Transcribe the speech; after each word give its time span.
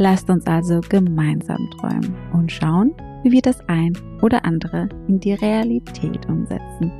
Lasst 0.00 0.30
uns 0.30 0.46
also 0.46 0.80
gemeinsam 0.88 1.68
träumen 1.78 2.16
und 2.32 2.50
schauen, 2.50 2.94
wie 3.22 3.32
wir 3.32 3.42
das 3.42 3.60
ein 3.68 3.92
oder 4.22 4.46
andere 4.46 4.88
in 5.08 5.20
die 5.20 5.34
Realität 5.34 6.26
umsetzen. 6.26 6.90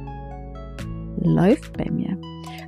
Läuft 1.23 1.79
bei 1.79 1.91
mir. 1.91 2.19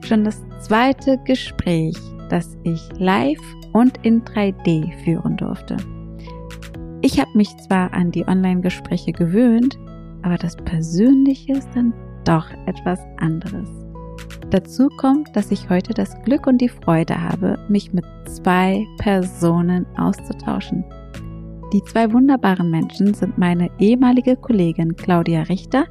Schon 0.03 0.25
das 0.25 0.43
zweite 0.61 1.19
Gespräch, 1.27 1.99
das 2.31 2.57
ich 2.63 2.81
live 2.97 3.37
und 3.75 3.99
in 4.07 4.25
3D 4.25 4.91
führen 5.05 5.37
durfte. 5.37 5.77
Ich 7.03 7.21
habe 7.21 7.31
mich 7.35 7.55
zwar 7.69 7.93
an 7.93 8.11
die 8.11 8.27
Online-Gespräche 8.27 9.13
gewöhnt, 9.13 9.79
aber 10.23 10.39
das 10.39 10.57
Persönliche 10.57 11.53
ist 11.53 11.69
dann 11.75 11.93
doch 12.25 12.47
etwas 12.65 13.01
anderes. 13.19 13.82
Dazu 14.51 14.89
kommt, 14.99 15.35
dass 15.35 15.51
ich 15.51 15.71
heute 15.71 15.95
das 15.95 16.21
Glück 16.25 16.47
und 16.47 16.61
die 16.61 16.69
Freude 16.69 17.21
habe, 17.21 17.59
mich 17.69 17.93
mit 17.93 18.05
zwei 18.27 18.87
Personen 18.99 19.87
auszutauschen. 19.97 20.85
Die 21.73 21.83
zwei 21.85 22.13
wunderbaren 22.13 22.71
Menschen 22.71 23.15
sind 23.15 23.39
meine 23.39 23.71
ehemalige 23.79 24.37
Kollegin 24.37 24.95
Claudia 24.95 25.43
Richter 25.43 25.87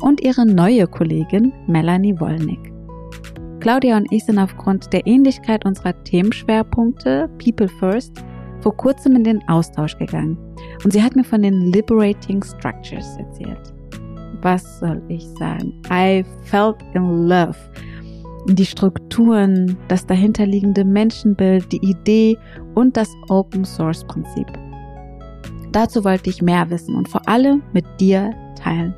und 0.00 0.20
ihre 0.22 0.44
neue 0.44 0.88
Kollegin 0.88 1.52
Melanie 1.68 2.18
Wollnick. 2.18 2.72
Claudia 3.60 3.96
und 3.96 4.10
ich 4.10 4.24
sind 4.24 4.38
aufgrund 4.38 4.92
der 4.92 5.06
Ähnlichkeit 5.06 5.64
unserer 5.66 5.92
Themenschwerpunkte 6.02 7.28
People 7.38 7.68
First 7.68 8.24
vor 8.60 8.76
kurzem 8.76 9.16
in 9.16 9.24
den 9.24 9.48
Austausch 9.48 9.96
gegangen 9.98 10.36
und 10.82 10.92
sie 10.92 11.02
hat 11.02 11.14
mir 11.14 11.24
von 11.24 11.42
den 11.42 11.70
Liberating 11.70 12.42
Structures 12.42 13.16
erzählt. 13.18 13.72
Was 14.42 14.80
soll 14.80 15.02
ich 15.08 15.26
sagen? 15.38 15.74
I 15.92 16.24
felt 16.42 16.76
in 16.94 17.28
love 17.28 17.56
die 18.46 18.66
Strukturen, 18.66 19.76
das 19.88 20.06
dahinterliegende 20.06 20.84
Menschenbild, 20.84 21.70
die 21.72 21.84
Idee 21.84 22.36
und 22.74 22.96
das 22.96 23.08
Open 23.28 23.64
Source 23.64 24.04
Prinzip. 24.04 24.46
Dazu 25.72 26.04
wollte 26.04 26.30
ich 26.30 26.42
mehr 26.42 26.68
wissen 26.70 26.94
und 26.96 27.08
vor 27.08 27.28
allem 27.28 27.62
mit 27.72 27.84
dir 28.00 28.34
teilen, 28.56 28.94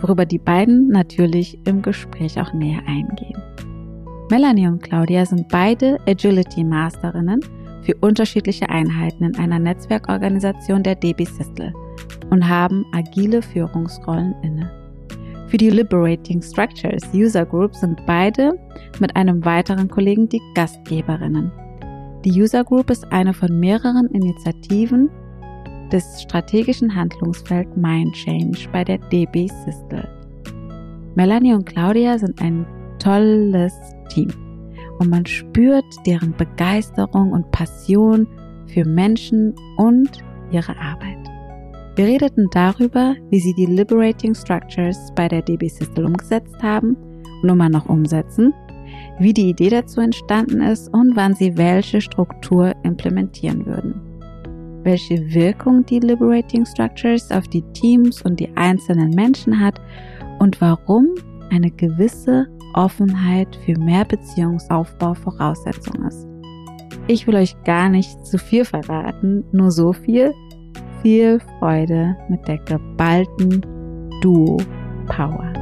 worüber 0.00 0.24
die 0.24 0.38
beiden 0.38 0.88
natürlich 0.88 1.58
im 1.66 1.82
Gespräch 1.82 2.40
auch 2.40 2.52
näher 2.52 2.80
eingehen. 2.86 3.42
Melanie 4.30 4.66
und 4.66 4.82
Claudia 4.82 5.24
sind 5.24 5.48
beide 5.48 5.98
Agility 6.06 6.64
Masterinnen 6.64 7.40
für 7.82 7.94
unterschiedliche 8.00 8.68
Einheiten 8.68 9.24
in 9.24 9.36
einer 9.36 9.58
Netzwerkorganisation 9.58 10.82
der 10.82 10.96
DB 10.96 11.24
Systel 11.24 11.72
und 12.30 12.48
haben 12.48 12.84
agile 12.92 13.42
Führungsrollen 13.42 14.34
inne. 14.42 14.85
Für 15.48 15.58
die 15.58 15.70
Liberating 15.70 16.42
Structures 16.42 17.04
User 17.14 17.46
Group 17.46 17.74
sind 17.74 18.04
beide 18.04 18.58
mit 18.98 19.14
einem 19.14 19.44
weiteren 19.44 19.88
Kollegen 19.88 20.28
die 20.28 20.40
Gastgeberinnen. 20.54 21.52
Die 22.24 22.32
User 22.32 22.64
Group 22.64 22.90
ist 22.90 23.04
eine 23.12 23.32
von 23.32 23.60
mehreren 23.60 24.08
Initiativen 24.08 25.08
des 25.92 26.22
strategischen 26.22 26.92
Handlungsfeld 26.92 27.76
Mind 27.76 28.12
Change 28.14 28.68
bei 28.72 28.82
der 28.82 28.98
DB 28.98 29.46
Systel. 29.64 30.08
Melanie 31.14 31.54
und 31.54 31.64
Claudia 31.64 32.18
sind 32.18 32.42
ein 32.42 32.66
tolles 32.98 33.72
Team 34.08 34.30
und 34.98 35.10
man 35.10 35.24
spürt 35.24 35.84
deren 36.06 36.32
Begeisterung 36.32 37.30
und 37.30 37.48
Passion 37.52 38.26
für 38.66 38.84
Menschen 38.84 39.54
und 39.76 40.24
ihre 40.50 40.76
Arbeit. 40.76 41.15
Wir 41.96 42.04
redeten 42.08 42.48
darüber, 42.50 43.14
wie 43.30 43.40
sie 43.40 43.54
die 43.54 43.64
Liberating 43.64 44.34
Structures 44.34 44.98
bei 45.14 45.28
der 45.28 45.40
DB 45.40 45.66
Systel 45.66 46.04
umgesetzt 46.04 46.62
haben 46.62 46.94
und 47.42 47.48
immer 47.48 47.70
noch 47.70 47.88
umsetzen, 47.88 48.52
wie 49.18 49.32
die 49.32 49.48
Idee 49.48 49.70
dazu 49.70 50.02
entstanden 50.02 50.60
ist 50.60 50.92
und 50.92 51.16
wann 51.16 51.34
sie 51.34 51.56
welche 51.56 52.02
Struktur 52.02 52.74
implementieren 52.82 53.64
würden. 53.64 53.94
Welche 54.82 55.18
Wirkung 55.32 55.86
die 55.86 56.00
Liberating 56.00 56.66
Structures 56.66 57.30
auf 57.30 57.48
die 57.48 57.62
Teams 57.72 58.20
und 58.20 58.40
die 58.40 58.54
einzelnen 58.58 59.12
Menschen 59.12 59.58
hat 59.58 59.80
und 60.38 60.60
warum 60.60 61.08
eine 61.48 61.70
gewisse 61.70 62.46
Offenheit 62.74 63.56
für 63.64 63.78
mehr 63.78 64.04
Beziehungsaufbau 64.04 65.14
Voraussetzung 65.14 66.04
ist. 66.04 66.26
Ich 67.06 67.26
will 67.26 67.36
euch 67.36 67.56
gar 67.64 67.88
nicht 67.88 68.26
zu 68.26 68.36
viel 68.36 68.66
verraten, 68.66 69.44
nur 69.52 69.70
so 69.70 69.94
viel, 69.94 70.34
viel 71.02 71.40
Freude 71.58 72.16
mit 72.28 72.46
der 72.48 72.58
geballten 72.58 73.60
Duo 74.20 74.56
Power. 75.06 75.52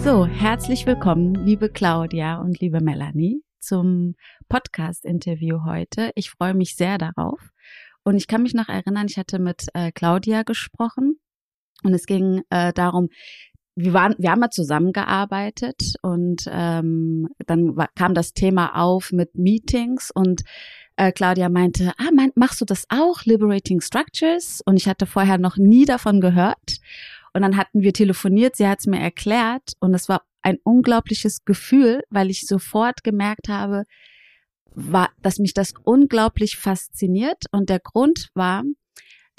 So, 0.00 0.26
herzlich 0.26 0.86
willkommen, 0.86 1.34
liebe 1.34 1.68
Claudia 1.70 2.40
und 2.40 2.60
liebe 2.60 2.80
Melanie, 2.80 3.42
zum 3.60 4.14
Podcast-Interview 4.48 5.64
heute. 5.64 6.10
Ich 6.14 6.30
freue 6.30 6.54
mich 6.54 6.76
sehr 6.76 6.98
darauf. 6.98 7.40
Und 8.02 8.16
ich 8.16 8.26
kann 8.26 8.42
mich 8.42 8.54
noch 8.54 8.68
erinnern, 8.68 9.06
ich 9.08 9.18
hatte 9.18 9.38
mit 9.38 9.66
äh, 9.74 9.92
Claudia 9.92 10.42
gesprochen 10.42 11.20
und 11.82 11.94
es 11.94 12.06
ging 12.06 12.42
äh, 12.50 12.72
darum, 12.72 13.08
wir 13.82 13.92
waren, 13.92 14.14
wir 14.18 14.30
haben 14.30 14.40
mal 14.40 14.50
zusammengearbeitet 14.50 15.94
und 16.02 16.44
ähm, 16.50 17.28
dann 17.46 17.76
war, 17.76 17.88
kam 17.94 18.14
das 18.14 18.32
Thema 18.32 18.80
auf 18.80 19.12
mit 19.12 19.36
Meetings 19.36 20.10
und 20.10 20.42
äh, 20.96 21.12
Claudia 21.12 21.48
meinte, 21.48 21.92
ah, 21.96 22.10
mein, 22.14 22.30
machst 22.34 22.60
du 22.60 22.64
das 22.64 22.84
auch, 22.90 23.24
Liberating 23.24 23.80
Structures? 23.80 24.60
Und 24.64 24.76
ich 24.76 24.86
hatte 24.86 25.06
vorher 25.06 25.38
noch 25.38 25.56
nie 25.56 25.86
davon 25.86 26.20
gehört. 26.20 26.78
Und 27.32 27.42
dann 27.42 27.56
hatten 27.56 27.80
wir 27.80 27.92
telefoniert, 27.92 28.56
sie 28.56 28.66
hat 28.66 28.80
es 28.80 28.86
mir 28.86 29.00
erklärt 29.00 29.74
und 29.78 29.94
es 29.94 30.08
war 30.08 30.22
ein 30.42 30.58
unglaubliches 30.62 31.44
Gefühl, 31.44 32.02
weil 32.10 32.30
ich 32.30 32.46
sofort 32.46 33.04
gemerkt 33.04 33.48
habe, 33.48 33.84
war, 34.72 35.10
dass 35.22 35.38
mich 35.38 35.54
das 35.54 35.74
unglaublich 35.84 36.56
fasziniert. 36.56 37.44
Und 37.52 37.70
der 37.70 37.80
Grund 37.80 38.30
war, 38.34 38.64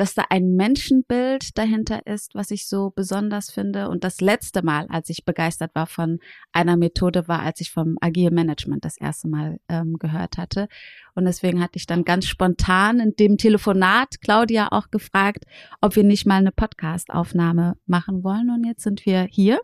dass 0.02 0.16
da 0.16 0.26
ein 0.32 0.56
Menschenbild 0.56 1.56
dahinter 1.60 2.08
ist, 2.08 2.34
was 2.34 2.50
ich 2.50 2.68
so 2.68 2.90
besonders 2.90 3.52
finde. 3.52 3.88
Und 3.88 4.04
das 4.04 4.20
letzte 4.20 4.64
Mal, 4.64 4.88
als 4.90 5.10
ich 5.10 5.26
begeistert 5.26 5.76
war 5.76 5.86
von 5.86 6.18
einer 6.52 6.76
Methode, 6.76 7.28
war, 7.28 7.44
als 7.44 7.62
ich 7.62 7.70
vom 7.70 8.00
Agile 8.02 8.32
Management 8.32 8.84
das 8.84 8.98
erste 8.98 9.28
Mal 9.28 9.60
ähm, 9.70 10.00
gehört 10.00 10.40
hatte. 10.40 10.70
Und 11.14 11.26
deswegen 11.26 11.62
hatte 11.62 11.78
ich 11.78 11.86
dann 11.86 12.04
ganz 12.04 12.26
spontan 12.26 13.00
in 13.00 13.16
dem 13.16 13.38
Telefonat 13.38 14.22
Claudia 14.22 14.70
auch 14.72 14.90
gefragt, 14.90 15.46
ob 15.82 15.96
wir 15.96 16.04
nicht 16.04 16.26
mal 16.26 16.38
eine 16.38 16.52
Podcast-Aufnahme 16.52 17.78
machen 17.86 18.24
wollen. 18.24 18.50
Und 18.50 18.66
jetzt 18.66 18.82
sind 18.82 19.06
wir 19.06 19.28
hier. 19.30 19.62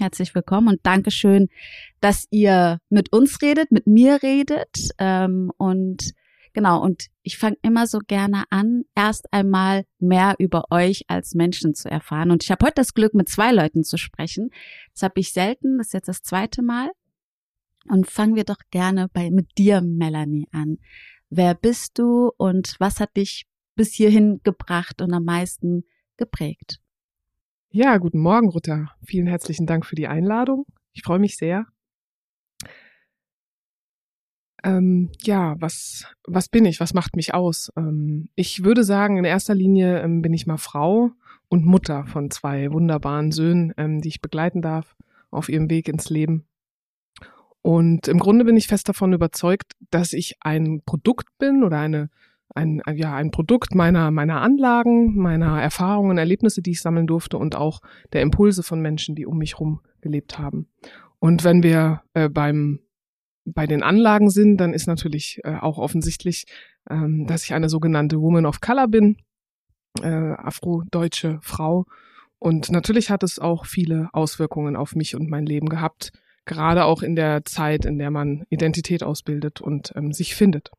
Herzlich 0.00 0.34
willkommen 0.34 0.68
und 0.68 0.80
Dankeschön, 0.82 1.48
dass 2.00 2.26
ihr 2.30 2.78
mit 2.88 3.12
uns 3.12 3.42
redet, 3.42 3.70
mit 3.70 3.86
mir 3.86 4.22
redet 4.22 4.92
ähm, 4.96 5.52
und 5.58 6.14
Genau, 6.54 6.80
und 6.80 7.08
ich 7.22 7.36
fange 7.36 7.56
immer 7.62 7.88
so 7.88 7.98
gerne 7.98 8.44
an, 8.50 8.84
erst 8.94 9.32
einmal 9.32 9.84
mehr 9.98 10.36
über 10.38 10.70
euch 10.70 11.04
als 11.08 11.34
Menschen 11.34 11.74
zu 11.74 11.90
erfahren. 11.90 12.30
Und 12.30 12.44
ich 12.44 12.52
habe 12.52 12.64
heute 12.64 12.76
das 12.76 12.94
Glück, 12.94 13.12
mit 13.12 13.28
zwei 13.28 13.50
Leuten 13.50 13.82
zu 13.82 13.98
sprechen. 13.98 14.50
Das 14.92 15.02
habe 15.02 15.18
ich 15.18 15.32
selten, 15.32 15.78
das 15.78 15.88
ist 15.88 15.94
jetzt 15.94 16.08
das 16.08 16.22
zweite 16.22 16.62
Mal. 16.62 16.90
Und 17.88 18.08
fangen 18.08 18.36
wir 18.36 18.44
doch 18.44 18.60
gerne 18.70 19.08
bei 19.12 19.30
mit 19.30 19.58
dir, 19.58 19.82
Melanie, 19.82 20.46
an. 20.52 20.78
Wer 21.28 21.54
bist 21.54 21.98
du 21.98 22.30
und 22.36 22.76
was 22.78 23.00
hat 23.00 23.16
dich 23.16 23.46
bis 23.74 23.92
hierhin 23.92 24.40
gebracht 24.44 25.02
und 25.02 25.12
am 25.12 25.24
meisten 25.24 25.82
geprägt? 26.16 26.78
Ja, 27.70 27.98
guten 27.98 28.20
Morgen, 28.20 28.48
Rutta. 28.48 28.92
Vielen 29.04 29.26
herzlichen 29.26 29.66
Dank 29.66 29.84
für 29.84 29.96
die 29.96 30.06
Einladung. 30.06 30.66
Ich 30.92 31.02
freue 31.02 31.18
mich 31.18 31.36
sehr. 31.36 31.66
Ähm, 34.64 35.10
ja, 35.22 35.56
was, 35.60 36.06
was 36.26 36.48
bin 36.48 36.64
ich? 36.64 36.80
Was 36.80 36.94
macht 36.94 37.16
mich 37.16 37.34
aus? 37.34 37.70
Ähm, 37.76 38.30
ich 38.34 38.64
würde 38.64 38.82
sagen, 38.82 39.18
in 39.18 39.24
erster 39.24 39.54
Linie 39.54 40.00
ähm, 40.00 40.22
bin 40.22 40.32
ich 40.32 40.46
mal 40.46 40.56
Frau 40.56 41.10
und 41.48 41.66
Mutter 41.66 42.06
von 42.06 42.30
zwei 42.30 42.72
wunderbaren 42.72 43.30
Söhnen, 43.30 43.74
ähm, 43.76 44.00
die 44.00 44.08
ich 44.08 44.22
begleiten 44.22 44.62
darf 44.62 44.96
auf 45.30 45.50
ihrem 45.50 45.68
Weg 45.68 45.88
ins 45.88 46.08
Leben. 46.08 46.46
Und 47.60 48.08
im 48.08 48.18
Grunde 48.18 48.46
bin 48.46 48.56
ich 48.56 48.66
fest 48.66 48.88
davon 48.88 49.12
überzeugt, 49.12 49.72
dass 49.90 50.14
ich 50.14 50.36
ein 50.40 50.80
Produkt 50.86 51.26
bin 51.38 51.62
oder 51.62 51.78
eine, 51.78 52.08
ein, 52.54 52.80
ja, 52.94 53.14
ein 53.14 53.30
Produkt 53.30 53.74
meiner, 53.74 54.10
meiner 54.10 54.40
Anlagen, 54.40 55.16
meiner 55.16 55.60
Erfahrungen, 55.60 56.16
Erlebnisse, 56.16 56.62
die 56.62 56.72
ich 56.72 56.80
sammeln 56.80 57.06
durfte 57.06 57.36
und 57.36 57.54
auch 57.54 57.80
der 58.14 58.22
Impulse 58.22 58.62
von 58.62 58.80
Menschen, 58.80 59.14
die 59.14 59.26
um 59.26 59.38
mich 59.38 59.54
herum 59.54 59.80
gelebt 60.00 60.38
haben. 60.38 60.68
Und 61.18 61.44
wenn 61.44 61.62
wir 61.62 62.02
äh, 62.14 62.28
beim 62.28 62.80
bei 63.44 63.66
den 63.66 63.82
Anlagen 63.82 64.30
sind, 64.30 64.56
dann 64.56 64.72
ist 64.72 64.86
natürlich 64.86 65.40
äh, 65.44 65.56
auch 65.56 65.78
offensichtlich, 65.78 66.44
ähm, 66.88 67.26
dass 67.26 67.44
ich 67.44 67.54
eine 67.54 67.68
sogenannte 67.68 68.20
Woman 68.20 68.46
of 68.46 68.60
Color 68.60 68.88
bin, 68.88 69.16
äh, 70.02 70.08
afrodeutsche 70.08 71.38
Frau. 71.42 71.86
Und 72.38 72.70
natürlich 72.70 73.10
hat 73.10 73.22
es 73.22 73.38
auch 73.38 73.66
viele 73.66 74.08
Auswirkungen 74.12 74.76
auf 74.76 74.94
mich 74.94 75.14
und 75.14 75.30
mein 75.30 75.46
Leben 75.46 75.68
gehabt, 75.68 76.12
gerade 76.44 76.84
auch 76.84 77.02
in 77.02 77.16
der 77.16 77.44
Zeit, 77.44 77.84
in 77.84 77.98
der 77.98 78.10
man 78.10 78.44
Identität 78.50 79.02
ausbildet 79.02 79.60
und 79.60 79.92
ähm, 79.96 80.12
sich 80.12 80.34
findet. 80.34 80.70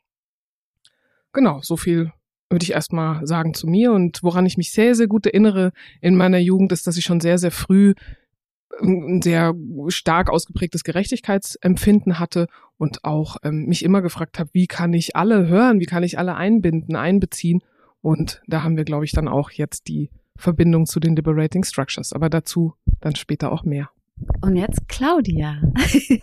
Genau, 1.33 1.59
so 1.61 1.75
viel 1.75 2.11
würde 2.49 2.63
ich 2.63 2.71
erstmal 2.71 3.25
sagen 3.25 3.53
zu 3.53 3.67
mir. 3.67 3.91
Und 3.91 4.21
woran 4.23 4.45
ich 4.45 4.57
mich 4.57 4.71
sehr, 4.71 4.95
sehr 4.95 5.07
gut 5.07 5.25
erinnere 5.25 5.71
in 6.01 6.15
meiner 6.15 6.37
Jugend, 6.37 6.71
ist, 6.71 6.87
dass 6.87 6.97
ich 6.97 7.03
schon 7.03 7.19
sehr, 7.19 7.37
sehr 7.37 7.51
früh 7.51 7.93
ein 8.81 9.21
sehr 9.21 9.53
stark 9.87 10.29
ausgeprägtes 10.29 10.83
Gerechtigkeitsempfinden 10.83 12.19
hatte 12.19 12.47
und 12.77 13.03
auch 13.03 13.37
ähm, 13.43 13.65
mich 13.65 13.83
immer 13.83 14.01
gefragt 14.01 14.39
habe, 14.39 14.49
wie 14.53 14.67
kann 14.67 14.93
ich 14.93 15.15
alle 15.15 15.47
hören, 15.47 15.79
wie 15.79 15.85
kann 15.85 16.03
ich 16.03 16.17
alle 16.19 16.35
einbinden, 16.35 16.95
einbeziehen. 16.95 17.61
Und 18.01 18.41
da 18.47 18.63
haben 18.63 18.77
wir, 18.77 18.83
glaube 18.83 19.05
ich, 19.05 19.11
dann 19.11 19.27
auch 19.27 19.51
jetzt 19.51 19.87
die 19.87 20.09
Verbindung 20.37 20.85
zu 20.85 20.99
den 20.99 21.15
Liberating 21.15 21.63
Structures. 21.63 22.13
Aber 22.13 22.29
dazu 22.29 22.73
dann 23.01 23.15
später 23.15 23.51
auch 23.51 23.63
mehr. 23.63 23.89
Und 24.41 24.55
jetzt 24.55 24.87
Claudia. 24.87 25.61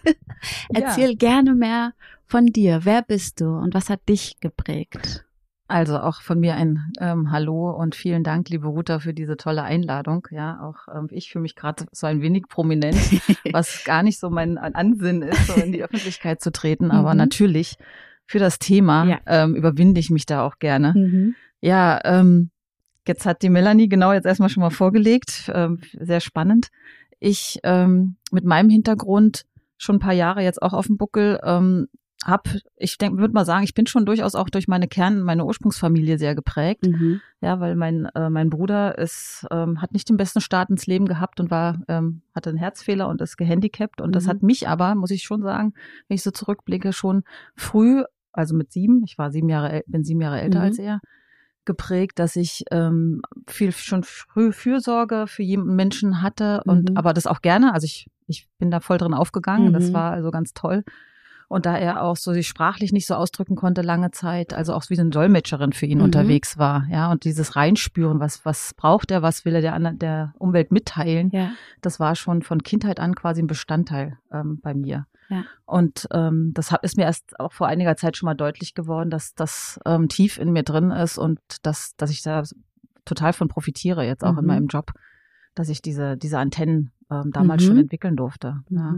Erzähl 0.75 1.11
ja. 1.11 1.17
gerne 1.17 1.55
mehr 1.55 1.95
von 2.27 2.47
dir. 2.47 2.81
Wer 2.85 3.03
bist 3.03 3.41
du 3.41 3.47
und 3.47 3.75
was 3.75 3.91
hat 3.91 4.09
dich 4.09 4.41
geprägt? 4.41 5.25
Also 5.73 5.99
auch 5.99 6.21
von 6.21 6.39
mir 6.39 6.55
ein 6.55 6.93
ähm, 7.01 7.33
Hallo 7.33 7.71
und 7.71 7.95
vielen 7.95 8.25
Dank, 8.25 8.51
liebe 8.51 8.67
Ruta, 8.67 8.99
für 8.99 9.15
diese 9.15 9.39
tolle 9.39 9.63
Einladung. 9.63 10.29
Ja, 10.31 10.61
auch 10.61 10.95
ähm, 10.95 11.09
ich 11.11 11.31
fühle 11.33 11.41
mich 11.41 11.57
gerade 11.57 11.87
so 11.93 12.07
ein 12.07 12.21
wenig 12.21 12.47
prominent, 12.47 12.95
was 13.53 13.83
gar 13.83 14.03
nicht 14.03 14.21
so 14.21 14.29
mein 14.29 14.59
Ansinn 14.59 15.23
ist, 15.23 15.47
so 15.47 15.55
in 15.55 15.73
die 15.73 15.83
Öffentlichkeit 15.83 16.43
zu 16.43 16.53
treten. 16.53 16.91
Aber 16.91 17.13
mhm. 17.13 17.17
natürlich 17.17 17.79
für 18.27 18.39
das 18.39 18.59
Thema 18.59 19.07
ja. 19.07 19.21
ähm, 19.25 19.55
überwinde 19.55 19.99
ich 19.99 20.11
mich 20.11 20.27
da 20.27 20.45
auch 20.45 20.59
gerne. 20.59 20.93
Mhm. 20.95 21.37
Ja, 21.63 22.01
ähm, 22.05 22.51
jetzt 23.09 23.25
hat 23.25 23.41
die 23.41 23.49
Melanie 23.49 23.89
genau 23.89 24.13
jetzt 24.13 24.27
erstmal 24.27 24.51
schon 24.51 24.63
mal 24.63 24.69
vorgelegt. 24.69 25.51
Ähm, 25.55 25.81
sehr 25.99 26.21
spannend. 26.21 26.69
Ich 27.19 27.61
ähm, 27.63 28.17
mit 28.31 28.45
meinem 28.45 28.69
Hintergrund 28.69 29.47
schon 29.79 29.97
ein 29.97 30.01
paar 30.01 30.13
Jahre 30.13 30.43
jetzt 30.43 30.61
auch 30.61 30.75
auf 30.75 30.87
dem 30.87 30.99
Buckel 30.99 31.41
ähm, 31.43 31.89
hab, 32.25 32.49
ich 32.77 32.99
denke, 32.99 33.19
würde 33.19 33.35
mal 33.35 33.45
sagen, 33.45 33.65
ich 33.65 33.75
bin 33.75 33.87
schon 33.87 34.07
durchaus 34.07 34.35
auch 34.35 34.49
durch 34.49 34.69
meine 34.69 34.89
Kern, 34.89 35.23
meine 35.23 35.45
Ursprungsfamilie 35.45 36.19
sehr 36.19 36.35
geprägt. 36.35 36.87
Mhm. 36.87 37.21
Ja, 37.41 37.59
weil 37.61 37.75
mein 37.75 38.07
äh, 38.15 38.31
mein 38.31 38.51
Bruder 38.51 38.97
ist 38.99 39.47
ähm, 39.51 39.83
hat 39.83 39.93
nicht 39.93 40.09
den 40.09 40.17
besten 40.17 40.41
Start 40.41 40.71
ins 40.71 40.87
Leben 40.87 41.07
gehabt 41.07 41.41
und 41.41 41.51
war 41.51 41.81
ähm, 41.89 42.23
hatte 42.35 42.51
einen 42.51 42.59
Herzfehler 42.59 43.09
und 43.09 43.21
ist 43.21 43.37
gehandicapt 43.37 44.01
und 44.01 44.11
mhm. 44.11 44.13
das 44.13 44.29
hat 44.29 44.43
mich 44.43 44.69
aber, 44.69 44.95
muss 44.95 45.11
ich 45.11 45.25
schon 45.25 45.43
sagen, 45.43 45.75
wenn 46.09 46.15
ich 46.15 46.23
so 46.23 46.31
zurückblicke, 46.31 46.93
schon 46.93 47.25
früh, 47.57 48.05
also 48.33 48.55
mit 48.55 48.73
sieben, 48.73 49.03
ich 49.05 49.19
war 49.19 49.31
sieben 49.31 49.49
Jahre 49.49 49.83
bin 49.87 50.05
sieben 50.05 50.21
Jahre 50.21 50.41
älter 50.41 50.61
mhm. 50.61 50.65
als 50.65 50.79
er, 50.79 51.01
geprägt, 51.65 52.19
dass 52.19 52.37
ich 52.37 52.65
ähm, 52.71 53.23
viel 53.49 53.73
schon 53.73 54.05
früh 54.05 54.53
Fürsorge 54.53 55.27
für 55.27 55.43
jeden 55.43 55.75
Menschen 55.75 56.23
hatte 56.23 56.63
und 56.67 56.91
mhm. 56.91 56.97
aber 56.97 57.13
das 57.13 57.27
auch 57.27 57.43
gerne. 57.43 57.75
Also 57.75 57.87
ich 57.87 58.07
ich 58.29 58.49
bin 58.59 58.71
da 58.71 58.81
voll 58.81 58.99
drin 58.99 59.15
aufgegangen. 59.15 59.73
Das 59.73 59.89
mhm. 59.89 59.95
war 59.95 60.13
also 60.13 60.31
ganz 60.31 60.55
toll. 60.55 60.85
Und 61.53 61.67
da 61.67 61.77
er 61.77 62.03
auch 62.03 62.17
so 62.17 62.33
sich 62.33 62.49
sprachlich 62.49 62.93
nicht 62.93 63.07
so 63.07 63.15
ausdrücken 63.15 63.57
konnte 63.57 63.83
lange 63.83 64.11
Zeit, 64.11 64.55
also 64.55 64.73
auch 64.73 64.85
wie 64.89 64.99
eine 64.99 65.11
Dolmetscherin 65.11 65.75
für 65.75 65.85
ihn 65.85 65.99
mhm. 65.99 66.05
unterwegs 66.05 66.57
war, 66.57 66.87
ja, 66.91 67.13
und 67.13 67.25
dieses 67.25 67.57
Reinspüren, 67.57 68.21
was, 68.21 68.47
was 68.47 68.73
braucht 68.73 69.11
er, 69.11 69.21
was 69.21 69.45
will 69.45 69.55
er 69.57 69.61
der, 69.61 69.75
anderen, 69.75 69.99
der 69.99 70.33
Umwelt 70.39 70.73
mitteilen, 70.73 71.29
ja. 71.31 71.51
das 71.83 72.01
war 72.01 72.17
schon 72.17 72.41
von 72.41 72.63
Kindheit 72.63 72.99
an 72.99 73.15
quasi 73.15 73.43
ein 73.43 73.49
Bestandteil 73.49 74.17
ähm, 74.33 74.61
bei 74.63 74.73
mir. 74.73 75.07
Ja. 75.29 75.45
Und 75.67 76.09
ähm, 76.11 76.53
das 76.55 76.75
ist 76.81 76.97
mir 76.97 77.03
erst 77.03 77.39
auch 77.39 77.53
vor 77.53 77.67
einiger 77.67 77.97
Zeit 77.97 78.17
schon 78.17 78.29
mal 78.29 78.35
deutlich 78.35 78.73
geworden, 78.73 79.11
dass 79.11 79.35
das 79.35 79.79
ähm, 79.85 80.09
tief 80.09 80.39
in 80.39 80.53
mir 80.53 80.63
drin 80.63 80.91
ist 80.91 81.19
und 81.19 81.39
dass, 81.65 81.95
dass 81.97 82.11
ich 82.11 82.23
da 82.23 82.45
total 83.05 83.35
von 83.35 83.49
profitiere, 83.49 84.07
jetzt 84.07 84.25
auch 84.25 84.33
mhm. 84.33 84.39
in 84.39 84.47
meinem 84.47 84.67
Job, 84.69 84.93
dass 85.55 85.69
ich 85.69 85.83
diese, 85.83 86.17
diese 86.17 86.39
Antennen 86.39 86.93
ähm, 87.11 87.31
damals 87.31 87.63
mhm. 87.65 87.67
schon 87.67 87.79
entwickeln 87.79 88.17
durfte. 88.17 88.63
Ja. 88.71 88.97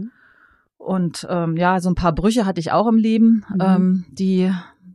Mhm. 0.79 0.85
Und 0.85 1.27
ähm, 1.29 1.57
ja, 1.57 1.79
so 1.79 1.89
ein 1.89 1.95
paar 1.95 2.13
Brüche 2.13 2.45
hatte 2.45 2.59
ich 2.59 2.71
auch 2.71 2.87
im 2.87 2.97
Leben, 2.97 3.45
mhm. 3.49 3.61
ähm, 3.61 4.05
die 4.09 4.51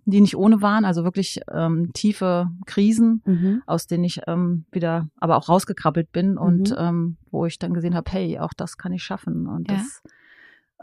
die 0.06 0.21
nicht 0.21 0.37
ohne 0.37 0.61
waren, 0.61 0.85
also 0.85 1.05
wirklich 1.05 1.41
ähm, 1.53 1.93
tiefe 1.93 2.50
Krisen, 2.67 3.23
mhm. 3.25 3.62
aus 3.67 3.87
denen 3.87 4.05
ich 4.05 4.23
ähm, 4.27 4.65
wieder 4.73 5.09
aber 5.19 5.37
auch 5.37 5.49
rausgekrabbelt 5.49 6.11
bin 6.11 6.37
und 6.37 6.71
mhm. 6.71 6.77
ähm, 6.79 7.17
wo 7.31 7.47
ich 7.47 7.59
dann 7.59 7.75
gesehen 7.75 7.94
habe, 7.94 8.11
hey, 8.11 8.38
auch 8.38 8.53
das 8.56 8.77
kann 8.77 8.93
ich 8.93 9.03
schaffen 9.03 9.47
und 9.47 9.71
ja. 9.71 9.77
das 9.77 10.03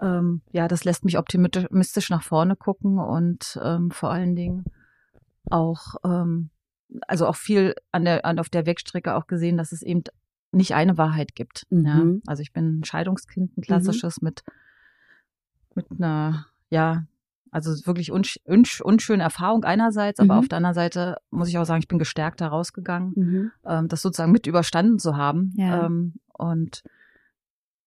ähm, 0.01 0.41
ja, 0.51 0.67
das 0.67 0.83
lässt 0.83 1.05
mich 1.05 1.17
optimistisch 1.17 2.09
nach 2.09 2.21
vorne 2.21 2.55
gucken 2.55 2.99
und 2.99 3.59
ähm, 3.63 3.91
vor 3.91 4.11
allen 4.11 4.35
Dingen 4.35 4.65
auch 5.49 5.95
ähm, 6.05 6.49
also 7.07 7.27
auch 7.27 7.35
viel 7.35 7.75
an 7.91 8.05
der 8.05 8.25
an 8.25 8.39
auf 8.39 8.49
der 8.49 8.65
Wegstrecke 8.65 9.15
auch 9.15 9.27
gesehen, 9.27 9.57
dass 9.57 9.71
es 9.71 9.81
eben 9.81 10.03
nicht 10.51 10.75
eine 10.75 10.97
Wahrheit 10.97 11.35
gibt. 11.35 11.65
Mhm. 11.69 11.85
Ja? 11.85 12.03
Also 12.27 12.41
ich 12.41 12.53
bin 12.53 12.79
ein 12.79 12.83
Scheidungskind, 12.83 13.57
ein 13.57 13.61
klassisches 13.61 14.21
mhm. 14.21 14.27
mit 14.27 14.43
mit 15.77 15.85
einer, 15.91 16.47
ja, 16.69 17.05
also 17.51 17.71
wirklich 17.87 18.11
unsch 18.11 18.39
unsch 18.43 18.81
unschöne 18.81 19.23
Erfahrung 19.23 19.63
einerseits, 19.63 20.19
aber 20.19 20.33
mhm. 20.33 20.39
auf 20.39 20.47
der 20.49 20.57
anderen 20.57 20.75
Seite 20.75 21.17
muss 21.31 21.47
ich 21.47 21.57
auch 21.57 21.65
sagen, 21.65 21.79
ich 21.79 21.87
bin 21.87 21.97
gestärkt 21.97 22.41
da 22.41 22.47
rausgegangen, 22.49 23.13
mhm. 23.15 23.51
ähm, 23.65 23.87
das 23.87 24.01
sozusagen 24.01 24.33
mit 24.33 24.47
überstanden 24.47 24.99
zu 24.99 25.15
haben. 25.15 25.53
Ja. 25.55 25.85
Ähm, 25.85 26.15
und 26.33 26.83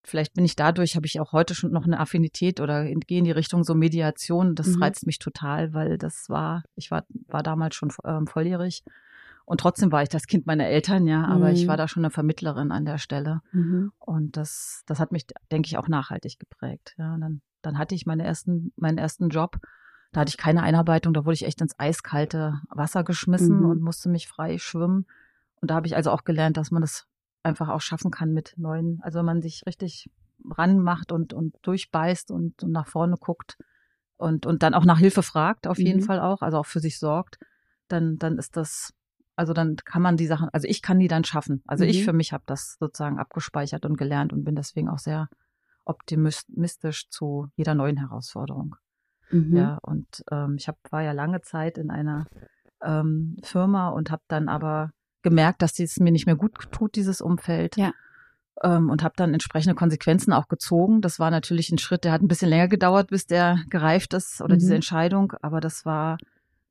vielleicht 0.03 0.33
bin 0.35 0.45
ich 0.45 0.57
dadurch, 0.57 0.97
habe 0.97 1.07
ich 1.07 1.21
auch 1.21 1.33
heute 1.33 1.55
schon 1.55 1.73
noch 1.73 1.85
eine 1.85 2.01
Affinität 2.01 2.61
oder 2.61 2.85
gehe 2.85 3.19
in 3.19 3.25
die 3.25 3.31
Richtung 3.31 3.65
so 3.65 3.75
Mediation. 3.75 4.55
Das 4.55 4.69
mhm. 4.69 4.83
reizt 4.83 5.07
mich 5.07 5.19
total, 5.19 5.75
weil 5.75 5.99
das 5.99 6.29
war, 6.29 6.63
ich 6.75 6.91
war, 6.91 7.05
war 7.29 7.43
damals 7.43 7.75
schon 7.75 7.93
ähm, 8.05 8.27
volljährig. 8.27 8.83
Und 9.50 9.61
trotzdem 9.61 9.91
war 9.91 10.02
ich 10.02 10.08
das 10.08 10.26
Kind 10.26 10.47
meiner 10.47 10.67
Eltern, 10.67 11.06
ja, 11.06 11.25
aber 11.25 11.49
mhm. 11.49 11.55
ich 11.55 11.67
war 11.67 11.76
da 11.76 11.88
schon 11.88 12.05
eine 12.05 12.11
Vermittlerin 12.11 12.70
an 12.70 12.85
der 12.85 12.99
Stelle. 12.99 13.41
Mhm. 13.50 13.91
Und 13.99 14.37
das, 14.37 14.82
das 14.87 15.00
hat 15.00 15.11
mich, 15.11 15.26
denke 15.50 15.67
ich, 15.67 15.76
auch 15.76 15.88
nachhaltig 15.88 16.38
geprägt. 16.38 16.94
Ja, 16.99 17.14
und 17.14 17.20
dann 17.20 17.43
dann 17.62 17.79
hatte 17.79 17.94
ich 17.94 18.06
meine 18.06 18.25
ersten, 18.25 18.73
meinen 18.76 18.99
ersten 18.99 19.29
Job. 19.29 19.58
Da 20.12 20.20
hatte 20.20 20.31
ich 20.31 20.37
keine 20.37 20.62
Einarbeitung, 20.62 21.14
da 21.14 21.25
wurde 21.25 21.35
ich 21.35 21.44
echt 21.44 21.61
ins 21.61 21.79
eiskalte 21.79 22.61
Wasser 22.69 23.05
geschmissen 23.05 23.61
mhm. 23.61 23.70
und 23.70 23.82
musste 23.82 24.08
mich 24.08 24.26
frei 24.26 24.58
schwimmen. 24.58 25.06
Und 25.61 25.70
da 25.70 25.76
habe 25.76 25.87
ich 25.87 25.94
also 25.94 26.11
auch 26.11 26.25
gelernt, 26.25 26.56
dass 26.56 26.70
man 26.70 26.81
das 26.81 27.06
einfach 27.43 27.69
auch 27.69 27.81
schaffen 27.81 28.10
kann 28.10 28.32
mit 28.32 28.55
neuen, 28.56 29.01
also 29.03 29.20
wenn 29.20 29.27
man 29.27 29.43
sich 29.43 29.63
richtig 29.67 30.10
ranmacht 30.51 31.13
und, 31.13 31.32
und 31.32 31.55
durchbeißt 31.63 32.31
und, 32.31 32.63
und 32.63 32.72
nach 32.72 32.89
vorne 32.89 33.17
guckt 33.19 33.56
und, 34.17 34.46
und 34.46 34.63
dann 34.63 34.75
auch 34.75 34.84
nach 34.84 34.98
Hilfe 34.98 35.22
fragt, 35.22 35.67
auf 35.67 35.79
jeden 35.79 36.01
mhm. 36.01 36.05
Fall 36.05 36.20
auch, 36.20 36.43
also 36.43 36.58
auch 36.58 36.67
für 36.67 36.81
sich 36.81 36.98
sorgt, 36.98 37.39
dann, 37.89 38.19
dann 38.19 38.36
ist 38.36 38.56
das, 38.56 38.93
also 39.41 39.55
dann 39.55 39.77
kann 39.77 40.03
man 40.03 40.19
die 40.19 40.27
Sachen, 40.27 40.51
also 40.53 40.69
ich 40.69 40.82
kann 40.82 40.99
die 40.99 41.09
dann 41.09 41.25
schaffen. 41.25 41.63
Also 41.67 41.85
mhm. 41.85 41.91
ich 41.91 42.05
für 42.05 42.13
mich 42.13 42.35
habe 42.35 42.44
das 42.47 42.77
sozusagen 42.79 43.19
abgespeichert 43.19 43.87
und 43.87 43.97
gelernt 43.97 44.35
und 44.35 44.44
bin 44.44 44.55
deswegen 44.55 44.91
auch 44.91 44.99
sehr 44.99 45.31
optimistisch 45.87 47.09
zu 47.09 47.49
jeder 47.56 47.75
neuen 47.75 47.97
Herausforderung. 47.97 48.77
Mhm. 49.31 49.56
Ja, 49.56 49.79
und 49.81 50.23
ähm, 50.31 50.56
ich 50.59 50.69
hab, 50.69 50.77
war 50.91 51.01
ja 51.01 51.13
lange 51.13 51.41
Zeit 51.41 51.79
in 51.79 51.91
einer 51.91 52.27
ähm, 52.85 53.39
Firma 53.43 53.89
und 53.89 54.11
habe 54.11 54.20
dann 54.29 54.51
aber 54.51 54.91
gemerkt, 55.23 55.63
dass 55.63 55.79
es 55.79 55.99
mir 55.99 56.13
nicht 56.13 56.27
mehr 56.27 56.37
gut 56.37 56.70
tut, 56.70 56.94
dieses 56.94 57.23
Umfeld. 57.23 57.79
Ja. 57.79 57.93
Ähm, 58.63 58.91
und 58.91 59.03
habe 59.03 59.15
dann 59.17 59.32
entsprechende 59.32 59.75
Konsequenzen 59.75 60.35
auch 60.35 60.49
gezogen. 60.49 61.01
Das 61.01 61.19
war 61.19 61.31
natürlich 61.31 61.70
ein 61.70 61.79
Schritt, 61.79 62.05
der 62.05 62.13
hat 62.13 62.20
ein 62.20 62.29
bisschen 62.29 62.51
länger 62.51 62.69
gedauert, 62.69 63.09
bis 63.09 63.25
der 63.25 63.61
gereift 63.70 64.13
ist 64.13 64.43
oder 64.43 64.56
mhm. 64.56 64.59
diese 64.59 64.75
Entscheidung. 64.75 65.32
Aber 65.41 65.63
das 65.63 65.87
war, 65.87 66.19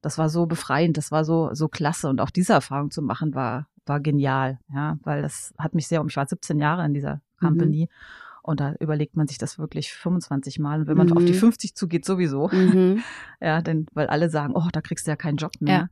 das 0.02 0.18
war 0.18 0.30
so 0.30 0.46
befreiend, 0.46 0.98
das 0.98 1.12
war 1.12 1.26
so 1.26 1.50
so 1.54 1.68
klasse 1.68 2.10
und 2.10 2.22
auch 2.22 2.30
diese 2.30 2.54
Erfahrung 2.54 2.92
zu 2.92 3.02
machen 3.02 3.36
war 3.36 3.68
war 3.90 4.00
genial, 4.00 4.60
ja, 4.74 4.98
weil 5.04 5.22
das 5.22 5.54
hat 5.58 5.76
mich 5.76 5.88
sehr 5.88 6.00
um. 6.00 6.08
Ich 6.08 6.16
war 6.16 6.26
17 6.26 6.60
Jahre 6.60 6.86
in 6.86 6.94
dieser 6.94 7.16
mhm. 7.16 7.48
Company. 7.48 7.90
Mhm. 7.90 7.96
Und 8.42 8.62
da 8.62 8.74
überlegt 8.80 9.18
man 9.18 9.28
sich 9.28 9.38
das 9.38 9.60
wirklich 9.60 9.92
25 9.92 10.60
Mal. 10.60 10.82
Und 10.82 10.88
wenn 10.88 10.98
man 10.98 11.08
mhm. 11.08 11.18
auf 11.18 11.26
die 11.26 11.34
50 11.34 11.76
zugeht, 11.76 12.06
sowieso. 12.06 12.48
Mhm. 12.48 13.04
ja, 13.42 13.62
denn, 13.62 13.86
weil 13.94 14.08
alle 14.08 14.30
sagen, 14.30 14.54
oh, 14.56 14.70
da 14.72 14.82
kriegst 14.82 15.06
du 15.06 15.12
ja 15.12 15.18
keinen 15.18 15.38
Job 15.38 15.52
mehr. 15.60 15.90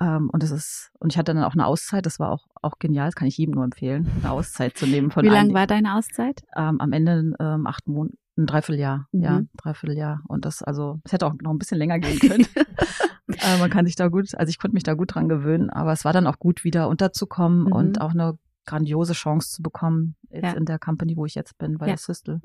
Ja. 0.00 0.16
Ähm, 0.16 0.30
und 0.32 0.42
das 0.42 0.50
ist, 0.50 0.90
und 0.98 1.12
ich 1.12 1.18
hatte 1.18 1.34
dann 1.34 1.44
auch 1.44 1.52
eine 1.52 1.66
Auszeit, 1.66 2.06
das 2.06 2.18
war 2.18 2.30
auch, 2.30 2.46
auch 2.62 2.78
genial, 2.78 3.08
das 3.08 3.16
kann 3.16 3.28
ich 3.28 3.36
jedem 3.36 3.54
nur 3.54 3.64
empfehlen, 3.64 4.08
eine 4.20 4.30
Auszeit 4.30 4.78
zu 4.78 4.86
nehmen 4.86 5.10
von 5.10 5.24
Wie 5.24 5.28
lang 5.28 5.52
war 5.54 5.66
deine 5.66 5.96
Auszeit? 5.96 6.42
Ähm, 6.56 6.80
am 6.80 6.92
Ende 6.92 7.34
ähm, 7.40 7.66
acht 7.66 7.86
Monate, 7.88 8.16
ein 8.38 8.46
Dreivierteljahr, 8.46 9.08
mhm. 9.12 9.22
ja, 9.22 9.42
Dreivierteljahr. 9.56 10.22
Und 10.28 10.44
das, 10.44 10.62
also, 10.62 11.00
es 11.04 11.12
hätte 11.12 11.26
auch 11.26 11.34
noch 11.42 11.50
ein 11.50 11.58
bisschen 11.58 11.78
länger 11.78 11.98
gehen 11.98 12.18
können. 12.18 12.46
äh, 13.28 13.58
man 13.58 13.70
kann 13.70 13.86
sich 13.86 13.96
da 13.96 14.08
gut, 14.08 14.34
also 14.34 14.50
ich 14.50 14.58
konnte 14.58 14.74
mich 14.74 14.84
da 14.84 14.94
gut 14.94 15.14
dran 15.14 15.28
gewöhnen, 15.28 15.70
aber 15.70 15.92
es 15.92 16.04
war 16.04 16.12
dann 16.12 16.26
auch 16.26 16.38
gut, 16.38 16.64
wieder 16.64 16.88
unterzukommen 16.88 17.64
mhm. 17.64 17.72
und 17.72 18.00
auch 18.00 18.12
eine 18.12 18.38
grandiose 18.66 19.14
Chance 19.14 19.50
zu 19.50 19.62
bekommen, 19.62 20.14
jetzt 20.28 20.44
ja. 20.44 20.52
in 20.52 20.66
der 20.66 20.78
Company, 20.78 21.16
wo 21.16 21.24
ich 21.26 21.34
jetzt 21.34 21.58
bin, 21.58 21.78
bei 21.78 21.86
ja. 21.86 21.92
der 21.92 21.98
Systel, 21.98 22.40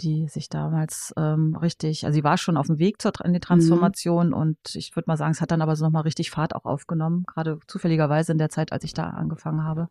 die 0.00 0.28
sich 0.28 0.48
damals 0.48 1.12
ähm, 1.16 1.56
richtig, 1.56 2.06
also 2.06 2.14
sie 2.14 2.24
war 2.24 2.38
schon 2.38 2.56
auf 2.56 2.68
dem 2.68 2.78
Weg 2.78 3.02
zur 3.02 3.12
in 3.24 3.32
die 3.32 3.40
Transformation 3.40 4.28
mhm. 4.28 4.34
und 4.34 4.58
ich 4.74 4.94
würde 4.96 5.08
mal 5.08 5.16
sagen, 5.16 5.32
es 5.32 5.40
hat 5.40 5.50
dann 5.50 5.62
aber 5.62 5.76
so 5.76 5.84
nochmal 5.84 6.02
richtig 6.02 6.30
Fahrt 6.30 6.54
auch 6.54 6.64
aufgenommen, 6.64 7.24
gerade 7.26 7.58
zufälligerweise 7.66 8.32
in 8.32 8.38
der 8.38 8.50
Zeit, 8.50 8.72
als 8.72 8.84
ich 8.84 8.94
da 8.94 9.10
angefangen 9.10 9.64
habe. 9.64 9.88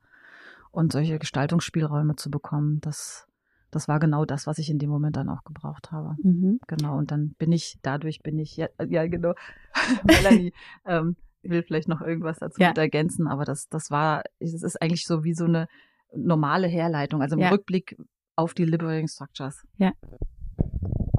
Und 0.72 0.94
solche 0.94 1.20
Gestaltungsspielräume 1.20 2.16
zu 2.16 2.32
bekommen, 2.32 2.80
das 2.80 3.28
das 3.72 3.88
war 3.88 4.00
genau 4.00 4.26
das, 4.26 4.48
was 4.48 4.58
ich 4.58 4.70
in 4.70 4.80
dem 4.80 4.90
Moment 4.90 5.16
dann 5.16 5.30
auch 5.30 5.44
gebraucht 5.44 5.92
habe. 5.92 6.16
Mhm. 6.22 6.60
Genau. 6.68 6.98
Und 6.98 7.12
dann 7.12 7.34
bin 7.38 7.52
ich, 7.52 7.80
dadurch 7.82 8.22
bin 8.22 8.38
ich, 8.38 8.58
ja, 8.58 8.68
ja 8.88 9.08
genau, 9.08 9.34
Melanie, 10.04 10.54
ähm, 10.86 11.16
will 11.42 11.64
vielleicht 11.64 11.88
noch 11.88 12.02
irgendwas 12.02 12.40
dazu 12.40 12.62
ja. 12.62 12.72
ergänzen, 12.72 13.28
aber 13.28 13.46
das, 13.46 13.68
das 13.70 13.90
war, 13.90 14.24
es 14.40 14.54
ist 14.62 14.82
eigentlich 14.82 15.08
so 15.08 15.24
wie 15.24 15.34
so 15.34 15.46
eine 15.46 15.68
normale 16.14 16.68
Herleitung, 16.68 17.22
also 17.22 17.36
im 17.36 17.42
ja. 17.42 17.50
Rückblick 17.50 17.98
auf 18.36 18.54
die 18.54 18.66
Liberating 18.66 19.08
Structures. 19.08 19.66
Ja 19.78 19.94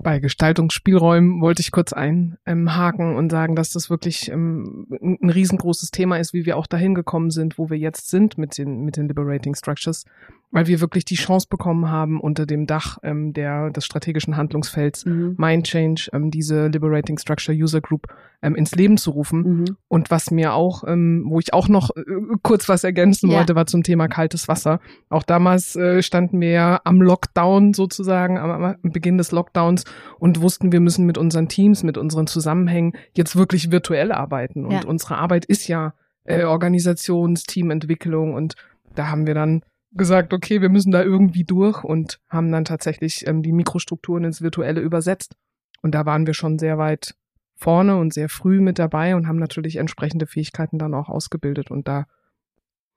bei 0.02 0.18
Gestaltungsspielräumen 0.18 1.40
wollte 1.40 1.60
ich 1.60 1.70
kurz 1.70 1.92
einhaken 1.92 3.16
und 3.16 3.30
sagen, 3.30 3.56
dass 3.56 3.70
das 3.70 3.90
wirklich 3.90 4.30
ähm, 4.30 4.86
ein 5.00 5.30
riesengroßes 5.30 5.90
Thema 5.90 6.18
ist, 6.18 6.32
wie 6.32 6.46
wir 6.46 6.56
auch 6.56 6.66
dahin 6.66 6.94
gekommen 6.94 7.30
sind, 7.30 7.58
wo 7.58 7.70
wir 7.70 7.78
jetzt 7.78 8.10
sind 8.10 8.38
mit 8.38 8.58
den, 8.58 8.84
mit 8.84 8.96
den 8.96 9.08
Liberating 9.08 9.54
Structures 9.54 10.04
weil 10.52 10.66
wir 10.66 10.80
wirklich 10.80 11.04
die 11.04 11.16
Chance 11.16 11.48
bekommen 11.50 11.90
haben, 11.90 12.20
unter 12.20 12.46
dem 12.46 12.66
Dach 12.66 12.98
ähm, 13.02 13.32
der, 13.32 13.70
des 13.70 13.86
strategischen 13.86 14.36
Handlungsfelds 14.36 15.06
mhm. 15.06 15.34
Mind 15.38 15.66
Change, 15.66 16.10
ähm, 16.12 16.30
diese 16.30 16.68
Liberating 16.68 17.18
Structure 17.18 17.56
User 17.56 17.80
Group 17.80 18.06
ähm, 18.42 18.54
ins 18.54 18.74
Leben 18.74 18.98
zu 18.98 19.12
rufen. 19.12 19.42
Mhm. 19.42 19.76
Und 19.88 20.10
was 20.10 20.30
mir 20.30 20.52
auch, 20.52 20.84
ähm, 20.86 21.24
wo 21.26 21.40
ich 21.40 21.54
auch 21.54 21.68
noch 21.68 21.90
äh, 21.96 22.02
kurz 22.42 22.68
was 22.68 22.84
ergänzen 22.84 23.30
ja. 23.30 23.38
wollte, 23.38 23.54
war 23.54 23.66
zum 23.66 23.82
Thema 23.82 24.08
kaltes 24.08 24.46
Wasser. 24.46 24.80
Auch 25.08 25.22
damals 25.22 25.74
äh, 25.74 26.02
standen 26.02 26.40
wir 26.40 26.50
ja 26.50 26.80
am 26.84 27.00
Lockdown 27.00 27.72
sozusagen, 27.72 28.36
am, 28.36 28.50
am 28.50 28.76
Beginn 28.82 29.16
des 29.16 29.32
Lockdowns 29.32 29.84
und 30.18 30.40
wussten, 30.40 30.72
wir 30.72 30.80
müssen 30.80 31.06
mit 31.06 31.18
unseren 31.18 31.48
Teams, 31.48 31.82
mit 31.82 31.98
unseren 31.98 32.26
Zusammenhängen 32.26 32.92
jetzt 33.16 33.36
wirklich 33.36 33.70
virtuell 33.70 34.12
arbeiten. 34.12 34.64
Und 34.64 34.72
ja. 34.72 34.84
unsere 34.86 35.18
Arbeit 35.18 35.44
ist 35.44 35.68
ja 35.68 35.94
äh, 36.24 36.44
Organisations-, 36.44 37.44
Teamentwicklung 37.44 38.34
und 38.34 38.54
da 38.94 39.08
haben 39.08 39.26
wir 39.26 39.34
dann 39.34 39.62
gesagt, 39.92 40.32
okay, 40.32 40.60
wir 40.60 40.70
müssen 40.70 40.90
da 40.90 41.02
irgendwie 41.02 41.44
durch 41.44 41.84
und 41.84 42.20
haben 42.28 42.50
dann 42.50 42.64
tatsächlich 42.64 43.26
ähm, 43.26 43.42
die 43.42 43.52
Mikrostrukturen 43.52 44.24
ins 44.24 44.40
Virtuelle 44.40 44.80
übersetzt. 44.80 45.34
Und 45.82 45.94
da 45.94 46.06
waren 46.06 46.26
wir 46.26 46.34
schon 46.34 46.58
sehr 46.58 46.78
weit 46.78 47.14
vorne 47.56 47.96
und 47.96 48.14
sehr 48.14 48.28
früh 48.28 48.60
mit 48.60 48.78
dabei 48.78 49.14
und 49.14 49.26
haben 49.26 49.38
natürlich 49.38 49.76
entsprechende 49.76 50.26
Fähigkeiten 50.26 50.78
dann 50.78 50.94
auch 50.94 51.08
ausgebildet. 51.08 51.70
Und 51.70 51.88
da 51.88 52.06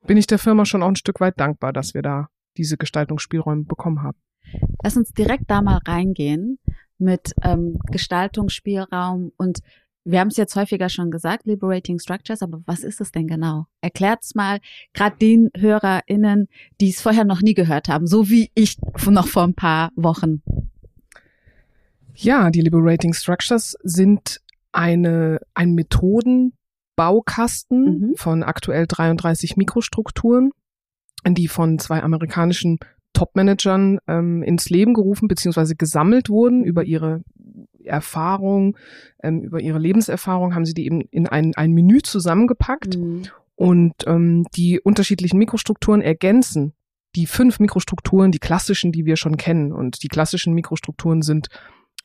bin 0.07 0.17
ich 0.17 0.27
der 0.27 0.39
Firma 0.39 0.65
schon 0.65 0.83
auch 0.83 0.87
ein 0.87 0.95
Stück 0.95 1.19
weit 1.19 1.39
dankbar, 1.39 1.73
dass 1.73 1.93
wir 1.93 2.01
da 2.01 2.29
diese 2.57 2.77
Gestaltungsspielräume 2.77 3.65
bekommen 3.65 4.01
haben. 4.01 4.17
Lass 4.83 4.95
uns 4.95 5.11
direkt 5.11 5.49
da 5.49 5.61
mal 5.61 5.79
reingehen 5.85 6.59
mit 6.97 7.33
ähm, 7.43 7.77
Gestaltungsspielraum 7.91 9.31
und 9.37 9.59
wir 10.07 10.19
haben 10.19 10.27
es 10.27 10.37
jetzt 10.37 10.55
häufiger 10.55 10.87
schon 10.87 11.09
gesagt, 11.09 11.47
Liberating 11.47 11.97
Structures, 11.97 12.43
aber 12.43 12.61
was 12.67 12.83
ist 12.83 13.01
es 13.01 13.11
denn 13.11 13.25
genau? 13.27 13.65
Erklärt's 13.81 14.35
mal, 14.35 14.59
gerade 14.93 15.17
den 15.17 15.49
HörerInnen, 15.57 16.47
die 16.79 16.89
es 16.89 17.01
vorher 17.01 17.25
noch 17.25 17.41
nie 17.41 17.55
gehört 17.55 17.89
haben, 17.89 18.05
so 18.05 18.29
wie 18.29 18.51
ich 18.53 18.77
noch 19.07 19.27
vor 19.27 19.41
ein 19.43 19.55
paar 19.55 19.89
Wochen. 19.95 20.43
Ja, 22.13 22.51
die 22.51 22.61
Liberating 22.61 23.13
Structures 23.13 23.75
sind 23.83 24.41
eine, 24.71 25.39
ein 25.55 25.73
Methodenbaukasten 25.73 27.83
mhm. 27.83 28.13
von 28.15 28.43
aktuell 28.43 28.85
33 28.87 29.57
Mikrostrukturen, 29.57 30.51
die 31.27 31.47
von 31.47 31.79
zwei 31.79 32.03
amerikanischen 32.03 32.77
Top-Managern 33.15 33.97
ähm, 34.07 34.43
ins 34.43 34.69
Leben 34.69 34.93
gerufen 34.93 35.27
bzw. 35.27 35.73
gesammelt 35.75 36.29
wurden 36.29 36.63
über 36.63 36.83
ihre 36.83 37.23
Erfahrung, 37.83 38.77
ähm, 39.23 39.41
über 39.41 39.59
ihre 39.59 39.79
Lebenserfahrung, 39.79 40.53
haben 40.53 40.65
sie 40.65 40.73
die 40.73 40.85
eben 40.85 41.01
in 41.01 41.27
ein, 41.27 41.53
ein 41.55 41.71
Menü 41.71 42.01
zusammengepackt 42.03 42.97
mhm. 42.97 43.23
und 43.55 43.93
ähm, 44.05 44.45
die 44.55 44.79
unterschiedlichen 44.79 45.39
Mikrostrukturen 45.39 46.01
ergänzen 46.01 46.73
die 47.15 47.25
fünf 47.25 47.59
Mikrostrukturen, 47.59 48.31
die 48.31 48.39
klassischen, 48.39 48.91
die 48.91 49.05
wir 49.05 49.15
schon 49.15 49.37
kennen. 49.37 49.71
Und 49.71 50.03
die 50.03 50.09
klassischen 50.09 50.53
Mikrostrukturen 50.53 51.21
sind 51.21 51.47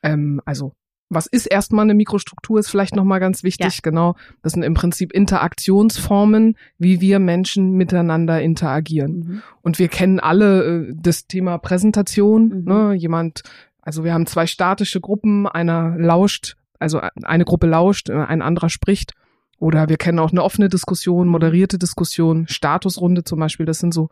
ähm, 0.03 0.41
also 0.45 0.73
was 1.11 1.27
ist 1.27 1.47
erstmal 1.47 1.85
eine 1.85 1.95
Mikrostruktur, 1.95 2.59
ist 2.59 2.71
vielleicht 2.71 2.97
nochmal 2.97 3.21
ganz 3.21 3.43
wichtig, 3.43 3.75
ja. 3.75 3.81
genau. 3.83 4.15
Das 4.43 4.53
sind 4.53 4.63
im 4.63 4.75
Prinzip 4.75 5.13
Interaktionsformen, 5.13 6.57
wie 6.79 7.01
wir 7.01 7.19
Menschen 7.19 7.73
miteinander 7.73 8.41
interagieren. 8.41 9.13
Mhm. 9.13 9.43
Und 9.61 9.79
wir 9.79 9.89
kennen 9.89 10.21
alle 10.21 10.89
äh, 10.89 10.95
das 10.97 11.27
Thema 11.27 11.59
Präsentation. 11.59 12.61
Mhm. 12.61 12.65
Ne? 12.65 12.95
Jemand 12.95 13.43
also 13.83 14.05
wir 14.05 14.13
haben 14.13 14.27
zwei 14.27 14.47
statische 14.47 15.01
Gruppen, 15.01 15.47
einer 15.47 15.97
lauscht, 15.99 16.57
also 16.79 17.01
eine 17.23 17.45
Gruppe 17.45 17.67
lauscht, 17.67 18.09
äh, 18.09 18.15
ein 18.15 18.43
anderer 18.43 18.71
spricht. 18.71 19.15
Oder 19.59 19.89
wir 19.89 19.99
kennen 19.99 20.19
auch 20.19 20.31
eine 20.31 20.43
offene 20.43 20.69
Diskussion, 20.69 21.29
moderierte 21.29 21.79
Diskussion, 21.79 22.49
Statusrunde 22.49 23.25
zum 23.25 23.41
Beispiel. 23.41 23.67
Das 23.67 23.79
sind 23.79 23.93
so 23.93 24.09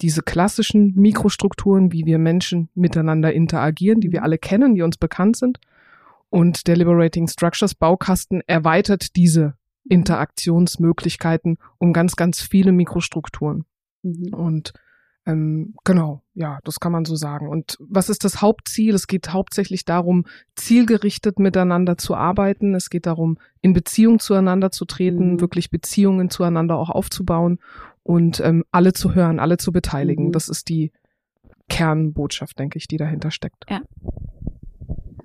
diese 0.00 0.22
klassischen 0.22 0.94
Mikrostrukturen, 0.94 1.92
wie 1.92 2.06
wir 2.06 2.18
Menschen 2.18 2.68
miteinander 2.74 3.32
interagieren, 3.32 4.00
die 4.00 4.12
wir 4.12 4.22
alle 4.22 4.38
kennen, 4.38 4.74
die 4.74 4.82
uns 4.82 4.96
bekannt 4.96 5.36
sind. 5.36 5.58
Und 6.30 6.66
der 6.66 6.76
Liberating 6.76 7.28
Structures 7.28 7.74
Baukasten 7.74 8.42
erweitert 8.46 9.16
diese 9.16 9.54
Interaktionsmöglichkeiten 9.88 11.58
um 11.78 11.92
ganz, 11.92 12.16
ganz 12.16 12.40
viele 12.40 12.72
Mikrostrukturen. 12.72 13.64
Mhm. 14.02 14.34
Und 14.34 14.72
ähm, 15.26 15.74
genau, 15.84 16.22
ja, 16.34 16.60
das 16.62 16.78
kann 16.78 16.92
man 16.92 17.04
so 17.04 17.16
sagen. 17.16 17.48
Und 17.48 17.76
was 17.80 18.08
ist 18.08 18.22
das 18.24 18.40
Hauptziel? 18.40 18.94
Es 18.94 19.08
geht 19.08 19.32
hauptsächlich 19.32 19.84
darum, 19.84 20.24
zielgerichtet 20.54 21.40
miteinander 21.40 21.98
zu 21.98 22.14
arbeiten. 22.14 22.74
Es 22.74 22.90
geht 22.90 23.06
darum, 23.06 23.38
in 23.60 23.72
Beziehung 23.72 24.20
zueinander 24.20 24.70
zu 24.70 24.84
treten, 24.84 25.34
mhm. 25.34 25.40
wirklich 25.40 25.70
Beziehungen 25.70 26.30
zueinander 26.30 26.76
auch 26.76 26.90
aufzubauen 26.90 27.58
und 28.04 28.40
ähm, 28.40 28.64
alle 28.70 28.92
zu 28.92 29.14
hören, 29.14 29.40
alle 29.40 29.56
zu 29.56 29.72
beteiligen. 29.72 30.28
Mhm. 30.28 30.32
Das 30.32 30.48
ist 30.48 30.68
die 30.68 30.92
Kernbotschaft, 31.68 32.58
denke 32.60 32.78
ich, 32.78 32.86
die 32.86 32.96
dahinter 32.96 33.32
steckt. 33.32 33.64
Ja. 33.68 33.82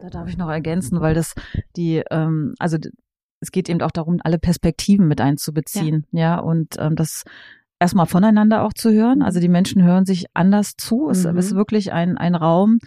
Da 0.02 0.10
darf 0.10 0.28
ich 0.28 0.38
noch 0.38 0.50
ergänzen, 0.50 1.00
weil 1.00 1.14
das 1.14 1.34
die, 1.76 2.04
ähm, 2.10 2.56
also 2.60 2.78
es 3.40 3.52
geht 3.52 3.70
eben 3.70 3.82
auch 3.82 3.92
darum, 3.92 4.20
alle 4.24 4.40
Perspektiven 4.40 5.08
mit 5.08 5.22
einzubeziehen, 5.22 6.06
ja, 6.12 6.20
ja 6.20 6.40
und 6.40 6.76
ähm, 6.80 6.96
das 6.96 7.24
erstmal 7.80 8.06
voneinander 8.06 8.64
auch 8.64 8.74
zu 8.74 8.92
hören. 8.92 9.22
Also 9.22 9.40
die 9.40 9.50
Menschen 9.50 9.84
hören 9.84 10.06
sich 10.06 10.26
anders 10.34 10.76
zu. 10.78 11.10
Es 11.10 11.26
mhm. 11.26 11.38
ist 11.38 11.56
wirklich 11.56 11.92
ein, 11.92 12.18
ein 12.18 12.36
Raum, 12.36 12.78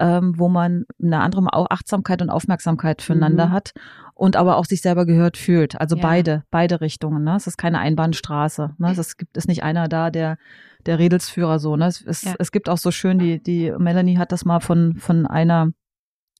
ähm, 0.00 0.34
wo 0.36 0.48
man 0.48 0.86
eine 1.00 1.20
andere 1.20 1.46
Achtsamkeit 1.52 2.20
und 2.20 2.30
Aufmerksamkeit 2.30 3.00
füreinander 3.00 3.46
mhm. 3.46 3.52
hat 3.52 3.72
und 4.14 4.34
aber 4.34 4.56
auch 4.56 4.64
sich 4.64 4.82
selber 4.82 5.06
gehört 5.06 5.36
fühlt. 5.36 5.80
Also 5.80 5.96
ja. 5.96 6.02
beide, 6.02 6.42
beide 6.50 6.80
Richtungen. 6.80 7.22
Ne? 7.22 7.36
Es 7.36 7.46
ist 7.46 7.58
keine 7.58 7.78
Einbahnstraße. 7.78 8.74
Ne? 8.78 8.94
Es 8.98 9.16
gibt 9.16 9.36
ist 9.36 9.46
nicht 9.46 9.62
einer 9.62 9.88
da, 9.88 10.10
der 10.10 10.36
der 10.86 10.98
Redelsführer 10.98 11.58
so. 11.58 11.76
Ne? 11.76 11.86
Es, 11.86 12.02
es, 12.02 12.22
ja. 12.22 12.34
es 12.38 12.50
gibt 12.50 12.68
auch 12.68 12.78
so 12.78 12.90
schön 12.90 13.18
die 13.18 13.40
die 13.42 13.72
Melanie 13.78 14.18
hat 14.18 14.32
das 14.32 14.44
mal 14.44 14.60
von 14.60 14.96
von 14.96 15.26
einer 15.26 15.68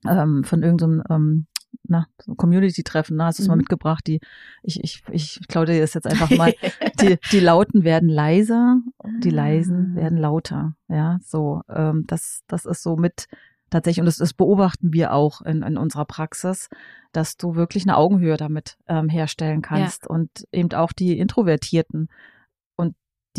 ähm, 0.06 0.44
von 0.44 0.62
irgendeinem 0.62 1.02
ähm, 1.10 1.46
na, 1.84 2.06
so 2.18 2.34
Community-Treffen, 2.34 3.16
na, 3.16 3.26
hast 3.26 3.38
du 3.38 3.42
es 3.42 3.48
mhm. 3.48 3.52
mal 3.52 3.56
mitgebracht, 3.56 4.06
die, 4.06 4.20
ich, 4.62 4.82
ich, 4.82 5.02
ich 5.10 5.40
klaue 5.48 5.66
dir 5.66 5.80
das 5.80 5.94
jetzt 5.94 6.06
einfach 6.06 6.30
mal, 6.36 6.54
die, 7.00 7.18
die 7.32 7.40
Lauten 7.40 7.84
werden 7.84 8.08
leiser, 8.08 8.80
die 9.22 9.30
Leisen 9.30 9.92
ah. 9.92 10.00
werden 10.00 10.18
lauter, 10.18 10.74
ja, 10.88 11.18
so, 11.22 11.62
ähm, 11.68 12.04
das, 12.06 12.42
das 12.46 12.64
ist 12.64 12.82
so 12.82 12.96
mit, 12.96 13.26
tatsächlich, 13.70 14.00
und 14.00 14.06
das, 14.06 14.16
das 14.16 14.34
beobachten 14.34 14.92
wir 14.92 15.12
auch 15.12 15.42
in, 15.42 15.62
in 15.62 15.76
unserer 15.76 16.04
Praxis, 16.04 16.68
dass 17.12 17.36
du 17.36 17.54
wirklich 17.54 17.84
eine 17.84 17.96
Augenhöhe 17.96 18.36
damit 18.36 18.76
ähm, 18.86 19.08
herstellen 19.08 19.62
kannst 19.62 20.04
ja. 20.04 20.10
und 20.10 20.30
eben 20.52 20.72
auch 20.72 20.92
die 20.92 21.18
Introvertierten 21.18 22.08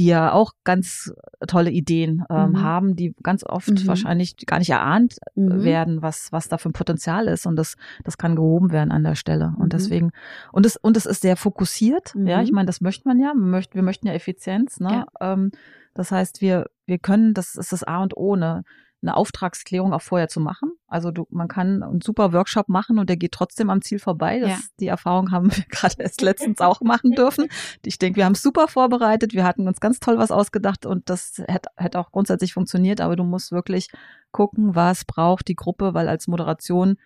die 0.01 0.08
ja 0.08 0.31
auch 0.34 0.53
ganz 0.63 1.13
tolle 1.48 1.70
Ideen 1.70 2.25
ähm, 2.31 2.53
mhm. 2.53 2.62
haben, 2.63 2.96
die 2.96 3.13
ganz 3.22 3.43
oft 3.43 3.70
mhm. 3.70 3.86
wahrscheinlich 3.86 4.36
gar 4.48 4.58
nicht 4.58 4.72
erahnt 4.72 5.17
mhm. 5.36 5.63
werden, 5.63 6.01
was, 6.01 6.31
was 6.31 6.50
da 6.50 6.58
für 6.58 6.70
ein 6.70 6.74
Potenzial 6.74 7.27
ist. 7.27 7.46
Und 7.46 7.55
das, 7.55 7.77
das 8.03 8.17
kann 8.17 8.36
gehoben 8.36 8.72
werden 8.72 8.91
an 8.91 9.03
der 9.03 9.13
Stelle. 9.13 9.53
Und 9.58 9.65
mhm. 9.65 9.70
deswegen, 9.70 10.12
und 10.51 10.65
es, 10.65 10.75
und 10.75 10.98
es 10.98 11.05
ist 11.05 11.22
sehr 11.22 11.38
fokussiert. 11.38 12.15
Ja, 12.15 12.41
ich 12.41 12.50
mhm. 12.50 12.55
meine, 12.55 12.65
das 12.65 12.81
möchte 12.81 13.08
man 13.08 13.20
ja. 13.20 13.31
Wir 13.36 13.46
möchten, 13.46 13.75
wir 13.75 13.84
möchten 13.84 14.08
ja 14.08 14.13
Effizienz. 14.13 14.79
Ne? 14.79 15.05
Ja. 15.22 15.34
Ähm, 15.34 15.51
das 15.93 16.12
heißt, 16.12 16.41
wir, 16.41 16.65
wir 16.88 16.98
können, 16.98 17.36
das 17.36 17.53
ist 17.53 17.72
das 17.72 17.84
A 17.84 18.01
und 18.01 18.17
O, 18.17 18.36
ne? 18.36 18.63
Eine 19.01 19.17
Auftragsklärung 19.17 19.93
auch 19.93 20.01
vorher 20.01 20.27
zu 20.27 20.39
machen. 20.39 20.74
Also 20.88 21.12
du, 21.12 21.27
man 21.29 21.48
kann 21.48 21.84
einen 21.84 22.01
super 22.01 22.34
Workshop 22.34 22.70
machen 22.70 23.00
und 23.00 23.10
der 23.10 23.17
geht 23.17 23.31
trotzdem 23.31 23.70
am 23.70 23.81
Ziel 23.81 24.00
vorbei. 24.00 24.39
Das, 24.39 24.50
ja. 24.50 24.58
Die 24.79 24.88
Erfahrung 24.88 25.31
haben 25.31 25.55
wir 25.55 25.63
gerade 25.70 25.96
erst 26.00 26.22
letztens 26.22 26.62
auch 26.62 26.81
machen 26.81 27.12
dürfen. 27.12 27.48
Ich 27.86 27.98
denke, 27.98 28.17
wir 28.17 28.25
haben 28.25 28.34
es 28.34 28.41
super 28.41 28.67
vorbereitet. 28.67 29.34
Wir 29.34 29.43
hatten 29.43 29.67
uns 29.67 29.79
ganz 29.79 30.00
toll 30.00 30.17
was 30.17 30.31
ausgedacht 30.31 30.86
und 30.86 31.10
das 31.10 31.41
hätte, 31.48 31.70
hätte 31.77 32.00
auch 32.00 32.12
grundsätzlich 32.12 32.53
funktioniert. 32.53 33.01
Aber 33.01 33.15
du 33.15 33.24
musst 33.24 33.51
wirklich 33.51 33.89
gucken, 34.31 34.75
was 34.75 35.05
braucht 35.05 35.48
die 35.48 35.55
Gruppe, 35.55 35.93
weil 35.93 36.08
als 36.08 36.27
Moderation 36.27 36.98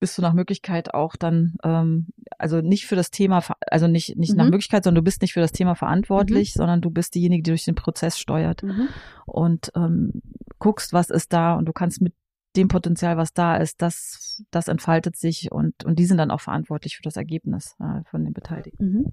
bist 0.00 0.16
du 0.16 0.22
nach 0.22 0.32
Möglichkeit 0.32 0.94
auch 0.94 1.14
dann, 1.14 1.56
ähm, 1.62 2.08
also 2.38 2.62
nicht 2.62 2.86
für 2.86 2.96
das 2.96 3.10
Thema, 3.10 3.44
also 3.70 3.86
nicht, 3.86 4.16
nicht 4.16 4.32
mhm. 4.32 4.38
nach 4.38 4.44
Möglichkeit, 4.46 4.82
sondern 4.82 5.02
du 5.02 5.04
bist 5.04 5.20
nicht 5.20 5.34
für 5.34 5.40
das 5.40 5.52
Thema 5.52 5.74
verantwortlich, 5.74 6.54
mhm. 6.54 6.58
sondern 6.58 6.80
du 6.80 6.90
bist 6.90 7.14
diejenige, 7.14 7.42
die 7.42 7.50
durch 7.50 7.66
den 7.66 7.74
Prozess 7.74 8.18
steuert 8.18 8.62
mhm. 8.62 8.88
und 9.26 9.70
ähm, 9.76 10.22
guckst, 10.60 10.92
was 10.92 11.10
ist 11.10 11.32
da 11.32 11.54
und 11.54 11.66
du 11.66 11.72
kannst 11.72 12.00
mit 12.00 12.14
dem 12.56 12.68
Potenzial, 12.68 13.16
was 13.16 13.32
da 13.32 13.56
ist, 13.56 13.80
das, 13.82 14.44
das 14.50 14.68
entfaltet 14.68 15.16
sich 15.16 15.50
und, 15.52 15.84
und 15.84 15.98
die 15.98 16.06
sind 16.06 16.18
dann 16.18 16.30
auch 16.30 16.40
verantwortlich 16.40 16.96
für 16.96 17.02
das 17.02 17.16
Ergebnis 17.16 17.76
äh, 17.80 18.02
von 18.08 18.24
den 18.24 18.32
Beteiligten. 18.32 18.84
Mhm. 18.84 19.12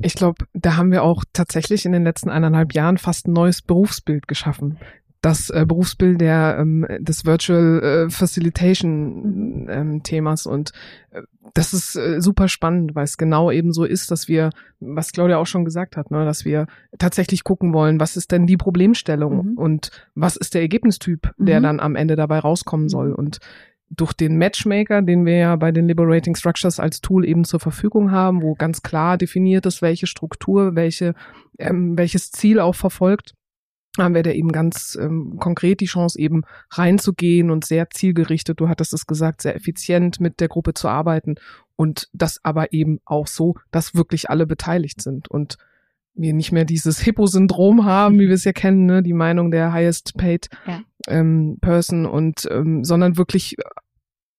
Ich 0.00 0.14
glaube, 0.14 0.44
da 0.52 0.76
haben 0.76 0.90
wir 0.92 1.02
auch 1.02 1.24
tatsächlich 1.32 1.86
in 1.86 1.92
den 1.92 2.04
letzten 2.04 2.28
eineinhalb 2.28 2.74
Jahren 2.74 2.98
fast 2.98 3.26
ein 3.26 3.32
neues 3.32 3.62
Berufsbild 3.62 4.28
geschaffen 4.28 4.78
das 5.26 5.50
äh, 5.50 5.64
Berufsbild 5.66 6.20
der 6.20 6.56
ähm, 6.60 6.86
des 7.00 7.24
Virtual 7.24 7.82
äh, 7.82 8.10
Facilitation 8.10 9.62
Mhm. 9.62 9.68
ähm, 9.68 10.02
Themas 10.04 10.46
und 10.46 10.72
äh, 11.10 11.22
das 11.56 11.72
ist 11.72 11.96
äh, 11.96 12.20
super 12.20 12.48
spannend, 12.48 12.94
weil 12.94 13.04
es 13.04 13.16
genau 13.16 13.50
eben 13.50 13.72
so 13.72 13.84
ist, 13.84 14.10
dass 14.10 14.28
wir, 14.28 14.50
was 14.80 15.12
Claudia 15.12 15.38
auch 15.38 15.46
schon 15.46 15.64
gesagt 15.64 15.96
hat, 15.96 16.10
ne, 16.10 16.24
dass 16.24 16.44
wir 16.44 16.66
tatsächlich 16.98 17.44
gucken 17.44 17.72
wollen, 17.72 18.00
was 18.00 18.16
ist 18.16 18.32
denn 18.32 18.46
die 18.46 18.56
Problemstellung 18.56 19.52
Mhm. 19.52 19.58
und 19.58 19.90
was 20.14 20.36
ist 20.36 20.54
der 20.54 20.62
Ergebnistyp, 20.62 21.32
der 21.38 21.60
Mhm. 21.60 21.64
dann 21.64 21.80
am 21.80 21.96
Ende 21.96 22.16
dabei 22.16 22.38
rauskommen 22.40 22.88
soll 22.88 23.12
und 23.12 23.38
durch 23.88 24.12
den 24.14 24.36
Matchmaker, 24.36 25.00
den 25.00 25.24
wir 25.26 25.36
ja 25.36 25.54
bei 25.54 25.70
den 25.70 25.86
Liberating 25.86 26.34
Structures 26.34 26.80
als 26.80 27.00
Tool 27.00 27.24
eben 27.24 27.44
zur 27.44 27.60
Verfügung 27.60 28.10
haben, 28.10 28.42
wo 28.42 28.54
ganz 28.54 28.82
klar 28.82 29.16
definiert 29.16 29.64
ist, 29.64 29.80
welche 29.80 30.08
Struktur, 30.08 30.74
welche, 30.74 31.14
ähm, 31.56 31.96
welches 31.96 32.32
Ziel 32.32 32.58
auch 32.58 32.74
verfolgt, 32.74 33.35
haben 34.04 34.14
wir 34.14 34.22
da 34.22 34.30
eben 34.30 34.52
ganz 34.52 34.96
ähm, 35.00 35.36
konkret 35.38 35.80
die 35.80 35.86
Chance, 35.86 36.18
eben 36.18 36.42
reinzugehen 36.70 37.50
und 37.50 37.64
sehr 37.64 37.90
zielgerichtet, 37.90 38.60
du 38.60 38.68
hattest 38.68 38.92
es 38.92 39.06
gesagt, 39.06 39.42
sehr 39.42 39.56
effizient 39.56 40.20
mit 40.20 40.40
der 40.40 40.48
Gruppe 40.48 40.74
zu 40.74 40.88
arbeiten 40.88 41.36
und 41.76 42.08
das 42.12 42.40
aber 42.42 42.72
eben 42.72 43.00
auch 43.04 43.26
so, 43.26 43.54
dass 43.70 43.94
wirklich 43.94 44.30
alle 44.30 44.46
beteiligt 44.46 45.02
sind 45.02 45.28
und 45.28 45.56
wir 46.14 46.32
nicht 46.32 46.50
mehr 46.50 46.64
dieses 46.64 46.98
Hippo-Syndrom 47.00 47.84
haben, 47.84 48.18
wie 48.18 48.28
wir 48.28 48.34
es 48.34 48.44
ja 48.44 48.52
kennen, 48.52 48.86
ne? 48.86 49.02
die 49.02 49.12
Meinung 49.12 49.50
der 49.50 49.72
highest 49.72 50.16
paid 50.16 50.48
Ja. 50.66 50.80
ähm, 51.08 51.58
Person 51.60 52.06
und 52.06 52.48
ähm, 52.50 52.84
sondern 52.84 53.18
wirklich 53.18 53.56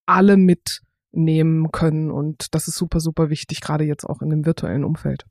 alle 0.07 0.37
mitnehmen 0.37 1.71
können 1.71 2.09
und 2.09 2.55
das 2.55 2.67
ist 2.67 2.77
super, 2.77 2.99
super 2.99 3.29
wichtig, 3.29 3.61
gerade 3.61 3.83
jetzt 3.83 4.05
auch 4.05 4.21
in 4.21 4.29
dem 4.29 4.45
virtuellen 4.45 4.83
Umfeld. 4.83 5.25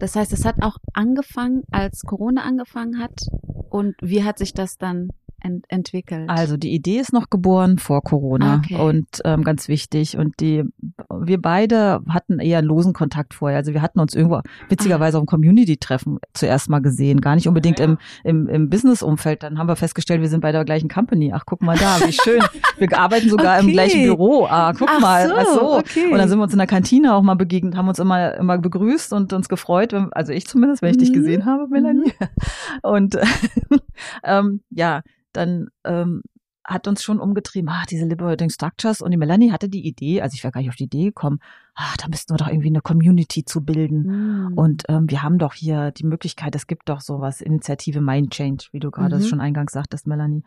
Das 0.00 0.16
heißt, 0.16 0.32
es 0.32 0.46
hat 0.46 0.56
auch 0.62 0.78
angefangen, 0.94 1.62
als 1.70 2.02
Corona 2.02 2.42
angefangen 2.42 2.98
hat. 2.98 3.20
Und 3.68 3.94
wie 4.00 4.24
hat 4.24 4.38
sich 4.38 4.54
das 4.54 4.78
dann 4.78 5.10
ent 5.42 5.64
entwickelt? 5.68 6.28
Also 6.28 6.56
die 6.56 6.72
Idee 6.72 6.98
ist 6.98 7.12
noch 7.12 7.30
geboren 7.30 7.78
vor 7.78 8.02
Corona 8.02 8.56
Okay. 8.64 8.76
und 8.76 9.06
ähm, 9.24 9.42
ganz 9.44 9.68
wichtig. 9.68 10.16
Und 10.16 10.40
die 10.40 10.64
wir 11.22 11.40
beide 11.40 12.00
hatten 12.08 12.38
eher 12.40 12.58
einen 12.58 12.66
losen 12.68 12.92
Kontakt 12.92 13.34
vorher. 13.34 13.58
Also 13.58 13.72
wir 13.74 13.82
hatten 13.82 14.00
uns 14.00 14.14
irgendwo 14.14 14.40
witzigerweise 14.68 15.18
auf 15.18 15.24
dem 15.24 15.26
Community-Treffen 15.26 16.18
zuerst 16.34 16.68
mal 16.68 16.80
gesehen. 16.80 17.20
Gar 17.20 17.34
nicht 17.34 17.48
unbedingt 17.48 17.80
im, 17.80 17.98
im, 18.24 18.48
im 18.48 18.68
Business-Umfeld. 18.70 19.42
Dann 19.42 19.58
haben 19.58 19.68
wir 19.68 19.76
festgestellt, 19.76 20.20
wir 20.20 20.28
sind 20.28 20.40
bei 20.40 20.52
der 20.52 20.64
gleichen 20.64 20.88
Company. 20.88 21.32
Ach, 21.34 21.44
guck 21.46 21.62
mal 21.62 21.76
da, 21.76 21.98
wie 22.06 22.12
schön. 22.12 22.40
Wir 22.78 22.98
arbeiten 22.98 23.28
sogar 23.28 23.58
im 23.58 23.64
Okay. 23.66 23.72
gleichen 23.72 24.02
Büro. 24.02 24.46
Ah, 24.48 24.72
guck 24.76 24.88
Ach 24.90 25.00
mal. 25.00 25.28
so, 25.28 25.34
Ach 25.36 25.46
so. 25.46 25.76
okay. 25.78 26.06
Und 26.12 26.18
dann 26.18 26.28
sind 26.28 26.38
wir 26.38 26.42
uns 26.44 26.52
in 26.52 26.58
der 26.58 26.66
Kantine 26.66 27.14
auch 27.14 27.22
mal 27.22 27.34
begegnet, 27.36 27.76
haben 27.76 27.88
uns 27.88 27.98
immer, 27.98 28.34
immer 28.34 28.58
begrüßt 28.58 29.12
und 29.12 29.32
uns 29.32 29.48
gefreut, 29.48 29.92
wenn, 29.92 30.12
also 30.12 30.32
ich 30.32 30.46
zumindest, 30.46 30.82
wenn 30.82 30.90
ich 30.90 30.98
dich 30.98 31.10
Mhm. 31.10 31.14
gesehen 31.14 31.46
habe, 31.46 31.66
Melanie. 31.68 32.12
Und 32.82 33.16
ähm, 34.24 34.60
ja, 34.70 35.02
dann 35.32 35.68
ähm, 35.84 36.22
hat 36.62 36.86
uns 36.86 37.02
schon 37.02 37.18
umgetrieben, 37.20 37.68
ach, 37.72 37.86
diese 37.86 38.04
Liberating 38.06 38.50
Structures. 38.50 39.00
Und 39.00 39.10
die 39.10 39.16
Melanie 39.16 39.50
hatte 39.50 39.68
die 39.68 39.86
Idee, 39.86 40.20
also 40.22 40.34
ich 40.34 40.44
wäre 40.44 40.52
gar 40.52 40.60
nicht 40.60 40.68
auf 40.70 40.76
die 40.76 40.84
Idee 40.84 41.04
gekommen, 41.06 41.40
ach, 41.74 41.96
da 41.96 42.06
müssten 42.08 42.32
wir 42.32 42.36
doch 42.36 42.48
irgendwie 42.48 42.68
eine 42.68 42.82
Community 42.82 43.44
zu 43.44 43.62
bilden. 43.62 44.48
Mhm. 44.50 44.52
Und 44.58 44.82
ähm, 44.88 45.10
wir 45.10 45.22
haben 45.22 45.38
doch 45.38 45.54
hier 45.54 45.90
die 45.90 46.04
Möglichkeit, 46.04 46.54
es 46.54 46.66
gibt 46.66 46.88
doch 46.88 47.00
sowas, 47.00 47.40
Initiative 47.40 48.00
Mind 48.00 48.30
Change, 48.32 48.66
wie 48.72 48.78
du 48.78 48.90
gerade 48.90 49.16
Mhm. 49.16 49.22
schon 49.22 49.40
eingangs 49.40 49.72
sagtest, 49.72 50.06
Melanie. 50.06 50.44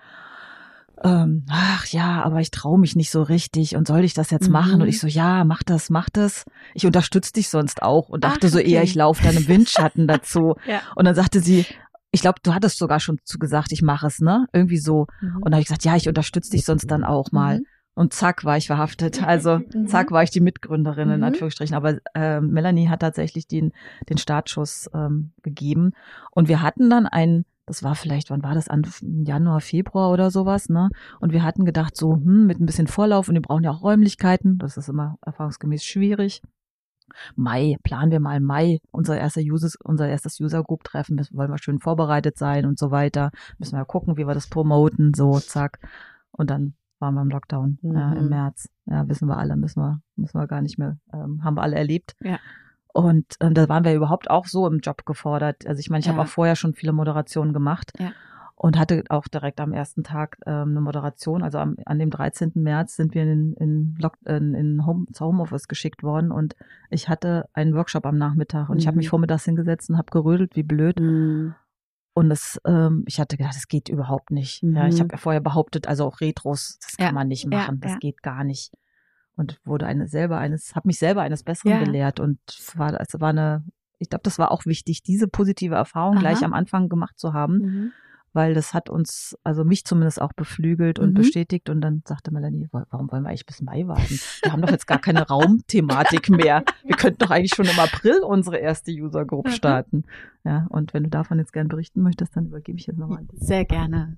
Ähm, 1.04 1.46
ach 1.50 1.88
ja, 1.88 2.22
aber 2.24 2.40
ich 2.40 2.52
traue 2.52 2.80
mich 2.80 2.96
nicht 2.96 3.10
so 3.10 3.24
richtig 3.24 3.76
und 3.76 3.88
soll 3.88 4.04
ich 4.06 4.14
das 4.14 4.30
jetzt 4.30 4.46
Mhm. 4.48 4.54
machen? 4.54 4.82
Und 4.82 4.88
ich 4.88 5.00
so, 5.00 5.08
ja, 5.08 5.44
mach 5.44 5.64
das, 5.64 5.90
mach 5.90 6.10
das. 6.10 6.46
Ich 6.76 6.86
unterstütze 6.86 7.34
dich 7.34 7.50
sonst 7.50 7.82
auch 7.82 8.10
und 8.10 8.24
dachte 8.24 8.48
Ach, 8.48 8.52
so 8.52 8.60
eher, 8.60 8.80
okay. 8.82 8.84
ich 8.90 8.96
laufe 8.96 9.24
dann 9.24 9.36
im 9.36 9.48
Windschatten 9.48 10.08
dazu. 10.08 10.56
Ja. 10.68 10.82
Und 10.96 11.06
dann 11.06 11.16
sagte 11.16 11.40
sie, 11.42 11.66
ich 12.14 12.22
glaube, 12.22 12.40
du 12.44 12.54
hattest 12.54 12.78
sogar 12.78 13.00
schon 13.00 13.20
zu 13.26 13.40
gesagt, 13.40 13.72
ich 13.72 13.82
mache 13.82 14.08
es, 14.08 14.20
ne? 14.22 14.46
Irgendwie 14.54 14.78
so. 14.78 15.08
Mhm. 15.20 15.38
Und 15.42 15.52
da 15.52 15.56
habe 15.56 15.62
ich 15.62 15.68
gesagt, 15.68 15.84
ja, 15.84 15.96
ich 15.96 16.08
unterstütze 16.08 16.52
dich 16.52 16.64
sonst 16.64 16.86
dann 16.90 17.04
auch 17.04 17.32
mal. 17.32 17.60
Mhm. 17.60 17.66
Und 17.96 18.14
zack 18.14 18.46
war 18.46 18.56
ich 18.56 18.68
verhaftet. 18.68 19.24
Also 19.24 19.60
Mhm. 19.74 19.88
zack 19.88 20.12
war 20.12 20.24
ich 20.24 20.30
die 20.30 20.40
Mitgründerin 20.40 21.10
in 21.10 21.18
Mhm. 21.18 21.24
Anführungsstrichen. 21.24 21.76
Aber 21.76 21.98
äh, 22.16 22.40
Melanie 22.40 22.88
hat 22.88 23.02
tatsächlich 23.02 23.48
den, 23.48 23.74
den 24.10 24.18
Startschuss 24.18 24.90
ähm, 24.94 25.32
gegeben. 25.42 25.92
Und 26.32 26.48
wir 26.48 26.62
hatten 26.62 26.90
dann 26.90 27.08
ein, 27.08 27.46
das 27.66 27.82
war 27.82 27.96
vielleicht, 27.96 28.30
wann 28.30 28.44
war 28.44 28.54
das? 28.54 28.68
An 28.68 28.84
Januar, 29.02 29.60
Februar 29.62 30.12
oder 30.12 30.30
sowas, 30.32 30.70
ne? 30.70 30.90
Und 31.20 31.34
wir 31.34 31.44
hatten 31.44 31.66
gedacht, 31.66 31.96
so, 31.98 32.14
hm, 32.14 32.46
mit 32.46 32.60
ein 32.60 32.66
bisschen 32.68 32.88
Vorlauf 32.88 33.28
und 33.28 33.34
wir 33.36 33.42
brauchen 33.42 33.64
ja 33.64 33.72
auch 33.72 33.82
Räumlichkeiten. 33.84 34.58
Das 34.60 34.78
ist 34.78 34.88
immer 34.90 35.18
erfahrungsgemäß 35.26 35.84
schwierig. 35.84 36.42
Mai, 37.36 37.78
planen 37.84 38.12
wir 38.12 38.20
mal 38.20 38.40
Mai, 38.40 38.80
unser 38.92 39.18
erster 39.18 39.42
Users, 39.42 39.76
unser 39.84 40.08
erstes 40.08 40.40
User 40.40 40.64
Group 40.64 40.84
Treffen, 40.84 41.20
wollen 41.32 41.52
wir 41.52 41.58
schön 41.58 41.80
vorbereitet 41.80 42.38
sein 42.38 42.66
und 42.66 42.78
so 42.80 42.92
weiter. 42.92 43.32
Müssen 43.58 43.78
wir 43.78 43.86
gucken, 43.86 44.18
wie 44.18 44.28
wir 44.28 44.34
das 44.34 44.48
promoten, 44.48 45.14
so, 45.14 45.40
zack. 45.40 45.80
Und 46.32 46.50
dann 46.50 46.74
waren 47.00 47.16
wir 47.16 47.22
im 47.22 47.30
Lockdown 47.30 47.80
ja, 47.82 48.10
Mhm. 48.12 48.18
im 48.18 48.30
März. 48.30 48.70
Ja, 48.86 49.08
wissen 49.08 49.28
wir 49.28 49.38
alle, 49.38 49.56
müssen 49.58 49.82
wir, 49.82 50.02
müssen 50.16 50.40
wir 50.40 50.48
gar 50.48 50.62
nicht 50.62 50.78
mehr, 50.78 50.98
ähm, 51.14 51.44
haben 51.44 51.56
wir 51.56 51.62
alle 51.62 51.76
erlebt. 51.76 52.14
Ja. 52.22 52.40
Und 52.94 53.26
ähm, 53.40 53.54
da 53.56 53.68
waren 53.70 53.84
wir 53.84 53.94
überhaupt 53.96 54.30
auch 54.30 54.46
so 54.46 54.68
im 54.68 54.80
Job 54.80 55.06
gefordert. 55.06 55.66
Also 55.68 55.80
ich 55.80 55.90
meine, 55.90 56.02
ich 56.02 56.06
Ja. 56.06 56.14
habe 56.14 56.22
auch 56.24 56.28
vorher 56.28 56.56
schon 56.56 56.74
viele 56.74 56.94
Moderationen 56.94 57.52
gemacht 57.54 57.92
Ja. 57.98 58.12
Und 58.64 58.80
hatte 58.80 59.04
auch 59.10 59.28
direkt 59.28 59.60
am 59.60 59.74
ersten 59.74 60.06
Tag 60.06 60.38
ähm, 60.46 60.70
eine 60.70 60.80
Moderation. 60.80 61.44
Also 61.44 61.58
am, 61.58 61.76
an 61.86 62.00
dem 62.00 62.10
13. 62.10 62.54
März 62.56 62.96
sind 62.96 63.14
wir 63.14 63.24
in, 63.24 63.54
in, 63.56 63.96
Lock, 64.00 64.14
in, 64.26 64.54
in 64.54 64.86
Home, 64.86 65.06
zur 65.12 65.28
Homeoffice 65.28 65.68
geschickt 65.68 66.02
worden 66.02 66.32
und 66.32 66.56
ich 66.90 67.10
hatte 67.10 67.50
einen 67.52 67.76
Workshop 67.76 68.06
am 68.06 68.18
Nachmittag 68.18 68.70
und 68.70 68.78
ich 68.78 68.88
habe 68.88 68.96
Mhm. 68.96 69.00
mich 69.00 69.10
vormittags 69.10 69.44
hingesetzt 69.44 69.90
und 69.90 69.98
habe 69.98 70.12
gerödelt 70.12 70.56
wie 70.56 70.64
blöd. 70.64 70.98
Mhm. 70.98 71.56
Und 72.14 72.32
es, 72.32 72.58
ähm, 72.66 73.04
ich 73.06 73.20
hatte 73.20 73.36
gedacht, 73.36 73.56
das 73.56 73.68
geht 73.68 73.90
überhaupt 73.90 74.32
nicht. 74.32 74.64
Ja, 74.64 74.88
ich 74.88 74.96
Mhm. 74.96 75.00
habe 75.00 75.10
ja 75.12 75.18
vorher 75.18 75.42
behauptet, 75.42 75.88
also 75.90 76.06
auch 76.06 76.22
Retros, 76.22 76.80
das 76.82 76.96
kann 76.96 77.08
Ja, 77.08 77.12
man 77.12 77.28
nicht 77.28 77.44
ja, 77.44 77.50
machen, 77.50 77.82
das 77.82 77.92
ja. 77.94 77.98
geht 78.00 78.24
gar 78.24 78.46
nicht. 78.46 78.72
Und 79.36 79.60
wurde 79.66 79.88
eine 79.88 80.08
selber 80.08 80.38
eines, 80.38 80.74
habe 80.74 80.88
mich 80.88 81.00
selber 81.00 81.22
eines 81.24 81.44
Besseren 81.44 81.80
gelehrt 81.84 82.22
und 82.22 82.40
war, 82.76 82.98
es 83.02 83.20
war 83.20 83.32
eine, 83.32 83.66
ich 84.00 84.10
glaube, 84.10 84.24
das 84.24 84.40
war 84.40 84.52
auch 84.52 84.66
wichtig, 84.66 85.04
diese 85.04 85.28
positive 85.28 85.76
Erfahrung 85.76 86.14
Aha. 86.14 86.20
gleich 86.22 86.46
am 86.46 86.54
Anfang 86.54 86.88
gemacht 86.88 87.20
zu 87.20 87.34
haben, 87.34 87.58
Mhm. 87.58 87.92
Weil 88.34 88.54
das 88.54 88.74
hat 88.74 88.90
uns, 88.90 89.38
also 89.44 89.64
mich 89.64 89.86
zumindest 89.86 90.22
auch 90.22 90.34
beflügelt 90.34 91.00
und 91.00 91.12
Mhm. 91.12 91.14
bestätigt. 91.14 91.70
Und 91.70 91.80
dann 91.82 92.02
sagte 92.08 92.32
Melanie, 92.34 92.68
"Wa- 92.72 92.86
warum 92.90 93.10
wollen 93.12 93.24
wir 93.24 93.30
eigentlich 93.30 93.46
bis 93.46 93.62
Mai 93.62 93.88
warten? 93.88 94.20
Wir 94.42 94.52
haben 94.52 94.62
doch 94.62 94.72
jetzt 94.72 94.88
gar 94.88 95.00
keine 95.00 95.26
Raumthematik 95.28 96.30
mehr. 96.30 96.64
Wir 96.84 96.96
könnten 96.96 97.20
doch 97.20 97.30
eigentlich 97.32 97.54
schon 97.56 97.66
im 97.68 97.80
April 97.80 98.20
unsere 98.24 98.58
erste 98.58 98.92
User 98.92 99.26
Group 99.26 99.46
Mhm. 99.48 99.52
starten. 99.52 100.04
Ja, 100.44 100.66
und 100.70 100.94
wenn 100.94 101.04
du 101.04 101.10
davon 101.10 101.40
jetzt 101.40 101.54
gern 101.54 101.68
berichten 101.70 102.02
möchtest, 102.02 102.36
dann 102.36 102.48
übergebe 102.48 102.78
ich 102.78 102.88
jetzt 102.88 102.98
nochmal 102.98 103.20
an 103.20 103.28
dich. 103.28 103.40
Sehr 103.40 103.64
gerne. 103.66 104.18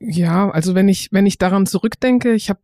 Ja, 0.00 0.50
also 0.50 0.74
wenn 0.74 0.88
ich 0.88 1.08
wenn 1.12 1.26
ich 1.26 1.38
daran 1.38 1.66
zurückdenke, 1.66 2.32
ich 2.34 2.50
habe 2.50 2.60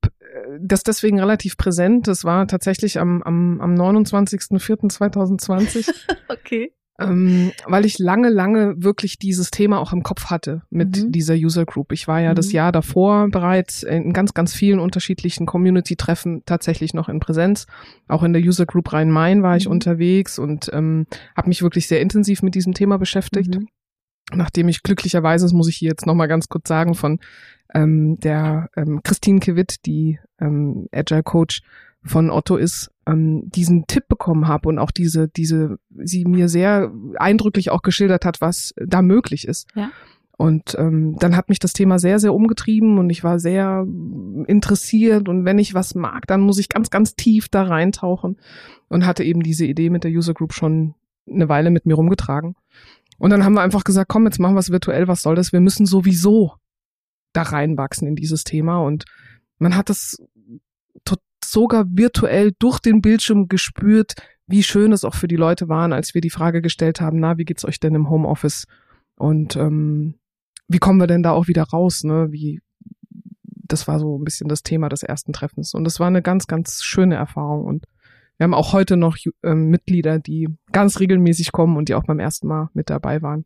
das 0.61 0.83
deswegen 0.83 1.19
relativ 1.21 1.57
präsent. 1.57 2.07
Das 2.07 2.25
war 2.25 2.47
tatsächlich 2.47 2.99
am 3.01 3.23
am, 3.23 3.61
am 3.61 3.75
29.04.2020, 3.75 5.91
Okay. 6.29 6.73
Ähm, 7.01 7.53
weil 7.67 7.85
ich 7.85 7.99
lange 7.99 8.29
lange 8.29 8.75
wirklich 8.79 9.19
dieses 9.19 9.51
Thema 9.51 9.79
auch 9.81 9.93
im 9.93 10.03
Kopf 10.03 10.27
hatte 10.27 10.63
mit 10.71 11.05
Mhm. 11.05 11.13
dieser 11.13 11.35
User 11.35 11.65
Group. 11.65 11.93
Ich 11.93 12.07
war 12.07 12.21
ja 12.21 12.35
das 12.35 12.49
Mhm. 12.49 12.53
Jahr 12.53 12.73
davor 12.73 13.29
bereits 13.29 13.83
in 13.83 14.13
ganz 14.13 14.35
ganz 14.35 14.55
vielen 14.55 14.79
unterschiedlichen 14.79 15.47
Community 15.47 15.97
Treffen 15.97 16.43
tatsächlich 16.47 16.95
noch 16.95 17.09
in 17.09 17.21
Präsenz. 17.21 17.67
Auch 18.09 18.23
in 18.23 18.33
der 18.33 18.43
User 18.43 18.67
Group 18.67 18.93
Rhein-Main 18.93 19.43
war 19.43 19.57
ich 19.57 19.67
Mhm. 19.67 19.73
unterwegs 19.73 20.39
und 20.39 20.71
ähm, 20.73 21.07
habe 21.37 21.49
mich 21.49 21.63
wirklich 21.63 21.87
sehr 21.89 22.01
intensiv 22.01 22.43
mit 22.43 22.55
diesem 22.55 22.75
Thema 22.75 22.99
beschäftigt 22.99 23.55
Mhm. 23.57 23.67
nachdem 24.33 24.69
ich 24.69 24.83
glücklicherweise, 24.85 25.45
das 25.45 25.53
muss 25.53 25.69
ich 25.69 25.77
hier 25.77 25.89
jetzt 25.91 26.07
nochmal 26.07 26.29
ganz 26.29 26.49
kurz 26.49 26.69
sagen, 26.69 26.95
von 26.95 27.19
ähm, 27.75 28.19
der 28.21 28.69
ähm, 28.77 29.01
Christine 29.03 29.41
Kewitt, 29.41 29.87
die 29.87 30.19
ähm, 30.41 30.87
Agile 30.93 31.23
Coach 31.23 31.63
von 32.03 32.31
Otto 32.31 32.57
ist, 32.57 32.91
ähm, 33.07 33.51
diesen 33.51 33.87
Tipp 33.87 34.09
bekommen 34.09 34.49
habe 34.49 34.69
und 34.69 34.79
auch 34.79 34.91
diese, 34.91 35.29
diese, 35.29 35.79
sie 35.91 36.25
mir 36.25 36.49
sehr 36.49 36.93
eindrücklich 37.17 37.71
auch 37.71 37.83
geschildert 37.83 38.25
hat, 38.25 38.41
was 38.41 38.75
da 38.77 39.03
möglich 39.03 39.47
ist. 39.47 39.69
Ja. 39.75 39.91
Und 40.37 40.75
ähm, 40.79 41.17
dann 41.19 41.37
hat 41.37 41.51
mich 41.51 41.59
das 41.59 41.75
Thema 41.75 41.99
sehr, 41.99 42.19
sehr 42.19 42.33
umgetrieben 42.33 42.99
und 42.99 43.11
ich 43.11 43.23
war 43.23 43.39
sehr 43.39 43.87
interessiert 44.47 45.29
und 45.29 45.45
wenn 45.45 45.59
ich 45.59 45.75
was 45.75 45.95
mag, 45.95 46.27
dann 46.27 46.41
muss 46.41 46.59
ich 46.59 46.71
ganz, 46.71 46.89
ganz 46.89 47.15
tief 47.15 47.51
da 47.51 47.65
reintauchen 47.65 48.39
und 48.89 49.05
hatte 49.05 49.23
eben 49.23 49.43
diese 49.43 49.67
Idee 49.67 49.91
mit 49.91 50.03
der 50.03 50.11
User 50.11 50.33
Group 50.33 50.55
schon 50.55 50.95
eine 51.29 51.51
Weile 51.51 51.71
mit 51.71 51.85
mir 51.85 51.95
rumgetragen. 51.95 52.57
Und 53.19 53.29
dann 53.29 53.45
haben 53.45 53.53
wir 53.53 53.61
einfach 53.61 53.85
gesagt, 53.85 54.09
komm, 54.09 54.25
jetzt 54.25 54.41
machen 54.41 54.55
wir 54.55 54.61
es 54.61 54.71
virtuell, 54.71 55.09
was 55.09 55.21
soll 55.21 55.35
das? 55.35 55.53
Wir 55.53 55.61
müssen 55.61 55.85
sowieso 55.85 56.55
da 57.35 57.43
reinwachsen 57.43 58.09
in 58.09 58.17
dieses 58.17 58.45
Thema. 58.45 58.79
Und 58.79 59.05
man 59.59 59.77
hat 59.77 59.91
das 59.91 60.17
sogar 61.45 61.87
virtuell 61.89 62.53
durch 62.59 62.79
den 62.81 63.01
Bildschirm 63.01 63.49
gespürt, 63.49 64.15
wie 64.47 64.63
schön 64.63 64.93
es 64.93 65.05
auch 65.05 65.15
für 65.15 65.29
die 65.29 65.37
Leute 65.37 65.69
waren, 65.69 65.93
als 65.93 66.15
wir 66.15 66.21
die 66.21 66.31
Frage 66.31 66.61
gestellt 66.61 67.01
haben, 67.01 67.21
na, 67.21 67.39
wie 67.39 67.45
geht's 67.45 67.65
euch 67.65 67.79
denn 67.79 67.95
im 67.95 68.11
Homeoffice? 68.11 68.67
Und 69.17 69.57
ähm, 69.57 70.15
wie 70.69 70.79
kommen 70.79 70.99
wir 70.99 71.07
denn 71.07 71.23
da 71.23 71.33
auch 71.33 71.47
wieder 71.47 71.63
raus? 71.65 72.05
Ne? 72.05 72.29
Wie, 72.31 72.61
das 73.43 73.87
war 73.87 74.01
so 74.01 74.19
ein 74.19 74.25
bisschen 74.25 74.49
das 74.49 74.63
Thema 74.63 74.89
des 74.89 75.03
ersten 75.03 75.33
Treffens. 75.33 75.75
Und 75.75 75.85
das 75.85 76.01
war 76.01 76.09
eine 76.09 76.23
ganz, 76.23 76.47
ganz 76.47 76.83
schöne 76.83 77.15
Erfahrung. 77.15 77.65
Und 77.65 77.87
wir 78.39 78.45
haben 78.45 78.55
auch 78.55 78.73
heute 78.73 78.97
noch 78.97 79.17
ähm, 79.43 79.69
Mitglieder, 79.69 80.19
die 80.19 80.49
ganz 80.73 80.99
regelmäßig 80.99 81.53
kommen 81.53 81.77
und 81.77 81.89
die 81.89 81.95
auch 81.95 82.05
beim 82.05 82.19
ersten 82.19 82.49
Mal 82.49 82.71
mit 82.73 82.91
dabei 82.91 83.23
waren. 83.23 83.45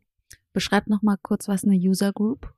Beschreib 0.53 0.87
noch 0.87 1.01
mal 1.01 1.17
kurz, 1.21 1.47
was 1.47 1.63
eine 1.63 1.75
User 1.75 2.13
Group. 2.13 2.53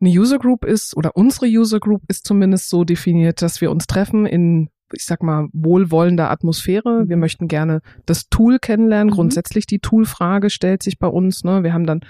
Eine 0.00 0.10
User 0.10 0.38
Group 0.38 0.64
ist, 0.64 0.96
oder 0.96 1.16
unsere 1.16 1.46
User 1.46 1.80
Group 1.80 2.02
ist 2.08 2.26
zumindest 2.26 2.68
so 2.68 2.84
definiert, 2.84 3.42
dass 3.42 3.60
wir 3.60 3.70
uns 3.70 3.86
treffen 3.86 4.26
in 4.26 4.70
ich 4.92 5.04
sag 5.04 5.22
mal, 5.22 5.48
wohlwollender 5.52 6.30
Atmosphäre. 6.30 7.08
Wir 7.08 7.16
mhm. 7.16 7.20
möchten 7.20 7.48
gerne 7.48 7.80
das 8.06 8.28
Tool 8.28 8.58
kennenlernen. 8.58 9.08
Mhm. 9.08 9.14
Grundsätzlich 9.14 9.66
die 9.66 9.78
Tool-Frage 9.78 10.50
stellt 10.50 10.82
sich 10.82 10.98
bei 10.98 11.06
uns. 11.06 11.44
Ne? 11.44 11.62
Wir 11.62 11.72
haben 11.72 11.86
dann 11.86 12.00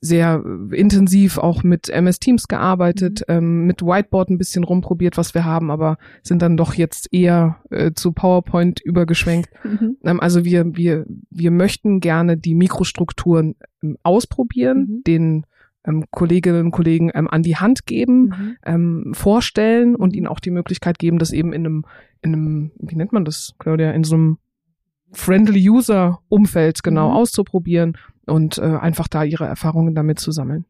sehr 0.00 0.44
intensiv 0.70 1.38
auch 1.38 1.62
mit 1.64 1.88
MS 1.88 2.20
Teams 2.20 2.48
gearbeitet, 2.48 3.22
mhm. 3.26 3.34
ähm, 3.34 3.66
mit 3.66 3.82
Whiteboard 3.82 4.30
ein 4.30 4.38
bisschen 4.38 4.64
rumprobiert, 4.64 5.16
was 5.16 5.34
wir 5.34 5.44
haben, 5.44 5.70
aber 5.70 5.98
sind 6.22 6.42
dann 6.42 6.56
doch 6.56 6.74
jetzt 6.74 7.12
eher 7.12 7.56
äh, 7.70 7.92
zu 7.92 8.12
PowerPoint 8.12 8.80
übergeschwenkt. 8.80 9.50
Mhm. 9.62 9.98
Ähm, 10.04 10.20
also 10.20 10.44
wir, 10.44 10.74
wir, 10.74 11.04
wir 11.30 11.50
möchten 11.50 12.00
gerne 12.00 12.36
die 12.36 12.54
Mikrostrukturen 12.54 13.56
ähm, 13.82 13.98
ausprobieren, 14.02 14.78
mhm. 14.78 15.02
den 15.06 15.46
ähm, 15.84 16.04
Kolleginnen 16.10 16.66
und 16.66 16.70
Kollegen 16.70 17.10
ähm, 17.14 17.28
an 17.28 17.42
die 17.42 17.56
Hand 17.56 17.86
geben, 17.86 18.22
mhm. 18.22 18.56
ähm, 18.64 19.12
vorstellen 19.14 19.96
und 19.96 20.14
ihnen 20.14 20.26
auch 20.26 20.40
die 20.40 20.50
Möglichkeit 20.50 20.98
geben, 20.98 21.18
das 21.18 21.32
eben 21.32 21.52
in 21.52 21.66
einem, 21.66 21.84
in 22.22 22.34
einem, 22.34 22.70
wie 22.78 22.96
nennt 22.96 23.12
man 23.12 23.24
das, 23.24 23.54
Claudia, 23.58 23.90
in 23.92 24.04
so 24.04 24.14
einem 24.14 24.38
Friendly 25.12 25.68
User 25.68 26.20
Umfeld 26.28 26.82
genau 26.82 27.10
mhm. 27.10 27.16
auszuprobieren 27.16 27.96
und 28.26 28.58
äh, 28.58 28.62
einfach 28.62 29.08
da 29.08 29.24
ihre 29.24 29.46
Erfahrungen 29.46 29.94
damit 29.94 30.20
zu 30.20 30.30
sammeln. 30.32 30.66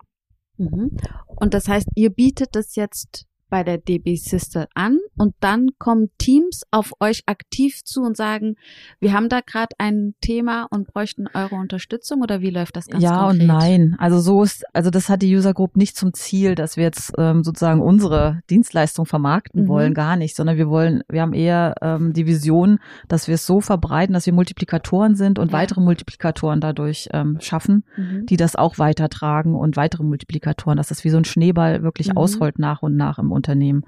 Mhm. 0.56 0.96
Und 1.26 1.54
das 1.54 1.68
heißt, 1.68 1.88
ihr 1.94 2.10
bietet 2.10 2.54
das 2.54 2.76
jetzt 2.76 3.26
bei 3.50 3.64
der 3.64 3.78
DB 3.78 4.16
Sister 4.16 4.68
an 4.74 4.98
und 5.16 5.34
dann 5.40 5.70
kommen 5.78 6.08
Teams 6.18 6.62
auf 6.70 6.92
euch 7.00 7.22
aktiv 7.26 7.84
zu 7.84 8.02
und 8.02 8.16
sagen, 8.16 8.54
wir 9.00 9.12
haben 9.12 9.28
da 9.28 9.40
gerade 9.40 9.74
ein 9.78 10.14
Thema 10.20 10.66
und 10.70 10.86
bräuchten 10.86 11.26
eure 11.34 11.56
Unterstützung 11.56 12.22
oder 12.22 12.40
wie 12.40 12.50
läuft 12.50 12.76
das 12.76 12.86
ganz 12.86 13.02
Ja 13.02 13.26
konkret? 13.26 13.40
und 13.40 13.46
nein. 13.46 13.96
Also 13.98 14.20
so 14.20 14.42
ist, 14.42 14.64
also 14.72 14.90
das 14.90 15.08
hat 15.08 15.22
die 15.22 15.34
User 15.34 15.52
Group 15.52 15.76
nicht 15.76 15.96
zum 15.96 16.14
Ziel, 16.14 16.54
dass 16.54 16.76
wir 16.76 16.84
jetzt 16.84 17.12
ähm, 17.18 17.42
sozusagen 17.42 17.80
unsere 17.80 18.40
Dienstleistung 18.48 19.04
vermarkten 19.04 19.64
mhm. 19.64 19.68
wollen, 19.68 19.94
gar 19.94 20.16
nicht, 20.16 20.36
sondern 20.36 20.56
wir 20.56 20.68
wollen, 20.68 21.02
wir 21.08 21.20
haben 21.20 21.34
eher 21.34 21.74
ähm, 21.82 22.12
die 22.12 22.26
Vision, 22.26 22.78
dass 23.08 23.26
wir 23.26 23.34
es 23.34 23.46
so 23.46 23.60
verbreiten, 23.60 24.12
dass 24.12 24.26
wir 24.26 24.32
Multiplikatoren 24.32 25.16
sind 25.16 25.38
und 25.38 25.48
ja. 25.48 25.58
weitere 25.58 25.80
Multiplikatoren 25.80 26.60
dadurch 26.60 27.08
ähm, 27.12 27.38
schaffen, 27.40 27.84
mhm. 27.96 28.26
die 28.26 28.36
das 28.36 28.54
auch 28.54 28.78
weitertragen 28.78 29.54
und 29.54 29.76
weitere 29.76 30.04
Multiplikatoren, 30.04 30.76
dass 30.76 30.88
das 30.88 31.04
wie 31.04 31.10
so 31.10 31.16
ein 31.16 31.24
Schneeball 31.24 31.82
wirklich 31.82 32.08
mhm. 32.08 32.16
ausrollt 32.16 32.58
nach 32.58 32.82
und 32.82 32.96
nach 32.96 33.18
im 33.18 33.32
Unternehmen. 33.40 33.84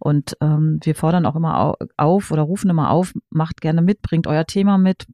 Und 0.00 0.36
ähm, 0.40 0.78
wir 0.82 0.94
fordern 0.94 1.26
auch 1.26 1.36
immer 1.36 1.74
auf 1.96 2.30
oder 2.30 2.42
rufen 2.42 2.70
immer 2.70 2.90
auf, 2.90 3.14
macht 3.30 3.60
gerne 3.60 3.82
mit, 3.82 4.02
bringt 4.02 4.26
euer 4.26 4.44
Thema 4.44 4.78
mit, 4.78 5.06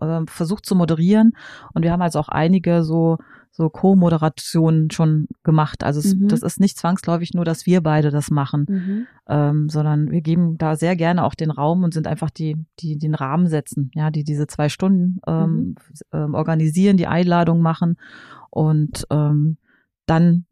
äh, 0.00 0.20
versucht 0.26 0.66
zu 0.66 0.74
moderieren. 0.74 1.32
Und 1.72 1.82
wir 1.82 1.92
haben 1.92 2.02
also 2.02 2.18
auch 2.18 2.28
einige 2.28 2.82
so 2.82 3.18
so 3.56 3.70
Co-Moderationen 3.70 4.90
schon 4.90 5.28
gemacht. 5.42 5.82
Also 5.82 6.00
es, 6.00 6.14
mhm. 6.14 6.28
das 6.28 6.42
ist 6.42 6.60
nicht 6.60 6.76
zwangsläufig 6.76 7.32
nur, 7.32 7.46
dass 7.46 7.64
wir 7.64 7.80
beide 7.80 8.10
das 8.10 8.30
machen, 8.30 8.66
mhm. 8.68 9.06
ähm, 9.28 9.68
sondern 9.70 10.10
wir 10.10 10.20
geben 10.20 10.58
da 10.58 10.76
sehr 10.76 10.94
gerne 10.94 11.24
auch 11.24 11.34
den 11.34 11.50
Raum 11.50 11.82
und 11.82 11.94
sind 11.94 12.06
einfach 12.06 12.28
die, 12.28 12.56
die 12.80 12.98
den 12.98 13.14
Rahmen 13.14 13.46
setzen, 13.46 13.90
ja, 13.94 14.10
die 14.10 14.24
diese 14.24 14.46
zwei 14.46 14.68
Stunden 14.68 15.20
ähm, 15.26 15.48
mhm. 15.50 15.74
ähm, 16.12 16.34
organisieren, 16.34 16.98
die 16.98 17.06
Einladung 17.06 17.62
machen 17.62 17.96
und 18.50 19.06
ähm, 19.10 19.56
dann 20.04 20.44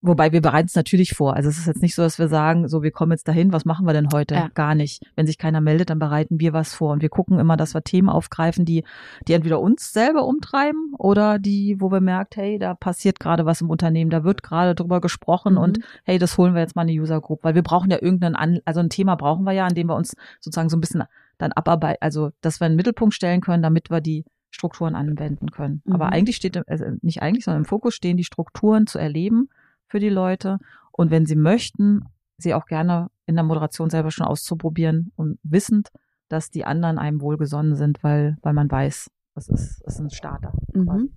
Wobei 0.00 0.30
wir 0.30 0.40
bereiten 0.40 0.68
es 0.68 0.76
natürlich 0.76 1.14
vor. 1.14 1.34
Also 1.34 1.48
es 1.48 1.58
ist 1.58 1.66
jetzt 1.66 1.82
nicht 1.82 1.96
so, 1.96 2.02
dass 2.02 2.20
wir 2.20 2.28
sagen, 2.28 2.68
so 2.68 2.84
wir 2.84 2.92
kommen 2.92 3.10
jetzt 3.10 3.26
dahin, 3.26 3.52
was 3.52 3.64
machen 3.64 3.84
wir 3.84 3.92
denn 3.92 4.10
heute? 4.12 4.34
Ja. 4.34 4.48
Gar 4.54 4.76
nicht. 4.76 5.02
Wenn 5.16 5.26
sich 5.26 5.38
keiner 5.38 5.60
meldet, 5.60 5.90
dann 5.90 5.98
bereiten 5.98 6.38
wir 6.38 6.52
was 6.52 6.72
vor. 6.72 6.92
Und 6.92 7.02
wir 7.02 7.08
gucken 7.08 7.40
immer, 7.40 7.56
dass 7.56 7.74
wir 7.74 7.82
Themen 7.82 8.08
aufgreifen, 8.08 8.64
die, 8.64 8.84
die 9.26 9.32
entweder 9.32 9.60
uns 9.60 9.92
selber 9.92 10.24
umtreiben 10.24 10.94
oder 10.96 11.40
die, 11.40 11.80
wo 11.80 11.90
wir 11.90 12.00
merkt, 12.00 12.36
hey, 12.36 12.60
da 12.60 12.74
passiert 12.74 13.18
gerade 13.18 13.44
was 13.44 13.60
im 13.60 13.70
Unternehmen, 13.70 14.10
da 14.10 14.22
wird 14.22 14.44
gerade 14.44 14.76
drüber 14.76 15.00
gesprochen 15.00 15.54
mhm. 15.54 15.60
und 15.60 15.78
hey, 16.04 16.18
das 16.18 16.38
holen 16.38 16.54
wir 16.54 16.60
jetzt 16.60 16.76
mal 16.76 16.82
eine 16.82 16.92
User 16.92 17.20
Group. 17.20 17.42
Weil 17.42 17.56
wir 17.56 17.62
brauchen 17.62 17.90
ja 17.90 18.00
irgendeinen, 18.00 18.36
An 18.36 18.60
also 18.64 18.78
ein 18.78 18.90
Thema 18.90 19.16
brauchen 19.16 19.44
wir 19.44 19.52
ja, 19.52 19.66
an 19.66 19.74
dem 19.74 19.88
wir 19.88 19.96
uns 19.96 20.14
sozusagen 20.40 20.68
so 20.68 20.76
ein 20.76 20.80
bisschen 20.80 21.02
dann 21.38 21.50
abarbeiten, 21.50 22.02
also 22.02 22.30
dass 22.40 22.60
wir 22.60 22.66
einen 22.66 22.76
Mittelpunkt 22.76 23.14
stellen 23.14 23.40
können, 23.40 23.64
damit 23.64 23.90
wir 23.90 24.00
die 24.00 24.24
Strukturen 24.50 24.94
anwenden 24.94 25.50
können. 25.50 25.82
Mhm. 25.84 25.92
Aber 25.92 26.12
eigentlich 26.12 26.36
steht, 26.36 26.68
also 26.68 26.84
nicht 27.02 27.20
eigentlich, 27.20 27.44
sondern 27.44 27.62
im 27.62 27.68
Fokus 27.68 27.94
stehen 27.94 28.16
die 28.16 28.24
Strukturen 28.24 28.86
zu 28.86 28.98
erleben 28.98 29.48
für 29.88 29.98
die 29.98 30.08
Leute. 30.08 30.58
Und 30.92 31.10
wenn 31.10 31.26
sie 31.26 31.36
möchten, 31.36 32.04
sie 32.38 32.54
auch 32.54 32.66
gerne 32.66 33.08
in 33.26 33.34
der 33.34 33.44
Moderation 33.44 33.90
selber 33.90 34.10
schon 34.10 34.26
auszuprobieren 34.26 35.12
und 35.16 35.38
wissend, 35.42 35.88
dass 36.28 36.50
die 36.50 36.64
anderen 36.64 36.98
einem 36.98 37.20
wohlgesonnen 37.20 37.74
sind, 37.74 38.02
weil, 38.02 38.36
weil 38.42 38.52
man 38.52 38.70
weiß, 38.70 39.10
das 39.34 39.48
ist, 39.48 39.82
ist 39.86 40.00
ein 40.00 40.10
Starter. 40.10 40.52
Mhm. 40.74 41.12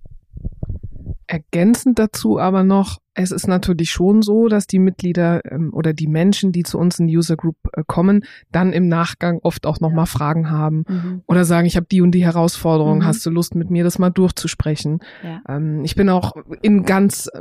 Ergänzend 1.32 1.98
dazu 1.98 2.38
aber 2.38 2.62
noch, 2.62 2.98
es 3.14 3.30
ist 3.30 3.48
natürlich 3.48 3.90
schon 3.90 4.20
so, 4.20 4.48
dass 4.48 4.66
die 4.66 4.78
Mitglieder 4.78 5.40
ähm, 5.50 5.72
oder 5.72 5.94
die 5.94 6.06
Menschen, 6.06 6.52
die 6.52 6.62
zu 6.62 6.76
uns 6.76 6.98
in 6.98 7.06
die 7.06 7.16
User 7.16 7.36
Group 7.36 7.56
äh, 7.72 7.84
kommen, 7.86 8.26
dann 8.50 8.74
im 8.74 8.86
Nachgang 8.86 9.38
oft 9.42 9.64
auch 9.64 9.80
nochmal 9.80 10.04
ja. 10.04 10.10
Fragen 10.10 10.50
haben 10.50 10.84
mhm. 10.86 11.22
oder 11.26 11.46
sagen, 11.46 11.66
ich 11.66 11.76
habe 11.76 11.86
die 11.90 12.02
und 12.02 12.10
die 12.10 12.22
Herausforderung, 12.22 12.98
mhm. 12.98 13.06
hast 13.06 13.24
du 13.24 13.30
Lust 13.30 13.54
mit 13.54 13.70
mir 13.70 13.82
das 13.82 13.98
mal 13.98 14.10
durchzusprechen? 14.10 15.00
Ja. 15.24 15.40
Ähm, 15.48 15.82
ich 15.84 15.94
bin 15.94 16.10
auch 16.10 16.32
in 16.60 16.84
ganz 16.84 17.30
äh, 17.32 17.40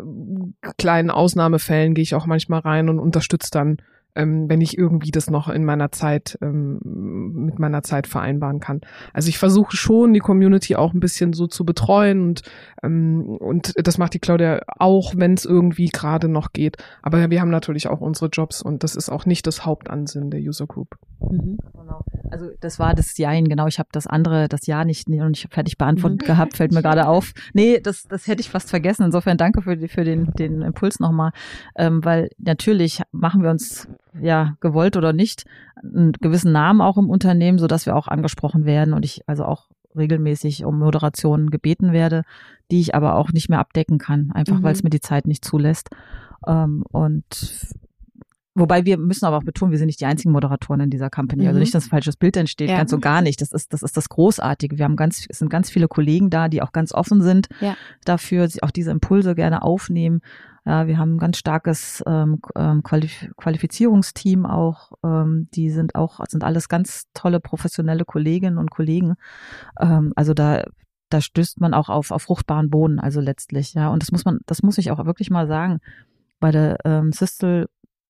kleinen 0.78 1.12
Ausnahmefällen, 1.12 1.94
gehe 1.94 2.04
ich 2.04 2.16
auch 2.16 2.26
manchmal 2.26 2.62
rein 2.62 2.88
und 2.88 2.98
unterstütze 2.98 3.52
dann 3.52 3.76
ähm, 4.16 4.50
wenn 4.50 4.62
ich 4.62 4.78
irgendwie 4.78 5.12
das 5.12 5.30
noch 5.30 5.50
in 5.50 5.66
meiner 5.66 5.92
Zeit 5.92 6.38
ähm, 6.42 6.80
mit 6.84 7.60
meiner 7.60 7.84
Zeit 7.84 8.08
vereinbaren 8.08 8.60
kann. 8.60 8.82
Also 9.14 9.30
ich 9.30 9.38
versuche 9.38 9.76
schon 9.76 10.14
die 10.14 10.20
Community 10.20 10.76
auch 10.76 10.94
ein 10.94 11.00
bisschen 11.00 11.34
so 11.34 11.48
zu 11.48 11.66
betreuen 11.66 12.22
und 12.22 12.42
ähm, 12.84 13.38
und 13.40 13.74
das 13.76 13.98
macht 13.98 14.14
die 14.14 14.20
Claudia 14.20 14.62
auch, 14.78 15.14
wenn 15.16 15.34
es 15.34 15.46
irgendwie 15.46 15.88
gerade 15.88 16.28
noch 16.28 16.54
geht. 16.54 16.78
Aber 17.02 17.30
wir 17.30 17.42
haben 17.42 17.50
natürlich 17.50 17.88
auch 17.88 18.02
unsere 18.02 18.28
Jobs 18.28 18.62
und 18.62 18.84
das 18.84 18.96
ist 18.96 19.10
auch 19.10 19.26
nicht 19.26 19.48
das 19.48 19.66
Hauptansinnen 19.66 20.32
der 20.32 20.40
User 20.40 20.68
Group. 20.68 20.96
Mhm. 21.20 21.58
Genau. 21.74 22.04
Also 22.32 22.50
das 22.60 22.80
war 22.80 22.94
das 22.94 23.18
Jein, 23.18 23.46
genau. 23.46 23.68
Ich 23.68 23.80
habe 23.80 23.90
das 23.92 24.08
andere, 24.08 24.48
das 24.48 24.66
Ja 24.66 24.86
nicht, 24.86 25.10
noch 25.10 25.30
nicht 25.30 25.48
fertig 25.54 25.78
beantwortet 25.78 26.22
mhm. 26.22 26.26
gehabt, 26.26 26.58
fällt 26.58 26.72
mir 26.72 26.82
gerade 26.82 27.08
auf. 27.08 27.34
Nee, 27.54 27.80
das, 27.80 28.04
das 28.04 28.28
hätte 28.28 28.42
ich 28.42 28.50
fast 28.50 28.70
vergessen. 28.70 29.04
Insofern 29.04 29.38
danke 29.38 29.62
für, 29.62 29.78
für 29.88 30.04
den, 30.04 30.32
den 30.38 30.62
Impuls 30.62 31.00
nochmal. 31.00 31.32
Ähm, 31.76 32.04
weil 32.04 32.30
natürlich 32.38 33.02
machen 33.12 33.44
wir 33.44 33.50
uns 33.50 33.88
ja, 34.20 34.56
gewollt 34.60 34.98
oder 34.98 35.14
nicht, 35.14 35.46
einen 35.82 36.12
gewissen 36.14 36.52
Namen 36.52 36.82
auch 36.82 36.98
im 36.98 37.10
Unternehmen, 37.10 37.60
so 37.60 37.68
dass 37.68 37.86
wir 37.86 37.96
auch 37.96 38.08
angesprochen 38.08 38.66
werden 38.66 38.94
und 38.94 39.06
ich 39.06 39.28
also 39.28 39.46
auch 39.46 39.70
regelmäßig 39.96 40.66
um 40.66 40.80
Moderationen 40.80 41.50
gebeten 41.50 41.92
werde, 41.92 42.24
die 42.72 42.80
ich 42.80 42.96
aber 42.96 43.16
auch 43.16 43.32
nicht 43.32 43.50
mehr 43.50 43.60
abdecken 43.60 43.98
kann, 43.98 44.32
einfach 44.32 44.60
mhm. 44.60 44.64
weil 44.64 44.74
es 44.74 44.84
mir 44.84 44.90
die 44.90 45.02
Zeit 45.02 45.28
nicht 45.28 45.44
zulässt. 45.44 45.90
Ähm, 46.48 46.84
und 46.92 47.26
Wobei 48.54 48.86
wir 48.86 48.98
müssen 48.98 49.26
aber 49.26 49.38
auch 49.38 49.44
betonen, 49.44 49.72
wir 49.72 49.78
sind 49.78 49.86
nicht 49.86 50.02
die 50.02 50.06
einzigen 50.06 50.34
Moderatoren 50.34 50.82
in 50.82 50.90
dieser 50.90 51.10
Company. 51.10 51.44
Also 51.44 51.52
mhm. 51.52 51.56
Also 51.56 51.60
nicht, 51.60 51.74
dass 51.74 51.86
ein 51.86 51.90
falsches 51.90 52.18
Bild 52.18 52.36
entsteht, 52.36 52.70
ja. 52.70 52.78
ganz 52.78 52.92
und 52.92 53.00
gar 53.00 53.22
nicht. 53.22 53.40
Das 53.40 53.54
ist, 53.54 53.72
das 53.72 53.82
ist 53.82 53.96
das 53.96 54.10
Großartige. 54.10 54.78
Wir 54.78 54.84
haben 54.84 54.98
ganz, 54.98 55.26
es 55.30 55.40
sind 55.40 55.50
ganz 55.50 55.70
viele 55.70 55.88
Kollegen 55.88 56.30
da, 56.30 56.50
die 56.50 56.62
auch 56.62 56.74
ganz 56.74 56.94
offen 56.94 57.22
sind 57.22 57.48
ja. 57.62 57.78
dafür, 58.04 58.50
auch 58.62 58.72
diese 58.72 58.92
Impulse 58.92 59.36
gerne 59.36 59.62
aufnehmen. 59.62 60.22
Ja, 60.64 60.86
wir 60.86 61.00
haben 61.00 61.16
ein 61.16 61.20
ganz 61.20 61.38
starkes 61.38 62.04
ähm, 62.06 62.40
ähm, 62.56 62.84
Qualif 62.84 63.28
Qualifizierungsteam 63.36 64.46
auch. 64.46 64.92
Ähm, 65.04 65.48
die 65.56 65.72
sind 65.72 65.96
auch, 65.96 66.20
sind 66.28 66.44
alles 66.44 66.70
ganz 66.70 67.08
tolle 67.16 67.40
professionelle 67.40 68.06
Kolleginnen 68.06 68.60
und 68.60 68.70
Kollegen. 68.70 69.16
Ähm, 69.80 70.14
also 70.16 70.36
da, 70.36 70.64
da 71.10 71.20
stößt 71.20 71.60
man 71.60 71.74
auch 71.74 71.90
auf, 71.90 72.12
auf 72.12 72.24
fruchtbaren 72.24 72.70
Boden, 72.70 73.00
also 73.00 73.22
letztlich, 73.22 73.74
ja. 73.74 73.90
Und 73.90 74.04
das 74.04 74.12
muss 74.12 74.24
man, 74.24 74.40
das 74.46 74.62
muss 74.62 74.78
ich 74.78 74.92
auch 74.92 75.04
wirklich 75.06 75.32
mal 75.32 75.48
sagen. 75.48 75.80
Bei 76.40 76.52
der 76.52 76.78
ähm, 76.86 77.12
Sistel, 77.12 77.68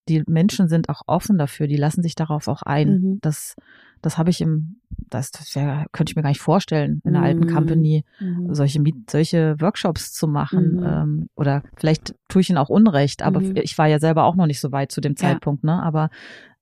die 0.10 0.24
Menschen 0.28 0.68
sind 0.68 0.90
auch 0.90 1.02
offen 1.08 1.38
dafür, 1.38 1.68
die 1.68 1.78
lassen 1.78 2.02
sich 2.02 2.16
darauf 2.16 2.48
auch 2.48 2.64
ein. 2.64 2.90
Mhm. 2.90 3.20
Das 3.22 3.56
das 4.02 4.18
habe 4.18 4.30
ich 4.30 4.42
im, 4.42 4.78
das, 5.10 5.32
das 5.32 5.54
ja, 5.54 5.86
könnte 5.92 6.12
ich 6.12 6.16
mir 6.16 6.24
gar 6.24 6.30
nicht 6.30 6.42
vorstellen, 6.42 7.02
in 7.04 7.16
einer 7.16 7.20
mhm. 7.20 7.26
alten 7.26 7.54
Company 7.54 8.04
mhm. 8.20 8.54
solche, 8.54 8.82
solche 9.10 9.60
Workshops 9.60 10.12
zu 10.12 10.28
machen. 10.28 10.78
Mhm. 10.78 10.86
Ähm, 10.86 11.30
oder 11.36 11.64
vielleicht 11.78 12.16
tue 12.28 12.42
ich 12.42 12.50
ihnen 12.50 12.58
auch 12.58 12.70
Unrecht, 12.70 13.22
aber 13.22 13.42
mhm. 13.42 13.56
ich 13.58 13.78
war 13.78 13.88
ja 13.88 14.00
selber 14.00 14.24
auch 14.24 14.36
noch 14.36 14.48
nicht 14.48 14.60
so 14.60 14.72
weit 14.72 14.92
zu 14.92 15.02
dem 15.02 15.16
Zeitpunkt, 15.16 15.64
ja. 15.64 15.76
ne? 15.78 15.84
Aber 15.84 16.10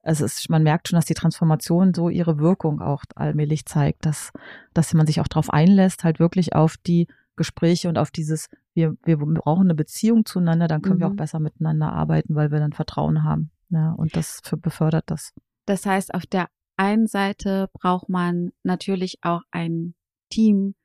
es 0.02 0.21
ist, 0.21 0.49
man 0.49 0.63
merkt 0.63 0.88
schon, 0.88 0.97
dass 0.97 1.06
die 1.06 1.13
Transformation 1.13 1.93
so 1.93 2.10
ihre 2.10 2.39
Wirkung 2.39 2.82
auch 2.82 3.04
allmählich 3.15 3.65
zeigt, 3.65 4.06
dass, 4.06 4.32
dass 4.73 4.93
man 4.93 5.06
sich 5.06 5.19
auch 5.19 5.28
darauf 5.28 5.49
einlässt, 5.49 6.04
halt 6.04 6.19
wirklich 6.19 6.56
auf 6.56 6.78
die 6.78 7.08
Gespräche 7.36 7.89
und 7.89 7.97
auf 7.97 8.10
dieses, 8.10 8.47
wir, 8.73 8.95
wir 9.03 9.17
brauchen 9.17 9.67
eine 9.67 9.75
Beziehung 9.75 10.25
zueinander, 10.25 10.67
dann 10.67 10.82
können 10.82 10.99
wir 10.99 11.08
auch 11.08 11.12
mhm. 11.12 11.17
besser 11.17 11.39
miteinander 11.39 11.91
arbeiten, 11.91 12.36
weil 12.36 12.51
wir 12.51 12.60
dann 12.60 12.73
Vertrauen 12.73 13.23
haben. 13.23 13.51
Ja, 13.69 13.91
und 13.91 14.15
das 14.15 14.41
befördert 14.62 15.05
das. 15.08 15.34
Das 15.65 15.86
heißt, 15.86 16.13
auf 16.13 16.25
der 16.25 16.47
einen 16.77 17.08
Seite 17.08 17.69
braucht 17.73 18.10
man 18.10 18.51
natürlich 18.63 19.19
auch 19.21 19.41
ein 19.51 19.95
Team, 20.29 20.75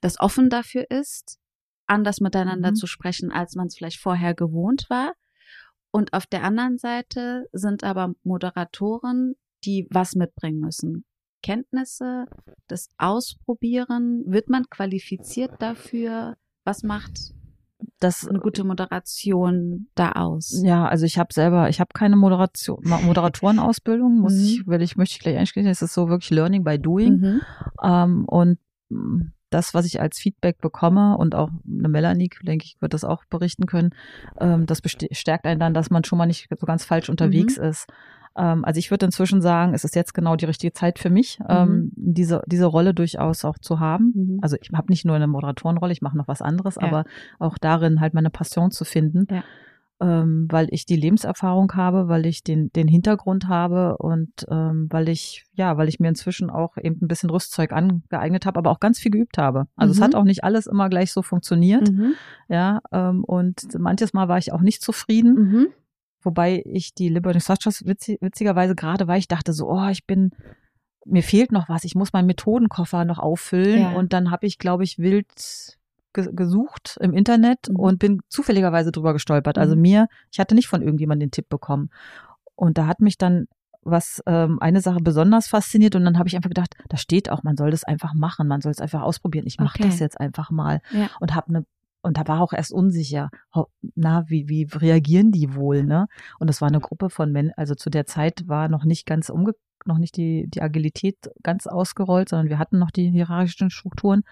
das 0.00 0.18
offen 0.18 0.50
dafür 0.50 0.90
ist, 0.90 1.38
anders 1.86 2.20
miteinander 2.20 2.70
mhm. 2.70 2.74
zu 2.74 2.86
sprechen, 2.86 3.30
als 3.30 3.54
man 3.54 3.66
es 3.66 3.76
vielleicht 3.76 4.00
vorher 4.00 4.34
gewohnt 4.34 4.86
war. 4.88 5.12
Und 5.90 6.14
auf 6.14 6.26
der 6.26 6.42
anderen 6.42 6.78
Seite 6.78 7.48
sind 7.52 7.84
aber 7.84 8.14
Moderatoren, 8.22 9.34
die 9.64 9.86
was 9.90 10.14
mitbringen 10.14 10.60
müssen. 10.60 11.04
Kenntnisse, 11.42 12.26
das 12.66 12.88
Ausprobieren, 12.96 14.22
wird 14.26 14.48
man 14.48 14.64
qualifiziert 14.70 15.60
dafür? 15.60 16.36
Was 16.64 16.82
macht 16.82 17.32
das 17.98 18.26
eine 18.26 18.38
gute 18.38 18.64
Moderation 18.64 19.88
da 19.94 20.12
aus? 20.12 20.60
Ja, 20.64 20.86
also 20.86 21.04
ich 21.04 21.18
habe 21.18 21.32
selber, 21.32 21.68
ich 21.68 21.80
habe 21.80 21.90
keine 21.94 22.16
Moderation, 22.16 22.80
Moderatorenausbildung, 22.84 24.18
muss 24.18 24.34
mhm. 24.34 24.44
ich, 24.44 24.66
will 24.66 24.82
ich, 24.82 24.96
möchte 24.96 25.14
ich 25.14 25.20
gleich 25.20 25.36
einstellen. 25.36 25.66
Es 25.66 25.82
ist 25.82 25.94
so 25.94 26.08
wirklich 26.08 26.30
Learning 26.30 26.64
by 26.64 26.78
Doing. 26.78 27.18
Mhm. 27.18 27.40
Ähm, 27.82 28.24
und 28.26 28.58
das, 29.50 29.74
was 29.74 29.86
ich 29.86 30.00
als 30.00 30.18
Feedback 30.18 30.60
bekomme 30.60 31.16
und 31.16 31.34
auch 31.34 31.50
eine 31.66 31.88
Melanie, 31.88 32.30
denke 32.42 32.64
ich, 32.64 32.76
wird 32.80 32.94
das 32.94 33.04
auch 33.04 33.24
berichten 33.26 33.66
können, 33.66 33.90
ähm, 34.40 34.66
das 34.66 34.80
bestärkt 34.80 35.46
einen 35.46 35.60
dann, 35.60 35.74
dass 35.74 35.90
man 35.90 36.04
schon 36.04 36.18
mal 36.18 36.26
nicht 36.26 36.48
so 36.58 36.66
ganz 36.66 36.84
falsch 36.84 37.08
unterwegs 37.08 37.58
mhm. 37.58 37.64
ist. 37.64 37.86
Ähm, 38.36 38.64
also 38.64 38.78
ich 38.78 38.90
würde 38.90 39.06
inzwischen 39.06 39.40
sagen, 39.40 39.74
es 39.74 39.84
ist 39.84 39.94
jetzt 39.94 40.14
genau 40.14 40.36
die 40.36 40.46
richtige 40.46 40.72
Zeit 40.72 40.98
für 40.98 41.10
mich, 41.10 41.38
mhm. 41.38 41.46
ähm, 41.48 41.92
diese, 41.96 42.42
diese 42.46 42.66
Rolle 42.66 42.94
durchaus 42.94 43.44
auch 43.44 43.58
zu 43.58 43.80
haben. 43.80 44.12
Mhm. 44.14 44.38
Also 44.42 44.56
ich 44.60 44.70
habe 44.74 44.90
nicht 44.90 45.04
nur 45.04 45.16
eine 45.16 45.26
Moderatorenrolle, 45.26 45.92
ich 45.92 46.02
mache 46.02 46.16
noch 46.16 46.28
was 46.28 46.42
anderes, 46.42 46.76
ja. 46.76 46.82
aber 46.82 47.04
auch 47.38 47.58
darin 47.58 48.00
halt 48.00 48.14
meine 48.14 48.30
Passion 48.30 48.70
zu 48.70 48.84
finden. 48.84 49.26
Ja 49.30 49.42
ähm, 50.02 50.48
weil 50.50 50.66
ich 50.70 50.84
die 50.84 50.96
Lebenserfahrung 50.96 51.72
habe, 51.74 52.08
weil 52.08 52.26
ich 52.26 52.42
den, 52.42 52.72
den 52.72 52.88
Hintergrund 52.88 53.46
habe 53.46 53.96
und 53.98 54.32
ähm, 54.50 54.88
weil 54.90 55.08
ich, 55.08 55.44
ja, 55.54 55.76
weil 55.76 55.88
ich 55.88 56.00
mir 56.00 56.08
inzwischen 56.08 56.50
auch 56.50 56.76
eben 56.76 56.98
ein 57.00 57.08
bisschen 57.08 57.30
Rüstzeug 57.30 57.72
angeeignet 57.72 58.44
habe, 58.44 58.58
aber 58.58 58.70
auch 58.70 58.80
ganz 58.80 58.98
viel 58.98 59.12
geübt 59.12 59.38
habe. 59.38 59.66
Also 59.76 59.94
mhm. 59.94 59.98
es 59.98 60.02
hat 60.02 60.14
auch 60.16 60.24
nicht 60.24 60.42
alles 60.42 60.66
immer 60.66 60.88
gleich 60.88 61.12
so 61.12 61.22
funktioniert. 61.22 61.90
Mhm. 61.90 62.14
Ja, 62.48 62.80
ähm, 62.90 63.22
und 63.22 63.78
manches 63.78 64.12
Mal 64.12 64.28
war 64.28 64.38
ich 64.38 64.52
auch 64.52 64.60
nicht 64.60 64.82
zufrieden. 64.82 65.34
Mhm. 65.34 65.66
Wobei 66.22 66.62
ich 66.64 66.94
die 66.94 67.08
Liberty 67.08 67.40
Structures 67.40 67.84
witzig, 67.86 68.18
witzigerweise 68.20 68.74
gerade, 68.74 69.06
weil 69.06 69.18
ich 69.18 69.28
dachte 69.28 69.52
so, 69.52 69.68
oh, 69.68 69.88
ich 69.88 70.06
bin, 70.06 70.30
mir 71.04 71.22
fehlt 71.22 71.52
noch 71.52 71.68
was, 71.68 71.84
ich 71.84 71.94
muss 71.94 72.12
meinen 72.12 72.26
Methodenkoffer 72.26 73.04
noch 73.04 73.18
auffüllen. 73.18 73.80
Ja. 73.80 73.92
Und 73.92 74.12
dann 74.12 74.30
habe 74.30 74.46
ich, 74.46 74.58
glaube 74.58 74.84
ich, 74.84 74.98
wild 74.98 75.28
gesucht 76.12 76.98
im 77.00 77.14
Internet 77.14 77.68
mhm. 77.68 77.76
und 77.76 77.98
bin 77.98 78.20
zufälligerweise 78.28 78.92
drüber 78.92 79.12
gestolpert. 79.12 79.58
Also 79.58 79.74
mhm. 79.76 79.82
mir, 79.82 80.08
ich 80.30 80.38
hatte 80.40 80.54
nicht 80.54 80.68
von 80.68 80.82
irgendjemandem 80.82 81.28
den 81.28 81.32
Tipp 81.32 81.48
bekommen. 81.48 81.90
Und 82.54 82.78
da 82.78 82.86
hat 82.86 83.00
mich 83.00 83.16
dann 83.16 83.46
was 83.84 84.22
ähm, 84.26 84.58
eine 84.60 84.80
Sache 84.80 85.00
besonders 85.00 85.48
fasziniert 85.48 85.96
und 85.96 86.04
dann 86.04 86.18
habe 86.18 86.28
ich 86.28 86.36
einfach 86.36 86.50
gedacht, 86.50 86.76
da 86.88 86.96
steht 86.96 87.30
auch, 87.30 87.42
man 87.42 87.56
soll 87.56 87.72
das 87.72 87.82
einfach 87.82 88.14
machen, 88.14 88.46
man 88.46 88.60
soll 88.60 88.70
es 88.70 88.80
einfach 88.80 89.02
ausprobieren. 89.02 89.46
Ich 89.46 89.58
mache 89.58 89.80
okay. 89.80 89.88
das 89.88 89.98
jetzt 89.98 90.20
einfach 90.20 90.50
mal 90.50 90.80
ja. 90.92 91.10
und 91.18 91.34
habe 91.34 91.48
eine 91.48 91.66
und 92.02 92.18
da 92.18 92.26
war 92.26 92.40
auch 92.40 92.52
erst 92.52 92.72
unsicher, 92.72 93.30
na, 93.94 94.28
wie, 94.28 94.48
wie 94.48 94.68
reagieren 94.72 95.30
die 95.30 95.54
wohl, 95.54 95.84
ne? 95.84 96.06
Und 96.38 96.48
das 96.48 96.60
war 96.60 96.68
eine 96.68 96.80
Gruppe 96.80 97.10
von 97.10 97.30
Männern, 97.32 97.54
also 97.56 97.74
zu 97.74 97.90
der 97.90 98.06
Zeit 98.06 98.48
war 98.48 98.68
noch 98.68 98.84
nicht 98.84 99.06
ganz 99.06 99.30
umge, 99.30 99.52
noch 99.86 99.98
nicht 99.98 100.16
die, 100.16 100.48
die 100.48 100.62
Agilität 100.62 101.16
ganz 101.42 101.66
ausgerollt, 101.66 102.28
sondern 102.28 102.48
wir 102.48 102.58
hatten 102.58 102.78
noch 102.78 102.90
die 102.90 103.10
hierarchischen 103.10 103.70
Strukturen 103.70 104.22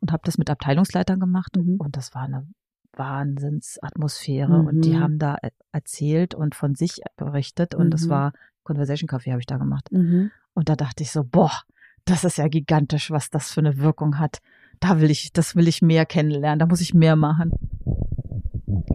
und 0.00 0.12
habe 0.12 0.22
das 0.24 0.38
mit 0.38 0.50
Abteilungsleitern 0.50 1.20
gemacht 1.20 1.56
mhm. 1.56 1.76
und 1.78 1.96
das 1.96 2.14
war 2.14 2.22
eine 2.22 2.46
Wahnsinnsatmosphäre 2.94 4.60
mhm. 4.60 4.66
und 4.66 4.80
die 4.82 4.94
mhm. 4.94 5.00
haben 5.00 5.18
da 5.18 5.36
e, 5.42 5.50
erzählt 5.72 6.34
und 6.34 6.54
von 6.54 6.74
sich 6.74 7.00
berichtet 7.16 7.74
und 7.74 7.90
das 7.90 8.06
mhm. 8.06 8.10
war 8.10 8.32
Conversation 8.64 9.08
Café 9.08 9.30
habe 9.30 9.40
ich 9.40 9.46
da 9.46 9.56
gemacht. 9.56 9.90
Mhm. 9.90 10.30
Und 10.54 10.68
da 10.68 10.76
dachte 10.76 11.02
ich 11.02 11.12
so, 11.12 11.24
boah, 11.24 11.52
das 12.04 12.24
ist 12.24 12.38
ja 12.38 12.48
gigantisch, 12.48 13.10
was 13.10 13.30
das 13.30 13.52
für 13.52 13.60
eine 13.60 13.78
Wirkung 13.78 14.18
hat 14.18 14.38
da 14.80 15.00
will 15.00 15.10
ich, 15.10 15.32
das 15.32 15.54
will 15.56 15.68
ich 15.68 15.82
mehr 15.82 16.06
kennenlernen, 16.06 16.58
da 16.58 16.66
muss 16.66 16.80
ich 16.80 16.94
mehr 16.94 17.16
machen. 17.16 17.52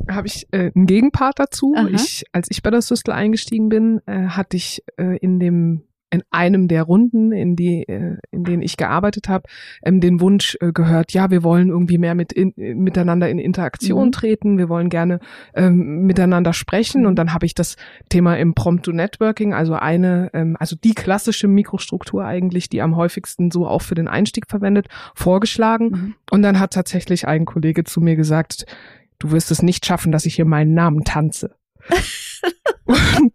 Habe 0.09 0.27
ich 0.27 0.47
äh, 0.51 0.71
einen 0.75 0.85
Gegenpart 0.85 1.39
dazu. 1.39 1.73
Ich, 1.91 2.25
als 2.31 2.47
ich 2.51 2.61
bei 2.61 2.71
der 2.71 2.81
Systel 2.81 3.13
eingestiegen 3.13 3.69
bin, 3.69 4.01
äh, 4.05 4.27
hatte 4.27 4.57
ich 4.57 4.83
äh, 4.97 5.17
in 5.17 5.39
dem 5.39 5.83
in 6.15 6.23
einem 6.31 6.67
der 6.67 6.83
Runden, 6.83 7.31
in 7.31 7.55
die, 7.55 7.83
äh, 7.87 8.17
in 8.31 8.43
denen 8.45 8.61
ich 8.61 8.77
gearbeitet 8.77 9.27
habe, 9.27 9.43
ähm, 9.83 9.99
den 9.99 10.21
Wunsch 10.21 10.57
äh, 10.61 10.71
gehört, 10.71 11.11
ja, 11.11 11.29
wir 11.29 11.43
wollen 11.43 11.69
irgendwie 11.69 11.97
mehr 11.97 12.15
mit 12.15 12.31
in, 12.31 12.53
miteinander 12.55 13.29
in 13.29 13.37
Interaktion 13.37 14.07
mhm. 14.07 14.11
treten, 14.11 14.57
wir 14.57 14.69
wollen 14.69 14.89
gerne 14.89 15.19
ähm, 15.53 16.05
miteinander 16.05 16.53
sprechen 16.53 17.01
mhm. 17.01 17.07
und 17.07 17.15
dann 17.17 17.33
habe 17.33 17.45
ich 17.45 17.53
das 17.53 17.75
Thema 18.09 18.35
Impromptu 18.37 18.91
Networking, 18.91 19.53
also 19.53 19.73
eine, 19.73 20.29
ähm, 20.33 20.55
also 20.59 20.75
die 20.81 20.93
klassische 20.93 21.47
Mikrostruktur 21.47 22.23
eigentlich, 22.23 22.69
die 22.69 22.81
am 22.81 22.95
häufigsten 22.95 23.51
so 23.51 23.67
auch 23.67 23.81
für 23.81 23.95
den 23.95 24.07
Einstieg 24.07 24.45
verwendet, 24.47 24.87
vorgeschlagen 25.15 25.85
mhm. 25.85 26.15
und 26.31 26.41
dann 26.41 26.59
hat 26.59 26.73
tatsächlich 26.73 27.27
ein 27.27 27.45
Kollege 27.45 27.83
zu 27.83 27.99
mir 27.99 28.15
gesagt, 28.15 28.65
du 29.19 29.31
wirst 29.31 29.51
es 29.51 29.61
nicht 29.61 29.85
schaffen, 29.85 30.11
dass 30.11 30.25
ich 30.25 30.35
hier 30.35 30.45
meinen 30.45 30.73
Namen 30.73 31.03
tanze. 31.03 31.55
und 32.85 33.33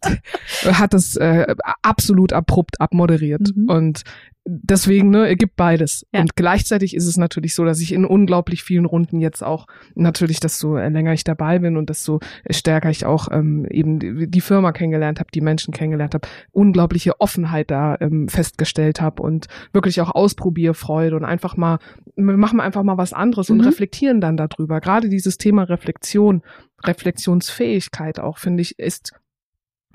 hat 0.78 0.94
das 0.94 1.16
äh, 1.16 1.54
absolut 1.82 2.32
abrupt 2.32 2.80
abmoderiert. 2.80 3.54
Mhm. 3.54 3.68
Und 3.68 4.02
deswegen, 4.46 5.10
ne, 5.10 5.28
er 5.28 5.36
gibt 5.36 5.56
beides. 5.56 6.06
Ja. 6.12 6.20
Und 6.20 6.36
gleichzeitig 6.36 6.94
ist 6.94 7.06
es 7.06 7.16
natürlich 7.16 7.54
so, 7.54 7.64
dass 7.64 7.80
ich 7.80 7.92
in 7.92 8.04
unglaublich 8.04 8.62
vielen 8.62 8.84
Runden 8.84 9.20
jetzt 9.20 9.42
auch 9.42 9.66
natürlich, 9.94 10.40
desto 10.40 10.76
länger 10.76 11.12
ich 11.12 11.24
dabei 11.24 11.58
bin 11.58 11.76
und 11.76 11.90
desto 11.90 12.20
stärker 12.48 12.90
ich 12.90 13.04
auch 13.04 13.28
ähm, 13.30 13.66
eben 13.66 14.30
die, 14.30 14.40
Firma 14.40 14.72
kennengelernt 14.72 15.20
habe, 15.20 15.30
die 15.32 15.42
Menschen 15.42 15.72
kennengelernt 15.72 16.14
habe, 16.14 16.26
unglaubliche 16.50 17.20
Offenheit 17.20 17.70
da 17.70 17.96
ähm, 18.00 18.28
festgestellt 18.28 19.00
habe 19.00 19.22
und 19.22 19.46
wirklich 19.72 20.00
auch 20.00 20.10
Ausprobierfreude 20.10 21.14
und 21.14 21.24
einfach 21.24 21.56
mal, 21.56 21.78
wir 22.16 22.36
machen 22.36 22.60
einfach 22.60 22.82
mal 22.82 22.98
was 22.98 23.12
anderes 23.12 23.50
mhm. 23.50 23.60
und 23.60 23.66
reflektieren 23.66 24.20
dann 24.20 24.36
darüber. 24.36 24.80
Gerade 24.80 25.08
dieses 25.08 25.36
Thema 25.36 25.64
Reflexion, 25.64 26.42
Reflexionsfähigkeit 26.84 28.18
auch, 28.18 28.38
finde 28.38 28.62
ich, 28.62 28.78
ist 28.78 29.12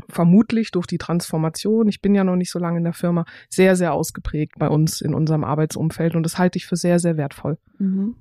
vermutlich 0.10 0.72
durch 0.72 0.88
die 0.88 0.98
Transformation, 0.98 1.88
ich 1.88 2.02
bin 2.02 2.16
ja 2.16 2.24
noch 2.24 2.36
nicht 2.36 2.52
so 2.52 2.60
lange 2.60 2.78
in 2.78 2.84
der 2.84 2.94
Firma, 2.94 3.26
sehr, 3.50 3.76
sehr 3.76 3.94
ausgeprägt 3.94 4.54
bei 4.58 4.70
uns 4.70 5.02
in 5.02 5.14
unserem 5.14 5.44
Arbeitsumfeld 5.44 6.16
und 6.16 6.24
das 6.24 6.38
halte 6.38 6.58
ich 6.58 6.66
für 6.66 6.76
sehr, 6.76 7.00
sehr 7.00 7.18
wertvoll. 7.18 7.58
Mhm. 7.80 8.16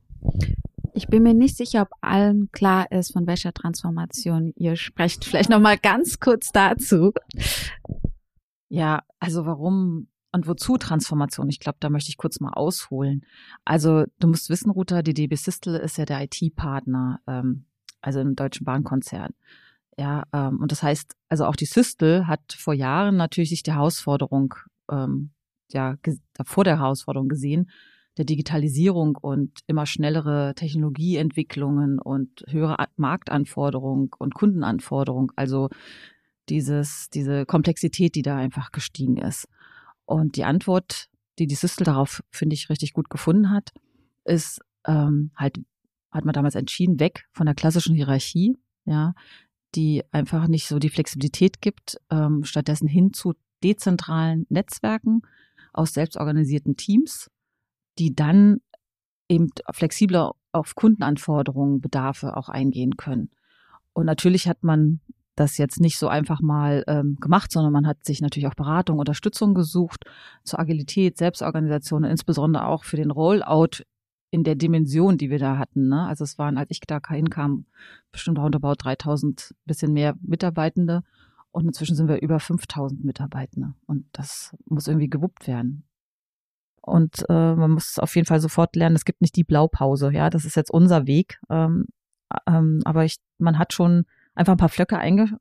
Ich 0.96 1.08
bin 1.08 1.24
mir 1.24 1.34
nicht 1.34 1.56
sicher, 1.56 1.82
ob 1.82 1.88
allen 2.00 2.50
klar 2.52 2.90
ist, 2.92 3.12
von 3.12 3.26
welcher 3.26 3.52
Transformation 3.52 4.52
ihr 4.56 4.76
sprecht. 4.76 5.24
Vielleicht 5.24 5.50
noch 5.50 5.60
mal 5.60 5.76
ganz 5.76 6.20
kurz 6.20 6.52
dazu. 6.52 7.12
Ja, 8.68 9.02
also 9.18 9.44
warum 9.44 10.08
und 10.30 10.46
wozu 10.46 10.76
Transformation? 10.76 11.48
Ich 11.48 11.60
glaube, 11.60 11.78
da 11.80 11.90
möchte 11.90 12.10
ich 12.10 12.16
kurz 12.16 12.40
mal 12.40 12.52
ausholen. 12.52 13.24
Also 13.64 14.04
du 14.20 14.28
musst 14.28 14.50
wissen, 14.50 14.70
Ruta, 14.70 15.02
die 15.02 15.14
DB 15.14 15.34
Systel 15.36 15.76
ist 15.76 15.98
ja 15.98 16.04
der 16.04 16.22
IT-Partner, 16.22 17.20
ähm, 17.26 17.66
also 18.00 18.20
im 18.20 18.34
Deutschen 18.34 18.64
Bahnkonzern. 18.64 19.32
Ja, 19.96 20.24
ähm, 20.32 20.60
und 20.60 20.72
das 20.72 20.82
heißt, 20.82 21.14
also 21.28 21.44
auch 21.44 21.56
die 21.56 21.66
Systel 21.66 22.26
hat 22.26 22.52
vor 22.52 22.74
Jahren 22.74 23.16
natürlich 23.16 23.50
sich 23.50 23.62
die 23.62 23.72
Herausforderung, 23.72 24.54
ähm, 24.90 25.30
ja, 25.70 25.96
vor 26.44 26.64
der 26.64 26.78
Herausforderung 26.78 27.28
gesehen, 27.28 27.70
der 28.16 28.24
Digitalisierung 28.24 29.16
und 29.16 29.60
immer 29.66 29.86
schnellere 29.86 30.54
Technologieentwicklungen 30.54 31.98
und 31.98 32.44
höhere 32.48 32.76
Marktanforderungen 32.96 34.10
und 34.18 34.34
Kundenanforderungen. 34.34 35.30
Also 35.36 35.68
dieses, 36.48 37.08
diese 37.10 37.46
Komplexität, 37.46 38.14
die 38.14 38.22
da 38.22 38.36
einfach 38.36 38.70
gestiegen 38.70 39.16
ist. 39.16 39.48
Und 40.04 40.36
die 40.36 40.44
Antwort, 40.44 41.08
die 41.38 41.46
die 41.46 41.54
Systel 41.54 41.84
darauf, 41.84 42.22
finde 42.30 42.54
ich, 42.54 42.68
richtig 42.68 42.92
gut 42.92 43.10
gefunden 43.10 43.50
hat, 43.50 43.72
ist 44.24 44.60
ähm, 44.86 45.30
halt, 45.34 45.58
hat 46.10 46.24
man 46.24 46.34
damals 46.34 46.54
entschieden, 46.54 47.00
weg 47.00 47.26
von 47.32 47.46
der 47.46 47.54
klassischen 47.54 47.96
Hierarchie, 47.96 48.56
ja, 48.84 49.14
die 49.74 50.02
einfach 50.12 50.48
nicht 50.48 50.66
so 50.66 50.78
die 50.78 50.90
Flexibilität 50.90 51.60
gibt, 51.60 52.00
ähm, 52.10 52.44
stattdessen 52.44 52.88
hin 52.88 53.12
zu 53.12 53.34
dezentralen 53.62 54.46
Netzwerken 54.48 55.22
aus 55.72 55.92
selbstorganisierten 55.92 56.76
Teams, 56.76 57.30
die 57.98 58.14
dann 58.14 58.60
eben 59.28 59.50
flexibler 59.72 60.34
auf 60.52 60.74
Kundenanforderungen, 60.74 61.80
Bedarfe 61.80 62.36
auch 62.36 62.48
eingehen 62.48 62.96
können. 62.96 63.30
Und 63.92 64.06
natürlich 64.06 64.48
hat 64.48 64.62
man 64.62 65.00
das 65.36 65.58
jetzt 65.58 65.80
nicht 65.80 65.98
so 65.98 66.06
einfach 66.06 66.40
mal 66.40 66.84
ähm, 66.86 67.16
gemacht, 67.20 67.50
sondern 67.50 67.72
man 67.72 67.86
hat 67.86 68.04
sich 68.04 68.20
natürlich 68.20 68.46
auch 68.46 68.54
Beratung, 68.54 68.98
Unterstützung 68.98 69.54
gesucht 69.54 70.04
zur 70.44 70.60
Agilität, 70.60 71.16
Selbstorganisation 71.16 72.04
und 72.04 72.10
insbesondere 72.10 72.66
auch 72.66 72.84
für 72.84 72.96
den 72.96 73.10
Rollout 73.10 73.82
in 74.34 74.42
der 74.42 74.56
Dimension, 74.56 75.16
die 75.16 75.30
wir 75.30 75.38
da 75.38 75.58
hatten. 75.58 75.86
Ne? 75.86 76.08
Also 76.08 76.24
es 76.24 76.38
waren, 76.38 76.58
als 76.58 76.68
ich 76.72 76.80
da 76.80 76.98
hinkam, 77.08 77.66
bestimmt 78.10 78.36
roundabout 78.36 78.74
3000, 78.78 79.54
bisschen 79.64 79.92
mehr 79.92 80.16
Mitarbeitende. 80.22 81.04
Und 81.52 81.66
inzwischen 81.66 81.94
sind 81.94 82.08
wir 82.08 82.20
über 82.20 82.40
5000 82.40 83.04
Mitarbeitende. 83.04 83.74
Und 83.86 84.06
das 84.10 84.56
muss 84.66 84.88
irgendwie 84.88 85.08
gewuppt 85.08 85.46
werden. 85.46 85.84
Und 86.80 87.24
äh, 87.28 87.54
man 87.54 87.70
muss 87.70 88.00
auf 88.00 88.16
jeden 88.16 88.26
Fall 88.26 88.40
sofort 88.40 88.74
lernen, 88.74 88.96
es 88.96 89.04
gibt 89.04 89.20
nicht 89.20 89.36
die 89.36 89.44
Blaupause. 89.44 90.10
Ja, 90.12 90.30
das 90.30 90.44
ist 90.44 90.56
jetzt 90.56 90.72
unser 90.72 91.06
Weg. 91.06 91.38
Ähm, 91.48 91.86
ähm, 92.48 92.82
aber 92.84 93.04
ich, 93.04 93.18
man 93.38 93.56
hat 93.56 93.72
schon 93.72 94.04
einfach 94.34 94.54
ein 94.54 94.58
paar 94.58 94.68
Flöcke 94.68 94.98
einge, 94.98 95.38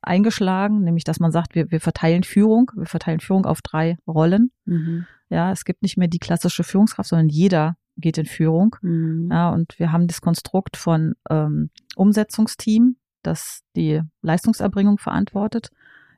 eingeschlagen, 0.00 0.84
nämlich 0.84 1.02
dass 1.02 1.18
man 1.18 1.32
sagt, 1.32 1.56
wir, 1.56 1.72
wir 1.72 1.80
verteilen 1.80 2.22
Führung, 2.22 2.70
wir 2.76 2.86
verteilen 2.86 3.18
Führung 3.18 3.46
auf 3.46 3.62
drei 3.62 3.98
Rollen. 4.06 4.52
Mhm. 4.64 5.06
Ja, 5.28 5.50
es 5.50 5.64
gibt 5.64 5.82
nicht 5.82 5.96
mehr 5.96 6.08
die 6.08 6.20
klassische 6.20 6.62
Führungskraft, 6.62 7.10
sondern 7.10 7.28
jeder 7.28 7.76
geht 7.98 8.18
in 8.18 8.26
Führung. 8.26 8.76
Mhm. 8.82 9.28
Ja, 9.30 9.50
und 9.50 9.78
wir 9.78 9.92
haben 9.92 10.06
das 10.06 10.20
Konstrukt 10.20 10.76
von 10.76 11.14
ähm, 11.28 11.70
Umsetzungsteam, 11.96 12.96
das 13.22 13.62
die 13.76 14.00
Leistungserbringung 14.22 14.98
verantwortet. 14.98 15.70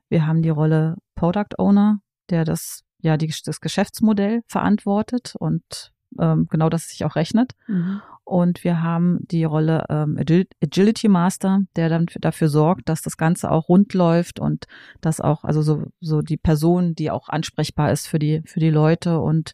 Wir 0.09 0.25
haben 0.27 0.41
die 0.41 0.49
Rolle 0.49 0.97
Product 1.15 1.57
Owner, 1.57 1.99
der 2.29 2.45
das 2.45 2.83
ja 3.01 3.17
die, 3.17 3.33
das 3.45 3.61
Geschäftsmodell 3.61 4.43
verantwortet 4.47 5.33
und 5.39 5.91
ähm, 6.19 6.47
genau, 6.49 6.69
dass 6.69 6.83
es 6.83 6.89
sich 6.89 7.05
auch 7.05 7.15
rechnet. 7.15 7.53
Mhm. 7.67 8.01
Und 8.23 8.63
wir 8.63 8.81
haben 8.81 9.19
die 9.29 9.43
Rolle 9.43 9.85
ähm, 9.89 10.17
Agility 10.17 11.07
Master, 11.07 11.61
der 11.75 11.89
dann 11.89 12.05
dafür 12.19 12.47
sorgt, 12.47 12.87
dass 12.87 13.01
das 13.01 13.17
Ganze 13.17 13.51
auch 13.51 13.67
rund 13.67 13.93
läuft 13.93 14.39
und 14.39 14.67
dass 15.01 15.19
auch, 15.19 15.43
also 15.43 15.61
so, 15.61 15.87
so 15.99 16.21
die 16.21 16.37
Person, 16.37 16.95
die 16.95 17.11
auch 17.11 17.29
ansprechbar 17.29 17.91
ist 17.91 18.07
für 18.07 18.19
die, 18.19 18.41
für 18.45 18.59
die 18.59 18.69
Leute 18.69 19.19
und 19.19 19.53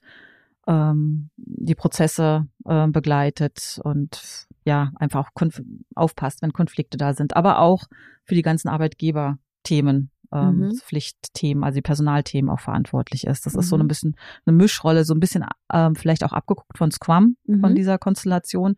ähm, 0.68 1.30
die 1.38 1.76
Prozesse 1.76 2.48
äh, 2.66 2.88
begleitet 2.88 3.80
und 3.84 4.48
ja, 4.66 4.92
einfach 4.96 5.28
auch 5.28 5.48
aufpasst, 5.96 6.42
wenn 6.42 6.54
Konflikte 6.54 6.98
da 6.98 7.14
sind. 7.14 7.36
Aber 7.36 7.60
auch 7.60 7.86
für 8.26 8.36
die 8.36 8.42
ganzen 8.42 8.68
Arbeitgeber-Themen 8.68 10.12
ähm, 10.34 10.60
mhm. 10.60 10.76
Pflichtthemen, 10.76 11.64
also 11.64 11.76
die 11.76 11.82
Personalthemen 11.82 12.50
auch 12.50 12.60
verantwortlich 12.60 13.26
ist. 13.26 13.46
Das 13.46 13.54
mhm. 13.54 13.60
ist 13.60 13.70
so 13.70 13.78
ein 13.78 13.84
mhm. 13.84 13.88
bisschen 13.88 14.16
eine 14.46 14.56
Mischrolle, 14.56 15.06
so 15.06 15.14
ein 15.14 15.20
bisschen 15.20 15.46
ähm, 15.72 15.96
vielleicht 15.96 16.24
auch 16.24 16.34
abgeguckt 16.34 16.78
von 16.78 16.92
Scrum, 16.92 17.38
mhm. 17.46 17.62
von 17.62 17.76
dieser 17.76 17.98
Konstellation, 17.98 18.76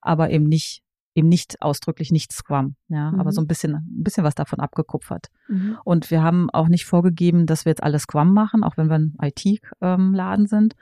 aber 0.00 0.30
eben 0.30 0.44
nicht 0.44 0.82
eben 1.14 1.28
nicht 1.28 1.60
ausdrücklich 1.60 2.12
nicht 2.12 2.32
Scrum, 2.32 2.76
ja, 2.88 3.10
mhm. 3.10 3.20
aber 3.20 3.32
so 3.32 3.40
ein 3.40 3.46
bisschen, 3.46 3.74
ein 3.74 4.02
bisschen 4.02 4.24
was 4.24 4.34
davon 4.34 4.60
abgekupfert. 4.60 5.28
Mhm. 5.48 5.78
Und 5.84 6.10
wir 6.10 6.22
haben 6.22 6.50
auch 6.50 6.68
nicht 6.68 6.84
vorgegeben, 6.84 7.46
dass 7.46 7.64
wir 7.64 7.70
jetzt 7.70 7.82
alles 7.82 8.02
Scrum 8.02 8.32
machen, 8.32 8.62
auch 8.62 8.76
wenn 8.76 8.88
wir 8.88 8.96
ein 8.96 9.16
IT-Laden 9.20 10.46
sind, 10.46 10.76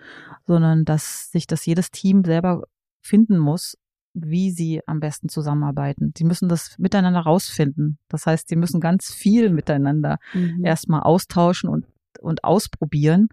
sondern 0.47 0.85
dass 0.85 1.31
sich 1.31 1.47
das 1.47 1.65
jedes 1.65 1.91
Team 1.91 2.25
selber 2.25 2.65
finden 3.01 3.39
muss, 3.39 3.79
wie 4.13 4.51
sie 4.51 4.83
am 4.87 5.01
besten 5.01 5.29
zusammenarbeiten. 5.29 6.13
Sie 6.17 6.25
müssen 6.25 6.49
das 6.49 6.79
miteinander 6.79 7.21
rausfinden. 7.21 7.99
Das 8.09 8.27
heißt, 8.27 8.49
sie 8.49 8.57
müssen 8.57 8.81
ganz 8.81 9.13
viel 9.13 9.51
miteinander 9.51 10.19
mhm. 10.35 10.65
erstmal 10.65 11.03
austauschen 11.03 11.71
und, 11.71 11.87
und 12.21 12.45
ausprobieren. 12.45 13.29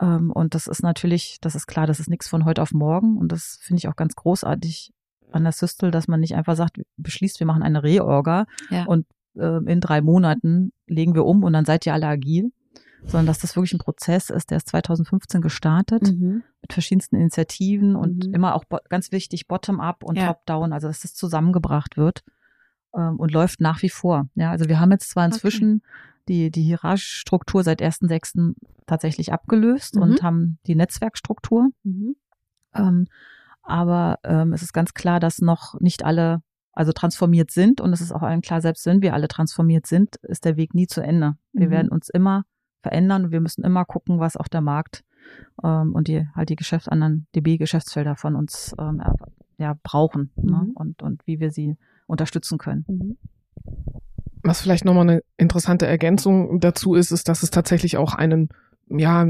Ähm, 0.00 0.30
und 0.30 0.54
das 0.54 0.66
ist 0.66 0.82
natürlich, 0.82 1.38
das 1.40 1.54
ist 1.54 1.66
klar, 1.66 1.86
das 1.86 2.00
ist 2.00 2.08
nichts 2.08 2.28
von 2.28 2.44
heute 2.44 2.62
auf 2.62 2.72
morgen. 2.72 3.18
Und 3.18 3.32
das 3.32 3.58
finde 3.60 3.78
ich 3.78 3.88
auch 3.88 3.96
ganz 3.96 4.14
großartig 4.14 4.92
an 5.32 5.44
der 5.44 5.52
Systel, 5.52 5.90
dass 5.90 6.08
man 6.08 6.20
nicht 6.20 6.34
einfach 6.34 6.56
sagt, 6.56 6.80
beschließt, 6.96 7.40
wir 7.40 7.46
machen 7.46 7.62
eine 7.62 7.82
Reorga 7.82 8.46
ja. 8.70 8.84
und 8.84 9.06
äh, 9.36 9.62
in 9.64 9.80
drei 9.80 10.00
Monaten 10.00 10.72
legen 10.86 11.14
wir 11.14 11.24
um 11.24 11.42
und 11.44 11.52
dann 11.52 11.64
seid 11.64 11.86
ihr 11.86 11.94
alle 11.94 12.06
agil, 12.06 12.52
sondern 13.04 13.26
dass 13.26 13.40
das 13.40 13.56
wirklich 13.56 13.72
ein 13.72 13.78
Prozess 13.78 14.30
ist, 14.30 14.50
der 14.50 14.58
ist 14.58 14.68
2015 14.68 15.40
gestartet 15.40 16.02
mhm. 16.02 16.42
mit 16.60 16.72
verschiedensten 16.72 17.16
Initiativen 17.16 17.96
und 17.96 18.26
mhm. 18.26 18.34
immer 18.34 18.54
auch 18.54 18.64
ganz 18.88 19.12
wichtig 19.12 19.48
bottom-up 19.48 20.04
und 20.04 20.16
ja. 20.16 20.28
top-down, 20.28 20.72
also 20.72 20.88
dass 20.88 21.00
das 21.00 21.14
zusammengebracht 21.14 21.96
wird 21.96 22.22
ähm, 22.94 23.18
und 23.18 23.32
läuft 23.32 23.60
nach 23.60 23.82
wie 23.82 23.88
vor. 23.88 24.28
Ja, 24.34 24.50
also 24.50 24.68
wir 24.68 24.80
haben 24.80 24.90
jetzt 24.92 25.10
zwar 25.10 25.26
inzwischen 25.26 25.76
okay. 25.76 26.22
die, 26.28 26.50
die 26.50 26.62
hierarchische 26.62 27.18
Struktur 27.18 27.64
seit 27.64 27.82
1.6. 27.82 28.54
tatsächlich 28.86 29.32
abgelöst 29.32 29.96
mhm. 29.96 30.02
und 30.02 30.22
haben 30.22 30.58
die 30.66 30.74
Netzwerkstruktur. 30.74 31.70
Mhm. 31.82 32.16
Ähm, 32.74 33.06
aber 33.62 34.18
ähm, 34.24 34.52
es 34.52 34.62
ist 34.62 34.72
ganz 34.72 34.94
klar, 34.94 35.20
dass 35.20 35.40
noch 35.40 35.78
nicht 35.80 36.04
alle 36.04 36.42
also 36.72 36.92
transformiert 36.92 37.50
sind 37.50 37.80
und 37.80 37.92
es 37.92 38.00
ist 38.00 38.12
auch 38.12 38.22
allen 38.22 38.40
klar, 38.40 38.60
selbst 38.60 38.86
wenn 38.86 39.02
wir 39.02 39.14
alle 39.14 39.28
transformiert 39.28 39.86
sind, 39.86 40.16
ist 40.22 40.44
der 40.44 40.56
Weg 40.56 40.74
nie 40.74 40.86
zu 40.86 41.02
Ende. 41.02 41.34
Wir 41.52 41.66
mhm. 41.66 41.72
werden 41.72 41.88
uns 41.90 42.08
immer 42.08 42.44
verändern 42.82 43.26
und 43.26 43.30
wir 43.30 43.40
müssen 43.40 43.62
immer 43.62 43.84
gucken, 43.84 44.18
was 44.20 44.36
auch 44.36 44.48
der 44.48 44.62
Markt 44.62 45.04
ähm, 45.62 45.94
und 45.94 46.08
die 46.08 46.26
halt 46.34 46.48
die 46.48 46.56
Geschäfts 46.56 46.88
anderen 46.88 47.26
DB-Geschäftsfelder 47.34 48.16
von 48.16 48.34
uns 48.36 48.74
ähm, 48.78 49.02
ja, 49.58 49.76
brauchen 49.82 50.30
ne? 50.36 50.42
mhm. 50.42 50.50
ne? 50.50 50.72
und, 50.74 51.02
und 51.02 51.26
wie 51.26 51.40
wir 51.40 51.50
sie 51.50 51.76
unterstützen 52.06 52.58
können. 52.58 52.84
Mhm. 52.88 53.16
Was 54.42 54.60
vielleicht 54.60 54.84
nochmal 54.84 55.08
eine 55.08 55.22
interessante 55.36 55.86
Ergänzung 55.86 56.58
dazu 56.58 56.94
ist, 56.94 57.12
ist, 57.12 57.28
dass 57.28 57.44
es 57.44 57.50
tatsächlich 57.50 57.96
auch 57.96 58.14
einen 58.14 58.48
ja, 58.98 59.26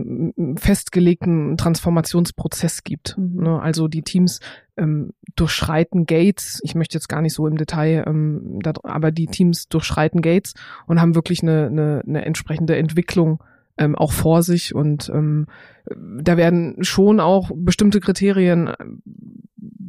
festgelegten 0.56 1.56
Transformationsprozess 1.56 2.84
gibt. 2.84 3.16
Mhm. 3.18 3.42
Ne? 3.42 3.60
Also 3.60 3.88
die 3.88 4.02
Teams 4.02 4.40
ähm, 4.76 5.12
durchschreiten 5.36 6.06
Gates. 6.06 6.60
Ich 6.62 6.74
möchte 6.74 6.96
jetzt 6.96 7.08
gar 7.08 7.22
nicht 7.22 7.34
so 7.34 7.46
im 7.46 7.56
Detail, 7.56 8.04
ähm, 8.06 8.58
da, 8.62 8.72
aber 8.82 9.10
die 9.10 9.26
Teams 9.26 9.68
durchschreiten 9.68 10.22
Gates 10.22 10.54
und 10.86 11.00
haben 11.00 11.14
wirklich 11.14 11.42
eine, 11.42 11.66
eine, 11.66 12.02
eine 12.06 12.24
entsprechende 12.24 12.76
Entwicklung 12.76 13.42
ähm, 13.78 13.94
auch 13.94 14.12
vor 14.12 14.42
sich 14.42 14.74
und 14.74 15.10
ähm, 15.14 15.46
da 15.96 16.36
werden 16.36 16.84
schon 16.84 17.20
auch 17.20 17.50
bestimmte 17.54 18.00
Kriterien 18.00 18.72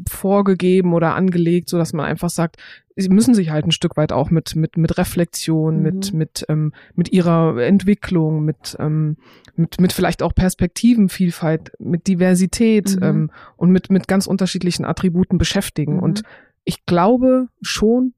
vorgegeben 0.10 0.94
oder 0.94 1.16
angelegt, 1.16 1.70
so 1.70 1.78
dass 1.78 1.94
man 1.94 2.06
einfach 2.06 2.30
sagt, 2.30 2.58
sie 2.96 3.10
müssen 3.10 3.34
sich 3.34 3.50
halt 3.50 3.66
ein 3.66 3.72
Stück 3.72 3.98
weit 3.98 4.12
auch 4.12 4.30
mit 4.30 4.56
mit 4.56 4.78
mit 4.78 4.98
Reflexion, 4.98 5.78
mhm. 5.78 5.84
mit 5.84 6.14
mit 6.14 6.46
ähm, 6.50 6.74
mit 6.96 7.12
ihrer 7.12 7.58
Entwicklung, 7.62 8.44
mit 8.44 8.76
ähm, 8.80 9.18
mit 9.56 9.80
mit 9.80 9.94
vielleicht 9.94 10.24
auch 10.24 10.34
Perspektivenvielfalt, 10.34 11.72
mit 11.80 12.08
Diversität 12.08 12.96
mhm. 12.96 13.04
ähm, 13.04 13.32
und 13.58 13.72
mit 13.72 13.90
mit 13.90 14.08
ganz 14.08 14.28
unterschiedlichen 14.28 14.86
Attributen 14.86 15.38
beschäftigen. 15.38 15.98
Mhm. 15.98 16.04
Und 16.04 16.24
ich 16.64 16.86
glaube 16.86 17.48
schon 17.62 18.14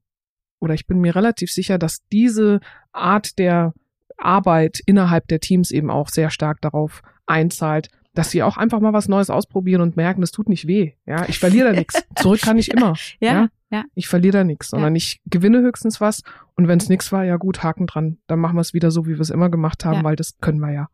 oder 0.60 0.74
ich 0.74 0.86
bin 0.86 1.00
mir 1.00 1.14
relativ 1.14 1.50
sicher, 1.50 1.78
dass 1.78 2.06
diese 2.12 2.60
Art 2.92 3.38
der 3.38 3.74
Arbeit 4.16 4.80
innerhalb 4.86 5.28
der 5.28 5.40
Teams 5.40 5.70
eben 5.70 5.90
auch 5.90 6.08
sehr 6.08 6.30
stark 6.30 6.60
darauf 6.60 7.02
einzahlt, 7.26 7.88
dass 8.16 8.30
sie 8.30 8.42
auch 8.42 8.56
einfach 8.56 8.80
mal 8.80 8.92
was 8.92 9.08
Neues 9.08 9.30
ausprobieren 9.30 9.82
und 9.82 9.96
merken, 9.96 10.22
das 10.22 10.32
tut 10.32 10.48
nicht 10.48 10.66
weh. 10.66 10.92
Ja, 11.06 11.28
ich 11.28 11.38
verliere 11.38 11.72
da 11.72 11.72
nichts. 11.78 12.02
Zurück 12.16 12.40
kann 12.40 12.58
ich 12.58 12.70
immer. 12.70 12.94
Ja, 13.20 13.32
ja. 13.32 13.48
ja. 13.70 13.84
Ich 13.94 14.08
verliere 14.08 14.38
da 14.38 14.44
nichts, 14.44 14.70
sondern 14.70 14.94
ja. 14.94 14.96
ich 14.96 15.20
gewinne 15.26 15.60
höchstens 15.60 16.00
was. 16.00 16.22
Und 16.54 16.66
wenn 16.66 16.78
es 16.78 16.88
nichts 16.88 17.12
war, 17.12 17.24
ja 17.24 17.36
gut, 17.36 17.62
Haken 17.62 17.86
dran. 17.86 18.18
Dann 18.26 18.38
machen 18.38 18.56
wir 18.56 18.62
es 18.62 18.74
wieder 18.74 18.90
so, 18.90 19.06
wie 19.06 19.14
wir 19.14 19.20
es 19.20 19.30
immer 19.30 19.50
gemacht 19.50 19.84
haben, 19.84 19.98
ja. 19.98 20.04
weil 20.04 20.16
das 20.16 20.38
können 20.40 20.60
wir 20.60 20.72
ja. 20.72 20.88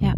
Ja. 0.00 0.14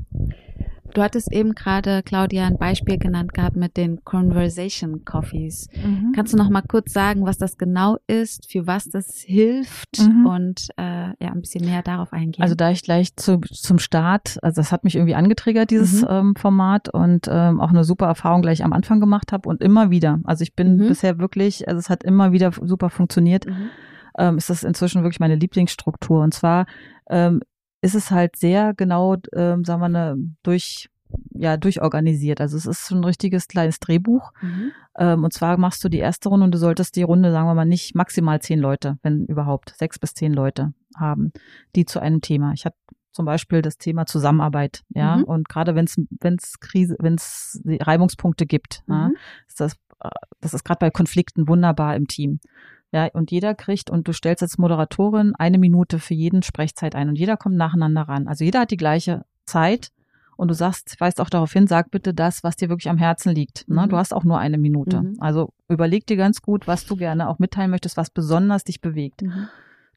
Du 0.94 1.02
hattest 1.02 1.32
eben 1.32 1.54
gerade, 1.54 2.02
Claudia, 2.02 2.46
ein 2.46 2.58
Beispiel 2.58 2.98
genannt 2.98 3.34
gehabt 3.34 3.56
mit 3.56 3.76
den 3.76 4.04
Conversation 4.04 5.04
Coffees. 5.04 5.68
Mhm. 5.74 6.12
Kannst 6.14 6.32
du 6.32 6.36
noch 6.36 6.50
mal 6.50 6.62
kurz 6.62 6.92
sagen, 6.92 7.24
was 7.24 7.38
das 7.38 7.58
genau 7.58 7.98
ist, 8.06 8.50
für 8.50 8.66
was 8.66 8.88
das 8.88 9.20
hilft 9.20 10.00
mhm. 10.00 10.26
und 10.26 10.68
äh, 10.76 11.08
ja, 11.22 11.32
ein 11.32 11.40
bisschen 11.40 11.64
näher 11.64 11.82
darauf 11.82 12.12
eingehen? 12.12 12.42
Also 12.42 12.54
da 12.54 12.70
ich 12.70 12.82
gleich 12.82 13.14
zu, 13.16 13.40
zum 13.40 13.78
Start, 13.78 14.38
also 14.42 14.60
das 14.60 14.72
hat 14.72 14.84
mich 14.84 14.96
irgendwie 14.96 15.14
angetriggert, 15.14 15.70
dieses 15.70 16.02
mhm. 16.02 16.08
ähm, 16.10 16.34
Format 16.36 16.88
und 16.88 17.28
ähm, 17.30 17.60
auch 17.60 17.70
eine 17.70 17.84
super 17.84 18.06
Erfahrung 18.06 18.42
gleich 18.42 18.64
am 18.64 18.72
Anfang 18.72 19.00
gemacht 19.00 19.32
habe 19.32 19.48
und 19.48 19.62
immer 19.62 19.90
wieder. 19.90 20.18
Also 20.24 20.42
ich 20.42 20.54
bin 20.54 20.76
mhm. 20.76 20.88
bisher 20.88 21.18
wirklich, 21.18 21.68
also 21.68 21.78
es 21.78 21.88
hat 21.88 22.02
immer 22.02 22.32
wieder 22.32 22.52
super 22.52 22.90
funktioniert. 22.90 23.46
Mhm. 23.46 23.70
Ähm, 24.18 24.38
ist 24.38 24.50
das 24.50 24.64
inzwischen 24.64 25.02
wirklich 25.02 25.20
meine 25.20 25.36
Lieblingsstruktur. 25.36 26.22
Und 26.22 26.34
zwar 26.34 26.66
ähm, 27.08 27.42
ist 27.82 27.94
es 27.94 28.10
halt 28.10 28.36
sehr 28.36 28.74
genau, 28.74 29.16
ähm, 29.34 29.64
sagen 29.64 29.80
wir, 29.80 29.88
ne, 29.88 30.16
durch 30.42 30.88
ja 31.32 31.56
durchorganisiert. 31.56 32.40
Also 32.40 32.56
es 32.56 32.66
ist 32.66 32.88
schon 32.88 32.98
ein 32.98 33.04
richtiges 33.04 33.48
kleines 33.48 33.80
Drehbuch. 33.80 34.32
Mhm. 34.40 34.72
Ähm, 34.98 35.24
und 35.24 35.32
zwar 35.32 35.56
machst 35.56 35.82
du 35.84 35.88
die 35.88 35.98
erste 35.98 36.28
Runde 36.28 36.44
und 36.44 36.52
du 36.52 36.58
solltest 36.58 36.96
die 36.96 37.02
Runde, 37.02 37.32
sagen 37.32 37.46
wir 37.46 37.54
mal, 37.54 37.64
nicht 37.64 37.94
maximal 37.94 38.40
zehn 38.40 38.60
Leute, 38.60 38.98
wenn 39.02 39.26
überhaupt 39.26 39.74
sechs 39.76 39.98
bis 39.98 40.14
zehn 40.14 40.32
Leute 40.32 40.72
haben, 40.96 41.32
die 41.74 41.84
zu 41.84 42.00
einem 42.00 42.20
Thema. 42.20 42.52
Ich 42.52 42.64
hatte 42.64 42.76
zum 43.12 43.24
Beispiel 43.24 43.60
das 43.62 43.76
Thema 43.76 44.06
Zusammenarbeit, 44.06 44.82
ja, 44.90 45.16
mhm. 45.16 45.24
und 45.24 45.48
gerade 45.48 45.74
wenn 45.74 45.84
es 45.84 46.00
wenn 46.20 46.36
es 46.36 46.60
Krise, 46.60 46.96
wenn 47.00 47.14
es 47.14 47.60
Reibungspunkte 47.64 48.46
gibt, 48.46 48.84
mhm. 48.86 48.94
ja, 48.94 49.10
ist 49.48 49.60
das 49.60 49.74
äh, 50.02 50.08
das 50.40 50.54
ist 50.54 50.64
gerade 50.64 50.78
bei 50.78 50.90
Konflikten 50.90 51.48
wunderbar 51.48 51.96
im 51.96 52.06
Team. 52.06 52.40
Ja, 52.92 53.08
und 53.12 53.30
jeder 53.30 53.54
kriegt, 53.54 53.88
und 53.88 54.08
du 54.08 54.12
stellst 54.12 54.42
als 54.42 54.58
Moderatorin 54.58 55.34
eine 55.36 55.58
Minute 55.58 55.98
für 55.98 56.14
jeden 56.14 56.42
Sprechzeit 56.42 56.94
ein 56.94 57.08
und 57.08 57.16
jeder 57.16 57.36
kommt 57.36 57.56
nacheinander 57.56 58.02
ran. 58.02 58.26
Also 58.26 58.44
jeder 58.44 58.60
hat 58.60 58.72
die 58.72 58.76
gleiche 58.76 59.24
Zeit 59.46 59.92
und 60.36 60.48
du 60.48 60.54
sagst, 60.54 60.98
weist 61.00 61.20
auch 61.20 61.28
darauf 61.28 61.52
hin, 61.52 61.66
sag 61.66 61.90
bitte 61.90 62.14
das, 62.14 62.42
was 62.42 62.56
dir 62.56 62.68
wirklich 62.68 62.88
am 62.88 62.98
Herzen 62.98 63.34
liegt. 63.34 63.68
Ne? 63.68 63.82
Mhm. 63.82 63.90
Du 63.90 63.96
hast 63.96 64.14
auch 64.14 64.24
nur 64.24 64.38
eine 64.38 64.58
Minute. 64.58 65.02
Mhm. 65.02 65.16
Also 65.20 65.52
überleg 65.68 66.06
dir 66.06 66.16
ganz 66.16 66.40
gut, 66.40 66.66
was 66.66 66.86
du 66.86 66.96
gerne 66.96 67.28
auch 67.28 67.38
mitteilen 67.38 67.70
möchtest, 67.70 67.96
was 67.96 68.10
besonders 68.10 68.64
dich 68.64 68.80
bewegt. 68.80 69.22
Mhm. 69.22 69.48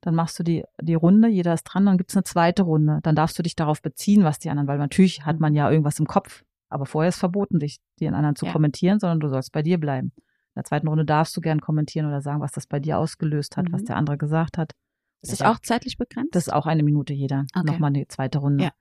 Dann 0.02 0.16
machst 0.16 0.38
du 0.38 0.44
die, 0.44 0.66
die 0.82 0.96
Runde, 0.96 1.30
jeder 1.30 1.54
ist 1.54 1.64
dran, 1.64 1.86
dann 1.86 1.98
gibt's 1.98 2.16
eine 2.16 2.26
zweite 2.26 2.64
Runde. 2.64 3.00
Dann 3.04 3.16
darfst 3.16 3.40
du 3.40 3.44
dich 3.44 3.56
darauf 3.56 3.82
beziehen, 3.82 4.26
was 4.26 4.38
die 4.38 4.50
anderen, 4.50 4.68
weil 4.68 4.78
natürlich 4.78 5.26
hat 5.26 5.40
man 5.40 5.56
ja 5.56 5.72
irgendwas 5.72 5.98
im 5.98 6.08
Kopf, 6.08 6.44
aber 6.68 6.86
vorher 6.86 7.08
ist 7.08 7.20
verboten, 7.20 7.60
dich 7.60 7.80
den 8.02 8.14
anderen 8.14 8.36
zu 8.36 8.46
ja. 8.46 8.52
kommentieren, 8.52 9.00
sondern 9.00 9.22
du 9.22 9.30
sollst 9.30 9.54
bei 9.54 9.62
dir 9.62 9.80
bleiben. 9.80 10.12
In 10.56 10.60
der 10.60 10.66
zweiten 10.66 10.88
Runde 10.88 11.06
darfst 11.06 11.36
du 11.36 11.42
gern 11.42 11.62
kommentieren 11.62 12.06
oder 12.08 12.22
sagen, 12.22 12.42
was 12.42 12.52
das 12.52 12.68
bei 12.68 12.80
dir 12.80 13.00
ausgelöst 13.00 13.58
hat, 13.58 13.70
mhm. 13.70 13.74
was 13.74 13.84
der 13.84 13.96
andere 13.96 14.18
gesagt 14.18 14.58
hat. 14.58 14.74
Ist 15.22 15.32
das 15.32 15.42
auch 15.42 15.60
zeitlich 15.60 15.98
begrenzt? 15.98 16.36
Das 16.36 16.48
ist 16.48 16.54
auch 16.54 16.66
eine 16.66 16.84
Minute 16.84 17.14
jeder. 17.14 17.46
Okay. 17.56 17.66
Nochmal 17.66 17.90
eine 17.90 18.08
zweite 18.08 18.40
Runde. 18.40 18.66
Ja. 18.66 18.72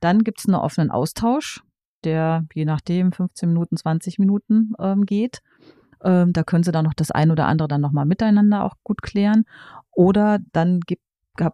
Dann 0.00 0.24
gibt's 0.24 0.46
einen 0.46 0.56
offenen 0.56 0.90
Austausch, 0.90 1.62
der 2.04 2.44
je 2.52 2.64
nachdem 2.64 3.12
15 3.12 3.48
Minuten, 3.48 3.76
20 3.76 4.18
Minuten 4.18 4.72
ähm, 4.78 5.06
geht. 5.06 5.40
Ähm, 6.02 6.32
da 6.32 6.42
können 6.42 6.64
sie 6.64 6.72
dann 6.72 6.84
noch 6.84 6.94
das 6.94 7.10
ein 7.10 7.30
oder 7.30 7.46
andere 7.46 7.68
dann 7.68 7.80
nochmal 7.80 8.06
miteinander 8.06 8.64
auch 8.64 8.74
gut 8.82 9.02
klären. 9.02 9.44
Oder 9.92 10.40
dann 10.52 10.80
gibt 10.80 11.02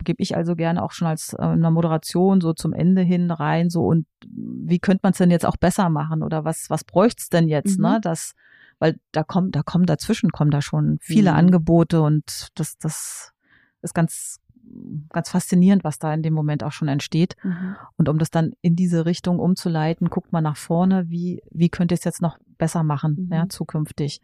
gebe 0.04 0.22
ich 0.22 0.36
also 0.36 0.56
gerne 0.56 0.82
auch 0.82 0.92
schon 0.92 1.08
als 1.08 1.34
äh, 1.34 1.42
eine 1.42 1.70
Moderation 1.70 2.40
so 2.40 2.52
zum 2.52 2.72
Ende 2.72 3.02
hin 3.02 3.30
rein 3.30 3.70
so 3.70 3.86
und 3.86 4.06
wie 4.26 4.78
könnte 4.78 5.00
man 5.02 5.12
es 5.12 5.18
denn 5.18 5.30
jetzt 5.30 5.46
auch 5.46 5.56
besser 5.56 5.88
machen 5.90 6.22
oder 6.22 6.44
was 6.44 6.70
was 6.70 6.84
bräucht's 6.84 7.28
denn 7.28 7.48
jetzt 7.48 7.78
ne? 7.78 7.88
mhm. 7.88 7.94
ne 7.94 8.00
das 8.00 8.34
weil 8.78 8.98
da 9.12 9.22
kommt, 9.22 9.54
da 9.54 9.62
kommen 9.62 9.86
dazwischen 9.86 10.30
kommen 10.30 10.50
da 10.50 10.60
schon 10.60 10.98
viele 11.00 11.30
mhm. 11.30 11.36
Angebote 11.36 12.02
und 12.02 12.48
das, 12.54 12.76
das 12.78 13.32
ist 13.82 13.94
ganz 13.94 14.40
ganz 15.10 15.30
faszinierend, 15.30 15.84
was 15.84 15.98
da 15.98 16.12
in 16.12 16.22
dem 16.22 16.34
Moment 16.34 16.64
auch 16.64 16.72
schon 16.72 16.88
entsteht. 16.88 17.36
Mhm. 17.42 17.76
Und 17.96 18.08
um 18.08 18.18
das 18.18 18.30
dann 18.30 18.52
in 18.60 18.76
diese 18.76 19.06
Richtung 19.06 19.38
umzuleiten, 19.38 20.10
guckt 20.10 20.32
man 20.32 20.44
nach 20.44 20.56
vorne, 20.56 21.08
wie, 21.08 21.42
wie 21.50 21.68
könnt 21.68 21.92
ihr 21.92 21.96
es 21.96 22.04
jetzt 22.04 22.22
noch 22.22 22.38
besser 22.58 22.82
machen, 22.82 23.26
Mhm. 23.26 23.32
ja, 23.32 23.48
zukünftig. 23.48 24.20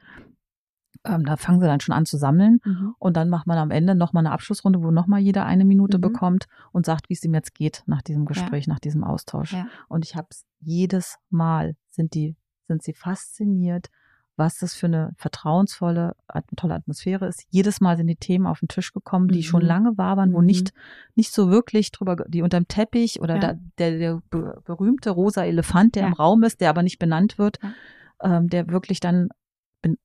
Ähm, 1.05 1.24
da 1.24 1.36
fangen 1.36 1.61
sie 1.61 1.66
dann 1.66 1.80
schon 1.80 1.95
an 1.95 2.05
zu 2.05 2.18
sammeln 2.18 2.61
Mhm. 2.64 2.95
und 2.99 3.16
dann 3.16 3.28
macht 3.30 3.47
man 3.47 3.57
am 3.57 3.70
Ende 3.70 3.95
nochmal 3.95 4.26
eine 4.26 4.32
Abschlussrunde, 4.34 4.82
wo 4.82 4.91
nochmal 4.91 5.20
jeder 5.20 5.47
eine 5.47 5.64
Minute 5.64 5.97
Mhm. 5.99 6.03
bekommt 6.03 6.47
und 6.72 6.84
sagt, 6.84 7.09
wie 7.09 7.14
es 7.14 7.24
ihm 7.24 7.32
jetzt 7.34 7.55
geht 7.55 7.82
nach 7.86 8.03
diesem 8.03 8.26
Gespräch, 8.26 8.66
nach 8.66 8.80
diesem 8.80 9.03
Austausch. 9.05 9.53
Ja. 9.55 9.66
Und 9.88 10.05
ich 10.05 10.14
habe 10.16 10.26
es 10.30 10.45
jedes 10.61 11.16
Mal 11.30 11.74
sind 11.88 12.12
die, 12.14 12.36
sind 12.66 12.82
sie 12.82 12.93
fasziniert, 12.93 13.88
was 14.36 14.59
das 14.59 14.74
für 14.74 14.86
eine 14.86 15.12
vertrauensvolle, 15.16 16.16
tolle 16.57 16.74
Atmosphäre 16.74 17.26
ist. 17.26 17.45
Jedes 17.51 17.80
Mal 17.80 17.97
sind 17.97 18.07
die 18.07 18.16
Themen 18.16 18.47
auf 18.47 18.61
den 18.61 18.68
Tisch 18.68 18.93
gekommen, 18.93 19.28
die 19.28 19.38
Mhm. 19.38 19.43
schon 19.43 19.61
lange 19.62 19.97
wabern, 19.99 20.32
wo 20.32 20.41
Mhm. 20.41 20.47
nicht, 20.47 20.72
nicht 21.14 21.32
so 21.32 21.51
wirklich 21.51 21.93
drüber, 21.93 22.16
die 22.28 22.43
unterm 22.43 22.66
Teppich 22.68 23.20
oder 23.20 23.34
Ja. 23.36 23.41
da, 23.41 23.55
der, 23.78 23.99
der 23.99 24.22
be- 24.30 24.61
berühmte 24.64 25.11
rosa 25.11 25.45
Elefant, 25.45 25.95
der 25.95 26.03
Ja. 26.03 26.09
im 26.09 26.14
Raum 26.14 26.43
ist, 26.43 26.61
der 26.61 26.70
aber 26.70 26.82
nicht 26.82 26.99
benannt 26.99 27.38
wird, 27.38 27.59
Ja. 27.62 27.72
ähm, 28.38 28.49
der 28.49 28.68
wirklich 28.68 29.01
dann, 29.01 29.28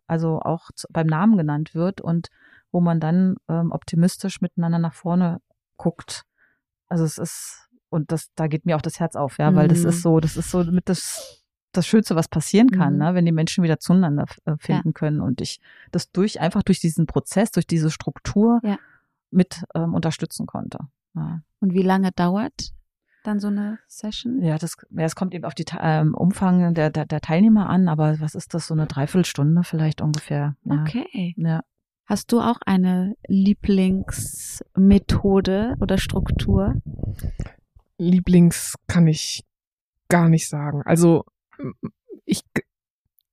also 0.07 0.39
auch 0.41 0.69
beim 0.89 1.07
Namen 1.07 1.37
genannt 1.37 1.75
wird 1.75 2.01
und 2.01 2.29
wo 2.71 2.81
man 2.81 2.99
dann 2.99 3.37
ähm, 3.47 3.71
optimistisch 3.71 4.41
miteinander 4.41 4.79
nach 4.79 4.93
vorne 4.93 5.41
guckt. 5.77 6.23
Also 6.87 7.03
es 7.03 7.17
ist, 7.17 7.69
und 7.89 8.11
das, 8.11 8.29
da 8.35 8.47
geht 8.47 8.65
mir 8.65 8.75
auch 8.75 8.81
das 8.81 8.99
Herz 8.99 9.15
auf, 9.15 9.37
ja, 9.37 9.55
weil 9.55 9.67
das 9.67 9.83
Mhm. 9.83 9.89
ist 9.89 10.01
so, 10.01 10.19
das 10.19 10.37
ist 10.37 10.51
so 10.51 10.63
mit 10.63 10.89
das, 10.89 11.43
das 11.71 11.87
Schönste, 11.87 12.15
was 12.15 12.27
passieren 12.27 12.71
kann, 12.71 12.93
Mhm. 12.93 12.99
ne, 12.99 13.13
wenn 13.15 13.25
die 13.25 13.31
Menschen 13.31 13.63
wieder 13.63 13.79
zueinander 13.79 14.25
äh, 14.45 14.55
finden 14.59 14.93
können 14.93 15.19
und 15.21 15.41
ich 15.41 15.59
das 15.91 16.11
durch, 16.11 16.39
einfach 16.39 16.63
durch 16.63 16.79
diesen 16.79 17.05
Prozess, 17.05 17.51
durch 17.51 17.67
diese 17.67 17.91
Struktur 17.91 18.59
Ja. 18.63 18.77
mit 19.31 19.63
ähm, 19.73 19.93
unterstützen 19.93 20.45
konnte. 20.45 20.79
Ja. 21.15 21.41
Und 21.59 21.73
wie 21.73 21.81
lange 21.81 22.11
dauert 22.11 22.71
dann 23.27 23.39
so 23.39 23.47
eine 23.47 23.79
Session? 23.87 24.41
Ja, 24.41 24.57
das, 24.57 24.75
ja, 24.91 25.03
es 25.03 25.15
kommt 25.15 25.33
eben 25.33 25.45
auf 25.45 25.55
die 25.55 25.63
ähm, 25.79 26.13
Umfang 26.13 26.73
der, 26.73 26.89
der, 26.89 27.05
der 27.05 27.21
Teilnehmer 27.21 27.69
an, 27.69 27.87
aber 27.87 28.19
was 28.19 28.35
ist 28.35 28.53
das, 28.53 28.67
so 28.67 28.73
eine 28.73 28.87
Dreiviertelstunde 28.87 29.63
vielleicht 29.63 30.01
ungefähr. 30.01 30.57
Ja. 30.63 30.81
Okay. 30.81 31.33
Ja. 31.37 31.61
Hast 32.05 32.31
du 32.31 32.39
auch 32.39 32.59
eine 32.65 33.15
Lieblingsmethode 33.27 35.75
oder 35.79 35.97
Struktur? 35.97 36.75
Lieblings 37.97 38.75
kann 38.87 39.07
ich 39.07 39.43
gar 40.07 40.29
nicht 40.29 40.47
sagen. 40.47 40.83
Also 40.83 41.25
ich 42.25 42.43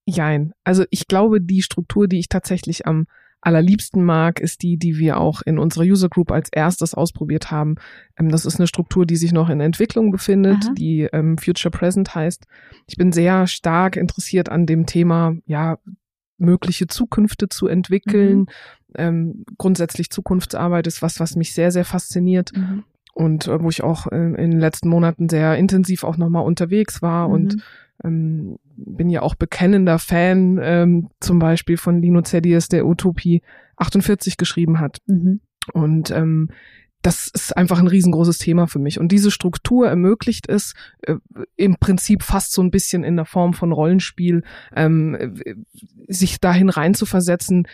jein. 0.05 0.53
Also 0.65 0.85
ich 0.91 1.07
glaube, 1.07 1.41
die 1.41 1.63
Struktur, 1.63 2.09
die 2.09 2.19
ich 2.19 2.29
tatsächlich 2.29 2.87
am 2.87 3.07
allerliebsten 3.43 4.03
mag, 4.05 4.41
ist 4.41 4.63
die, 4.63 4.77
die 4.79 4.99
wir 4.99 5.19
auch 5.19 5.43
in 5.43 5.59
unserer 5.59 5.85
User 5.85 6.09
Group 6.09 6.31
als 6.33 6.49
erstes 6.51 6.95
ausprobiert 6.95 7.51
haben. 7.51 7.75
Ähm, 8.19 8.29
das 8.31 8.47
ist 8.47 8.59
eine 8.59 8.67
Struktur, 8.67 9.05
die 9.05 9.17
sich 9.17 9.33
noch 9.33 9.51
in 9.51 9.61
Entwicklung 9.61 10.11
befindet, 10.11 10.65
Aha. 10.65 10.73
die 10.75 11.09
ähm, 11.13 11.37
Future 11.39 11.71
Present 11.71 12.15
heißt. 12.15 12.47
Ich 12.87 12.97
bin 12.97 13.13
sehr 13.13 13.47
stark 13.47 13.97
interessiert 13.97 14.49
an 14.49 14.65
dem 14.67 14.87
Thema, 14.87 15.35
ja, 15.47 15.79
mögliche 16.39 16.87
Zukünfte 16.89 17.49
zu 17.49 17.67
entwickeln. 17.69 18.47
Ähm, 18.97 19.45
grundsätzlich 19.59 20.11
Zukunftsarbeit 20.11 20.87
ist 20.87 21.01
was, 21.03 21.21
was 21.21 21.37
mich 21.37 21.53
sehr, 21.55 21.71
sehr 21.71 21.85
fasziniert 21.85 22.53
Mhm. 22.57 22.85
und 23.15 23.47
äh, 23.47 23.63
wo 23.63 23.69
ich 23.69 23.83
auch 23.83 24.07
äh, 24.11 24.17
in 24.17 24.51
den 24.51 24.61
letzten 24.61 24.89
Monaten 24.89 25.29
sehr 25.29 25.57
intensiv 25.57 26.03
auch 26.05 26.17
nochmal 26.17 26.45
unterwegs 26.45 27.01
war 27.03 27.29
und 27.29 27.55
Mhm. 27.55 27.63
Ähm, 28.05 28.59
bin 28.77 29.11
ja 29.11 29.23
auch 29.23 29.35
bekennender 29.35 29.99
Fan 29.99 30.59
ähm, 30.63 31.09
zum 31.21 31.39
Beispiel 31.39 31.77
von 31.77 32.01
Lino 32.01 32.23
Zedius, 32.23 32.69
der 32.69 32.87
Utopie 32.87 33.43
48 33.77 34.37
geschrieben 34.37 34.81
hat. 34.81 34.99
Mhm. 35.07 35.41
Und 35.73 36.11
ähm, 36.11 36.51
das 37.03 37.27
ist 37.27 37.57
einfach 37.57 37.81
ein 37.81 37.89
riesengroßes 37.89 38.39
Thema 38.39 38.67
für 38.69 38.79
mich. 38.79 39.01
Und 39.01 39.11
diese 39.11 39.33
Struktur 39.33 39.89
ermöglicht 39.89 40.49
es 40.49 40.75
äh, 41.03 41.17
im 41.57 41.77
Prinzip 41.77 42.23
fast 42.23 42.53
so 42.53 42.63
ein 42.63 42.71
bisschen 42.71 43.03
in 43.03 43.17
der 43.17 43.25
Form 43.25 43.55
von 43.55 43.73
Rollenspiel, 43.73 44.45
ähm, 44.75 45.15
äh, 45.17 45.55
sich 46.07 46.41
dahin 46.41 46.69
reinzuversetzen, 46.69 47.67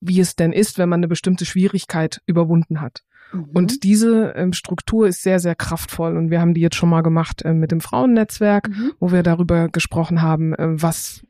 wie 0.00 0.20
es 0.20 0.36
denn 0.36 0.52
ist, 0.52 0.78
wenn 0.78 0.88
man 0.88 1.00
eine 1.00 1.08
bestimmte 1.08 1.44
Schwierigkeit 1.44 2.20
überwunden 2.26 2.80
hat. 2.80 3.02
Mhm. 3.32 3.44
Und 3.54 3.84
diese 3.84 4.32
ähm, 4.36 4.52
Struktur 4.52 5.06
ist 5.06 5.22
sehr, 5.22 5.38
sehr 5.38 5.54
kraftvoll. 5.54 6.16
Und 6.16 6.30
wir 6.30 6.40
haben 6.40 6.54
die 6.54 6.60
jetzt 6.60 6.76
schon 6.76 6.88
mal 6.88 7.02
gemacht 7.02 7.42
ähm, 7.44 7.58
mit 7.58 7.70
dem 7.70 7.80
Frauennetzwerk, 7.80 8.68
Mhm. 8.68 8.92
wo 9.00 9.12
wir 9.12 9.22
darüber 9.22 9.68
gesprochen 9.68 10.22
haben, 10.22 10.54
ähm, 10.58 10.80
was, 10.82 11.26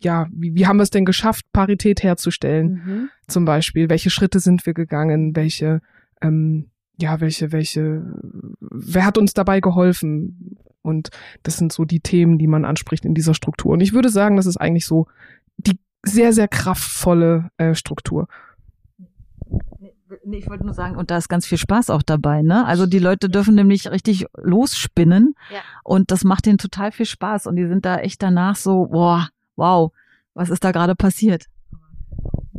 ja, 0.00 0.26
wie, 0.32 0.54
wie 0.54 0.66
haben 0.66 0.78
wir 0.78 0.82
es 0.84 0.90
denn 0.90 1.04
geschafft, 1.04 1.46
Parität 1.52 2.02
herzustellen? 2.02 2.82
Mhm. 2.84 3.08
Zum 3.28 3.44
Beispiel, 3.44 3.88
welche 3.88 4.10
Schritte 4.10 4.40
sind 4.40 4.66
wir 4.66 4.74
gegangen? 4.74 5.34
Welche, 5.36 5.80
ähm, 6.20 6.70
ja, 7.00 7.20
welche, 7.20 7.52
welche, 7.52 8.04
wer 8.60 9.04
hat 9.06 9.18
uns 9.18 9.34
dabei 9.34 9.60
geholfen? 9.60 10.56
Und 10.82 11.10
das 11.44 11.56
sind 11.56 11.72
so 11.72 11.84
die 11.84 12.00
Themen, 12.00 12.38
die 12.38 12.48
man 12.48 12.64
anspricht 12.64 13.04
in 13.04 13.14
dieser 13.14 13.34
Struktur. 13.34 13.72
Und 13.72 13.80
ich 13.80 13.92
würde 13.92 14.08
sagen, 14.08 14.36
das 14.36 14.46
ist 14.46 14.56
eigentlich 14.56 14.86
so 14.86 15.06
die 15.56 15.78
sehr, 16.04 16.32
sehr 16.32 16.48
kraftvolle 16.48 17.50
äh, 17.58 17.74
Struktur. 17.74 18.26
Nee, 20.24 20.38
ich 20.38 20.48
wollte 20.48 20.64
nur 20.64 20.74
sagen, 20.74 20.96
und 20.96 21.10
da 21.10 21.16
ist 21.16 21.28
ganz 21.28 21.46
viel 21.46 21.58
Spaß 21.58 21.90
auch 21.90 22.02
dabei, 22.02 22.42
ne? 22.42 22.66
Also 22.66 22.86
die 22.86 22.98
Leute 22.98 23.28
dürfen 23.28 23.54
nämlich 23.54 23.90
richtig 23.90 24.26
losspinnen 24.36 25.34
Ja. 25.50 25.60
und 25.84 26.10
das 26.10 26.24
macht 26.24 26.46
denen 26.46 26.58
total 26.58 26.92
viel 26.92 27.06
Spaß 27.06 27.46
und 27.46 27.56
die 27.56 27.66
sind 27.66 27.84
da 27.84 27.96
echt 27.98 28.22
danach 28.22 28.56
so, 28.56 28.86
boah, 28.86 29.28
wow, 29.56 29.92
was 30.34 30.50
ist 30.50 30.64
da 30.64 30.72
gerade 30.72 30.94
passiert? 30.94 31.46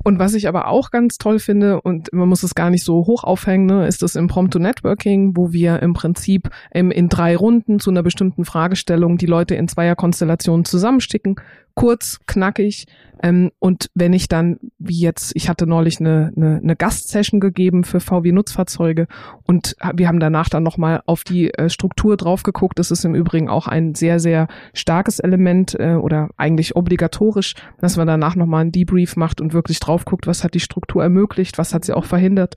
Und 0.03 0.19
was 0.19 0.33
ich 0.33 0.49
aber 0.49 0.67
auch 0.67 0.91
ganz 0.91 1.17
toll 1.17 1.39
finde, 1.39 1.81
und 1.81 2.11
man 2.11 2.27
muss 2.27 2.43
es 2.43 2.55
gar 2.55 2.69
nicht 2.69 2.83
so 2.83 3.05
hoch 3.07 3.23
aufhängen, 3.23 3.67
ne, 3.67 3.87
ist 3.87 4.01
das 4.01 4.15
Impromptu 4.15 4.59
Networking, 4.59 5.37
wo 5.37 5.53
wir 5.53 5.81
im 5.81 5.93
Prinzip 5.93 6.49
ähm, 6.73 6.91
in 6.91 7.07
drei 7.07 7.37
Runden 7.37 7.79
zu 7.79 7.89
einer 7.89 8.03
bestimmten 8.03 8.43
Fragestellung 8.43 9.17
die 9.17 9.25
Leute 9.25 9.55
in 9.55 9.69
Zweierkonstellationen 9.69 10.65
zusammensticken, 10.65 11.37
kurz, 11.75 12.19
knackig. 12.27 12.85
Ähm, 13.21 13.51
und 13.59 13.89
wenn 13.95 14.13
ich 14.13 14.27
dann, 14.27 14.57
wie 14.79 14.99
jetzt, 14.99 15.31
ich 15.35 15.47
hatte 15.47 15.65
neulich 15.65 15.99
eine, 15.99 16.31
eine, 16.35 16.57
eine 16.57 16.75
Gastsession 16.75 17.39
gegeben 17.39 17.83
für 17.83 17.99
VW-Nutzfahrzeuge 17.99 19.07
und 19.43 19.75
wir 19.93 20.07
haben 20.07 20.19
danach 20.19 20.49
dann 20.49 20.63
nochmal 20.63 21.01
auf 21.05 21.23
die 21.23 21.53
äh, 21.53 21.69
Struktur 21.69 22.17
drauf 22.17 22.43
geguckt. 22.43 22.79
Das 22.79 22.91
ist 22.91 23.05
im 23.05 23.15
Übrigen 23.15 23.49
auch 23.49 23.67
ein 23.67 23.95
sehr, 23.95 24.19
sehr 24.19 24.47
starkes 24.73 25.19
Element 25.19 25.75
äh, 25.79 25.93
oder 25.93 26.29
eigentlich 26.35 26.75
obligatorisch, 26.75 27.55
dass 27.79 27.95
man 27.95 28.07
danach 28.07 28.35
nochmal 28.35 28.61
einen 28.61 28.71
Debrief 28.71 29.15
macht 29.15 29.39
und 29.39 29.52
wirklich 29.53 29.79
drauf 29.79 30.05
guckt, 30.05 30.27
was 30.27 30.43
hat 30.43 30.53
die 30.53 30.59
Struktur 30.59 31.03
ermöglicht, 31.03 31.57
was 31.57 31.73
hat 31.73 31.85
sie 31.85 31.93
auch 31.93 32.05
verhindert. 32.05 32.55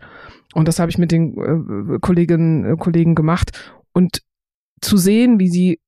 Und 0.55 0.69
das 0.69 0.79
habe 0.79 0.91
ich 0.91 0.99
mit 0.99 1.13
den 1.13 1.95
äh, 1.95 1.99
Kolleginnen 2.01 2.65
äh, 2.65 2.77
Kollegen 2.77 3.15
gemacht. 3.15 3.75
Und 3.93 4.23
zu 4.81 4.97
sehen, 4.97 5.39
wie 5.41 5.49
sie 5.49 5.81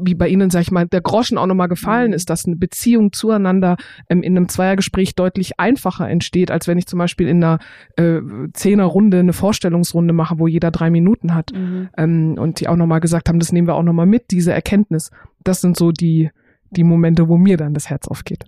wie 0.00 0.14
bei 0.14 0.28
Ihnen, 0.28 0.50
sag 0.50 0.62
ich 0.62 0.70
mal, 0.70 0.86
der 0.86 1.00
Groschen 1.00 1.38
auch 1.38 1.46
nochmal 1.46 1.68
gefallen 1.68 2.12
ist, 2.12 2.30
dass 2.30 2.46
eine 2.46 2.56
Beziehung 2.56 3.12
zueinander 3.12 3.76
ähm, 4.08 4.22
in 4.22 4.36
einem 4.36 4.48
Zweiergespräch 4.48 5.14
deutlich 5.14 5.58
einfacher 5.58 6.08
entsteht, 6.08 6.50
als 6.50 6.68
wenn 6.68 6.78
ich 6.78 6.86
zum 6.86 6.98
Beispiel 6.98 7.28
in 7.28 7.42
einer 7.42 7.58
äh, 7.96 8.20
Zehnerrunde 8.52 9.18
eine 9.18 9.32
Vorstellungsrunde 9.32 10.12
mache, 10.12 10.38
wo 10.38 10.46
jeder 10.46 10.70
drei 10.70 10.90
Minuten 10.90 11.34
hat. 11.34 11.52
Mhm. 11.52 11.88
Ähm, 11.96 12.36
und 12.38 12.60
die 12.60 12.68
auch 12.68 12.76
nochmal 12.76 13.00
gesagt 13.00 13.28
haben, 13.28 13.38
das 13.38 13.52
nehmen 13.52 13.66
wir 13.66 13.74
auch 13.74 13.82
nochmal 13.82 14.06
mit, 14.06 14.30
diese 14.30 14.52
Erkenntnis. 14.52 15.10
Das 15.42 15.60
sind 15.60 15.76
so 15.76 15.90
die, 15.90 16.30
die 16.70 16.84
Momente, 16.84 17.28
wo 17.28 17.36
mir 17.36 17.56
dann 17.56 17.74
das 17.74 17.90
Herz 17.90 18.08
aufgeht. 18.08 18.44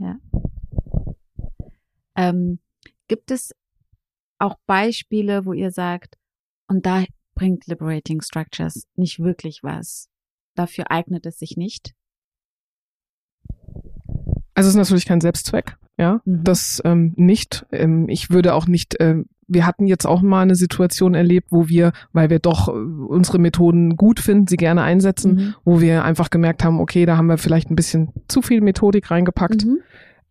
Ähm, 2.21 2.59
gibt 3.09 3.31
es 3.31 3.55
auch 4.39 4.57
Beispiele, 4.67 5.45
wo 5.47 5.53
ihr 5.55 5.71
sagt, 5.71 6.17
und 6.69 6.85
da 6.85 7.05
bringt 7.35 7.67
Liberating 7.67 8.21
Structures 8.21 8.87
nicht 8.95 9.21
wirklich 9.21 9.63
was? 9.63 10.09
Dafür 10.55 10.91
eignet 10.91 11.25
es 11.25 11.39
sich 11.39 11.57
nicht? 11.57 11.95
Also 14.55 14.69
es 14.69 14.75
ist 14.75 14.77
natürlich 14.77 15.07
kein 15.07 15.21
Selbstzweck, 15.23 15.77
ja, 15.97 16.21
Mhm. 16.25 16.45
das 16.45 16.83
ähm, 16.85 17.15
nicht. 17.17 17.65
Ähm, 17.73 18.09
ich 18.09 18.31
würde 18.31 18.53
auch 18.55 18.67
nicht, 18.67 18.97
ähm, 19.01 19.27
wir 19.47 19.65
hatten 19.67 19.87
jetzt 19.87 20.07
auch 20.07 20.21
mal 20.21 20.43
eine 20.43 20.55
Situation 20.55 21.15
erlebt, 21.15 21.49
wo 21.51 21.69
wir, 21.69 21.93
weil 22.13 22.29
wir 22.29 22.39
doch 22.41 22.69
äh, 22.69 22.73
unsere 22.73 23.39
Methoden 23.39 23.97
gut 23.97 24.21
finden, 24.21 24.47
sie 24.47 24.59
gerne 24.59 24.83
einsetzen, 24.83 25.35
Mhm. 25.35 25.55
wo 25.65 25.81
wir 25.81 26.05
einfach 26.05 26.29
gemerkt 26.29 26.63
haben, 26.65 26.79
okay, 26.81 27.07
da 27.07 27.17
haben 27.17 27.27
wir 27.29 27.39
vielleicht 27.39 27.71
ein 27.71 27.77
bisschen 27.77 28.13
zu 28.29 28.43
viel 28.43 28.61
Methodik 28.61 29.11
reingepackt. 29.11 29.65
Mhm. 29.65 29.79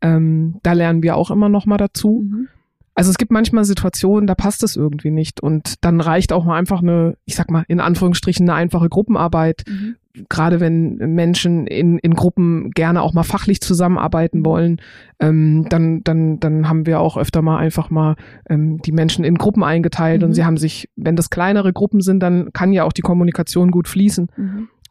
Ähm, 0.01 0.55
da 0.63 0.73
lernen 0.73 1.03
wir 1.03 1.15
auch 1.15 1.31
immer 1.31 1.49
noch 1.49 1.65
mal 1.65 1.77
dazu. 1.77 2.23
Mhm. 2.25 2.47
Also 2.95 3.11
es 3.11 3.17
gibt 3.17 3.31
manchmal 3.31 3.63
Situationen, 3.63 4.27
da 4.27 4.35
passt 4.35 4.61
es 4.61 4.75
irgendwie 4.75 5.11
nicht 5.11 5.39
und 5.41 5.75
dann 5.85 6.01
reicht 6.01 6.33
auch 6.33 6.43
mal 6.43 6.57
einfach 6.57 6.81
eine, 6.81 7.15
ich 7.23 7.35
sag 7.35 7.49
mal 7.49 7.63
in 7.69 7.79
Anführungsstrichen 7.79 8.49
eine 8.49 8.57
einfache 8.57 8.89
Gruppenarbeit, 8.89 9.63
Mhm. 9.69 9.95
gerade 10.27 10.59
wenn 10.59 10.95
Menschen 11.15 11.65
in, 11.65 11.97
in 11.99 12.13
Gruppen 12.13 12.71
gerne 12.71 13.01
auch 13.01 13.13
mal 13.13 13.23
fachlich 13.23 13.61
zusammenarbeiten 13.61 14.43
wollen, 14.43 14.81
ähm, 15.21 15.65
dann, 15.69 16.03
dann, 16.03 16.41
dann 16.41 16.67
haben 16.67 16.85
wir 16.87 16.99
auch 16.99 17.15
öfter 17.15 17.41
mal 17.41 17.57
einfach 17.57 17.89
mal 17.89 18.15
ähm, 18.49 18.81
die 18.81 18.91
Menschen 18.91 19.23
in 19.23 19.35
Gruppen 19.35 19.63
eingeteilt 19.63 20.21
Mhm. 20.21 20.27
und 20.27 20.33
sie 20.33 20.43
haben 20.43 20.57
sich, 20.57 20.89
wenn 20.97 21.15
das 21.15 21.29
kleinere 21.29 21.71
Gruppen 21.71 22.01
sind, 22.01 22.19
dann 22.21 22.51
kann 22.51 22.73
ja 22.73 22.83
auch 22.83 22.91
die 22.93 23.01
Kommunikation 23.03 23.71
gut 23.71 23.87
fließen. 23.87 24.27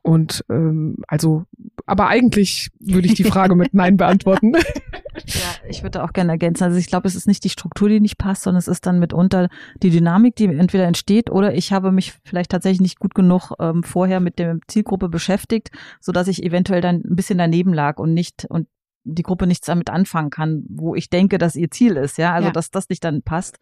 Und 0.02 0.44
ähm, 0.48 0.96
also 1.06 1.44
aber 1.86 2.08
eigentlich 2.08 2.70
würde 2.80 3.06
ich 3.06 3.14
die 3.14 3.24
Frage 3.24 3.54
mit 3.54 3.74
Nein 3.74 3.96
beantworten. 3.98 4.52
Ja, 4.54 5.68
ich 5.68 5.82
würde 5.82 6.04
auch 6.04 6.12
gerne 6.12 6.32
ergänzen. 6.32 6.64
Also 6.64 6.78
ich 6.78 6.86
glaube, 6.86 7.08
es 7.08 7.16
ist 7.16 7.26
nicht 7.26 7.44
die 7.44 7.50
Struktur, 7.50 7.88
die 7.88 8.00
nicht 8.00 8.18
passt, 8.18 8.42
sondern 8.42 8.58
es 8.58 8.68
ist 8.68 8.86
dann 8.86 8.98
mitunter 8.98 9.48
die 9.82 9.90
Dynamik, 9.90 10.36
die 10.36 10.44
entweder 10.44 10.86
entsteht 10.86 11.30
oder 11.30 11.54
ich 11.54 11.72
habe 11.72 11.92
mich 11.92 12.14
vielleicht 12.24 12.50
tatsächlich 12.50 12.80
nicht 12.80 12.98
gut 12.98 13.14
genug 13.14 13.52
ähm, 13.58 13.82
vorher 13.82 14.20
mit 14.20 14.38
der 14.38 14.58
Zielgruppe 14.68 15.08
beschäftigt, 15.08 15.70
so 16.00 16.12
dass 16.12 16.28
ich 16.28 16.42
eventuell 16.42 16.80
dann 16.80 16.96
ein 16.96 17.16
bisschen 17.16 17.38
daneben 17.38 17.72
lag 17.72 17.98
und 17.98 18.14
nicht 18.14 18.44
und 18.48 18.68
die 19.14 19.22
Gruppe 19.22 19.46
nichts 19.46 19.66
damit 19.66 19.90
anfangen 19.90 20.30
kann, 20.30 20.64
wo 20.68 20.94
ich 20.94 21.10
denke, 21.10 21.38
dass 21.38 21.56
ihr 21.56 21.70
Ziel 21.70 21.96
ist, 21.96 22.18
ja, 22.18 22.32
also 22.32 22.48
ja. 22.48 22.52
dass 22.52 22.70
das 22.70 22.88
nicht 22.88 23.04
dann 23.04 23.22
passt, 23.22 23.58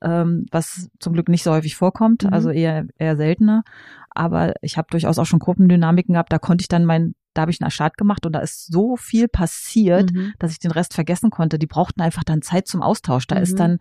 ähm, 0.00 0.46
was 0.50 0.90
zum 0.98 1.12
Glück 1.12 1.28
nicht 1.28 1.42
so 1.42 1.52
häufig 1.52 1.76
vorkommt, 1.76 2.24
mhm. 2.24 2.32
also 2.32 2.50
eher 2.50 2.86
eher 2.98 3.16
seltener. 3.16 3.64
Aber 4.10 4.54
ich 4.60 4.76
habe 4.76 4.88
durchaus 4.90 5.18
auch 5.18 5.24
schon 5.24 5.38
Gruppendynamiken 5.38 6.14
gehabt, 6.14 6.32
da 6.32 6.38
konnte 6.38 6.62
ich 6.62 6.68
dann 6.68 6.84
mein 6.84 7.14
da 7.34 7.42
habe 7.42 7.50
ich 7.50 7.60
einen 7.60 7.70
Start 7.70 7.96
gemacht 7.96 8.26
und 8.26 8.32
da 8.32 8.40
ist 8.40 8.70
so 8.70 8.96
viel 8.96 9.28
passiert, 9.28 10.12
mhm. 10.12 10.34
dass 10.38 10.52
ich 10.52 10.58
den 10.58 10.70
Rest 10.70 10.94
vergessen 10.94 11.30
konnte. 11.30 11.58
Die 11.58 11.66
brauchten 11.66 12.00
einfach 12.00 12.24
dann 12.24 12.42
Zeit 12.42 12.66
zum 12.68 12.82
Austausch. 12.82 13.26
Da 13.26 13.36
mhm. 13.36 13.42
ist 13.42 13.58
dann, 13.58 13.78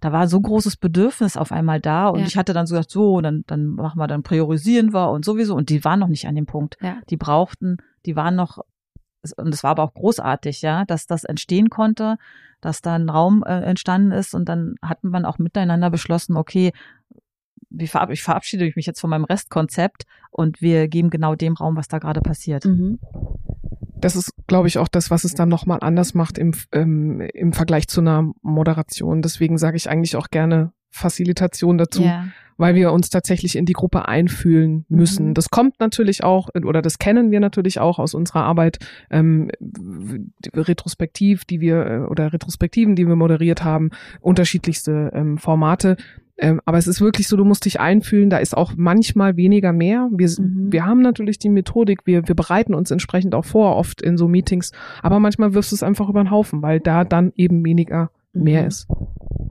da 0.00 0.12
war 0.12 0.28
so 0.28 0.40
großes 0.40 0.76
Bedürfnis 0.76 1.36
auf 1.36 1.52
einmal 1.52 1.80
da 1.80 2.08
und 2.08 2.20
ja. 2.20 2.26
ich 2.26 2.36
hatte 2.36 2.52
dann 2.52 2.66
so 2.66 2.74
gesagt, 2.74 2.90
so, 2.90 3.20
dann, 3.20 3.44
dann 3.46 3.66
machen 3.66 3.98
wir, 3.98 4.06
dann 4.06 4.22
priorisieren 4.22 4.92
wir 4.92 5.10
und 5.10 5.24
sowieso. 5.24 5.54
Und 5.54 5.68
die 5.68 5.84
waren 5.84 6.00
noch 6.00 6.08
nicht 6.08 6.26
an 6.26 6.36
dem 6.36 6.46
Punkt. 6.46 6.76
Ja. 6.80 6.98
Die 7.10 7.16
brauchten, 7.16 7.78
die 8.06 8.16
waren 8.16 8.36
noch 8.36 8.58
und 9.36 9.54
es 9.54 9.62
war 9.62 9.72
aber 9.72 9.84
auch 9.84 9.94
großartig, 9.94 10.62
ja, 10.62 10.84
dass 10.84 11.06
das 11.06 11.24
entstehen 11.24 11.70
konnte, 11.70 12.16
dass 12.60 12.82
da 12.82 12.94
ein 12.94 13.08
Raum 13.08 13.44
äh, 13.46 13.60
entstanden 13.60 14.12
ist 14.12 14.34
und 14.34 14.48
dann 14.48 14.74
hatten 14.82 15.10
wir 15.10 15.28
auch 15.28 15.38
miteinander 15.38 15.90
beschlossen, 15.90 16.36
okay, 16.36 16.72
wie 17.70 17.86
verab 17.86 18.10
ich 18.10 18.22
verabschiede 18.22 18.70
mich 18.76 18.86
jetzt 18.86 19.00
von 19.00 19.10
meinem 19.10 19.24
Restkonzept 19.24 20.04
und 20.30 20.60
wir 20.60 20.88
geben 20.88 21.10
genau 21.10 21.34
dem 21.34 21.54
Raum, 21.54 21.76
was 21.76 21.88
da 21.88 21.98
gerade 21.98 22.20
passiert. 22.20 22.64
Mhm. 22.64 22.98
Das 23.96 24.16
ist, 24.16 24.32
glaube 24.48 24.66
ich, 24.68 24.78
auch 24.78 24.88
das, 24.88 25.10
was 25.10 25.24
es 25.24 25.34
dann 25.34 25.48
nochmal 25.48 25.78
anders 25.80 26.12
macht 26.14 26.36
im, 26.36 26.54
ähm, 26.72 27.20
im 27.20 27.52
Vergleich 27.52 27.86
zu 27.86 28.00
einer 28.00 28.32
Moderation. 28.42 29.22
Deswegen 29.22 29.58
sage 29.58 29.76
ich 29.76 29.88
eigentlich 29.88 30.16
auch 30.16 30.28
gerne 30.28 30.72
Facilitation 30.92 31.78
dazu, 31.78 32.02
yeah. 32.02 32.28
weil 32.58 32.74
wir 32.74 32.92
uns 32.92 33.10
tatsächlich 33.10 33.56
in 33.56 33.64
die 33.64 33.72
Gruppe 33.72 34.06
einfühlen 34.06 34.84
müssen. 34.88 35.28
Mhm. 35.28 35.34
Das 35.34 35.48
kommt 35.48 35.80
natürlich 35.80 36.22
auch, 36.22 36.50
oder 36.54 36.82
das 36.82 36.98
kennen 36.98 37.30
wir 37.30 37.40
natürlich 37.40 37.80
auch 37.80 37.98
aus 37.98 38.14
unserer 38.14 38.44
Arbeit 38.44 38.78
ähm, 39.10 39.50
retrospektiv, 40.54 41.44
die 41.44 41.60
wir, 41.60 41.86
äh, 41.86 41.98
oder 42.00 42.32
Retrospektiven, 42.32 42.94
die 42.94 43.08
wir 43.08 43.16
moderiert 43.16 43.64
haben, 43.64 43.90
unterschiedlichste 44.20 45.10
ähm, 45.14 45.38
Formate. 45.38 45.96
Ähm, 46.38 46.60
aber 46.64 46.78
es 46.78 46.86
ist 46.86 47.00
wirklich 47.00 47.28
so, 47.28 47.36
du 47.36 47.44
musst 47.44 47.64
dich 47.64 47.80
einfühlen, 47.80 48.28
da 48.28 48.38
ist 48.38 48.56
auch 48.56 48.72
manchmal 48.76 49.36
weniger 49.36 49.72
mehr. 49.72 50.08
Wir, 50.12 50.28
mhm. 50.28 50.72
wir 50.72 50.84
haben 50.84 51.00
natürlich 51.00 51.38
die 51.38 51.48
Methodik, 51.48 52.00
wir, 52.04 52.28
wir 52.28 52.34
bereiten 52.34 52.74
uns 52.74 52.90
entsprechend 52.90 53.34
auch 53.34 53.44
vor, 53.44 53.76
oft 53.76 54.02
in 54.02 54.16
so 54.18 54.28
Meetings, 54.28 54.72
aber 55.02 55.20
manchmal 55.20 55.54
wirfst 55.54 55.72
du 55.72 55.76
es 55.76 55.82
einfach 55.82 56.08
über 56.08 56.22
den 56.22 56.30
Haufen, 56.30 56.60
weil 56.62 56.80
da 56.80 57.04
dann 57.04 57.32
eben 57.36 57.64
weniger 57.64 58.10
mehr 58.32 58.62
mhm. 58.62 58.68
ist. 58.68 58.88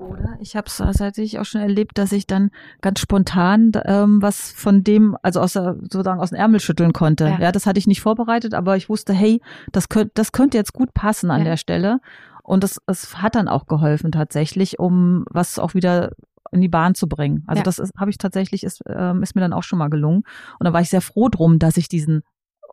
Oder 0.01 0.37
ich 0.39 0.55
habe 0.55 0.67
es 0.67 0.77
tatsächlich 0.77 1.39
auch 1.39 1.45
schon 1.45 1.61
erlebt, 1.61 1.97
dass 1.97 2.11
ich 2.11 2.25
dann 2.25 2.49
ganz 2.81 2.99
spontan 2.99 3.71
ähm, 3.85 4.21
was 4.21 4.51
von 4.51 4.83
dem, 4.83 5.15
also 5.21 5.39
aus 5.39 5.53
der, 5.53 5.75
sozusagen 5.81 6.19
aus 6.19 6.31
dem 6.31 6.39
Ärmel 6.39 6.59
schütteln 6.59 6.91
konnte. 6.91 7.25
Ja. 7.25 7.39
ja, 7.39 7.51
das 7.51 7.65
hatte 7.65 7.77
ich 7.77 7.87
nicht 7.87 8.01
vorbereitet, 8.01 8.53
aber 8.53 8.75
ich 8.77 8.89
wusste, 8.89 9.13
hey, 9.13 9.41
das 9.71 9.89
könnte, 9.89 10.11
das 10.15 10.31
könnte 10.31 10.57
jetzt 10.57 10.73
gut 10.73 10.93
passen 10.93 11.29
an 11.29 11.39
ja. 11.39 11.45
der 11.45 11.57
Stelle. 11.57 11.99
Und 12.43 12.63
das, 12.63 12.81
es 12.87 13.21
hat 13.21 13.35
dann 13.35 13.47
auch 13.47 13.67
geholfen 13.67 14.11
tatsächlich, 14.11 14.79
um 14.79 15.25
was 15.29 15.59
auch 15.59 15.75
wieder 15.75 16.11
in 16.51 16.61
die 16.61 16.67
Bahn 16.67 16.95
zu 16.95 17.07
bringen. 17.07 17.43
Also 17.47 17.59
ja. 17.59 17.63
das 17.63 17.79
habe 17.97 18.09
ich 18.09 18.17
tatsächlich, 18.17 18.63
ist, 18.63 18.81
ähm, 18.87 19.21
ist 19.21 19.35
mir 19.35 19.41
dann 19.41 19.53
auch 19.53 19.63
schon 19.63 19.79
mal 19.79 19.89
gelungen. 19.89 20.23
Und 20.59 20.65
da 20.65 20.73
war 20.73 20.81
ich 20.81 20.89
sehr 20.89 21.01
froh 21.01 21.29
drum, 21.29 21.59
dass 21.59 21.77
ich 21.77 21.87
diesen 21.87 22.23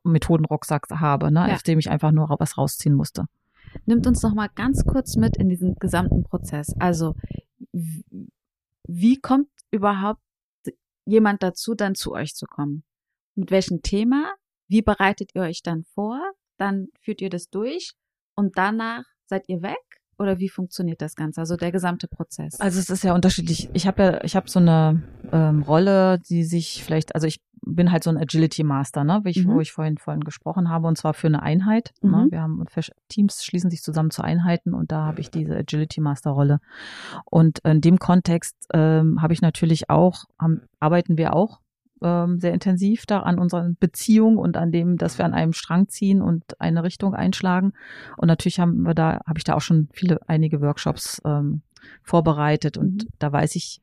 Methodenrucksack 0.04 0.86
habe, 0.90 1.30
ne, 1.30 1.48
ja. 1.48 1.54
aus 1.54 1.62
dem 1.62 1.78
ich 1.78 1.90
einfach 1.90 2.10
nur 2.10 2.34
was 2.38 2.56
rausziehen 2.56 2.94
musste. 2.94 3.26
Nimmt 3.86 4.06
uns 4.06 4.22
noch 4.22 4.34
mal 4.34 4.48
ganz 4.54 4.84
kurz 4.84 5.16
mit 5.16 5.36
in 5.36 5.48
diesen 5.48 5.74
gesamten 5.76 6.24
Prozess. 6.24 6.74
Also 6.78 7.14
wie 8.86 9.20
kommt 9.20 9.48
überhaupt 9.70 10.22
jemand 11.06 11.42
dazu, 11.42 11.74
dann 11.74 11.94
zu 11.94 12.12
euch 12.12 12.34
zu 12.34 12.46
kommen? 12.46 12.84
Mit 13.34 13.50
welchem 13.50 13.82
Thema? 13.82 14.34
Wie 14.68 14.82
bereitet 14.82 15.30
ihr 15.34 15.42
euch 15.42 15.62
dann 15.62 15.84
vor? 15.94 16.20
Dann 16.58 16.88
führt 17.00 17.20
ihr 17.20 17.30
das 17.30 17.48
durch 17.48 17.92
und 18.34 18.58
danach 18.58 19.04
seid 19.26 19.48
ihr 19.48 19.62
weg? 19.62 19.97
Oder 20.18 20.38
wie 20.38 20.48
funktioniert 20.48 21.00
das 21.00 21.14
Ganze? 21.14 21.40
Also 21.40 21.56
der 21.56 21.72
gesamte 21.72 22.08
Prozess? 22.08 22.60
Also 22.60 22.80
es 22.80 22.90
ist 22.90 23.04
ja 23.04 23.14
unterschiedlich. 23.14 23.70
Ich 23.72 23.86
habe 23.86 24.02
ja, 24.02 24.24
ich 24.24 24.36
habe 24.36 24.50
so 24.50 24.58
eine 24.58 25.02
ähm, 25.32 25.62
Rolle, 25.62 26.18
die 26.18 26.44
sich 26.44 26.82
vielleicht, 26.84 27.14
also 27.14 27.26
ich 27.26 27.40
bin 27.62 27.92
halt 27.92 28.04
so 28.04 28.10
ein 28.10 28.16
Agility 28.16 28.64
Master, 28.64 29.04
ne, 29.04 29.20
wie 29.24 29.30
ich, 29.30 29.44
mhm. 29.44 29.54
wo 29.54 29.60
ich 29.60 29.72
vorhin 29.72 29.98
vorhin 29.98 30.24
gesprochen 30.24 30.68
habe, 30.70 30.86
und 30.86 30.96
zwar 30.96 31.14
für 31.14 31.26
eine 31.26 31.42
Einheit. 31.42 31.92
Ne? 32.02 32.10
Mhm. 32.10 32.16
Ne? 32.16 32.26
Wir 32.30 32.42
haben 32.42 32.64
Teams 33.08 33.44
schließen 33.44 33.70
sich 33.70 33.82
zusammen 33.82 34.10
zu 34.10 34.22
Einheiten 34.22 34.74
und 34.74 34.90
da 34.90 35.04
habe 35.04 35.20
ich 35.20 35.30
diese 35.30 35.56
Agility 35.56 36.00
Master 36.00 36.30
Rolle. 36.30 36.60
Und 37.24 37.60
in 37.60 37.80
dem 37.80 37.98
Kontext 37.98 38.56
ähm, 38.72 39.22
habe 39.22 39.32
ich 39.32 39.42
natürlich 39.42 39.90
auch, 39.90 40.24
haben, 40.38 40.62
arbeiten 40.80 41.16
wir 41.16 41.34
auch 41.34 41.60
ähm, 42.02 42.38
sehr 42.40 42.54
intensiv 42.54 43.06
da 43.06 43.20
an 43.20 43.38
unseren 43.38 43.76
Beziehungen 43.76 44.38
und 44.38 44.56
an 44.56 44.72
dem, 44.72 44.96
dass 44.96 45.18
wir 45.18 45.24
an 45.24 45.34
einem 45.34 45.52
Strang 45.52 45.88
ziehen 45.88 46.22
und 46.22 46.60
eine 46.60 46.82
Richtung 46.82 47.14
einschlagen. 47.14 47.72
Und 48.16 48.28
natürlich 48.28 48.60
haben 48.60 48.82
wir 48.82 48.94
da, 48.94 49.20
habe 49.26 49.38
ich 49.38 49.44
da 49.44 49.54
auch 49.54 49.60
schon 49.60 49.88
viele, 49.92 50.20
einige 50.28 50.60
Workshops 50.60 51.20
ähm, 51.24 51.62
vorbereitet 52.02 52.76
und 52.76 53.04
mhm. 53.04 53.08
da 53.18 53.32
weiß 53.32 53.56
ich, 53.56 53.80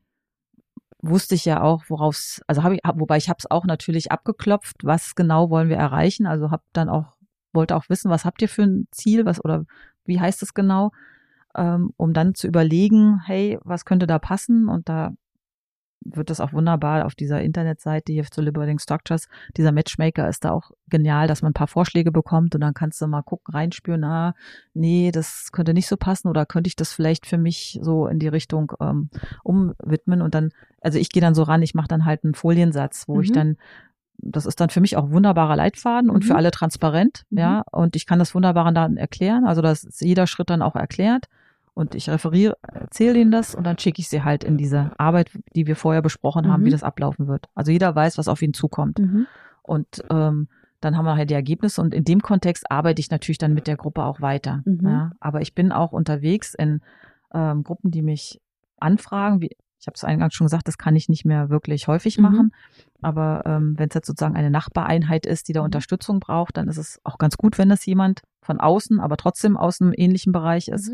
wusste 1.00 1.34
ich 1.34 1.44
ja 1.44 1.62
auch, 1.62 1.84
worauf 1.88 2.40
also 2.46 2.62
habe 2.62 2.74
ich, 2.74 2.80
wobei 2.94 3.16
ich 3.16 3.28
habe 3.28 3.38
es 3.38 3.50
auch 3.50 3.64
natürlich 3.64 4.10
abgeklopft, 4.10 4.84
was 4.84 5.14
genau 5.14 5.50
wollen 5.50 5.68
wir 5.68 5.76
erreichen. 5.76 6.26
Also 6.26 6.50
habe 6.50 6.62
dann 6.72 6.88
auch 6.88 7.16
wollte 7.56 7.74
auch 7.74 7.88
wissen, 7.88 8.10
was 8.10 8.24
habt 8.24 8.40
ihr 8.42 8.48
für 8.48 8.62
ein 8.62 8.86
Ziel, 8.92 9.24
was 9.24 9.44
oder 9.44 9.64
wie 10.04 10.20
heißt 10.20 10.42
es 10.42 10.54
genau, 10.54 10.92
ähm, 11.56 11.92
um 11.96 12.12
dann 12.12 12.36
zu 12.36 12.46
überlegen, 12.46 13.20
hey, 13.24 13.58
was 13.64 13.84
könnte 13.84 14.06
da 14.06 14.20
passen? 14.20 14.68
Und 14.68 14.88
da 14.88 15.12
wird 16.04 16.30
das 16.30 16.40
auch 16.40 16.52
wunderbar 16.52 17.06
auf 17.06 17.14
dieser 17.14 17.42
Internetseite 17.42 18.12
hier 18.12 18.24
zu 18.24 18.40
Liberating 18.40 18.78
Structures. 18.78 19.28
Dieser 19.56 19.72
Matchmaker 19.72 20.28
ist 20.28 20.44
da 20.44 20.52
auch 20.52 20.70
genial, 20.88 21.26
dass 21.26 21.42
man 21.42 21.50
ein 21.50 21.54
paar 21.54 21.66
Vorschläge 21.66 22.12
bekommt 22.12 22.54
und 22.54 22.60
dann 22.60 22.74
kannst 22.74 23.00
du 23.00 23.06
mal 23.06 23.22
gucken, 23.22 23.54
reinspüren, 23.54 24.04
ah, 24.04 24.34
nee, 24.74 25.10
das 25.12 25.50
könnte 25.52 25.74
nicht 25.74 25.88
so 25.88 25.96
passen 25.96 26.28
oder 26.28 26.46
könnte 26.46 26.68
ich 26.68 26.76
das 26.76 26.92
vielleicht 26.92 27.26
für 27.26 27.38
mich 27.38 27.78
so 27.82 28.06
in 28.06 28.18
die 28.18 28.28
Richtung 28.28 28.72
ähm, 28.80 29.10
umwidmen 29.42 30.22
und 30.22 30.34
dann, 30.34 30.50
also 30.80 30.98
ich 30.98 31.10
gehe 31.10 31.20
dann 31.20 31.34
so 31.34 31.42
ran, 31.42 31.62
ich 31.62 31.74
mache 31.74 31.88
dann 31.88 32.04
halt 32.04 32.24
einen 32.24 32.34
Foliensatz, 32.34 33.08
wo 33.08 33.16
mhm. 33.16 33.22
ich 33.22 33.32
dann 33.32 33.56
das 34.18 34.46
ist 34.46 34.60
dann 34.60 34.70
für 34.70 34.80
mich 34.80 34.96
auch 34.96 35.10
wunderbarer 35.10 35.56
Leitfaden 35.56 36.08
und 36.08 36.24
mhm. 36.24 36.28
für 36.28 36.36
alle 36.36 36.50
transparent, 36.50 37.24
mhm. 37.28 37.38
ja, 37.38 37.64
und 37.70 37.96
ich 37.96 38.06
kann 38.06 38.18
das 38.18 38.34
wunderbar 38.34 38.72
dann 38.72 38.96
erklären, 38.96 39.44
also 39.44 39.60
dass 39.60 40.00
jeder 40.00 40.26
Schritt 40.26 40.48
dann 40.48 40.62
auch 40.62 40.74
erklärt 40.74 41.26
und 41.76 41.94
ich 41.94 42.08
referiere, 42.08 42.56
erzähle 42.62 43.18
ihnen 43.18 43.30
das 43.30 43.54
und 43.54 43.64
dann 43.64 43.78
schicke 43.78 44.00
ich 44.00 44.08
sie 44.08 44.22
halt 44.22 44.44
in 44.44 44.56
diese 44.56 44.92
Arbeit, 44.96 45.30
die 45.54 45.66
wir 45.66 45.76
vorher 45.76 46.00
besprochen 46.00 46.50
haben, 46.50 46.62
mhm. 46.62 46.66
wie 46.66 46.70
das 46.70 46.82
ablaufen 46.82 47.28
wird. 47.28 47.50
Also 47.54 47.70
jeder 47.70 47.94
weiß, 47.94 48.16
was 48.16 48.28
auf 48.28 48.40
ihn 48.40 48.54
zukommt. 48.54 48.98
Mhm. 48.98 49.26
Und 49.62 50.02
ähm, 50.08 50.48
dann 50.80 50.96
haben 50.96 51.04
wir 51.04 51.16
halt 51.16 51.28
die 51.28 51.34
Ergebnisse 51.34 51.82
und 51.82 51.92
in 51.92 52.04
dem 52.04 52.22
Kontext 52.22 52.70
arbeite 52.70 53.00
ich 53.00 53.10
natürlich 53.10 53.36
dann 53.36 53.52
mit 53.52 53.66
der 53.66 53.76
Gruppe 53.76 54.04
auch 54.04 54.22
weiter. 54.22 54.62
Mhm. 54.64 54.80
Ja. 54.84 55.12
Aber 55.20 55.42
ich 55.42 55.54
bin 55.54 55.70
auch 55.70 55.92
unterwegs 55.92 56.54
in 56.54 56.80
ähm, 57.34 57.62
Gruppen, 57.62 57.90
die 57.90 58.00
mich 58.00 58.40
anfragen. 58.78 59.42
Wie, 59.42 59.50
ich 59.78 59.86
habe 59.86 59.96
es 59.96 60.04
eingangs 60.04 60.32
schon 60.32 60.46
gesagt, 60.46 60.68
das 60.68 60.78
kann 60.78 60.96
ich 60.96 61.10
nicht 61.10 61.26
mehr 61.26 61.50
wirklich 61.50 61.88
häufig 61.88 62.16
mhm. 62.16 62.22
machen. 62.22 62.52
Aber 63.02 63.42
ähm, 63.44 63.74
wenn 63.76 63.90
es 63.90 63.94
jetzt 63.94 64.06
sozusagen 64.06 64.34
eine 64.34 64.50
Nachbareinheit 64.50 65.26
ist, 65.26 65.48
die 65.48 65.52
da 65.52 65.60
mhm. 65.60 65.66
Unterstützung 65.66 66.20
braucht, 66.20 66.56
dann 66.56 66.68
ist 66.68 66.78
es 66.78 67.02
auch 67.04 67.18
ganz 67.18 67.36
gut, 67.36 67.58
wenn 67.58 67.70
es 67.70 67.84
jemand 67.84 68.22
von 68.40 68.60
außen, 68.60 68.98
aber 68.98 69.18
trotzdem 69.18 69.58
aus 69.58 69.82
einem 69.82 69.92
ähnlichen 69.94 70.32
Bereich 70.32 70.68
ist. 70.68 70.90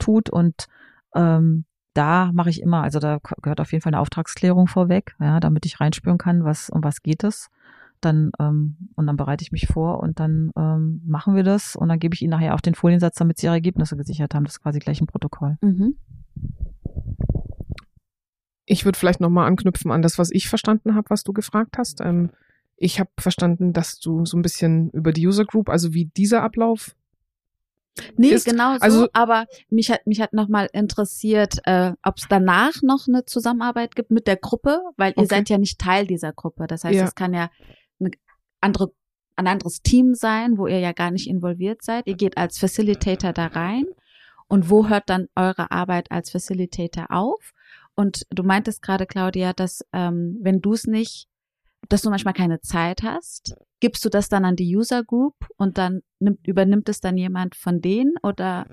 Tut 0.00 0.30
und 0.30 0.66
ähm, 1.14 1.64
da 1.94 2.30
mache 2.32 2.50
ich 2.50 2.62
immer, 2.62 2.82
also 2.82 2.98
da 2.98 3.18
gehört 3.42 3.60
auf 3.60 3.72
jeden 3.72 3.82
Fall 3.82 3.92
eine 3.92 4.00
Auftragsklärung 4.00 4.68
vorweg, 4.68 5.14
ja, 5.20 5.40
damit 5.40 5.66
ich 5.66 5.80
reinspüren 5.80 6.18
kann, 6.18 6.44
was 6.44 6.70
um 6.70 6.84
was 6.84 7.02
geht 7.02 7.24
es. 7.24 7.50
Dann 8.00 8.32
ähm, 8.38 8.88
und 8.96 9.06
dann 9.06 9.16
bereite 9.16 9.42
ich 9.42 9.52
mich 9.52 9.66
vor 9.66 10.00
und 10.00 10.20
dann 10.20 10.52
ähm, 10.56 11.02
machen 11.04 11.34
wir 11.34 11.42
das 11.42 11.76
und 11.76 11.88
dann 11.88 11.98
gebe 11.98 12.14
ich 12.14 12.22
ihnen 12.22 12.30
nachher 12.30 12.54
auch 12.54 12.60
den 12.60 12.74
Foliensatz, 12.74 13.16
damit 13.16 13.38
sie 13.38 13.46
ihre 13.46 13.56
Ergebnisse 13.56 13.96
gesichert 13.96 14.34
haben. 14.34 14.44
Das 14.44 14.54
ist 14.54 14.62
quasi 14.62 14.78
gleich 14.78 15.00
ein 15.00 15.06
Protokoll. 15.06 15.58
Mhm. 15.60 15.96
Ich 18.64 18.84
würde 18.84 18.98
vielleicht 18.98 19.20
nochmal 19.20 19.48
anknüpfen 19.48 19.90
an 19.90 20.00
das, 20.00 20.16
was 20.16 20.30
ich 20.30 20.48
verstanden 20.48 20.94
habe, 20.94 21.10
was 21.10 21.24
du 21.24 21.32
gefragt 21.32 21.76
hast. 21.76 22.00
Ähm, 22.00 22.30
ich 22.76 23.00
habe 23.00 23.10
verstanden, 23.18 23.74
dass 23.74 23.98
du 23.98 24.24
so 24.24 24.38
ein 24.38 24.42
bisschen 24.42 24.90
über 24.90 25.12
die 25.12 25.26
User 25.26 25.44
Group, 25.44 25.68
also 25.68 25.92
wie 25.92 26.06
dieser 26.06 26.42
Ablauf 26.42 26.96
Nee, 28.16 28.30
ist, 28.30 28.44
genau 28.44 28.74
so, 28.74 28.80
also, 28.80 29.08
aber 29.12 29.46
mich 29.68 29.90
hat 29.90 30.06
mich 30.06 30.20
hat 30.20 30.32
nochmal 30.32 30.68
interessiert, 30.72 31.58
äh, 31.64 31.92
ob 32.02 32.18
es 32.18 32.26
danach 32.28 32.82
noch 32.82 33.08
eine 33.08 33.24
Zusammenarbeit 33.24 33.94
gibt 33.96 34.10
mit 34.10 34.26
der 34.26 34.36
Gruppe, 34.36 34.80
weil 34.96 35.12
ihr 35.12 35.18
okay. 35.18 35.26
seid 35.26 35.48
ja 35.48 35.58
nicht 35.58 35.78
Teil 35.78 36.06
dieser 36.06 36.32
Gruppe. 36.32 36.66
Das 36.66 36.84
heißt, 36.84 36.94
ja. 36.94 37.04
es 37.04 37.14
kann 37.14 37.34
ja 37.34 37.50
eine 37.98 38.10
andere, 38.60 38.92
ein 39.36 39.46
anderes 39.46 39.82
Team 39.82 40.14
sein, 40.14 40.56
wo 40.56 40.66
ihr 40.66 40.78
ja 40.78 40.92
gar 40.92 41.10
nicht 41.10 41.28
involviert 41.28 41.82
seid. 41.82 42.06
Ihr 42.06 42.16
geht 42.16 42.36
als 42.38 42.58
Facilitator 42.58 43.32
da 43.32 43.46
rein. 43.46 43.84
Und 44.48 44.68
wo 44.68 44.88
hört 44.88 45.08
dann 45.08 45.28
eure 45.36 45.70
Arbeit 45.70 46.10
als 46.10 46.30
Facilitator 46.30 47.06
auf? 47.10 47.52
Und 47.94 48.26
du 48.30 48.42
meintest 48.42 48.82
gerade, 48.82 49.06
Claudia, 49.06 49.52
dass 49.52 49.84
ähm, 49.92 50.38
wenn 50.42 50.60
du 50.60 50.72
es 50.72 50.86
nicht 50.86 51.28
dass 51.88 52.02
du 52.02 52.10
manchmal 52.10 52.34
keine 52.34 52.60
Zeit 52.60 53.02
hast? 53.02 53.56
Gibst 53.80 54.04
du 54.04 54.08
das 54.08 54.28
dann 54.28 54.44
an 54.44 54.56
die 54.56 54.76
User 54.76 55.02
Group 55.02 55.34
und 55.56 55.78
dann 55.78 56.02
nimmt, 56.18 56.46
übernimmt 56.46 56.88
es 56.88 57.00
dann 57.00 57.16
jemand 57.16 57.54
von 57.56 57.80
denen 57.80 58.14
oder? 58.22 58.66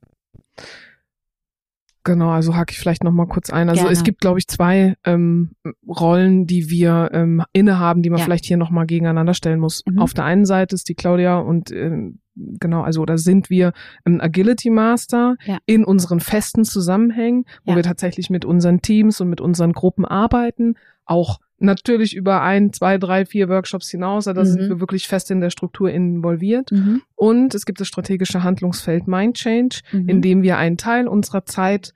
Genau, 2.04 2.30
also 2.30 2.56
hake 2.56 2.72
ich 2.72 2.80
vielleicht 2.80 3.04
noch 3.04 3.12
mal 3.12 3.28
kurz 3.28 3.50
ein. 3.50 3.68
Also 3.68 3.82
Gerne. 3.82 3.92
es 3.94 4.04
gibt, 4.04 4.22
glaube 4.22 4.40
ich, 4.40 4.48
zwei 4.48 4.96
ähm, 5.04 5.52
Rollen, 5.86 6.46
die 6.48 6.70
wir 6.70 7.10
ähm, 7.12 7.44
innehaben, 7.52 8.02
die 8.02 8.10
man 8.10 8.20
Ja. 8.20 8.26
vielleicht 8.26 8.46
hier 8.46 8.56
noch 8.56 8.70
mal 8.70 8.86
gegeneinander 8.86 9.34
stellen 9.34 9.60
muss. 9.60 9.84
Mhm. 9.86 10.00
Auf 10.00 10.14
der 10.14 10.24
einen 10.24 10.46
Seite 10.46 10.74
ist 10.74 10.88
die 10.88 10.96
Claudia 10.96 11.38
und 11.40 11.70
ähm, 11.72 12.20
genau, 12.36 12.82
also 12.84 13.02
oder 13.02 13.18
sind 13.18 13.50
wir 13.50 13.74
ein 14.06 14.22
Agility 14.22 14.70
Master 14.70 15.36
Ja. 15.44 15.58
in 15.66 15.84
unseren 15.84 16.22
festen 16.22 16.64
Zusammenhängen, 16.64 17.44
wo 17.66 17.72
Ja. 17.72 17.76
wir 17.76 17.84
tatsächlich 17.84 18.30
mit 18.30 18.46
unseren 18.46 18.82
Teams 18.82 19.20
und 19.20 19.28
mit 19.30 19.42
unseren 19.42 19.74
Gruppen 19.74 20.06
arbeiten, 20.06 20.76
auch 21.08 21.40
natürlich 21.60 22.16
über 22.16 22.42
ein, 22.44 22.72
zwei, 22.72 23.00
drei, 23.00 23.26
vier 23.26 23.50
Workshops 23.50 23.90
hinaus, 23.90 24.26
da 24.26 24.34
Mhm. 24.34 24.46
sind 24.46 24.70
wir 24.70 24.80
wirklich 24.80 25.08
fest 25.08 25.32
in 25.32 25.42
der 25.42 25.50
Struktur 25.50 25.90
involviert. 25.90 26.70
Und 27.16 27.56
es 27.56 27.66
gibt 27.66 27.80
das 27.82 27.88
strategische 27.88 28.44
Handlungsfeld 28.44 29.08
Mind 29.08 29.38
Change, 29.38 29.82
Mhm. 29.92 30.08
in 30.10 30.22
dem 30.22 30.44
wir 30.44 30.58
einen 30.58 30.78
Teil 30.78 31.08
unserer 31.08 31.46
Zeit 31.46 31.94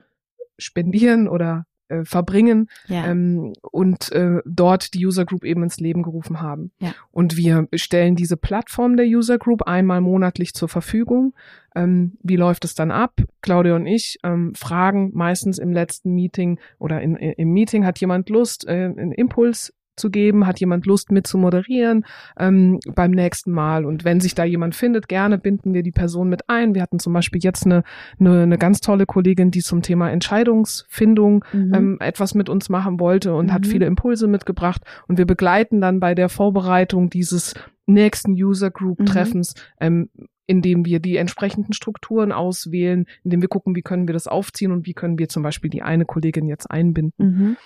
spendieren 0.57 1.27
oder 1.27 1.65
äh, 1.91 2.05
verbringen 2.05 2.69
ja. 2.87 3.05
ähm, 3.05 3.53
und 3.71 4.11
äh, 4.11 4.39
dort 4.45 4.93
die 4.93 5.05
User 5.05 5.25
Group 5.25 5.43
eben 5.43 5.63
ins 5.63 5.79
Leben 5.79 6.03
gerufen 6.03 6.41
haben. 6.41 6.71
Ja. 6.79 6.93
Und 7.11 7.37
wir 7.37 7.67
stellen 7.73 8.15
diese 8.15 8.37
Plattform 8.37 8.97
der 8.97 9.05
User 9.05 9.37
Group 9.37 9.63
einmal 9.63 10.01
monatlich 10.01 10.53
zur 10.53 10.69
Verfügung. 10.69 11.33
Ähm, 11.75 12.17
wie 12.23 12.35
läuft 12.35 12.65
es 12.65 12.75
dann 12.75 12.91
ab? 12.91 13.21
Claudia 13.41 13.75
und 13.75 13.85
ich 13.85 14.17
ähm, 14.23 14.53
fragen 14.55 15.11
meistens 15.13 15.57
im 15.57 15.71
letzten 15.71 16.13
Meeting 16.13 16.59
oder 16.79 17.01
in, 17.01 17.15
im 17.15 17.53
Meeting, 17.53 17.85
hat 17.85 17.99
jemand 17.99 18.29
Lust, 18.29 18.67
äh, 18.67 18.71
einen 18.71 19.11
Impuls 19.11 19.73
zu 19.95 20.09
geben? 20.09 20.47
Hat 20.47 20.59
jemand 20.59 20.85
Lust 20.85 21.11
mit 21.11 21.27
zu 21.27 21.37
moderieren 21.37 22.05
ähm, 22.39 22.79
beim 22.95 23.11
nächsten 23.11 23.51
Mal? 23.51 23.85
Und 23.85 24.03
wenn 24.05 24.19
sich 24.19 24.35
da 24.35 24.43
jemand 24.43 24.75
findet, 24.75 25.07
gerne 25.07 25.37
binden 25.37 25.73
wir 25.73 25.83
die 25.83 25.91
Person 25.91 26.29
mit 26.29 26.49
ein. 26.49 26.75
Wir 26.75 26.81
hatten 26.81 26.99
zum 26.99 27.13
Beispiel 27.13 27.41
jetzt 27.43 27.65
eine, 27.65 27.83
eine, 28.19 28.43
eine 28.43 28.57
ganz 28.57 28.79
tolle 28.81 29.05
Kollegin, 29.05 29.51
die 29.51 29.61
zum 29.61 29.81
Thema 29.81 30.09
Entscheidungsfindung 30.11 31.43
Mhm. 31.53 31.73
ähm, 31.73 31.97
etwas 31.99 32.35
mit 32.35 32.49
uns 32.49 32.69
machen 32.69 32.99
wollte 32.99 33.33
und 33.33 33.51
hat 33.51 33.63
Mhm. 33.65 33.69
viele 33.69 33.85
Impulse 33.85 34.27
mitgebracht. 34.27 34.81
Und 35.07 35.17
wir 35.17 35.25
begleiten 35.25 35.81
dann 35.81 35.99
bei 35.99 36.15
der 36.15 36.29
Vorbereitung 36.29 37.09
dieses 37.09 37.53
nächsten 37.85 38.31
User 38.33 38.71
Group 38.71 38.99
Mhm. 38.99 39.05
Treffens, 39.05 39.53
ähm, 39.79 40.09
indem 40.47 40.85
wir 40.85 40.99
die 40.99 41.15
entsprechenden 41.17 41.73
Strukturen 41.73 42.31
auswählen, 42.31 43.05
indem 43.23 43.41
wir 43.41 43.47
gucken, 43.47 43.75
wie 43.75 43.81
können 43.81 44.07
wir 44.07 44.13
das 44.13 44.27
aufziehen 44.27 44.71
und 44.71 44.85
wie 44.85 44.93
können 44.93 45.17
wir 45.17 45.29
zum 45.29 45.43
Beispiel 45.43 45.69
die 45.69 45.81
eine 45.81 46.05
Kollegin 46.05 46.47
jetzt 46.47 46.69
einbinden. 46.69 47.25
Mhm. 47.25 47.57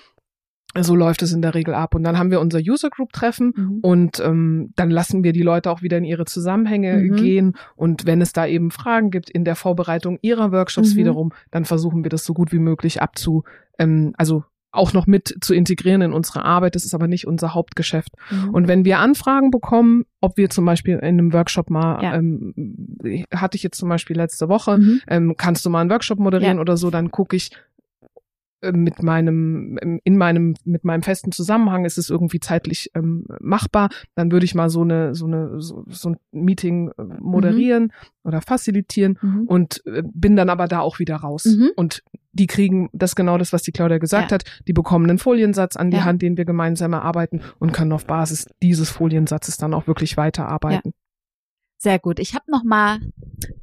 So 0.81 0.95
läuft 0.95 1.21
es 1.21 1.31
in 1.31 1.41
der 1.41 1.53
Regel 1.55 1.73
ab. 1.73 1.95
Und 1.95 2.03
dann 2.03 2.17
haben 2.17 2.31
wir 2.31 2.41
unser 2.41 2.59
User 2.59 2.89
Group 2.89 3.13
Treffen 3.13 3.53
Mhm. 3.55 3.79
und 3.81 4.19
ähm, 4.19 4.71
dann 4.75 4.89
lassen 4.89 5.23
wir 5.23 5.31
die 5.31 5.41
Leute 5.41 5.71
auch 5.71 5.81
wieder 5.81 5.97
in 5.97 6.03
ihre 6.03 6.25
Zusammenhänge 6.25 6.95
Mhm. 6.97 7.15
gehen. 7.15 7.53
Und 7.75 8.05
wenn 8.05 8.21
es 8.21 8.33
da 8.33 8.45
eben 8.45 8.71
Fragen 8.71 9.09
gibt 9.09 9.29
in 9.29 9.45
der 9.45 9.55
Vorbereitung 9.55 10.19
ihrer 10.21 10.51
Workshops 10.51 10.93
Mhm. 10.93 10.97
wiederum, 10.97 11.31
dann 11.51 11.65
versuchen 11.65 12.03
wir 12.03 12.09
das 12.09 12.25
so 12.25 12.33
gut 12.33 12.51
wie 12.51 12.59
möglich 12.59 13.01
abzu, 13.01 13.43
ähm, 13.79 14.13
also 14.17 14.43
auch 14.71 14.91
noch 14.91 15.07
mit 15.07 15.37
zu 15.39 15.53
integrieren 15.53 16.01
in 16.01 16.11
unsere 16.11 16.43
Arbeit. 16.43 16.75
Das 16.75 16.83
ist 16.83 16.93
aber 16.93 17.07
nicht 17.07 17.25
unser 17.25 17.53
Hauptgeschäft. 17.53 18.09
Mhm. 18.29 18.49
Und 18.49 18.67
wenn 18.67 18.83
wir 18.83 18.99
Anfragen 18.99 19.49
bekommen, 19.49 20.03
ob 20.19 20.35
wir 20.35 20.49
zum 20.49 20.65
Beispiel 20.65 20.95
in 20.95 20.99
einem 21.01 21.31
Workshop 21.31 21.69
mal, 21.69 22.03
Ja. 22.03 22.15
ähm, 22.15 22.53
hatte 23.33 23.55
ich 23.55 23.63
jetzt 23.63 23.77
zum 23.77 23.87
Beispiel 23.87 24.17
letzte 24.17 24.49
Woche, 24.49 24.77
Mhm. 24.77 25.01
ähm, 25.07 25.33
kannst 25.37 25.65
du 25.65 25.69
mal 25.69 25.79
einen 25.79 25.89
Workshop 25.89 26.19
moderieren 26.19 26.57
Ja. 26.57 26.61
oder 26.61 26.75
so, 26.75 26.89
dann 26.89 27.09
gucke 27.11 27.37
ich 27.37 27.51
mit 28.73 29.03
meinem 29.03 29.77
ähm, 29.81 29.99
in 30.03 30.17
meinem 30.17 30.55
mit 30.63 30.83
meinem 30.83 31.01
festen 31.03 31.31
Zusammenhang 31.31 31.85
ist 31.85 31.97
es 31.97 32.09
irgendwie 32.09 32.39
zeitlich 32.39 32.91
ähm, 32.95 33.25
machbar 33.41 33.89
dann 34.15 34.31
würde 34.31 34.45
ich 34.45 34.55
mal 34.55 34.69
so 34.69 34.81
eine 34.81 35.13
so 35.15 35.25
eine 35.25 35.61
so, 35.61 35.83
so 35.89 36.09
ein 36.09 36.17
Meeting 36.31 36.91
äh, 36.97 37.03
moderieren 37.19 37.91
oder 38.23 38.41
facilitieren 38.41 39.17
Mhm. 39.21 39.43
und 39.47 39.81
äh, 39.85 40.03
bin 40.05 40.35
dann 40.35 40.49
aber 40.49 40.67
da 40.67 40.79
auch 40.79 40.99
wieder 40.99 41.15
raus 41.17 41.45
Mhm. 41.45 41.69
und 41.75 42.03
die 42.33 42.47
kriegen 42.47 42.89
das 42.91 43.15
genau 43.15 43.37
das 43.37 43.53
was 43.53 43.61
die 43.63 43.71
Claudia 43.71 43.97
gesagt 43.97 44.31
Ja. 44.31 44.35
hat 44.35 44.43
die 44.67 44.73
bekommen 44.73 45.09
einen 45.09 45.19
Foliensatz 45.19 45.75
an 45.75 45.91
die 45.91 45.97
Ja. 45.97 46.03
Hand 46.05 46.21
den 46.21 46.37
wir 46.37 46.45
gemeinsam 46.45 46.93
erarbeiten 46.93 47.41
und 47.59 47.71
können 47.73 47.91
auf 47.91 48.05
Basis 48.05 48.47
dieses 48.61 48.89
Foliensatzes 48.89 49.57
dann 49.57 49.73
auch 49.73 49.87
wirklich 49.87 50.17
weiterarbeiten 50.17 50.91
Sehr 51.77 51.99
gut. 51.99 52.19
Ich 52.19 52.33
habe 52.35 52.45
noch 52.49 52.63
mal 52.63 52.99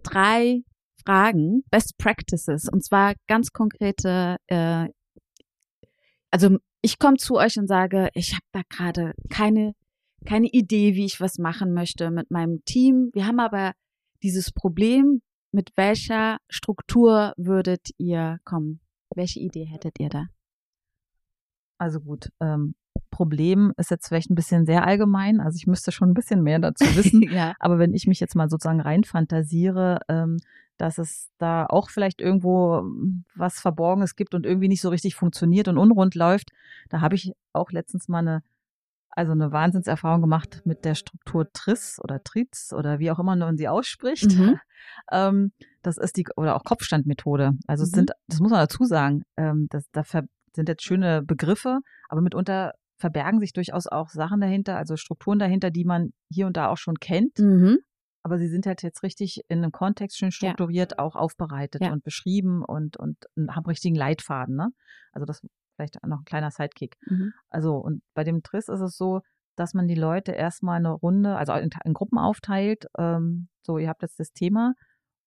drei 0.03 0.63
Fragen, 1.05 1.65
Best 1.71 1.97
Practices, 1.99 2.69
und 2.69 2.85
zwar 2.85 3.15
ganz 3.27 3.53
konkrete. 3.53 4.37
Äh, 4.47 4.89
also 6.31 6.59
ich 6.81 6.99
komme 6.99 7.17
zu 7.19 7.37
euch 7.37 7.59
und 7.59 7.69
sage, 7.69 8.09
ich 8.15 8.33
habe 8.33 8.45
da 8.53 8.63
gerade 8.69 9.13
keine 9.29 9.75
keine 10.25 10.49
Idee, 10.49 10.95
wie 10.95 11.05
ich 11.05 11.21
was 11.21 11.39
machen 11.39 11.73
möchte 11.73 12.11
mit 12.11 12.31
meinem 12.31 12.65
Team. 12.65 13.11
Wir 13.13 13.27
haben 13.27 13.41
aber 13.41 13.73
dieses 14.23 14.53
Problem. 14.53 15.21
Mit 15.55 15.73
welcher 15.77 16.39
Struktur 16.49 17.35
würdet 17.37 17.91
ihr 17.99 18.39
kommen? 18.45 18.81
Welche 19.15 19.41
Idee 19.41 19.65
hättet 19.65 20.01
ihr 20.01 20.09
da? 20.09 20.27
Also 21.77 22.01
gut, 22.01 22.31
ähm, 22.41 22.75
Problem 23.11 23.73
ist 23.77 23.91
jetzt 23.91 24.09
vielleicht 24.09 24.31
ein 24.31 24.35
bisschen 24.35 24.65
sehr 24.65 24.87
allgemein. 24.87 25.41
Also 25.41 25.57
ich 25.57 25.67
müsste 25.67 25.93
schon 25.93 26.11
ein 26.11 26.15
bisschen 26.15 26.43
mehr 26.43 26.59
dazu 26.59 26.85
wissen. 26.97 27.23
ja. 27.31 27.55
Aber 27.59 27.79
wenn 27.79 27.93
ich 27.93 28.07
mich 28.07 28.19
jetzt 28.19 28.35
mal 28.35 28.49
sozusagen 28.49 28.81
reinfantasiere, 28.81 30.01
ähm, 30.09 30.39
dass 30.79 30.99
es 30.99 31.31
da 31.39 31.67
auch 31.67 31.91
vielleicht 31.91 32.21
irgendwo 32.21 32.79
ähm, 32.79 33.25
was 33.35 33.61
Verborgenes 33.61 34.17
gibt 34.17 34.35
und 34.35 34.47
irgendwie 34.47 34.69
nicht 34.69 34.81
so 34.81 34.89
richtig 34.89 35.15
funktioniert 35.15 35.69
und 35.69 35.79
unrund 35.79 36.15
läuft, 36.15 36.51
da 36.89 37.01
habe 37.01 37.15
ich 37.15 37.33
auch 37.53 37.71
letztens 37.71 38.09
mal 38.09 38.19
eine, 38.19 38.43
also 39.11 39.33
eine 39.33 39.53
Wahnsinnserfahrung 39.53 40.23
gemacht 40.23 40.63
mit 40.65 40.85
der 40.85 40.95
Struktur 40.95 41.53
TRIS 41.53 42.01
oder 42.03 42.23
TRIZ 42.23 42.73
oder 42.73 42.99
wie 42.99 43.11
auch 43.11 43.19
immer 43.19 43.37
man 43.37 43.57
sie 43.57 43.69
ausspricht. 43.69 44.37
Mhm. 44.37 44.57
ähm, 45.13 45.53
das 45.83 45.99
ist 45.99 46.17
die, 46.17 46.27
oder 46.37 46.57
auch 46.57 46.65
Kopfstandmethode. 46.65 47.53
Also 47.67 47.85
es 47.85 47.91
Mhm. 47.93 47.97
sind, 47.97 48.11
das 48.29 48.41
muss 48.41 48.51
man 48.51 48.61
dazu 48.61 48.85
sagen, 48.85 49.23
ähm, 49.37 49.67
das, 49.71 49.85
da 49.93 50.03
sind 50.05 50.69
jetzt 50.69 50.83
schöne 50.83 51.23
Begriffe, 51.23 51.81
aber 52.09 52.21
mitunter 52.21 52.73
verbergen 52.97 53.41
sich 53.41 53.53
durchaus 53.53 53.87
auch 53.89 54.09
Sachen 54.11 54.41
dahinter, 54.41 54.77
also 54.77 54.97
Strukturen 54.97 55.39
dahinter, 55.39 55.71
die 55.71 55.85
man 55.85 56.13
hier 56.31 56.47
und 56.47 56.57
da 56.57 56.69
auch 56.69 56.77
schon 56.79 56.99
kennt 56.99 57.39
Mhm. 57.39 57.79
Aber 58.23 58.39
sie 58.39 58.49
sind 58.49 58.67
halt 58.67 58.83
jetzt 58.83 59.03
richtig 59.03 59.43
in 59.49 59.59
einem 59.59 59.73
Kontext 59.73 60.17
schön 60.19 60.31
strukturiert 60.31 60.99
auch 60.99 61.17
aufbereitet 61.17 61.83
Ja. 61.83 61.93
und 61.93 62.05
beschrieben 62.05 62.65
und, 62.65 62.97
und 62.97 63.17
haben 63.51 63.67
richtigen 63.67 63.97
Leitfaden, 63.97 64.57
ne? 64.57 64.71
Also 65.13 65.25
das 65.27 65.41
vielleicht 65.77 65.97
noch 66.07 66.21
ein 66.21 66.25
kleiner 66.25 66.51
Sidekick. 66.51 66.97
Mhm. 67.07 67.33
Also 67.51 67.77
und 67.77 68.03
bei 68.15 68.25
dem 68.25 68.43
Triss 68.43 68.69
ist 68.69 68.81
es 68.81 68.97
so, 68.97 69.21
dass 69.57 69.75
man 69.75 69.87
die 69.89 69.95
Leute 69.95 70.33
erstmal 70.33 70.77
eine 70.77 70.93
Runde, 70.93 71.37
also 71.37 71.53
in, 71.55 71.71
in 71.85 71.93
Gruppen 71.95 72.19
aufteilt. 72.19 72.87
Ähm, 72.99 73.49
so, 73.63 73.79
ihr 73.79 73.89
habt 73.89 74.03
jetzt 74.03 74.19
das 74.19 74.33
Thema. 74.33 74.75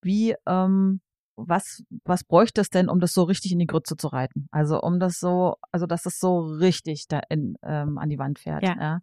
Wie, 0.01 0.35
ähm, 0.47 1.01
was, 1.35 1.83
was 2.05 2.23
bräuchte 2.23 2.61
es 2.61 2.69
denn, 2.69 2.89
um 2.89 2.99
das 2.99 3.11
so 3.11 3.23
richtig 3.23 3.51
in 3.51 3.59
die 3.59 3.65
Grütze 3.67 3.97
zu 3.97 4.07
reiten? 4.07 4.47
Also 4.51 4.81
um 4.81 4.99
das 4.99 5.19
so, 5.19 5.55
also 5.71 5.85
dass 5.85 6.05
es 6.05 6.17
so 6.19 6.39
richtig 6.39 7.07
da 7.07 7.19
in, 7.29 7.55
ähm, 7.63 7.97
an 7.97 8.09
die 8.09 8.17
Wand 8.19 8.39
fährt. 8.39 8.63
Ja. 8.63 8.75
Ja. 8.79 8.99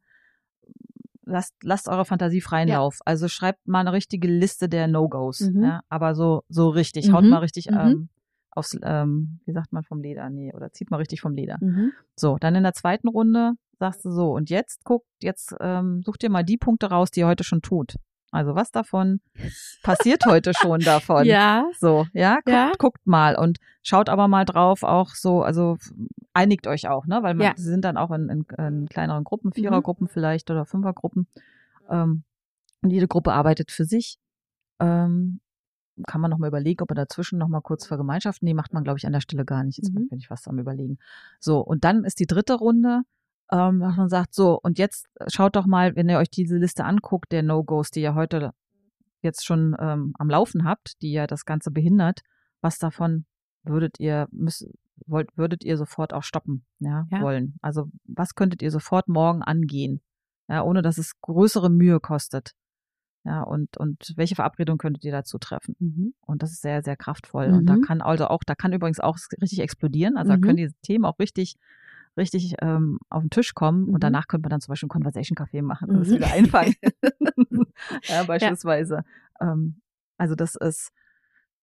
Lasst, 1.24 1.54
lasst 1.62 1.88
eure 1.88 2.04
Fantasie 2.04 2.40
freien 2.40 2.68
Ja. 2.68 2.78
Lauf. 2.78 2.98
Also 3.04 3.28
schreibt 3.28 3.66
mal 3.68 3.80
eine 3.80 3.92
richtige 3.92 4.26
Liste 4.28 4.68
der 4.68 4.88
No-Gos. 4.88 5.40
Mhm. 5.40 5.62
Ja, 5.62 5.80
aber 5.88 6.14
so, 6.14 6.42
so 6.48 6.68
richtig. 6.68 7.12
Haut 7.12 7.24
Mhm. 7.24 7.30
mal 7.30 7.38
richtig 7.38 7.70
Mhm. 7.70 7.76
ähm, 7.78 8.08
aufs, 8.50 8.76
ähm, 8.82 9.40
wie 9.46 9.52
sagt 9.52 9.72
man 9.72 9.82
vom 9.84 10.02
Leder? 10.02 10.28
Nee, 10.30 10.52
oder 10.52 10.72
zieht 10.72 10.90
mal 10.90 10.96
richtig 10.98 11.20
vom 11.20 11.34
Leder. 11.34 11.58
Mhm. 11.60 11.92
So, 12.16 12.36
dann 12.38 12.54
in 12.54 12.64
der 12.64 12.74
zweiten 12.74 13.08
Runde 13.08 13.52
sagst 13.78 14.04
du 14.04 14.10
so, 14.10 14.32
und 14.32 14.50
jetzt 14.50 14.84
guckt, 14.84 15.06
jetzt 15.22 15.54
ähm, 15.60 16.02
such 16.04 16.16
dir 16.16 16.28
mal 16.30 16.44
die 16.44 16.58
Punkte 16.58 16.86
raus, 16.90 17.10
die 17.10 17.20
ihr 17.20 17.26
heute 17.26 17.44
schon 17.44 17.62
tut. 17.62 17.96
Also 18.32 18.54
was 18.54 18.70
davon 18.72 19.20
passiert 19.82 20.24
heute 20.26 20.52
schon 20.54 20.80
davon? 20.84 21.26
Ja. 21.26 21.66
So, 21.78 22.06
ja, 22.12 22.36
guckt, 22.36 22.48
Ja. 22.48 22.72
guckt 22.78 23.06
mal 23.06 23.36
und 23.36 23.58
schaut 23.82 24.08
aber 24.08 24.26
mal 24.26 24.44
drauf, 24.44 24.82
auch 24.82 25.10
so, 25.10 25.42
also 25.42 25.76
einigt 26.32 26.66
euch 26.66 26.88
auch, 26.88 27.06
ne? 27.06 27.22
Weil 27.22 27.34
man, 27.34 27.46
Ja. 27.46 27.52
sie 27.56 27.62
sind 27.68 27.84
dann 27.84 27.96
auch 27.96 28.10
in, 28.10 28.28
in, 28.28 28.46
in 28.58 28.88
kleineren 28.88 29.22
Gruppen, 29.24 29.48
Mhm. 29.48 29.52
Vierergruppen 29.52 30.08
vielleicht 30.08 30.50
oder 30.50 30.64
Fünfergruppen. 30.64 31.26
Ähm, 31.90 32.24
und 32.82 32.90
jede 32.90 33.06
Gruppe 33.06 33.32
arbeitet 33.32 33.70
für 33.70 33.84
sich. 33.84 34.18
Ähm, 34.80 35.40
kann 36.06 36.20
man 36.22 36.30
noch 36.30 36.38
mal 36.38 36.48
überlegen, 36.48 36.82
ob 36.82 36.88
man 36.90 36.96
dazwischen 36.96 37.38
noch 37.38 37.48
mal 37.48 37.60
kurz 37.60 37.86
vergemeinschaften. 37.86 38.46
Nee, 38.46 38.54
macht 38.54 38.72
man, 38.72 38.82
glaube 38.82 38.98
ich, 38.98 39.06
an 39.06 39.12
der 39.12 39.20
Stelle 39.20 39.44
gar 39.44 39.62
nicht. 39.62 39.76
Jetzt 39.76 39.92
Mhm. 39.94 40.08
bin 40.08 40.18
ich 40.18 40.28
fast 40.28 40.48
am 40.48 40.58
überlegen. 40.58 40.98
So, 41.38 41.60
und 41.60 41.84
dann 41.84 42.04
ist 42.04 42.18
die 42.18 42.26
dritte 42.26 42.54
Runde, 42.54 43.02
ähm, 43.52 43.80
dass 43.80 43.96
man 43.96 44.08
sagt, 44.08 44.34
so, 44.34 44.58
und 44.62 44.78
jetzt 44.78 45.06
schaut 45.28 45.54
doch 45.56 45.66
mal, 45.66 45.94
wenn 45.94 46.08
ihr 46.08 46.18
euch 46.18 46.30
diese 46.30 46.56
Liste 46.56 46.84
anguckt, 46.84 47.30
der 47.32 47.42
No-Gos, 47.42 47.90
die 47.90 48.00
ihr 48.02 48.14
heute 48.14 48.52
jetzt 49.20 49.44
schon 49.44 49.76
ähm, 49.78 50.14
am 50.18 50.28
Laufen 50.30 50.64
habt, 50.64 51.00
die 51.02 51.12
ja 51.12 51.26
das 51.28 51.44
Ganze 51.44 51.70
behindert, 51.70 52.22
was 52.60 52.78
davon 52.78 53.24
würdet 53.62 54.00
ihr 54.00 54.26
müsst, 54.32 54.66
wollt, 55.06 55.36
würdet 55.36 55.62
ihr 55.64 55.76
sofort 55.76 56.12
auch 56.12 56.24
stoppen, 56.24 56.64
ja, 56.80 57.06
Ja. 57.10 57.20
wollen? 57.22 57.54
Also 57.62 57.88
was 58.04 58.34
könntet 58.34 58.62
ihr 58.62 58.70
sofort 58.72 59.06
morgen 59.08 59.42
angehen, 59.42 60.00
ja, 60.48 60.62
ohne 60.64 60.82
dass 60.82 60.98
es 60.98 61.20
größere 61.20 61.70
Mühe 61.70 62.00
kostet, 62.00 62.52
ja, 63.24 63.42
und 63.42 63.76
und 63.76 64.12
welche 64.16 64.34
Verabredung 64.34 64.78
könntet 64.78 65.04
ihr 65.04 65.12
dazu 65.12 65.38
treffen? 65.38 65.76
Mhm. 65.78 66.14
Und 66.22 66.42
das 66.42 66.50
ist 66.52 66.62
sehr 66.62 66.82
sehr 66.82 66.96
kraftvoll 66.96 67.50
und 67.52 67.66
da 67.66 67.76
Mhm. 67.76 67.82
kann 67.82 68.00
also 68.00 68.26
auch, 68.26 68.42
da 68.44 68.54
kann 68.56 68.72
übrigens 68.72 68.98
auch 68.98 69.16
richtig 69.40 69.60
explodieren, 69.60 70.16
also 70.16 70.32
Mhm. 70.32 70.40
da 70.40 70.46
können 70.46 70.56
die 70.56 70.70
Themen 70.82 71.04
auch 71.04 71.18
richtig 71.20 71.54
richtig 72.16 72.54
ähm, 72.60 72.98
auf 73.08 73.22
den 73.22 73.30
Tisch 73.30 73.54
kommen 73.54 73.86
Mhm. 73.86 73.94
und 73.94 74.04
danach 74.04 74.26
könnte 74.28 74.44
man 74.46 74.50
dann 74.50 74.60
zum 74.60 74.72
Beispiel 74.72 74.86
einen 74.86 75.02
Conversation 75.02 75.36
Café 75.36 75.62
machen 75.62 75.90
und 75.90 76.00
das 76.00 76.08
Mhm. 76.08 76.14
wieder 76.14 76.30
einfangen. 76.32 76.74
ja, 78.08 78.22
beispielsweise. 78.24 79.04
Ähm, 79.40 79.80
also 80.18 80.34
das 80.34 80.54
ist, 80.56 80.90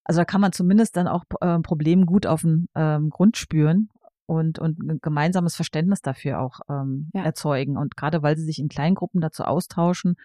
also 0.04 0.22
da 0.22 0.26
kann 0.26 0.42
man 0.42 0.52
zumindest 0.52 0.98
dann 0.98 1.08
auch 1.08 1.24
ähm, 1.42 1.62
Problemen 1.62 2.06
gut 2.06 2.26
auf 2.26 2.42
den 2.42 2.68
ähm, 2.76 3.10
Grund 3.10 3.38
spüren 3.38 3.90
und, 4.26 4.60
und 4.60 4.80
ein 4.84 5.00
gemeinsames 5.02 5.56
Verständnis 5.56 6.02
dafür 6.02 6.40
auch 6.42 6.60
ähm, 6.70 7.10
Ja. 7.14 7.24
erzeugen. 7.24 7.78
Und 7.78 7.96
gerade 7.96 8.22
weil 8.24 8.36
sie 8.38 8.44
sich 8.44 8.60
in 8.60 8.70
Kleingruppen 8.70 9.22
dazu 9.22 9.44
austauschen, 9.44 10.16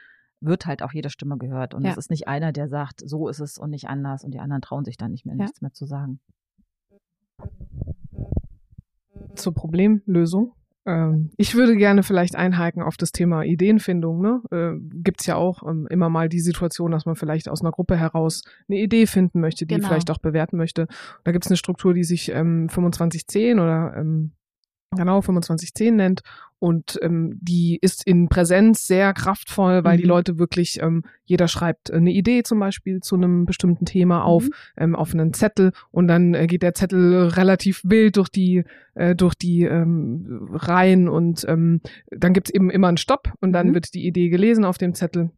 wird 0.41 0.67
halt 0.67 0.83
auch 0.83 0.93
jede 0.93 1.11
Stimme 1.11 1.39
gehört. 1.39 1.75
Und 1.75 1.85
Ja. 1.85 1.91
es 1.91 1.97
ist 1.97 2.11
nicht 2.11 2.29
einer, 2.29 2.53
der 2.53 2.69
sagt, 2.69 3.03
so 3.05 3.29
ist 3.29 3.41
es 3.41 3.57
und 3.59 3.71
nicht 3.71 3.89
anders 3.89 4.25
und 4.25 4.33
die 4.33 4.41
anderen 4.41 4.63
trauen 4.63 4.85
sich 4.85 4.97
dann 4.97 5.11
nicht 5.11 5.25
mehr, 5.27 5.37
Ja. 5.37 5.45
nichts 5.45 5.61
mehr 5.63 5.73
zu 5.73 5.87
sagen. 5.87 6.21
Zur 9.35 9.55
Problemlösung. 9.55 10.53
Ähm, 10.87 11.31
ich 11.37 11.55
würde 11.55 11.77
gerne 11.77 12.03
vielleicht 12.03 12.37
einhaken 12.37 12.83
auf 12.83 12.97
das 12.97 13.11
Thema 13.13 13.43
Ideenfindung. 13.43 14.21
Ne? 14.21 14.43
Äh, 14.51 14.79
Gibt 15.03 15.21
es 15.21 15.27
ja 15.27 15.37
auch 15.37 15.63
ähm, 15.69 15.87
immer 15.89 16.09
mal 16.11 16.29
die 16.29 16.41
Situation, 16.41 16.91
dass 16.91 17.07
man 17.07 17.17
vielleicht 17.17 17.49
aus 17.49 17.63
einer 17.63 17.71
Gruppe 17.71 17.97
heraus 17.97 18.43
eine 18.69 18.79
Idee 18.79 19.07
finden 19.07 19.41
möchte, 19.41 19.67
die 19.67 19.75
Genau. 19.77 19.89
vielleicht 19.89 20.11
auch 20.11 20.19
bewerten 20.19 20.57
möchte. 20.57 20.87
Da 21.25 21.33
gibt 21.33 21.45
es 21.47 21.51
eine 21.51 21.57
Struktur, 21.57 21.95
die 21.95 22.05
sich 22.05 22.31
ähm, 22.31 22.69
2510 22.69 23.61
oder 23.61 23.95
ähm, 23.97 24.33
genau 24.97 25.21
2510 25.21 25.97
nennt. 25.97 26.21
Und 26.59 26.99
ähm, 27.03 27.39
die 27.43 27.79
ist 27.83 28.07
in 28.07 28.29
Präsenz 28.31 28.87
sehr 28.87 29.13
kraftvoll, 29.13 29.85
weil 29.85 29.99
die 29.99 30.05
Mhm. 30.05 30.09
Leute 30.09 30.39
wirklich, 30.39 30.81
ähm, 30.81 31.03
jeder 31.25 31.47
schreibt 31.47 31.91
eine 31.91 32.11
Idee 32.11 32.43
zum 32.43 32.59
Beispiel 32.59 33.01
zu 33.01 33.17
einem 33.17 33.45
bestimmten 33.45 33.85
Thema 33.85 34.23
auf, 34.25 34.45
Mhm. 34.45 34.51
ähm, 34.79 34.97
auf 34.97 35.13
einen 35.13 35.35
Zettel 35.35 35.73
und 35.91 36.09
dann 36.09 36.33
äh, 36.33 36.47
geht 36.47 36.63
der 36.63 36.73
Zettel 36.75 37.29
relativ 37.29 37.83
wild 37.85 38.17
durch 38.17 38.31
die 38.31 38.65
äh, 38.95 39.15
durch 39.15 39.35
die 39.35 39.63
ähm, 39.65 40.49
Reihen 40.53 41.09
und 41.09 41.45
ähm, 41.49 41.81
dann 42.11 42.33
gibt's 42.33 42.51
eben 42.51 42.71
immer 42.71 42.89
einen 42.89 42.97
Stopp 42.97 43.33
und 43.41 43.53
dann 43.53 43.69
Mhm. 43.69 43.75
wird 43.75 43.93
die 43.93 44.07
Idee 44.07 44.31
gelesen 44.31 44.65
auf 44.65 44.79
dem 44.79 44.95
Zettel 44.95 45.31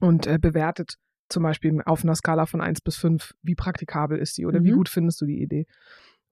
und 0.00 0.26
äh, 0.26 0.38
bewertet 0.40 0.94
zum 1.28 1.42
Beispiel 1.42 1.82
auf 1.84 2.02
einer 2.04 2.14
Skala 2.14 2.46
von 2.46 2.60
eins 2.60 2.80
bis 2.80 2.96
fünf 2.96 3.34
wie 3.42 3.54
praktikabel 3.54 4.18
ist 4.18 4.38
die 4.38 4.46
oder 4.46 4.62
wie 4.64 4.70
Mhm. 4.70 4.76
gut 4.76 4.88
findest 4.88 5.20
du 5.20 5.26
die 5.26 5.42
Idee. 5.42 5.66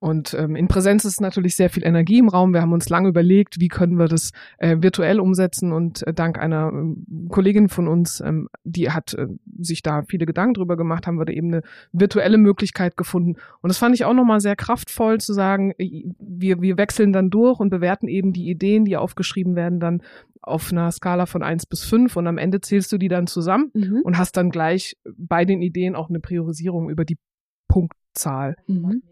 Und 0.01 0.33
ähm, 0.33 0.55
in 0.55 0.67
Präsenz 0.67 1.05
ist 1.05 1.21
natürlich 1.21 1.55
sehr 1.55 1.69
viel 1.69 1.85
Energie 1.85 2.17
im 2.17 2.27
Raum. 2.27 2.53
Wir 2.53 2.61
haben 2.61 2.73
uns 2.73 2.89
lange 2.89 3.07
überlegt, 3.09 3.59
wie 3.59 3.67
können 3.67 3.99
wir 3.99 4.07
das 4.07 4.31
äh, 4.57 4.77
virtuell 4.79 5.19
umsetzen. 5.19 5.71
Und 5.71 6.05
äh, 6.07 6.13
dank 6.13 6.39
einer 6.39 6.69
ähm, 6.73 7.05
Kollegin 7.29 7.69
von 7.69 7.87
uns, 7.87 8.19
ähm, 8.19 8.49
die 8.63 8.89
hat 8.89 9.13
äh, 9.13 9.27
sich 9.59 9.83
da 9.83 10.01
viele 10.01 10.25
Gedanken 10.25 10.55
drüber 10.55 10.75
gemacht, 10.75 11.05
haben 11.05 11.19
wir 11.19 11.25
da 11.25 11.33
eben 11.33 11.53
eine 11.53 11.61
virtuelle 11.91 12.39
Möglichkeit 12.39 12.97
gefunden. 12.97 13.35
Und 13.61 13.67
das 13.69 13.77
fand 13.77 13.93
ich 13.93 14.03
auch 14.03 14.15
nochmal 14.15 14.39
sehr 14.39 14.55
kraftvoll 14.55 15.19
zu 15.19 15.33
sagen, 15.33 15.73
äh, 15.77 16.05
wir, 16.17 16.61
wir 16.61 16.77
wechseln 16.77 17.13
dann 17.13 17.29
durch 17.29 17.59
und 17.59 17.69
bewerten 17.69 18.07
eben 18.07 18.33
die 18.33 18.49
Ideen, 18.49 18.85
die 18.85 18.97
aufgeschrieben 18.97 19.55
werden, 19.55 19.79
dann 19.79 20.01
auf 20.41 20.71
einer 20.71 20.89
Skala 20.89 21.27
von 21.27 21.43
eins 21.43 21.67
bis 21.67 21.83
fünf 21.83 22.17
und 22.17 22.25
am 22.25 22.39
Ende 22.39 22.59
zählst 22.61 22.91
du 22.91 22.97
die 22.97 23.07
dann 23.07 23.27
zusammen 23.27 23.69
Mhm. 23.75 24.01
und 24.03 24.17
hast 24.17 24.35
dann 24.35 24.49
gleich 24.49 24.97
bei 25.15 25.45
den 25.45 25.61
Ideen 25.61 25.95
auch 25.95 26.09
eine 26.09 26.19
Priorisierung 26.19 26.89
über 26.89 27.05
die 27.05 27.19
Punktzahl. 27.67 28.55
Mhm. 28.65 29.03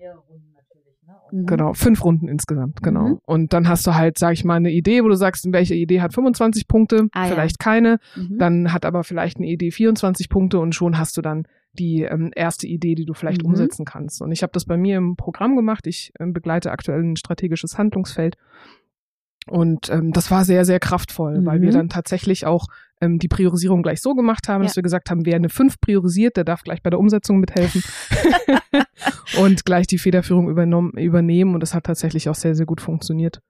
Mhm. 1.32 1.46
Genau, 1.46 1.74
fünf 1.74 2.04
Runden 2.04 2.28
insgesamt, 2.28 2.82
genau. 2.82 3.08
Mhm. 3.10 3.20
Und 3.26 3.54
dann 3.54 3.68
hast 3.68 3.86
du 3.88 3.96
halt, 3.96 4.18
sag 4.18 4.34
ich 4.34 4.44
mal, 4.46 4.56
eine 4.56 4.72
Idee, 4.72 5.04
wo 5.04 5.08
du 5.10 5.16
sagst, 5.16 5.46
welche 5.52 5.76
Idee 5.76 6.02
hat 6.02 6.14
25 6.14 6.68
Punkte, 6.68 7.08
Ah, 7.14 7.26
ja. 7.26 7.32
vielleicht 7.34 7.60
keine, 7.60 8.00
Mhm. 8.16 8.38
dann 8.38 8.74
hat 8.74 8.86
aber 8.86 9.04
vielleicht 9.04 9.38
eine 9.38 9.48
Idee 9.48 9.72
24 9.72 10.30
Punkte 10.30 10.60
und 10.60 10.74
schon 10.76 10.98
hast 10.98 11.18
du 11.18 11.22
dann 11.22 11.44
die 11.74 12.02
ähm, 12.02 12.32
erste 12.36 12.66
Idee, 12.68 12.96
die 12.96 13.06
du 13.06 13.14
vielleicht 13.14 13.44
Mhm. 13.44 13.50
umsetzen 13.50 13.86
kannst. 13.86 14.22
Und 14.22 14.32
ich 14.32 14.42
habe 14.42 14.52
das 14.54 14.66
bei 14.66 14.76
mir 14.78 14.98
im 14.98 15.16
Programm 15.16 15.56
gemacht. 15.56 15.86
Ich 15.88 16.12
ähm, 16.20 16.34
begleite 16.34 16.72
aktuell 16.72 17.02
ein 17.04 17.16
strategisches 17.16 17.78
Handlungsfeld. 17.78 18.36
Und 19.48 19.90
ähm, 19.90 20.12
das 20.12 20.30
war 20.30 20.46
sehr, 20.46 20.66
sehr 20.66 20.80
kraftvoll, 20.80 21.46
weil 21.46 21.62
wir 21.62 21.70
Mhm. 21.70 21.74
dann 21.74 21.90
tatsächlich 21.90 22.46
auch 22.46 22.68
ähm, 23.02 23.20
die 23.20 23.28
Priorisierung 23.28 23.82
gleich 23.84 24.02
so 24.02 24.14
gemacht 24.16 24.48
haben, 24.50 24.64
dass 24.64 24.74
Ja. 24.74 24.78
wir 24.78 24.84
gesagt 24.84 25.10
haben, 25.10 25.26
wer 25.26 25.36
eine 25.36 25.50
5 25.50 25.80
priorisiert, 25.80 26.38
der 26.38 26.44
darf 26.44 26.64
gleich 26.64 26.82
bei 26.84 26.90
der 26.90 27.00
Umsetzung 27.00 27.40
mithelfen 27.40 27.82
und 29.40 29.66
gleich 29.66 29.88
die 29.88 29.98
Federführung 29.98 30.50
übernommen, 30.50 30.92
übernehmen. 30.98 31.54
Und 31.54 31.62
das 31.62 31.74
hat 31.74 31.86
tatsächlich 31.86 32.30
auch 32.30 32.36
sehr, 32.36 32.56
sehr 32.56 32.66
gut 32.66 32.82
funktioniert. 32.82 33.42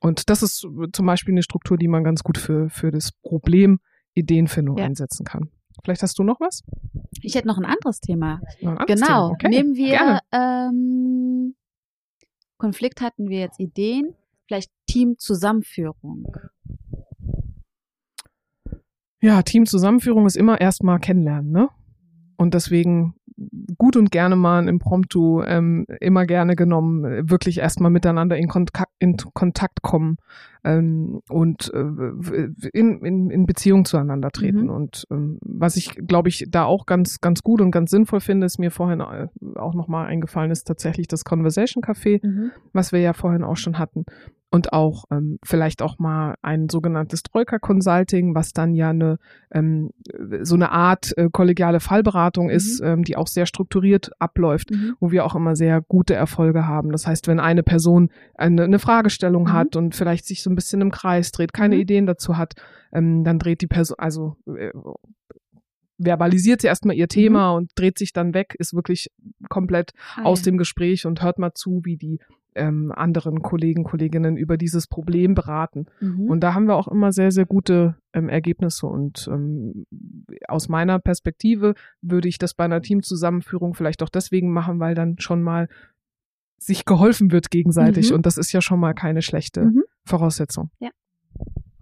Und 0.00 0.30
das 0.30 0.42
ist 0.42 0.66
zum 0.92 1.06
Beispiel 1.06 1.34
eine 1.34 1.42
Struktur, 1.42 1.76
die 1.76 1.88
man 1.88 2.04
ganz 2.04 2.22
gut 2.22 2.38
für, 2.38 2.70
für 2.70 2.90
das 2.90 3.12
Problem 3.22 3.80
Ideenfindung 4.14 4.78
Ja. 4.78 4.84
einsetzen 4.86 5.24
kann. 5.24 5.50
Vielleicht 5.84 6.02
hast 6.02 6.18
du 6.18 6.24
noch 6.24 6.40
was? 6.40 6.62
Ich 7.22 7.34
hätte 7.34 7.46
noch 7.48 7.56
ein 7.58 7.64
anderes 7.64 8.00
Thema. 8.00 8.40
Ein 8.60 8.68
anderes 8.78 8.86
Genau. 9.00 9.06
Thema. 9.06 9.30
Okay. 9.32 9.48
Nehmen 9.48 9.74
wir 9.74 10.20
ähm, 10.32 11.54
Konflikt 12.58 13.00
hatten 13.00 13.28
wir 13.28 13.38
jetzt 13.40 13.58
Ideen, 13.60 14.14
vielleicht 14.46 14.70
Teamzusammenführung. 14.88 16.26
Ja, 19.20 19.42
Teamzusammenführung 19.42 20.26
ist 20.26 20.36
immer 20.36 20.60
erstmal 20.60 20.98
kennenlernen, 20.98 21.50
ne? 21.50 21.68
Und 22.36 22.54
deswegen 22.54 23.14
gut 23.78 23.96
und 23.96 24.10
gerne 24.10 24.36
mal 24.36 24.60
ein 24.60 24.68
Impromptu, 24.68 25.42
ähm, 25.42 25.86
immer 26.00 26.26
gerne 26.26 26.56
genommen, 26.56 27.04
äh, 27.04 27.30
wirklich 27.30 27.58
erstmal 27.58 27.90
miteinander 27.90 28.36
in 28.36 28.48
Kontakt, 28.48 28.92
in 28.98 29.16
Kontakt 29.16 29.82
kommen 29.82 30.16
ähm, 30.64 31.20
und 31.28 31.72
äh, 31.74 32.68
in, 32.72 33.04
in, 33.04 33.30
in 33.30 33.46
Beziehung 33.46 33.84
zueinander 33.84 34.30
treten. 34.30 34.64
Mhm. 34.64 34.70
Und 34.70 35.04
ähm, 35.10 35.38
was 35.42 35.76
ich, 35.76 35.94
glaube 36.06 36.28
ich, 36.28 36.46
da 36.48 36.64
auch 36.64 36.86
ganz, 36.86 37.20
ganz 37.20 37.42
gut 37.42 37.60
und 37.60 37.70
ganz 37.70 37.90
sinnvoll 37.90 38.20
finde, 38.20 38.46
ist 38.46 38.58
mir 38.58 38.70
vorhin 38.70 39.00
äh, 39.00 39.28
auch 39.56 39.74
nochmal 39.74 40.06
eingefallen, 40.06 40.50
ist 40.50 40.64
tatsächlich 40.66 41.08
das 41.08 41.24
Conversation 41.24 41.82
Café 41.82 42.20
Mhm. 42.22 42.50
was 42.72 42.92
wir 42.92 43.00
ja 43.00 43.12
vorhin 43.12 43.42
auch 43.44 43.56
schon 43.56 43.78
hatten. 43.78 44.04
Und 44.52 44.72
auch 44.72 45.04
ähm, 45.12 45.38
vielleicht 45.44 45.80
auch 45.80 46.00
mal 46.00 46.34
ein 46.42 46.68
sogenanntes 46.68 47.22
Troika 47.22 47.60
Consulting, 47.60 48.34
was 48.34 48.52
dann 48.52 48.74
ja 48.74 48.90
eine 48.90 49.18
ähm, 49.52 49.90
so 50.42 50.56
eine 50.56 50.72
Art 50.72 51.16
äh, 51.16 51.28
kollegiale 51.30 51.78
Fallberatung 51.78 52.50
ist, 52.50 52.80
ähm, 52.80 53.04
die 53.04 53.16
auch 53.16 53.28
sehr 53.28 53.46
strukturiert 53.46 54.10
abläuft, 54.18 54.72
Mhm. 54.72 54.96
wo 54.98 55.12
wir 55.12 55.24
auch 55.24 55.36
immer 55.36 55.54
sehr 55.54 55.80
gute 55.80 56.14
Erfolge 56.14 56.66
haben. 56.66 56.90
Das 56.90 57.06
heißt, 57.06 57.28
wenn 57.28 57.38
eine 57.38 57.62
Person 57.62 58.10
eine, 58.34 58.64
eine 58.64 58.80
Fragestellung 58.80 59.44
Mhm. 59.44 59.52
hat 59.52 59.76
und 59.76 59.94
vielleicht 59.94 60.26
sich 60.26 60.42
so 60.42 60.49
ein 60.50 60.54
bisschen 60.56 60.80
im 60.80 60.90
Kreis 60.90 61.32
dreht, 61.32 61.52
keine 61.52 61.76
Mhm. 61.76 61.80
Ideen 61.80 62.06
dazu 62.06 62.36
hat, 62.36 62.54
ähm, 62.92 63.24
dann 63.24 63.38
dreht 63.38 63.60
die 63.62 63.66
Person, 63.66 63.96
also 63.98 64.36
äh, 64.46 64.70
verbalisiert 65.98 66.62
sie 66.62 66.66
erstmal 66.66 66.96
ihr 66.96 67.08
Thema 67.08 67.52
und 67.52 67.72
dreht 67.74 67.98
sich 67.98 68.12
dann 68.12 68.32
weg, 68.32 68.54
ist 68.58 68.74
wirklich 68.74 69.10
komplett 69.48 69.92
Ah, 70.16 70.22
aus 70.22 70.40
ja. 70.40 70.44
dem 70.44 70.58
Gespräch 70.58 71.04
und 71.06 71.22
hört 71.22 71.38
mal 71.38 71.52
zu, 71.54 71.80
wie 71.84 71.96
die 71.96 72.18
ähm, 72.54 72.90
anderen 72.90 73.42
Kollegen, 73.42 73.84
Kolleginnen 73.84 74.36
über 74.36 74.56
dieses 74.56 74.86
Problem 74.88 75.34
beraten. 75.34 75.86
Mhm. 76.00 76.28
Und 76.28 76.40
da 76.40 76.54
haben 76.54 76.66
wir 76.66 76.74
auch 76.74 76.88
immer 76.88 77.12
sehr, 77.12 77.30
sehr 77.30 77.44
gute 77.46 77.96
ähm, 78.12 78.28
Ergebnisse. 78.28 78.86
Und 78.86 79.28
ähm, 79.30 79.86
aus 80.48 80.68
meiner 80.68 80.98
Perspektive 80.98 81.74
würde 82.02 82.28
ich 82.28 82.38
das 82.38 82.54
bei 82.54 82.64
einer 82.64 82.82
Teamzusammenführung 82.82 83.74
vielleicht 83.74 84.02
auch 84.02 84.08
deswegen 84.08 84.52
machen, 84.52 84.80
weil 84.80 84.94
dann 84.96 85.16
schon 85.20 85.42
mal 85.42 85.68
sich 86.58 86.84
geholfen 86.86 87.30
wird 87.30 87.50
gegenseitig. 87.50 88.10
Mhm. 88.10 88.16
Und 88.16 88.26
das 88.26 88.36
ist 88.36 88.52
ja 88.52 88.60
schon 88.60 88.80
mal 88.80 88.94
keine 88.94 89.22
schlechte 89.22 89.66
Mhm. 89.66 89.84
Voraussetzung. 90.10 90.70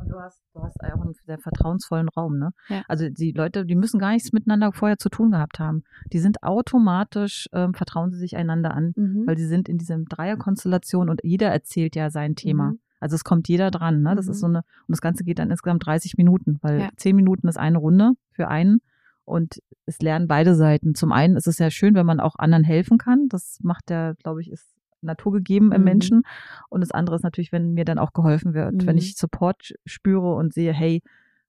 Und 0.01 0.09
du 0.11 0.20
hast, 0.20 0.41
du 0.55 0.62
hast 0.62 0.76
auch 0.81 1.01
einen 1.03 1.14
sehr 1.26 1.39
vertrauensvollen 1.39 2.09
Raum, 2.09 2.39
ne? 2.39 2.51
Ja. 2.68 2.83
Also 2.87 3.09
die 3.09 3.33
Leute, 3.33 3.66
die 3.66 3.74
müssen 3.74 3.99
gar 3.99 4.12
nichts 4.12 4.33
miteinander 4.33 4.72
vorher 4.72 4.97
zu 4.97 5.09
tun 5.09 5.33
gehabt 5.33 5.59
haben. 5.59 5.83
Die 6.12 6.20
sind 6.20 6.43
automatisch, 6.45 7.49
ähm, 7.53 7.74
vertrauen 7.74 8.11
sie 8.12 8.18
sich 8.18 8.37
einander 8.37 8.72
an, 8.74 8.93
Mhm. 8.97 9.24
weil 9.26 9.37
sie 9.37 9.47
sind 9.47 9.68
in 9.68 9.76
diesem 9.76 10.05
Dreierkonstellation 10.05 11.11
und 11.11 11.20
jeder 11.24 11.49
erzählt 11.49 11.97
ja 11.97 12.11
sein 12.11 12.37
Thema. 12.37 12.70
Mhm. 12.72 12.79
Also 13.01 13.16
es 13.16 13.24
kommt 13.24 13.49
jeder 13.49 13.70
dran, 13.72 14.03
ne? 14.03 14.14
Das 14.14 14.26
Mhm. 14.26 14.31
ist 14.33 14.41
so 14.41 14.47
eine, 14.47 14.59
und 14.59 14.64
das 14.89 15.01
Ganze 15.01 15.24
geht 15.24 15.41
dann 15.41 15.51
insgesamt 15.51 15.85
30 15.85 16.16
Minuten, 16.16 16.59
weil 16.62 16.81
Ja. 16.81 16.89
10 16.97 17.16
Minuten 17.16 17.49
ist 17.49 17.59
eine 17.59 17.79
Runde 17.79 18.12
für 18.31 18.47
einen 18.49 18.81
und 19.24 19.59
es 19.85 19.99
lernen 20.01 20.29
beide 20.29 20.55
Seiten. 20.55 20.95
Zum 20.95 21.11
einen 21.12 21.37
ist 21.37 21.49
es 21.49 21.59
ja 21.59 21.70
schön, 21.70 21.95
wenn 21.95 22.07
man 22.07 22.20
auch 22.20 22.37
anderen 22.37 22.62
helfen 22.64 22.99
kann. 22.99 23.26
Das 23.29 23.59
macht 23.62 23.91
ja, 23.91 24.12
glaube 24.12 24.41
ich, 24.43 24.51
ist 24.53 24.74
naturgegeben 25.01 25.72
im 25.72 25.80
Mhm. 25.80 25.84
Menschen. 25.84 26.22
Und 26.68 26.80
das 26.80 26.90
andere 26.90 27.16
ist 27.16 27.22
natürlich, 27.22 27.53
wenn 27.53 27.72
mir 27.74 27.84
dann 27.84 27.99
auch 27.99 28.12
geholfen 28.12 28.55
wird, 28.55 28.86
wenn 28.86 28.94
Mhm. 28.96 28.99
ich 28.99 29.16
Support 29.16 29.72
spüre 29.86 30.34
und 30.34 30.53
sehe, 30.53 30.72
hey, 30.72 31.01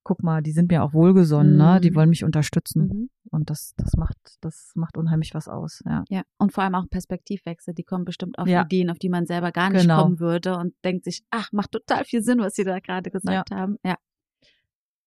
guck 0.03 0.23
mal, 0.23 0.41
die 0.41 0.51
sind 0.53 0.71
mir 0.71 0.81
auch 0.83 0.93
wohlgesonnen, 0.93 1.57
ne? 1.57 1.79
die 1.81 1.91
Mhm. 1.91 1.95
wollen 1.95 2.09
mich 2.09 2.23
unterstützen. 2.23 2.87
Mhm. 2.87 3.09
Und 3.31 3.49
das, 3.51 3.73
das 3.77 3.95
macht, 3.97 4.17
das 4.41 4.71
macht 4.75 4.97
unheimlich 4.97 5.33
was 5.35 5.47
aus. 5.47 5.83
Ja. 5.85 6.03
Ja, 6.09 6.21
und 6.37 6.51
vor 6.53 6.63
allem 6.63 6.73
auch 6.75 6.89
Perspektivwechsel, 6.89 7.73
die 7.75 7.83
kommen 7.83 8.05
bestimmt 8.05 8.39
auf 8.39 8.47
Ja. 8.47 8.63
Ideen, 8.63 8.89
auf 8.89 8.97
die 8.97 9.09
man 9.09 9.25
selber 9.27 9.51
gar 9.51 9.69
nicht 9.69 9.81
Genau. 9.83 10.01
kommen 10.01 10.19
würde 10.19 10.57
und 10.57 10.73
denkt 10.83 11.03
sich, 11.03 11.21
ach, 11.29 11.51
macht 11.51 11.73
total 11.73 12.05
viel 12.05 12.23
Sinn, 12.23 12.39
was 12.39 12.55
Sie 12.55 12.63
da 12.63 12.79
gerade 12.79 13.11
gesagt 13.11 13.51
haben. 13.51 13.75
Ja. 13.83 13.97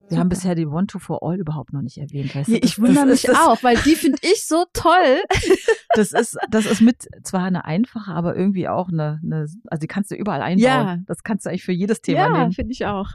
Wir 0.09 0.19
haben 0.19 0.27
Super. 0.27 0.29
bisher 0.29 0.55
die 0.55 0.67
One 0.67 0.87
to 0.87 0.99
for 0.99 1.23
All 1.23 1.39
überhaupt 1.39 1.73
noch 1.73 1.81
nicht 1.83 1.97
erwähnt. 1.99 2.35
Weißt 2.35 2.49
Ja, 2.49 2.59
du? 2.59 2.65
ich 2.67 2.79
wundere 2.81 3.07
mich 3.07 3.31
auch, 3.31 3.63
weil 3.63 3.77
die 3.79 3.95
finde 3.95 4.19
ich 4.23 4.47
so 4.47 4.65
toll. 4.73 5.23
Das 5.95 6.13
ist, 6.13 6.39
das 6.51 6.65
ist 6.65 6.81
mit 6.81 7.07
zwar 7.23 7.43
eine 7.45 7.67
einfache, 7.67 8.13
aber 8.13 8.35
irgendwie 8.35 8.67
auch 8.67 8.89
eine, 8.89 9.21
eine 9.23 9.47
also 9.67 9.81
die 9.81 9.87
kannst 9.87 10.11
du 10.11 10.15
überall 10.15 10.41
einbauen. 10.41 10.63
Ja. 10.63 10.99
Das 11.07 11.23
kannst 11.23 11.45
du 11.45 11.51
eigentlich 11.51 11.65
für 11.65 11.73
jedes 11.73 12.01
Thema 12.01 12.19
ja, 12.21 12.39
nehmen. 12.39 12.53
finde 12.53 12.73
ich 12.73 12.87
auch. 12.87 13.11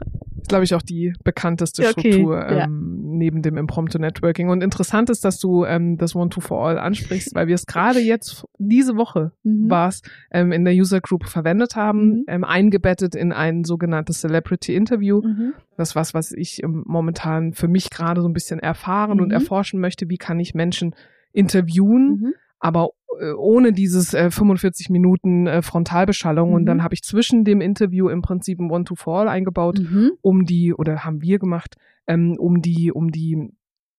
Glaube 0.48 0.64
ich, 0.64 0.74
auch 0.74 0.82
die 0.82 1.12
bekannteste 1.24 1.82
okay, 1.82 2.12
Struktur 2.12 2.36
ja. 2.38 2.64
ähm, 2.64 3.00
neben 3.18 3.42
dem 3.42 3.56
Impromptu 3.56 3.98
Networking. 3.98 4.48
Und 4.48 4.62
interessant 4.62 5.10
ist, 5.10 5.24
dass 5.24 5.38
du 5.38 5.64
ähm, 5.64 5.96
das 5.98 6.14
One 6.14 6.30
to 6.30 6.40
For 6.40 6.66
All 6.66 6.78
ansprichst, 6.78 7.34
weil 7.34 7.46
wir 7.46 7.54
es 7.54 7.66
gerade 7.66 7.98
jetzt 8.00 8.44
diese 8.58 8.96
Woche 8.96 9.32
Mhm. 9.42 9.70
war 9.70 9.88
es, 9.88 10.02
ähm, 10.30 10.52
in 10.52 10.64
der 10.64 10.74
User 10.74 11.00
Group 11.00 11.26
verwendet 11.26 11.76
haben, 11.76 12.08
Mhm. 12.08 12.24
ähm, 12.28 12.44
eingebettet 12.44 13.14
in 13.14 13.32
ein 13.32 13.64
sogenanntes 13.64 14.20
Celebrity 14.20 14.74
Interview. 14.74 15.20
Mhm. 15.22 15.52
Das 15.76 15.90
ist 15.90 15.96
was, 15.96 16.14
was 16.14 16.32
ich 16.32 16.62
ähm, 16.62 16.82
momentan 16.86 17.52
für 17.52 17.68
mich 17.68 17.90
gerade 17.90 18.20
so 18.22 18.28
ein 18.28 18.32
bisschen 18.32 18.58
erfahren 18.58 19.20
und 19.20 19.26
Mhm. 19.28 19.32
erforschen 19.32 19.80
möchte. 19.80 20.08
Wie 20.08 20.16
kann 20.18 20.40
ich 20.40 20.54
Menschen 20.54 20.94
interviewen, 21.32 22.20
Mhm. 22.20 22.34
Aber 22.60 22.90
äh, 23.20 23.32
ohne 23.32 23.72
dieses 23.72 24.14
äh, 24.14 24.30
45 24.30 24.90
Minuten 24.90 25.46
äh, 25.46 25.62
Frontalbeschallung. 25.62 26.52
Und 26.52 26.62
Mhm. 26.62 26.66
dann 26.66 26.82
habe 26.82 26.94
ich 26.94 27.02
zwischen 27.02 27.44
dem 27.44 27.60
Interview 27.60 28.08
im 28.08 28.22
Prinzip 28.22 28.58
ein 28.60 28.70
One-to-Fall 28.70 29.28
eingebaut, 29.28 29.78
Mhm. 29.80 30.12
um 30.20 30.44
die, 30.44 30.74
oder 30.74 31.04
haben 31.04 31.22
wir 31.22 31.38
gemacht, 31.38 31.76
ähm, 32.06 32.36
um 32.38 32.62
die, 32.62 32.92
um 32.92 33.10
die, 33.10 33.50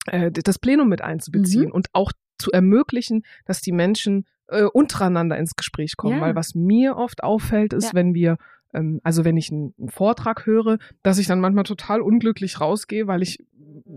äh, 0.08 0.32
das 0.32 0.60
Plenum 0.60 0.90
mit 0.90 1.02
einzubeziehen 1.02 1.66
Mhm. 1.68 1.72
und 1.72 1.88
auch 1.94 2.12
zu 2.38 2.52
ermöglichen, 2.52 3.24
dass 3.46 3.62
die 3.62 3.72
Menschen 3.74 4.26
äh, 4.52 4.64
untereinander 4.64 5.38
ins 5.38 5.56
Gespräch 5.56 5.96
kommen. 5.96 6.16
Ja. 6.16 6.22
Weil 6.22 6.36
was 6.36 6.56
mir 6.56 6.96
oft 6.98 7.24
auffällt, 7.24 7.72
ist, 7.74 7.90
Ja. 7.90 7.94
wenn 7.94 8.14
wir 8.16 8.38
ähm, 8.74 9.00
also 9.04 9.26
wenn 9.26 9.36
ich 9.36 9.52
einen 9.52 9.74
Vortrag 9.88 10.46
höre, 10.46 10.78
dass 11.02 11.18
ich 11.18 11.26
dann 11.28 11.40
manchmal 11.40 11.64
total 11.64 12.02
unglücklich 12.02 12.62
rausgehe, 12.62 13.08
weil 13.08 13.24
ich 13.24 13.40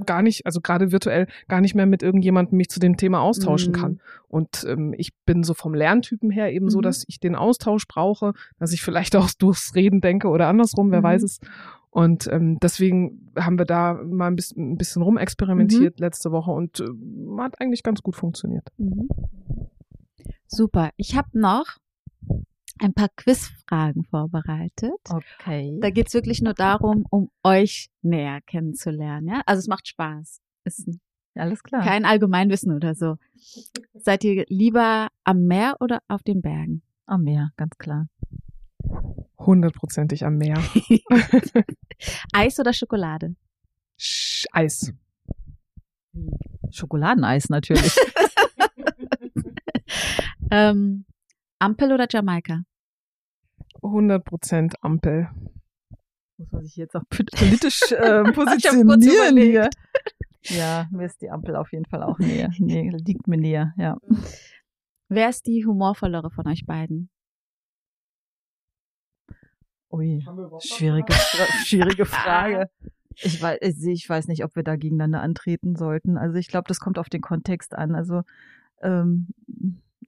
gar 0.07 0.23
nicht, 0.23 0.47
also 0.47 0.61
gerade 0.61 0.93
virtuell, 0.93 1.27
gar 1.49 1.61
nicht 1.61 1.75
mehr 1.75 1.87
mit 1.87 2.03
irgendjemandem 2.03 2.57
mich 2.57 2.69
zu 2.71 2.81
dem 2.81 2.97
Thema 2.97 3.21
austauschen 3.21 3.73
Mhm. 3.73 3.77
kann. 3.77 4.01
Und 4.29 4.65
ähm, 4.69 4.95
ich 4.97 5.13
bin 5.27 5.43
so 5.45 5.55
vom 5.55 5.75
Lerntypen 5.75 6.31
her 6.31 6.53
eben 6.53 6.71
so, 6.71 6.79
Mhm. 6.79 6.83
dass 6.83 7.05
ich 7.09 7.21
den 7.21 7.35
Austausch 7.37 7.87
brauche, 7.87 8.33
dass 8.59 8.73
ich 8.73 8.83
vielleicht 8.83 9.15
auch 9.17 9.31
durchs 9.39 9.75
Reden 9.75 10.01
denke 10.01 10.29
oder 10.29 10.49
andersrum, 10.49 10.91
wer 10.91 11.01
Mhm. 11.01 11.05
weiß 11.05 11.23
es. 11.23 11.41
Und 11.91 12.27
ähm, 12.33 12.59
deswegen 12.63 13.31
haben 13.39 13.59
wir 13.59 13.67
da 13.67 13.95
mal 14.03 14.29
ein 14.29 14.37
bisschen, 14.37 14.73
ein 14.73 14.79
bisschen 14.79 15.03
rumexperimentiert 15.03 15.99
Mhm. 16.01 16.03
letzte 16.05 16.33
Woche 16.33 16.51
und 16.51 16.81
äh, 16.81 16.85
hat 17.39 17.61
eigentlich 17.61 17.83
ganz 17.83 18.01
gut 18.03 18.17
funktioniert. 18.17 18.67
Mhm. 18.79 19.09
Super. 20.47 20.91
Ich 20.97 21.17
habe 21.17 21.29
noch 21.39 21.67
ein 22.83 22.95
paar 22.95 23.09
Quizfragen 23.17 24.05
vorbereitet. 24.05 24.93
Okay. 25.09 25.79
Da 25.81 25.91
geht's 25.91 26.15
wirklich 26.15 26.43
nur 26.43 26.55
darum, 26.55 27.05
um 27.11 27.31
euch 27.43 27.91
näher 28.03 28.41
kennenzulernen. 28.43 29.29
Ja? 29.29 29.43
Also 29.47 29.61
es 29.61 29.69
macht 29.69 29.89
Spaß. 29.89 30.41
Ist 30.65 30.89
Alles 31.35 31.63
klar. 31.63 31.83
kein 31.83 32.05
Allgemeinwissen 32.05 32.73
oder 32.75 32.95
so. 32.95 33.17
Seid 33.95 34.25
ihr 34.25 34.45
lieber 34.49 35.09
am 35.25 35.45
Meer 35.45 35.77
oder 35.81 36.01
auf 36.09 36.23
den 36.23 36.43
Bergen? 36.43 36.83
Am 37.07 37.23
Meer, 37.23 37.51
ganz 37.57 37.77
klar. 37.79 38.09
Hundertprozentig 39.39 40.25
am 40.25 40.37
Meer. 40.37 40.57
Eis 42.33 42.59
oder 42.59 42.73
Schokolade? 42.73 43.35
Sch 43.97 44.47
Eis. 44.53 44.93
Schokoladeneis 46.71 47.49
natürlich. 47.49 47.97
Ähm, 50.53 51.07
Ampel 51.61 51.93
oder 51.93 52.07
Jamaika? 52.11 52.63
100% 53.83 54.75
Ampel. 54.81 55.29
Muss 56.39 56.53
man 56.53 56.63
sich 56.65 56.77
jetzt 56.77 56.97
auch 56.97 57.05
politisch 57.09 57.83
äh, 57.93 58.25
positionieren 58.33 59.37
hier. 59.37 59.71
Ja, 60.45 60.89
mir 60.91 61.07
ist 61.07 61.21
die 61.23 61.31
Ampel 61.31 61.57
auf 61.57 61.73
jeden 61.73 61.85
Fall 61.87 62.03
auch 62.03 62.19
näher. 62.19 62.51
Nee, 62.59 62.91
liegt 62.91 63.29
mir 63.29 63.39
näher, 63.39 63.75
ja. 63.77 63.97
Wer 65.09 65.29
ist 65.29 65.47
die 65.47 65.65
humorvollere 65.67 66.31
von 66.31 66.47
euch 66.49 66.65
beiden? 66.67 67.11
Ui, 69.91 70.25
schwierige, 70.61 71.13
Fra 71.13 71.45
schwierige 71.65 72.05
Frage. 72.07 72.71
Ich 73.15 73.43
weiß, 73.43 73.59
ich 73.61 74.09
weiß 74.09 74.27
nicht, 74.29 74.43
ob 74.43 74.57
wir 74.57 74.63
da 74.63 74.77
gegeneinander 74.77 75.21
antreten 75.21 75.77
sollten. 75.77 76.17
Also 76.17 76.39
ich 76.39 76.49
glaube, 76.49 76.65
das 76.67 76.81
kommt 76.81 76.99
auf 76.99 77.11
den 77.11 77.21
Kontext 77.21 77.75
an. 77.75 77.95
Also 77.95 78.23
ähm, 78.81 79.29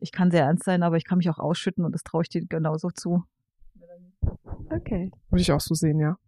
ich 0.01 0.11
kann 0.11 0.31
sehr 0.31 0.45
ernst 0.45 0.65
sein, 0.65 0.83
aber 0.83 0.97
ich 0.97 1.05
kann 1.05 1.19
mich 1.19 1.29
auch 1.29 1.39
ausschütten 1.39 1.85
und 1.85 1.93
das 1.93 2.03
traue 2.03 2.23
ich 2.23 2.31
dir 2.31 2.47
genauso 2.47 2.89
zu. 2.91 3.25
Okay. 4.71 5.11
Würde 5.31 5.43
ich 5.43 5.53
auch 5.53 5.61
so 5.61 5.75
sehen, 5.75 5.99
ja. 5.99 6.19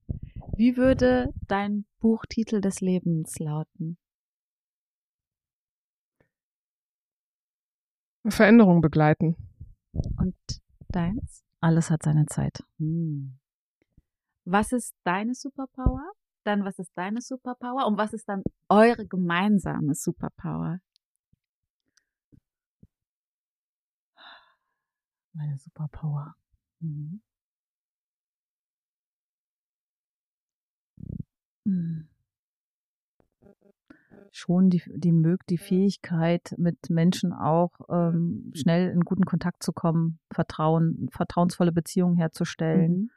Wie 0.57 0.77
würde 0.77 1.33
dein 1.49 1.85
Buchtitel 2.01 2.61
des 2.61 2.81
Lebens 2.81 3.39
lauten? 3.39 3.99
Veränderung 8.29 8.81
begleiten. 8.81 9.37
Und 10.19 10.37
deins? 10.89 11.45
Alles 11.61 11.91
hat 11.91 12.03
seine 12.03 12.27
Zeit. 12.27 12.63
Hm. 12.79 13.39
Was 14.45 14.73
ist 14.73 14.95
deine 15.05 15.35
Superpower? 15.35 16.13
Dann 16.45 16.65
was 16.65 16.79
ist 16.79 16.93
deine 16.95 17.21
Superpower? 17.21 17.87
Und 17.87 17.99
was 17.99 18.13
ist 18.13 18.29
dann 18.29 18.43
eure 18.69 19.07
gemeinsame 19.07 19.95
Superpower? 19.95 20.79
Meine 25.33 25.59
Superpower. 25.59 26.35
Mhm. 26.81 27.21
Hm. 31.67 32.09
Schon 34.31 34.71
die, 34.71 34.83
die, 34.95 35.13
mög 35.13 35.47
die 35.47 35.59
Fähigkeit, 35.59 36.55
mit 36.59 36.91
Menschen 36.91 37.33
auch 37.33 37.73
ähm, 37.89 38.53
schnell 38.55 38.91
in 38.91 39.01
guten 39.01 39.25
Kontakt 39.25 39.63
zu 39.63 39.73
kommen, 39.73 40.19
Vertrauen, 40.31 41.09
vertrauensvolle 41.11 41.73
Beziehungen 41.73 42.17
herzustellen, 42.17 43.11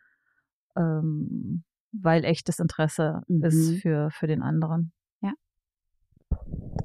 Mhm. 0.76 0.82
ähm, 0.82 1.64
weil 1.92 2.24
echtes 2.26 2.60
Interesse 2.60 3.22
Mhm. 3.28 3.44
ist 3.44 3.82
für, 3.82 4.10
für 4.12 4.28
den 4.28 4.42
anderen. 4.42 4.92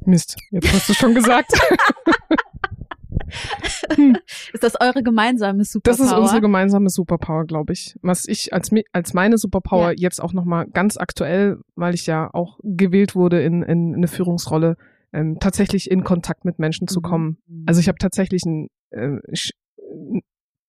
Mist, 0.07 0.37
jetzt 0.51 0.71
hast 0.71 0.89
du 0.91 0.95
schon 0.95 1.15
gesagt. 1.15 1.51
Ist 4.53 4.63
das 4.63 4.81
eure 4.81 5.03
gemeinsame 5.03 5.65
Superpower? 5.65 5.97
Das 5.97 6.01
ist 6.05 6.13
unsere 6.17 6.41
gemeinsame 6.41 6.89
Superpower, 6.91 7.45
glaube 7.45 7.73
ich. 7.73 7.97
Was 8.03 8.27
ich 8.27 8.53
als, 8.53 8.71
als 8.93 9.15
meine 9.15 9.39
Superpower 9.39 9.91
Ja. 9.93 9.97
jetzt 9.99 10.21
auch 10.23 10.33
nochmal 10.33 10.67
ganz 10.67 10.97
aktuell, 10.97 11.59
weil 11.75 11.95
ich 11.95 12.07
ja 12.07 12.31
auch 12.33 12.59
gewählt 12.63 13.15
wurde 13.15 13.43
in, 13.43 13.63
in 13.63 13.95
eine 13.95 14.09
Führungsrolle, 14.09 14.77
ähm, 15.13 15.39
tatsächlich 15.41 15.91
in 15.91 16.05
Kontakt 16.05 16.45
mit 16.45 16.59
Menschen 16.59 16.89
zu 16.89 17.01
Mhm. 17.01 17.03
kommen. 17.05 17.39
Also 17.67 17.81
ich 17.81 17.89
habe 17.89 17.99
tatsächlich 17.99 18.45
ein, 18.45 18.69
äh, 18.91 19.19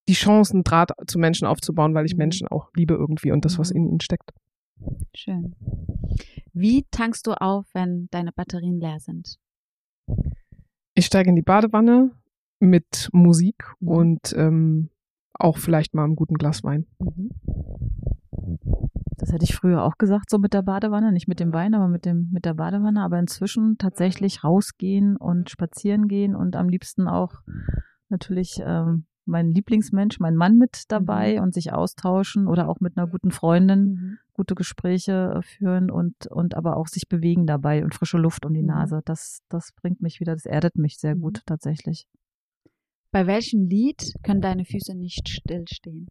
die 0.07 0.13
Chance, 0.13 0.53
einen 0.53 0.63
Draht 0.63 0.91
zu 1.07 1.17
Menschen 1.17 1.47
aufzubauen, 1.47 1.93
weil 1.95 2.05
ich 2.05 2.13
Mhm. 2.13 2.19
Menschen 2.19 2.47
auch 2.47 2.69
liebe 2.75 2.93
irgendwie 2.93 3.31
und 3.31 3.43
das, 3.45 3.57
was 3.57 3.71
Mhm. 3.71 3.77
in 3.77 3.87
ihnen 3.89 4.01
steckt. 4.01 4.31
Schön. 5.15 5.55
Wie 6.53 6.85
tankst 6.91 7.25
du 7.27 7.31
auf, 7.33 7.65
wenn 7.73 8.07
deine 8.11 8.31
Batterien 8.31 8.79
leer 8.79 8.99
sind? 8.99 9.37
Ich 10.93 11.05
steige 11.07 11.29
in 11.29 11.35
die 11.35 11.41
Badewanne 11.41 12.11
mit 12.59 13.09
Musik 13.13 13.73
Mhm. 13.79 13.87
und 13.87 14.33
ähm, 14.37 14.89
auch 15.33 15.57
vielleicht 15.57 15.93
mal 15.93 16.03
einem 16.05 16.15
guten 16.15 16.35
Glas 16.35 16.63
Wein. 16.63 16.85
Das 19.17 19.31
hätte 19.31 19.43
ich 19.45 19.55
früher 19.55 19.83
auch 19.83 19.97
gesagt, 19.97 20.29
so 20.29 20.37
mit 20.37 20.53
der 20.53 20.61
Badewanne, 20.61 21.11
nicht 21.11 21.27
mit 21.27 21.39
dem 21.39 21.53
Wein, 21.53 21.73
aber 21.73 21.87
mit 21.87 22.05
dem 22.05 22.29
mit 22.31 22.45
der 22.45 22.53
Badewanne. 22.53 23.01
Aber 23.01 23.17
inzwischen 23.19 23.77
tatsächlich 23.77 24.43
rausgehen 24.43 25.17
und 25.17 25.49
spazieren 25.49 26.07
gehen 26.07 26.35
und 26.35 26.55
am 26.55 26.69
liebsten 26.69 27.07
auch 27.07 27.41
natürlich 28.09 28.61
ähm, 28.63 29.05
mein 29.25 29.53
Lieblingsmensch, 29.53 30.19
mein 30.19 30.35
Mann 30.35 30.57
mit 30.57 30.83
dabei 30.89 31.41
und 31.41 31.53
sich 31.53 31.73
austauschen 31.73 32.47
oder 32.47 32.69
auch 32.69 32.79
mit 32.79 32.97
einer 32.97 33.07
guten 33.07 33.31
Freundin 33.31 34.19
gute 34.33 34.53
Gespräche 34.53 35.33
äh, 35.37 35.41
führen 35.41 35.89
und 35.89 36.27
und 36.27 36.55
aber 36.55 36.77
auch 36.77 36.87
sich 36.87 37.07
bewegen 37.07 37.47
dabei 37.47 37.83
und 37.83 37.95
frische 37.95 38.17
Luft 38.17 38.45
um 38.45 38.53
die 38.53 38.61
Mhm. 38.61 38.67
Nase. 38.67 39.01
Das 39.05 39.39
das 39.49 39.71
bringt 39.71 40.01
mich 40.01 40.19
wieder, 40.19 40.33
das 40.33 40.45
erdet 40.45 40.77
mich 40.77 40.97
sehr 40.97 41.15
Mhm. 41.15 41.21
gut 41.21 41.41
tatsächlich. 41.45 42.07
Bei 43.15 43.27
welchem 43.27 43.69
Lied 43.69 44.11
können 44.23 44.41
deine 44.41 44.65
Füße 44.65 44.93
nicht 44.93 45.29
stillstehen? 45.29 46.09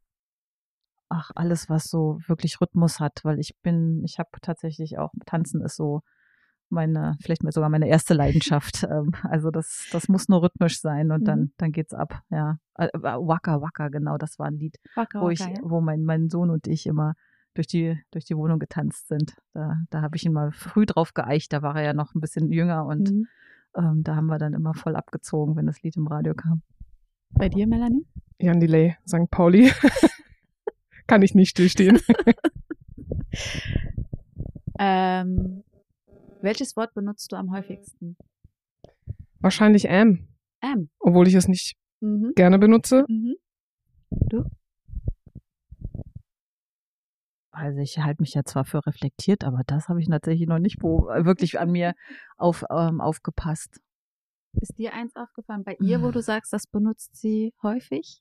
ach, 1.10 1.30
alles, 1.34 1.68
was 1.68 1.84
so 1.84 2.18
wirklich 2.26 2.62
Rhythmus 2.62 2.98
hat, 2.98 3.20
weil 3.24 3.38
ich 3.38 3.54
bin, 3.62 4.02
ich 4.04 4.18
habe 4.18 4.30
tatsächlich 4.40 4.96
auch, 4.96 5.12
Tanzen 5.26 5.60
ist 5.60 5.76
so 5.76 6.00
meine, 6.70 7.16
vielleicht 7.20 7.42
sogar 7.52 7.68
meine 7.68 7.88
erste 7.88 8.14
Leidenschaft. 8.14 8.84
Ähm, 8.90 9.12
also 9.24 9.50
das, 9.50 9.86
das 9.92 10.08
muss 10.08 10.30
nur 10.30 10.42
rhythmisch 10.42 10.80
sein 10.80 11.12
und 11.12 11.20
Mhm. 11.20 11.24
dann, 11.26 11.52
dann 11.58 11.72
geht's 11.72 11.92
ab, 11.92 12.22
ja. 12.30 12.56
Äh, 12.76 12.88
Waka 12.94 13.60
Waka, 13.60 13.90
genau, 13.90 14.16
das 14.16 14.38
war 14.38 14.46
ein 14.46 14.56
Lied, 14.56 14.78
Waka, 14.94 15.20
wo 15.20 15.28
ich, 15.28 15.40
waka, 15.40 15.52
ja? 15.52 15.60
wo 15.62 15.82
mein, 15.82 16.04
mein 16.04 16.30
Sohn 16.30 16.48
und 16.48 16.66
ich 16.66 16.86
immer 16.86 17.16
durch 17.52 17.66
die, 17.66 18.02
durch 18.12 18.24
die 18.24 18.36
Wohnung 18.38 18.58
getanzt 18.58 19.08
sind. 19.08 19.36
Da, 19.52 19.76
da 19.90 20.00
habe 20.00 20.16
ich 20.16 20.24
ihn 20.24 20.32
mal 20.32 20.52
früh 20.52 20.86
drauf 20.86 21.12
geeicht, 21.12 21.52
da 21.52 21.60
war 21.60 21.76
er 21.76 21.82
ja 21.82 21.92
noch 21.92 22.14
ein 22.14 22.20
bisschen 22.22 22.50
jünger 22.50 22.86
und 22.86 23.10
Mhm. 23.10 23.28
ähm, 23.76 24.02
da 24.02 24.16
haben 24.16 24.26
wir 24.28 24.38
dann 24.38 24.54
immer 24.54 24.72
voll 24.72 24.96
abgezogen, 24.96 25.54
wenn 25.54 25.66
das 25.66 25.82
Lied 25.82 25.98
im 25.98 26.06
Radio 26.06 26.34
kam. 26.34 26.62
Bei 27.36 27.48
dir, 27.48 27.66
Melanie? 27.66 28.06
Jan 28.38 28.60
Delay, 28.60 28.96
St. 29.06 29.30
Pauli. 29.30 29.70
Kann 31.06 31.22
ich 31.22 31.34
nicht 31.34 31.50
stillstehen. 31.50 32.00
Ähm, 34.76 35.62
welches 36.40 36.76
Wort 36.76 36.94
benutzt 36.94 37.30
du 37.30 37.36
am 37.36 37.52
häufigsten? 37.52 38.16
Wahrscheinlich 39.40 39.88
M, 39.88 40.28
Ähm. 40.62 40.90
obwohl 40.98 41.28
ich 41.28 41.34
es 41.34 41.46
nicht 41.48 41.76
Mhm. 42.00 42.32
gerne 42.34 42.58
benutze. 42.58 43.04
Mhm. 43.08 43.36
also 47.50 47.78
ich 47.80 47.98
halte 47.98 48.20
mich 48.20 48.34
ja 48.34 48.44
zwar 48.44 48.64
für 48.64 48.84
reflektiert, 48.84 49.44
aber 49.44 49.62
das 49.66 49.88
habe 49.88 50.00
ich 50.00 50.08
tatsächlich 50.08 50.48
noch 50.48 50.58
nicht 50.58 50.82
wirklich 50.82 51.60
an 51.60 51.70
mir 51.70 51.94
auf, 52.36 52.64
ähm, 52.70 53.00
aufgepasst. 53.00 53.80
Ist 54.60 54.78
dir 54.78 54.92
eins 54.94 55.14
aufgefallen 55.16 55.64
bei 55.64 55.76
ihr, 55.80 56.02
wo 56.02 56.10
du 56.10 56.22
sagst, 56.22 56.52
das 56.52 56.66
benutzt 56.66 57.16
sie 57.16 57.52
häufig? 57.62 58.20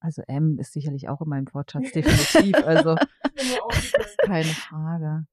Also 0.00 0.22
M 0.26 0.58
ist 0.58 0.72
sicherlich 0.72 1.08
auch 1.08 1.20
in 1.20 1.28
meinem 1.28 1.46
Wortschatz 1.52 1.90
definitiv. 1.92 2.54
Also 2.64 2.96
keine 4.18 4.44
Frage. 4.44 5.26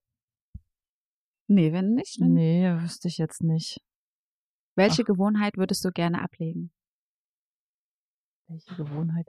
Nee, 1.48 1.74
wenn 1.74 1.94
nicht. 1.94 2.22
Dann 2.22 2.34
Nee, 2.34 2.74
wüsste 2.82 3.08
ich 3.08 3.18
jetzt 3.18 3.44
nicht. 3.44 3.80
welche 4.76 5.04
Ach. 5.04 5.08
Gewohnheit 5.08 5.58
würdest 5.58 5.84
du 5.86 5.92
gerne 5.92 6.22
ablegen? 6.22 6.72
Welche 8.48 8.76
Gewohnheit? 8.76 9.28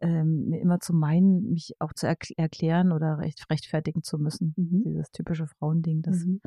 Ähm, 0.00 0.48
mir 0.48 0.60
immer 0.60 0.80
zu 0.80 0.92
meinen, 0.92 1.50
mich 1.52 1.74
auch 1.78 1.92
zu 1.94 2.06
erkl 2.06 2.34
erklären 2.36 2.92
oder 2.92 3.18
recht, 3.18 3.44
rechtfertigen 3.50 4.02
zu 4.02 4.18
müssen. 4.18 4.52
Mhm. 4.56 4.84
Dieses 4.84 5.10
typische 5.10 5.46
Frauending. 5.46 6.02
Das 6.02 6.24
Mhm. 6.24 6.40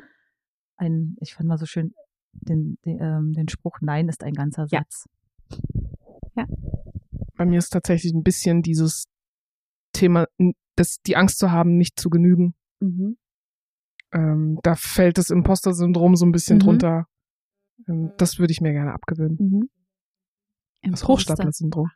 ein, 0.76 1.16
ich 1.20 1.34
fand 1.34 1.48
mal 1.48 1.58
so 1.58 1.66
schön 1.66 1.92
den, 2.42 2.78
den, 2.84 2.98
ähm, 3.00 3.32
den 3.32 3.48
Spruch, 3.48 3.78
Nein 3.80 4.08
ist 4.08 4.22
ein 4.22 4.34
ganzer 4.34 4.66
Ja. 4.70 4.80
Satz. 4.80 5.06
Bei 7.36 7.44
mir 7.46 7.58
ist 7.58 7.70
tatsächlich 7.70 8.12
ein 8.12 8.22
bisschen 8.22 8.62
dieses 8.62 9.04
Thema, 9.92 10.26
das, 10.76 11.00
die 11.02 11.16
Angst 11.16 11.38
zu 11.38 11.50
haben, 11.50 11.76
nicht 11.76 11.98
zu 11.98 12.10
genügen. 12.10 12.54
Mhm. 12.80 13.16
Ähm, 14.12 14.58
da 14.62 14.74
fällt 14.74 15.18
das 15.18 15.30
Imposter-Syndrom 15.30 16.16
so 16.16 16.24
ein 16.26 16.32
bisschen 16.32 16.56
Mhm. 16.56 16.60
drunter. 16.62 17.06
Ähm, 17.88 18.12
das 18.18 18.38
würde 18.38 18.52
ich 18.52 18.60
mir 18.60 18.72
gerne 18.72 18.92
abgewöhnen. 18.92 19.36
Mhm. 19.38 20.90
Das. 20.90 21.06
Hochstapler-Syndrom. 21.06 21.90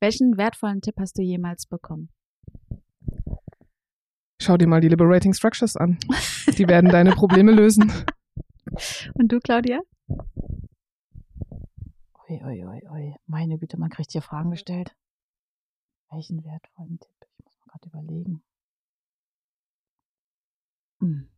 Welchen 0.00 0.36
wertvollen 0.36 0.80
Tipp 0.80 0.94
hast 0.98 1.18
du 1.18 1.22
jemals 1.22 1.66
bekommen? 1.66 2.10
Schau 4.40 4.56
dir 4.56 4.66
mal 4.66 4.80
die 4.80 4.88
Liberating 4.88 5.32
Structures 5.32 5.76
an. 5.76 5.98
Die 6.58 6.68
werden 6.68 6.90
deine 6.90 7.12
Probleme 7.12 7.52
lösen. 7.52 7.92
Und 9.14 9.32
du, 9.32 9.38
Claudia? 9.40 9.80
Ui, 12.28 12.42
ui, 12.44 12.64
ui, 12.64 12.82
ui. 12.90 13.14
Meine 13.26 13.58
Güte, 13.58 13.78
man 13.78 13.88
kriegt 13.88 14.12
hier 14.12 14.22
Fragen 14.22 14.50
gestellt. 14.50 14.94
Welchen 16.10 16.44
wertvollen 16.44 16.98
Tipp? 16.98 17.28
Ich 17.38 17.44
muss 17.44 17.58
mal 17.58 17.66
gerade 17.72 17.88
überlegen. 17.88 18.42
Hm. 21.00 21.28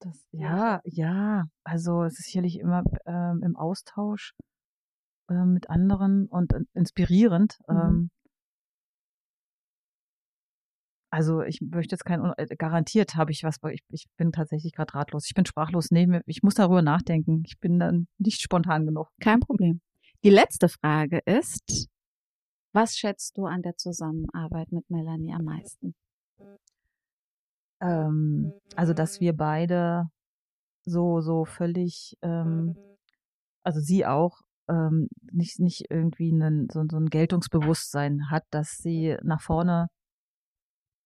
Das, 0.00 0.26
ja, 0.32 0.80
ja. 0.84 1.44
Also 1.64 2.04
es 2.04 2.18
ist 2.18 2.26
sicherlich 2.26 2.58
immer 2.58 2.82
ähm, 3.06 3.42
im 3.42 3.56
Austausch 3.56 4.34
ähm, 5.28 5.52
mit 5.54 5.70
anderen 5.70 6.26
und 6.28 6.52
äh, 6.52 6.60
inspirierend. 6.74 7.58
Mhm. 7.68 7.76
Ähm, 7.76 8.10
also 11.10 11.42
ich 11.42 11.60
möchte 11.60 11.94
jetzt 11.94 12.04
kein, 12.04 12.32
äh, 12.36 12.46
garantiert 12.56 13.14
habe 13.14 13.32
ich 13.32 13.42
was, 13.42 13.56
ich, 13.70 13.82
ich 13.90 14.06
bin 14.16 14.32
tatsächlich 14.32 14.72
gerade 14.72 14.94
ratlos. 14.94 15.26
Ich 15.26 15.34
bin 15.34 15.46
sprachlos. 15.46 15.90
Nee, 15.90 16.06
ich 16.26 16.42
muss 16.42 16.54
darüber 16.54 16.82
nachdenken. 16.82 17.42
Ich 17.46 17.58
bin 17.58 17.78
dann 17.78 18.08
nicht 18.18 18.42
spontan 18.42 18.86
genug. 18.86 19.08
Kein 19.20 19.40
Problem. 19.40 19.80
Die 20.24 20.30
letzte 20.30 20.68
Frage 20.68 21.20
ist, 21.24 21.88
was 22.72 22.96
schätzt 22.96 23.38
du 23.38 23.46
an 23.46 23.62
der 23.62 23.76
Zusammenarbeit 23.76 24.70
mit 24.72 24.90
Melanie 24.90 25.32
am 25.32 25.44
meisten? 25.44 25.94
Ähm, 27.80 28.52
also, 28.76 28.92
dass 28.92 29.20
wir 29.20 29.32
beide 29.34 30.10
so, 30.84 31.20
so 31.20 31.44
völlig, 31.44 32.16
ähm, 32.22 32.76
also 33.62 33.80
sie 33.80 34.04
auch, 34.04 34.40
ähm, 34.68 35.08
nicht, 35.32 35.60
nicht 35.60 35.86
irgendwie 35.88 36.32
einen, 36.32 36.68
so, 36.70 36.84
so 36.90 36.96
ein 36.98 37.06
Geltungsbewusstsein 37.06 38.30
hat, 38.30 38.44
dass 38.50 38.76
sie 38.78 39.16
nach 39.22 39.40
vorne 39.40 39.88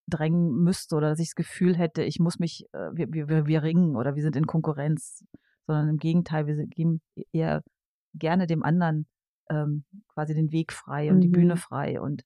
drängen 0.07 0.63
müsste 0.63 0.95
oder 0.95 1.09
dass 1.09 1.19
ich 1.19 1.29
das 1.29 1.35
Gefühl 1.35 1.75
hätte, 1.75 2.03
ich 2.03 2.19
muss 2.19 2.39
mich, 2.39 2.65
äh, 2.73 2.89
wir, 2.93 3.07
wir, 3.13 3.45
wir- 3.47 3.63
ringen 3.63 3.95
oder 3.95 4.15
wir 4.15 4.21
sind 4.23 4.35
in 4.35 4.47
Konkurrenz, 4.47 5.23
sondern 5.65 5.89
im 5.89 5.97
Gegenteil, 5.97 6.45
wir 6.47 6.55
geben 6.67 7.01
eher 7.31 7.63
gerne 8.13 8.45
dem 8.47 8.63
anderen 8.63 9.07
ähm, 9.49 9.85
quasi 10.13 10.33
den 10.33 10.51
Weg 10.51 10.71
frei 10.73 11.11
und 11.11 11.21
die 11.21 11.27
Mhm. 11.29 11.31
Bühne 11.33 11.57
frei 11.57 11.99
und 12.01 12.23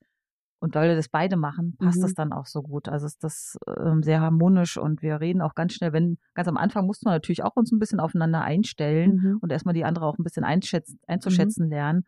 und 0.59 0.73
weil 0.73 0.89
wir 0.89 0.95
das 0.95 1.07
beide 1.09 1.37
machen, 1.37 1.75
passt 1.77 1.99
Mhm. 1.99 2.01
das 2.01 2.13
dann 2.15 2.33
auch 2.33 2.47
so 2.47 2.63
gut. 2.63 2.89
Also 2.89 3.05
ist 3.05 3.23
das 3.23 3.57
ähm, 3.79 4.01
sehr 4.01 4.21
harmonisch 4.21 4.77
und 4.77 5.03
wir 5.03 5.19
reden 5.21 5.41
auch 5.41 5.53
ganz 5.53 5.73
schnell, 5.73 5.93
wenn, 5.93 6.17
ganz 6.33 6.47
am 6.47 6.57
Anfang 6.57 6.87
mussten 6.87 7.05
wir 7.05 7.11
natürlich 7.11 7.43
auch 7.43 7.55
uns 7.55 7.71
ein 7.71 7.77
bisschen 7.77 7.99
aufeinander 7.99 8.41
einstellen 8.41 9.21
Mhm. 9.21 9.37
und 9.41 9.51
erstmal 9.51 9.75
die 9.75 9.85
andere 9.85 10.05
auch 10.07 10.17
ein 10.17 10.23
bisschen 10.23 10.43
einschätzen, 10.43 10.99
einzuschätzen 11.05 11.69
lernen. 11.69 12.05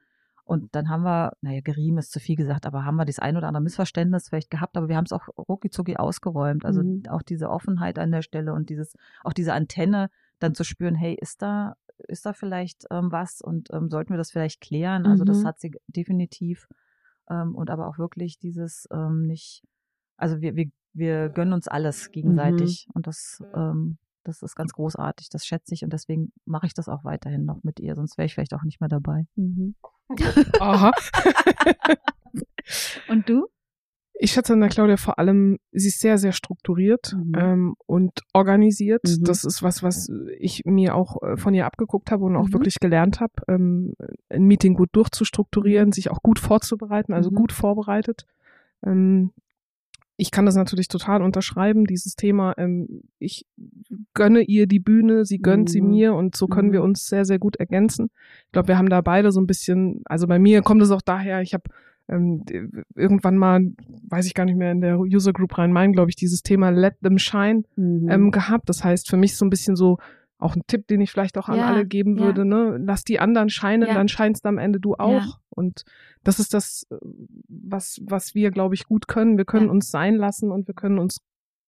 Und 0.49 0.73
dann 0.73 0.89
haben 0.89 1.03
wir, 1.03 1.33
naja, 1.41 1.61
gerieben 1.61 1.99
ist 1.99 2.11
zu 2.11 2.19
viel 2.19 2.35
gesagt, 2.35 2.65
aber 2.65 2.83
haben 2.83 2.95
wir 2.95 3.05
das 3.05 3.19
ein 3.19 3.37
oder 3.37 3.47
andere 3.47 3.61
Missverständnis 3.61 4.29
vielleicht 4.29 4.49
gehabt, 4.49 4.77
aber 4.77 4.89
wir 4.89 4.97
haben 4.97 5.05
es 5.05 5.13
auch 5.13 5.27
rucki 5.37 5.95
ausgeräumt. 5.95 6.65
Also 6.65 6.81
Mhm. 6.81 7.03
auch 7.07 7.21
diese 7.21 7.51
Offenheit 7.51 7.99
an 7.99 8.09
der 8.09 8.23
Stelle 8.23 8.51
und 8.53 8.71
dieses, 8.71 8.95
auch 9.23 9.33
diese 9.33 9.53
Antenne 9.53 10.09
dann 10.39 10.55
zu 10.55 10.63
spüren, 10.63 10.95
hey, 10.95 11.13
ist 11.13 11.43
da, 11.43 11.75
ist 12.07 12.25
da 12.25 12.33
vielleicht 12.33 12.85
ähm, 12.89 13.11
was 13.11 13.41
und 13.41 13.71
ähm, 13.71 13.91
sollten 13.91 14.09
wir 14.11 14.17
das 14.17 14.31
vielleicht 14.31 14.59
klären? 14.59 15.05
Also 15.05 15.23
das 15.23 15.43
Mhm. 15.43 15.45
hat 15.45 15.59
sie 15.59 15.71
definitiv 15.85 16.67
ähm, 17.29 17.53
und 17.53 17.69
aber 17.69 17.87
auch 17.87 17.99
wirklich 17.99 18.39
dieses 18.39 18.87
ähm, 18.91 19.27
nicht, 19.27 19.61
also 20.17 20.41
wir, 20.41 20.55
wir, 20.55 20.71
wir 20.93 21.29
gönnen 21.29 21.53
uns 21.53 21.67
alles 21.67 22.09
gegenseitig 22.11 22.87
und 22.95 23.05
das, 23.05 23.43
ähm, 23.53 23.99
das 24.23 24.41
ist 24.41 24.55
ganz 24.55 24.73
großartig, 24.73 25.29
das 25.29 25.45
schätze 25.45 25.73
ich 25.73 25.83
und 25.83 25.93
deswegen 25.93 26.31
mache 26.45 26.67
ich 26.67 26.73
das 26.73 26.89
auch 26.89 27.03
weiterhin 27.03 27.45
noch 27.45 27.63
mit 27.63 27.79
ihr, 27.79 27.95
sonst 27.95 28.17
wäre 28.17 28.25
ich 28.25 28.33
vielleicht 28.33 28.53
auch 28.53 28.63
nicht 28.63 28.79
mehr 28.81 28.89
dabei. 28.89 29.25
Mhm. 29.35 29.75
Aha. 30.59 30.91
Und 33.07 33.29
du? 33.29 33.47
Ich 34.21 34.33
schätze 34.33 34.51
an 34.51 34.59
der 34.59 34.69
Claudia 34.69 34.97
vor 34.97 35.17
allem, 35.17 35.59
sie 35.71 35.87
ist 35.87 36.01
sehr, 36.01 36.17
sehr 36.17 36.33
strukturiert 36.33 37.15
Mhm. 37.15 37.33
ähm, 37.37 37.75
und 37.85 38.19
organisiert. 38.33 39.01
Mhm. 39.05 39.23
Das 39.23 39.45
ist 39.45 39.63
was, 39.63 39.81
was 39.81 40.09
ich 40.37 40.63
mir 40.65 40.93
auch 40.95 41.21
äh, 41.23 41.37
von 41.37 41.53
ihr 41.53 41.65
abgeguckt 41.65 42.11
habe 42.11 42.25
und 42.25 42.35
auch 42.35 42.47
Mhm. 42.47 42.53
wirklich 42.53 42.75
gelernt 42.81 43.21
habe, 43.21 43.31
ähm, 43.47 43.93
ein 44.29 44.43
Meeting 44.43 44.73
gut 44.73 44.89
durchzustrukturieren, 44.91 45.93
sich 45.93 46.11
auch 46.11 46.21
gut 46.21 46.37
vorzubereiten, 46.39 47.13
also 47.13 47.31
Mhm. 47.31 47.35
gut 47.35 47.53
vorbereitet. 47.53 48.25
Ähm, 48.83 49.31
ich 50.19 50.31
kann 50.31 50.45
das 50.45 50.55
natürlich 50.55 50.89
total 50.89 51.21
unterschreiben, 51.21 51.85
dieses 51.85 52.15
Thema. 52.15 52.53
Ähm, 52.57 53.03
ich 53.19 53.45
gönne 54.13 54.41
ihr 54.41 54.67
die 54.67 54.79
Bühne, 54.79 55.23
sie 55.25 55.39
gönnt 55.39 55.69
sie 55.69 55.81
Mhm. 55.81 55.87
mir 55.89 56.13
und 56.13 56.35
so 56.35 56.47
können 56.47 56.71
wir 56.73 56.79
Mhm. 56.81 56.85
uns 56.85 57.07
sehr, 57.07 57.23
sehr 57.25 57.39
gut 57.39 57.55
ergänzen. 57.55 58.09
Ich 58.47 58.51
glaube, 58.51 58.67
wir 58.67 58.77
haben 58.77 58.89
da 58.89 58.99
beide 59.01 59.31
so 59.31 59.39
ein 59.39 59.47
bisschen, 59.47 60.01
also 60.05 60.27
bei 60.27 60.37
mir 60.37 60.61
kommt 60.61 60.81
es 60.81 60.91
auch 60.91 61.01
daher, 61.01 61.41
ich 61.41 61.53
habe 61.53 61.63
ähm, 62.11 62.43
irgendwann 62.95 63.37
mal, 63.37 63.61
weiß 64.09 64.25
ich 64.25 64.33
gar 64.33 64.45
nicht 64.45 64.57
mehr, 64.57 64.71
in 64.71 64.81
der 64.81 64.99
User 64.99 65.31
Group 65.31 65.55
Rhein-Main, 65.57 65.93
glaube 65.93 66.09
ich, 66.09 66.15
dieses 66.15 66.41
Thema 66.41 66.69
Let 66.71 66.95
them 67.03 67.19
shine 67.19 67.63
Mhm. 67.75 68.09
ähm, 68.09 68.31
gehabt. 68.31 68.67
Das 68.67 68.83
heißt, 68.83 69.07
für 69.09 69.17
mich 69.17 69.37
so 69.37 69.45
ein 69.45 69.51
bisschen 69.51 69.75
so 69.75 69.99
auch 70.39 70.55
ein 70.55 70.63
Tipp, 70.67 70.87
den 70.87 71.01
ich 71.01 71.11
vielleicht 71.11 71.37
auch 71.37 71.49
an 71.49 71.57
Ja, 71.57 71.67
alle 71.67 71.85
geben 71.85 72.17
ja. 72.17 72.25
würde, 72.25 72.45
ne? 72.45 72.77
Lass 72.83 73.03
die 73.03 73.19
anderen 73.19 73.49
scheinen, 73.49 73.87
Ja. 73.87 73.93
dann 73.93 74.07
scheinst 74.07 74.45
am 74.45 74.57
Ende 74.57 74.79
du 74.79 74.95
auch. 74.95 75.39
Und 75.49 75.83
das 76.23 76.39
ist 76.39 76.53
das, 76.53 76.87
äh, 76.89 76.95
was, 77.49 77.99
was 78.05 78.33
wir, 78.35 78.49
glaube 78.51 78.73
ich, 78.75 78.85
gut 78.85 79.07
können. 79.07 79.37
Wir 79.37 79.45
können 79.45 79.69
uns 79.69 79.91
sein 79.91 80.15
lassen 80.15 80.49
und 80.51 80.67
wir 80.67 80.73
können 80.75 80.97
uns 80.97 81.17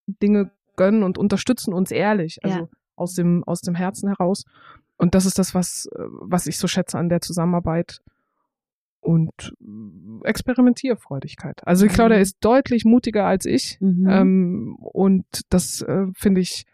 Dinge 0.07 0.51
gönnen 0.78 1.03
und 1.03 1.17
unterstützen 1.17 1.74
uns 1.74 1.91
ehrlich, 1.91 2.39
also 2.43 2.69
aus 2.95 3.13
dem, 3.13 3.43
aus 3.43 3.59
dem 3.61 3.76
Herzen 3.76 4.07
heraus. 4.07 4.45
Und 4.97 5.15
das 5.15 5.26
ist 5.26 5.38
das, 5.38 5.53
was, 5.53 5.88
äh, 5.88 5.99
was 6.22 6.47
ich 6.47 6.57
so 6.57 6.67
schätze 6.67 6.97
an 6.97 7.09
der 7.09 7.22
Zusammenarbeit. 7.22 8.01
Und 9.03 9.53
Experimentierfreudigkeit. 10.24 11.65
Also 11.67 11.88
Claudia 11.88 12.17
Mhm. 12.17 12.22
ist 12.22 12.38
deutlich 12.41 12.86
mutiger 12.86 13.26
als 13.26 13.45
ich. 13.45 13.78
Mhm. 13.82 14.07
Ähm, 14.09 14.76
und 14.80 15.26
das 15.49 15.82
äh, 15.82 16.05
finde 16.15 16.41
ich 16.41 16.65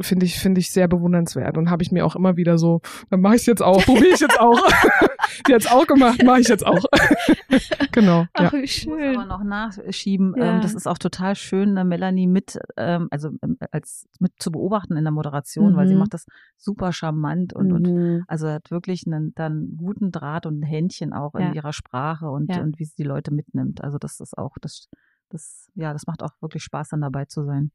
finde 0.00 0.26
ich 0.26 0.38
finde 0.38 0.60
ich 0.60 0.70
sehr 0.70 0.88
bewundernswert 0.88 1.56
und 1.58 1.70
habe 1.70 1.82
ich 1.82 1.92
mir 1.92 2.04
auch 2.06 2.16
immer 2.16 2.36
wieder 2.36 2.58
so 2.58 2.80
dann 3.10 3.20
mache 3.20 3.36
ich 3.36 3.46
jetzt 3.46 3.62
auch 3.62 3.82
probiere 3.84 4.14
ich 4.14 4.20
jetzt 4.20 4.38
auch 4.40 4.58
die 5.48 5.54
hat's 5.54 5.66
auch 5.70 5.86
gemacht 5.86 6.22
mache 6.24 6.40
ich 6.40 6.48
jetzt 6.48 6.66
auch 6.66 6.84
genau 7.92 8.20
ja 8.22 8.26
Ach, 8.34 8.52
wie 8.52 8.60
Ich 8.62 8.86
muss 8.86 8.98
schön. 8.98 9.16
aber 9.16 9.26
noch 9.26 9.42
nachschieben. 9.42 10.34
Ja. 10.36 10.56
Ähm, 10.56 10.60
das 10.60 10.74
ist 10.74 10.86
auch 10.86 10.98
total 10.98 11.34
schön, 11.34 11.70
eine 11.70 11.84
Melanie 11.84 12.26
mit, 12.26 12.58
ähm, 12.76 13.08
also 13.10 13.30
ähm, 13.42 13.56
als 13.70 14.08
mit 14.18 14.32
zu 14.38 14.50
beobachten 14.50 14.96
in 14.96 15.04
der 15.04 15.12
Moderation, 15.12 15.76
weil 15.76 15.86
sie 15.86 15.94
Mhm. 15.94 16.00
macht 16.00 16.14
das 16.14 16.26
super 16.56 16.92
charmant 16.92 17.52
und, 17.52 17.72
und 17.72 17.86
Mhm. 17.86 18.24
also 18.28 18.48
hat 18.48 18.70
wirklich 18.70 19.04
einen 19.06 19.34
dann 19.34 19.74
guten 19.76 20.10
Draht 20.12 20.46
und 20.46 20.60
ein 20.60 20.62
Händchen 20.62 21.12
auch 21.12 21.34
in 21.34 21.40
Ja. 21.48 21.52
ihrer 21.52 21.72
Sprache 21.72 22.30
und, 22.30 22.54
Ja. 22.54 22.62
und 22.62 22.78
wie 22.78 22.84
sie 22.84 22.94
die 22.96 23.02
Leute 23.04 23.32
mitnimmt. 23.32 23.82
Also 23.82 23.98
das 23.98 24.20
ist 24.20 24.36
auch, 24.38 24.56
das, 24.60 24.88
das, 25.30 25.68
ja, 25.74 25.92
das 25.92 26.06
macht 26.06 26.22
auch 26.22 26.32
wirklich 26.40 26.62
Spaß, 26.62 26.88
dann 26.90 27.00
dabei 27.00 27.24
zu 27.26 27.44
sein. 27.44 27.70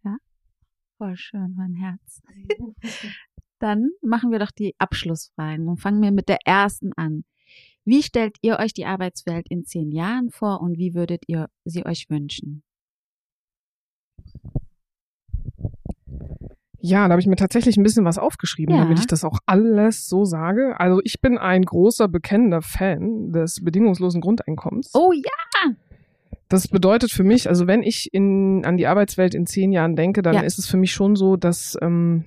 Voll 0.98 1.16
schön, 1.18 1.54
mein 1.58 1.74
Herz. 1.74 2.22
Dann 3.60 3.90
machen 4.02 4.32
wir 4.32 4.40
doch 4.40 4.52
die 4.52 4.76
Abschlussfragen 4.80 5.68
und 5.68 5.78
fangen 5.78 6.02
wir 6.02 6.12
mit 6.12 6.30
der 6.30 6.40
ersten 6.46 6.92
an. 6.94 7.24
Wie 7.84 8.02
stellt 8.02 8.38
ihr 8.42 8.58
euch 8.60 8.74
die 8.74 8.86
Arbeitswelt 8.86 9.48
in 9.50 9.64
zehn 9.66 9.92
Jahren 9.92 10.30
vor 10.32 10.62
und 10.62 10.78
wie 10.78 10.94
würdet 10.94 11.24
ihr 11.28 11.48
sie 11.66 11.86
euch 11.86 12.10
wünschen? 12.10 12.64
Ja, 16.80 17.08
da 17.08 17.14
habe 17.14 17.22
ich 17.22 17.26
mir 17.28 17.36
tatsächlich 17.36 17.78
ein 17.78 17.84
bisschen 17.84 18.06
was 18.06 18.18
aufgeschrieben, 18.20 18.76
Ja. 18.76 18.84
damit 18.84 19.00
ich 19.00 19.08
das 19.08 19.24
auch 19.24 19.40
alles 19.48 20.08
so 20.08 20.24
sage. 20.24 20.80
Also 20.80 21.02
ich 21.04 21.20
bin 21.20 21.38
ein 21.40 21.64
großer, 21.64 22.08
bekennender 22.08 22.62
Fan 22.62 23.32
des 23.32 23.64
bedingungslosen 23.64 24.22
Grundeinkommens. 24.22 24.92
Oh 24.94 25.12
ja. 25.12 25.72
Das 26.50 26.68
bedeutet 26.68 27.12
für 27.12 27.24
mich, 27.24 27.50
also 27.50 27.66
wenn 27.68 27.82
ich 27.84 28.14
in, 28.14 28.64
an 28.66 28.78
die 28.78 28.88
Arbeitswelt 28.88 29.34
in 29.34 29.46
zehn 29.48 29.72
Jahren 29.72 29.96
denke, 29.96 30.22
dann 30.22 30.36
Ja. 30.36 30.42
ist 30.42 30.60
es 30.60 30.68
für 30.68 30.78
mich 30.78 30.92
schon 30.94 31.16
so, 31.16 31.38
dass 31.38 31.78
ähm, 31.82 32.26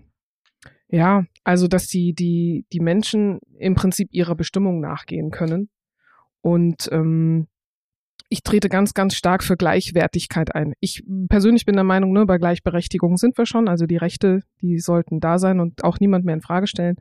ja, 0.89 1.25
also 1.45 1.69
dass 1.69 1.87
die 1.87 2.14
die 2.14 2.64
die 2.73 2.81
Menschen 2.81 3.39
im 3.59 3.75
Prinzip 3.75 4.09
ihrer 4.12 4.35
Bestimmung 4.35 4.81
nachgehen 4.81 5.31
können 5.31 5.69
und 6.41 6.89
ähm, 6.93 7.47
ich 8.31 8.43
trete 8.43 8.69
ganz, 8.69 8.93
ganz 8.93 9.14
stark 9.14 9.43
für 9.43 9.57
Gleichwertigkeit 9.57 10.55
ein. 10.55 10.75
Ich 10.81 11.03
persönlich 11.31 11.64
bin 11.64 11.77
der 11.77 11.85
Meinung, 11.85 12.12
ne, 12.12 12.27
bei 12.27 12.37
Gleichberechtigung 12.37 13.16
sind 13.16 13.39
wir 13.39 13.47
schon. 13.47 13.69
Also 13.69 13.87
die 13.87 13.97
Rechte, 13.97 14.43
die 14.61 14.79
sollten 14.81 15.19
da 15.19 15.39
sein 15.39 15.61
und 15.61 15.83
auch 15.83 15.99
niemand 15.99 16.27
mehr 16.27 16.35
in 16.35 16.43
Frage 16.43 16.66
stellen. 16.66 16.97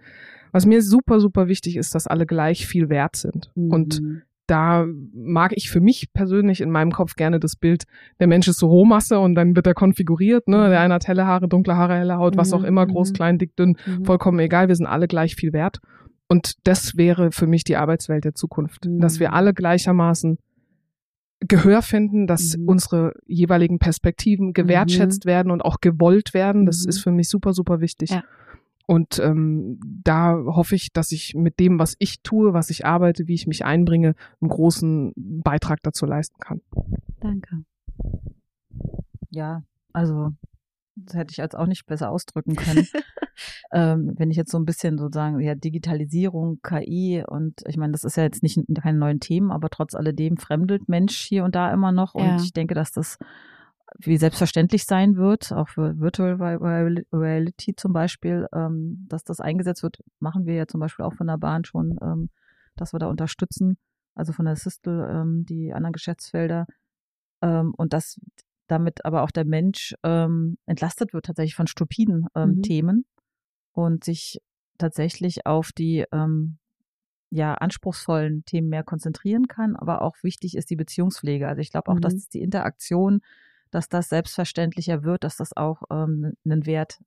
Was 0.54 0.66
mir 0.66 0.82
super, 0.82 1.20
super 1.20 1.50
wichtig 1.50 1.76
ist, 1.76 1.94
dass 1.96 2.08
alle 2.08 2.26
gleich 2.26 2.66
viel 2.66 2.88
wert 2.88 3.18
sind. 3.18 3.52
Und 3.56 4.02
Mhm. 4.02 4.22
Da 4.48 4.86
mag 5.14 5.52
ich 5.56 5.70
für 5.70 5.82
mich 5.82 6.08
persönlich 6.14 6.62
in 6.62 6.72
meinem 6.72 6.92
Kopf 6.92 7.16
gerne 7.16 7.40
das 7.40 7.56
Bild, 7.56 7.84
der 8.20 8.28
Mensch 8.28 8.48
ist 8.48 8.60
so 8.60 8.68
Rohmasse 8.68 9.20
und 9.20 9.36
dann 9.36 9.56
wird 9.56 9.68
er 9.68 9.74
konfiguriert, 9.74 10.48
ne? 10.48 10.70
Der 10.70 10.80
eine 10.82 10.94
hat 10.96 11.08
helle 11.08 11.28
Haare, 11.28 11.48
dunkle 11.48 11.76
Haare, 11.76 11.96
helle 11.96 12.18
Haut, 12.18 12.38
was 12.38 12.50
Mhm, 12.52 12.54
auch 12.58 12.64
immer, 12.64 12.86
groß, 12.88 13.10
mhm. 13.10 13.14
klein, 13.14 13.38
dick, 13.38 13.56
dünn, 13.56 13.78
Mhm. 13.86 14.06
vollkommen 14.06 14.40
egal, 14.40 14.68
wir 14.70 14.76
sind 14.76 14.88
alle 14.88 15.08
gleich 15.08 15.36
viel 15.36 15.54
wert. 15.54 15.80
Und 16.30 16.56
das 16.64 16.98
wäre 16.98 17.32
für 17.32 17.48
mich 17.48 17.64
die 17.64 17.76
Arbeitswelt 17.78 18.26
der 18.26 18.34
Zukunft, 18.36 18.86
Mhm. 18.86 19.00
dass 19.00 19.20
wir 19.20 19.34
alle 19.34 19.54
gleichermaßen 19.54 20.38
Gehör 21.48 21.82
finden, 21.84 22.26
dass 22.26 22.58
Mhm. 22.58 22.68
unsere 22.68 23.14
jeweiligen 23.28 23.78
Perspektiven 23.80 24.54
gewertschätzt 24.54 25.26
werden 25.26 25.52
und 25.52 25.62
auch 25.62 25.78
gewollt 25.82 26.34
werden. 26.34 26.66
Das 26.66 26.84
Mhm. 26.84 26.90
ist 26.90 27.00
für 27.00 27.12
mich 27.12 27.30
super, 27.30 27.54
super 27.54 27.80
wichtig. 27.80 28.10
Ja. 28.10 28.24
Und 28.88 29.20
ähm, 29.20 29.80
da 29.84 30.42
hoffe 30.46 30.76
ich, 30.76 30.94
dass 30.94 31.12
ich 31.12 31.36
mit 31.36 31.60
dem, 31.60 31.78
was 31.78 31.96
ich 32.00 32.22
tue, 32.22 32.54
was 32.54 32.70
ich 32.70 32.86
arbeite, 32.86 33.28
wie 33.28 33.34
ich 33.34 33.46
mich 33.46 33.66
einbringe, 33.66 34.16
einen 34.42 34.50
großen 34.50 35.12
Beitrag 35.16 35.80
dazu 35.84 36.06
leisten 36.06 36.40
kann. 36.40 36.62
Danke. 37.20 37.66
Ja, 39.30 39.64
also 39.92 40.32
das 40.96 41.16
hätte 41.16 41.32
ich 41.32 41.42
als 41.42 41.54
auch 41.54 41.68
nicht 41.68 41.86
besser 41.86 42.10
ausdrücken 42.10 42.56
können. 42.56 42.88
ähm, 43.74 44.14
wenn 44.16 44.32
ich 44.32 44.38
jetzt 44.38 44.52
so 44.52 44.58
ein 44.58 44.66
bisschen 44.66 44.98
sozusagen, 44.98 45.40
ja, 45.42 45.54
Digitalisierung, 45.54 46.60
KI 46.64 47.24
und 47.28 47.62
ich 47.68 47.76
meine, 47.76 47.92
das 47.92 48.06
ist 48.06 48.16
ja 48.16 48.24
jetzt 48.24 48.42
nicht 48.42 48.58
keine 48.82 48.98
neuen 48.98 49.20
Themen, 49.20 49.52
aber 49.52 49.70
trotz 49.70 49.96
alledem 49.96 50.38
fremdelt 50.38 50.88
Mensch 50.88 51.18
hier 51.18 51.44
und 51.44 51.56
da 51.56 51.74
immer 51.74 51.92
noch. 51.92 52.16
Und 52.16 52.24
Ja. 52.26 52.36
ich 52.38 52.54
denke, 52.54 52.74
dass 52.74 52.92
das 52.92 53.18
wie 53.98 54.18
selbstverständlich 54.18 54.86
sein 54.86 55.16
wird, 55.16 55.52
auch 55.52 55.70
für 55.70 56.00
Virtual 56.00 56.34
Real- 56.36 57.06
Reality 57.14 57.76
zum 57.76 57.94
Beispiel, 57.94 58.48
ähm, 58.54 59.06
dass 59.08 59.24
das 59.24 59.40
eingesetzt 59.40 59.84
wird, 59.84 60.00
machen 60.20 60.46
wir 60.46 60.56
ja 60.56 60.68
zum 60.68 60.80
Beispiel 60.80 61.06
auch 61.06 61.14
von 61.14 61.28
der 61.28 61.38
Bahn 61.38 61.64
schon, 61.64 61.98
ähm, 62.02 62.30
dass 62.76 62.94
wir 62.94 63.00
da 63.00 63.08
unterstützen, 63.08 63.78
also 64.16 64.34
von 64.34 64.46
der 64.46 64.56
Sistel, 64.56 65.08
ähm, 65.10 65.46
die 65.46 65.74
anderen 65.74 65.94
Geschäftsfelder, 65.94 66.66
ähm, 67.42 67.74
und 67.78 67.94
dass 67.94 68.20
damit 68.68 69.06
aber 69.06 69.24
auch 69.24 69.32
der 69.32 69.46
Mensch 69.46 69.96
ähm, 70.04 70.58
entlastet 70.66 71.14
wird 71.14 71.26
tatsächlich 71.26 71.56
von 71.56 71.68
stupiden 71.68 72.28
ähm, 72.36 72.56
Mhm. 72.56 72.62
Themen 72.64 73.06
und 73.72 74.04
sich 74.04 74.42
tatsächlich 74.78 75.46
auf 75.46 75.72
die 75.72 76.06
ja 77.30 77.56
anspruchsvollen 77.56 78.46
Themen 78.46 78.70
mehr 78.70 78.84
konzentrieren 78.84 79.48
kann, 79.48 79.76
aber 79.76 80.02
auch 80.02 80.16
wichtig 80.24 80.56
ist 80.56 80.70
die 80.70 80.76
Beziehungspflege. 80.76 81.48
Also 81.48 81.62
ich 81.62 81.72
glaube 81.72 81.92
auch, 81.92 81.96
Mhm. 81.96 82.02
dass 82.02 82.30
die 82.30 82.42
Interaktion, 82.42 83.22
dass 83.72 83.90
das 83.90 84.10
selbstverständlicher 84.10 85.04
wird, 85.04 85.24
dass 85.24 85.38
das 85.38 85.56
auch 85.56 85.84
ähm, 85.92 86.34
einen 86.46 86.66
Wert 86.66 87.00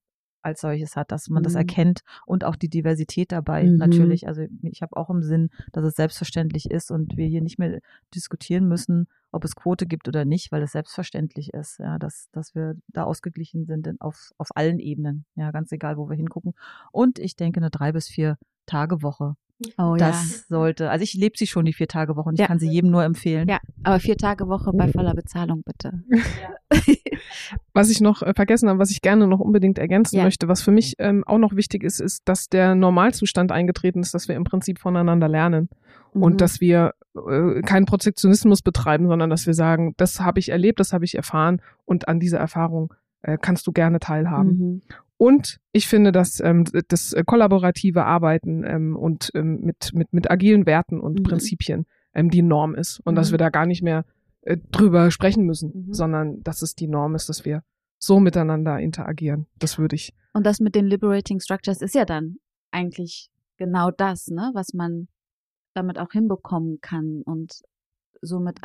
als 0.43 0.63
solches 0.63 0.97
hat, 0.97 1.13
dass 1.13 1.29
man 1.29 1.43
das 1.43 1.53
Mhm. 1.53 1.59
erkennt 1.59 2.01
und 2.25 2.45
auch 2.45 2.57
die 2.57 2.71
Diversität 2.71 3.31
dabei 3.31 3.65
Mhm. 3.65 3.77
natürlich. 3.77 4.27
Also 4.27 4.47
ich 4.63 4.81
habe 4.81 4.97
auch 4.97 5.11
im 5.11 5.23
Sinn, 5.23 5.51
dass 5.73 5.85
es 5.85 5.97
selbstverständlich 5.97 6.71
ist 6.71 6.91
und 6.91 7.19
wir 7.19 7.27
hier 7.27 7.43
nicht 7.43 7.59
mehr 7.59 7.81
diskutieren 8.15 8.67
müssen, 8.67 9.07
ob 9.33 9.45
es 9.45 9.55
Quote 9.55 9.87
gibt 9.87 10.09
oder 10.09 10.25
nicht, 10.25 10.51
weil 10.51 10.63
es 10.63 10.73
selbstverständlich 10.73 11.53
ist, 11.53 11.79
ja, 11.79 11.99
dass, 11.99 12.31
dass 12.33 12.55
wir 12.55 12.75
da 12.89 13.05
ausgeglichen 13.05 13.67
sind 13.67 13.87
in, 13.87 14.01
auf, 14.01 14.31
auf 14.39 14.49
allen 14.55 14.79
Ebenen, 14.79 15.27
ja, 15.35 15.51
ganz 15.51 15.73
egal, 15.73 15.99
wo 15.99 16.09
wir 16.09 16.17
hingucken. 16.17 16.55
Und 16.91 17.19
ich 17.19 17.37
denke, 17.37 17.61
eine 17.61 17.71
drei 17.71 17.93
bis 17.93 18.09
vier 18.09 18.39
Tage 18.65 19.03
Woche. 19.03 19.37
Oh 19.77 19.95
Das 19.99 20.47
sollte, 20.49 20.89
also 20.91 21.03
ich 21.03 21.15
lebe 21.15 21.37
sie 21.37 21.47
schon, 21.47 21.65
die 21.67 21.73
vier 21.73 21.89
Tage 21.89 22.17
Woche, 22.17 22.29
und 22.31 22.35
ich 22.35 22.41
Ja. 22.41 22.47
kann 22.47 22.59
sie 22.59 22.69
jedem 22.71 22.91
nur 22.91 23.05
empfehlen. 23.05 23.49
ja. 23.49 23.57
Ja, 23.57 23.61
aber 23.83 24.01
vier 24.01 24.17
Tage 24.17 24.49
Woche 24.49 24.73
bei 24.73 24.89
voller 24.89 25.15
Bezahlung 25.15 25.63
bitte. 25.65 26.03
Was 27.75 27.91
ich 27.91 28.01
noch 28.01 28.23
äh, 28.23 28.33
vergessen 28.35 28.69
habe, 28.69 28.79
was 28.79 28.91
ich 28.91 29.03
gerne 29.03 29.27
noch 29.27 29.41
unbedingt 29.41 29.79
ergänzen 29.79 30.17
Ja. 30.17 30.25
möchte, 30.25 30.49
was 30.49 30.63
für 30.63 30.71
mich 30.71 30.95
ähm, 30.99 31.25
auch 31.27 31.39
noch 31.39 31.55
wichtig 31.55 31.85
ist, 31.85 32.01
ist, 32.01 32.23
dass 32.29 32.49
der 32.49 32.75
Normalzustand 32.75 33.53
eingetreten 33.53 34.01
ist, 34.01 34.15
dass 34.15 34.29
wir 34.29 34.37
im 34.37 34.45
Prinzip 34.45 34.79
voneinander 34.79 35.29
lernen. 35.29 35.69
Mhm. 36.13 36.23
und 36.25 36.41
dass 36.41 36.61
wir 36.61 36.95
äh, 37.15 37.61
keinen 37.63 37.85
Protektionismus 37.87 38.63
betreiben, 38.63 39.07
sondern 39.07 39.31
dass 39.31 39.47
wir 39.47 39.55
sagen, 39.55 39.95
das 39.97 40.21
habe 40.21 40.41
ich 40.41 40.49
erlebt, 40.49 40.81
das 40.81 40.93
habe 40.93 41.05
ich 41.05 41.15
erfahren 41.17 41.63
und 41.85 42.09
an 42.09 42.19
dieser 42.19 42.39
Erfahrung 42.39 42.93
äh, 43.23 43.39
kannst 43.41 43.67
du 43.69 43.73
gerne 43.73 44.01
teilhaben. 44.01 44.49
Mhm. 44.49 44.83
Und 45.21 45.59
ich 45.73 45.87
finde, 45.87 46.13
dass 46.13 46.41
ähm, 46.41 46.65
das 46.89 47.15
kollaborative 47.27 48.07
Arbeiten 48.07 48.65
ähm, 48.65 48.97
und 48.97 49.31
ähm, 49.35 49.61
mit, 49.61 49.93
mit, 49.93 50.11
mit 50.15 50.31
agilen 50.31 50.65
Werten 50.65 50.99
und 50.99 51.19
Mhm. 51.19 51.25
Prinzipien 51.25 51.85
ähm, 52.15 52.31
die 52.31 52.41
Norm 52.41 52.75
ist 52.75 53.01
und 53.05 53.17
dass 53.17 53.29
Mhm. 53.29 53.33
wir 53.35 53.39
da 53.39 53.51
gar 53.51 53.67
nicht 53.67 53.83
mehr 53.83 54.07
äh, 54.41 54.57
drüber 54.73 55.11
sprechen 55.11 55.45
müssen, 55.45 55.89
Mhm. 55.89 55.93
sondern 55.93 56.43
dass 56.43 56.63
es 56.63 56.75
die 56.75 56.89
Norm 56.89 57.15
ist, 57.15 57.29
dass 57.29 57.45
wir 57.45 57.63
so 57.99 58.19
miteinander 58.19 58.79
interagieren. 58.79 59.47
Das 59.59 59.79
würde 59.79 59.95
ich. 59.97 60.15
Und 60.33 60.47
das 60.47 60.59
mit 60.59 60.75
den 60.75 60.87
Liberating 60.87 61.39
Structures 61.39 61.83
ist 61.83 61.95
ja 61.95 62.07
dann 62.07 62.37
eigentlich 62.71 63.29
genau 63.59 63.91
das, 63.91 64.29
ne, 64.29 64.51
was 64.55 64.73
man 64.73 65.09
damit 65.75 65.99
auch 65.99 66.13
hinbekommen 66.13 66.79
kann 66.81 67.21
und 67.27 67.61
somit 68.23 68.63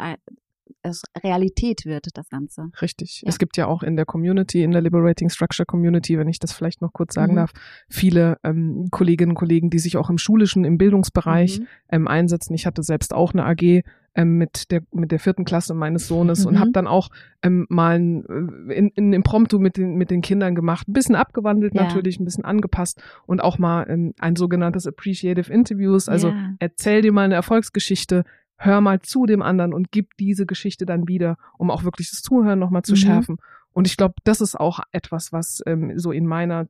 Realität 1.23 1.85
wird, 1.85 2.07
das 2.15 2.29
Ganze. 2.29 2.69
Richtig. 2.81 3.21
Ja. 3.21 3.29
Es 3.29 3.37
gibt 3.39 3.57
ja 3.57 3.67
auch 3.67 3.83
in 3.83 3.95
der 3.95 4.05
Community, 4.05 4.63
in 4.63 4.71
der 4.71 4.81
Liberating 4.81 5.29
Structure 5.29 5.65
Community, 5.65 6.17
wenn 6.17 6.27
ich 6.27 6.39
das 6.39 6.51
vielleicht 6.51 6.81
noch 6.81 6.93
kurz 6.93 7.13
sagen 7.13 7.33
Mhm. 7.33 7.37
darf, 7.37 7.51
viele 7.89 8.37
ähm, 8.43 8.87
Kolleginnen 8.91 9.31
und 9.31 9.35
Kollegen, 9.37 9.69
die 9.69 9.79
sich 9.79 9.97
auch 9.97 10.09
im 10.09 10.17
schulischen, 10.17 10.63
im 10.65 10.77
Bildungsbereich 10.77 11.59
Mhm. 11.59 11.67
ähm, 11.91 12.07
einsetzen. 12.07 12.53
Ich 12.53 12.65
hatte 12.65 12.83
selbst 12.83 13.13
auch 13.13 13.33
eine 13.33 13.45
AG 13.45 13.83
ähm, 14.17 14.37
mit 14.37 14.71
der 14.71 14.81
mit 14.93 15.11
der 15.11 15.19
vierten 15.19 15.43
Klasse 15.43 15.73
meines 15.73 16.07
Sohnes 16.07 16.45
und 16.45 16.53
Mhm. 16.53 16.59
habe 16.59 16.71
dann 16.71 16.87
auch 16.87 17.09
ähm, 17.43 17.65
mal 17.69 17.99
ein, 17.99 18.23
äh, 18.69 18.73
in, 18.73 18.87
in 18.95 19.11
Impromptu 19.11 19.59
mit 19.59 19.75
den 19.75 19.95
mit 19.95 20.09
den 20.09 20.21
Kindern 20.21 20.55
gemacht, 20.55 20.87
ein 20.87 20.93
bisschen 20.93 21.15
abgewandelt 21.15 21.75
Ja. 21.75 21.83
natürlich, 21.83 22.17
ein 22.19 22.23
bisschen 22.25 22.45
angepasst 22.45 23.01
und 23.25 23.41
auch 23.43 23.57
mal 23.57 23.85
ähm, 23.89 24.13
ein 24.19 24.37
sogenanntes 24.37 24.87
Appreciative 24.87 25.51
Interviews, 25.51 26.07
also 26.07 26.29
ja. 26.29 26.53
erzähl 26.59 27.01
dir 27.01 27.11
mal 27.11 27.23
eine 27.23 27.35
Erfolgsgeschichte, 27.35 28.23
hör 28.57 28.81
mal 28.81 29.01
zu 29.01 29.25
dem 29.25 29.41
anderen 29.41 29.73
und 29.73 29.91
gib 29.91 30.15
diese 30.17 30.45
Geschichte 30.45 30.85
dann 30.85 31.07
wieder, 31.07 31.37
um 31.57 31.69
auch 31.71 31.83
wirklich 31.83 32.09
das 32.09 32.21
Zuhören 32.21 32.59
nochmal 32.59 32.83
zu 32.83 32.93
Mhm. 32.93 32.97
schärfen. 32.97 33.37
Und 33.73 33.87
ich 33.87 33.97
glaube, 33.97 34.15
das 34.23 34.39
ist 34.41 34.55
auch 34.59 34.79
etwas, 34.91 35.33
was 35.33 35.61
ähm, 35.65 35.93
so 35.97 36.11
in 36.11 36.25
meiner 36.25 36.67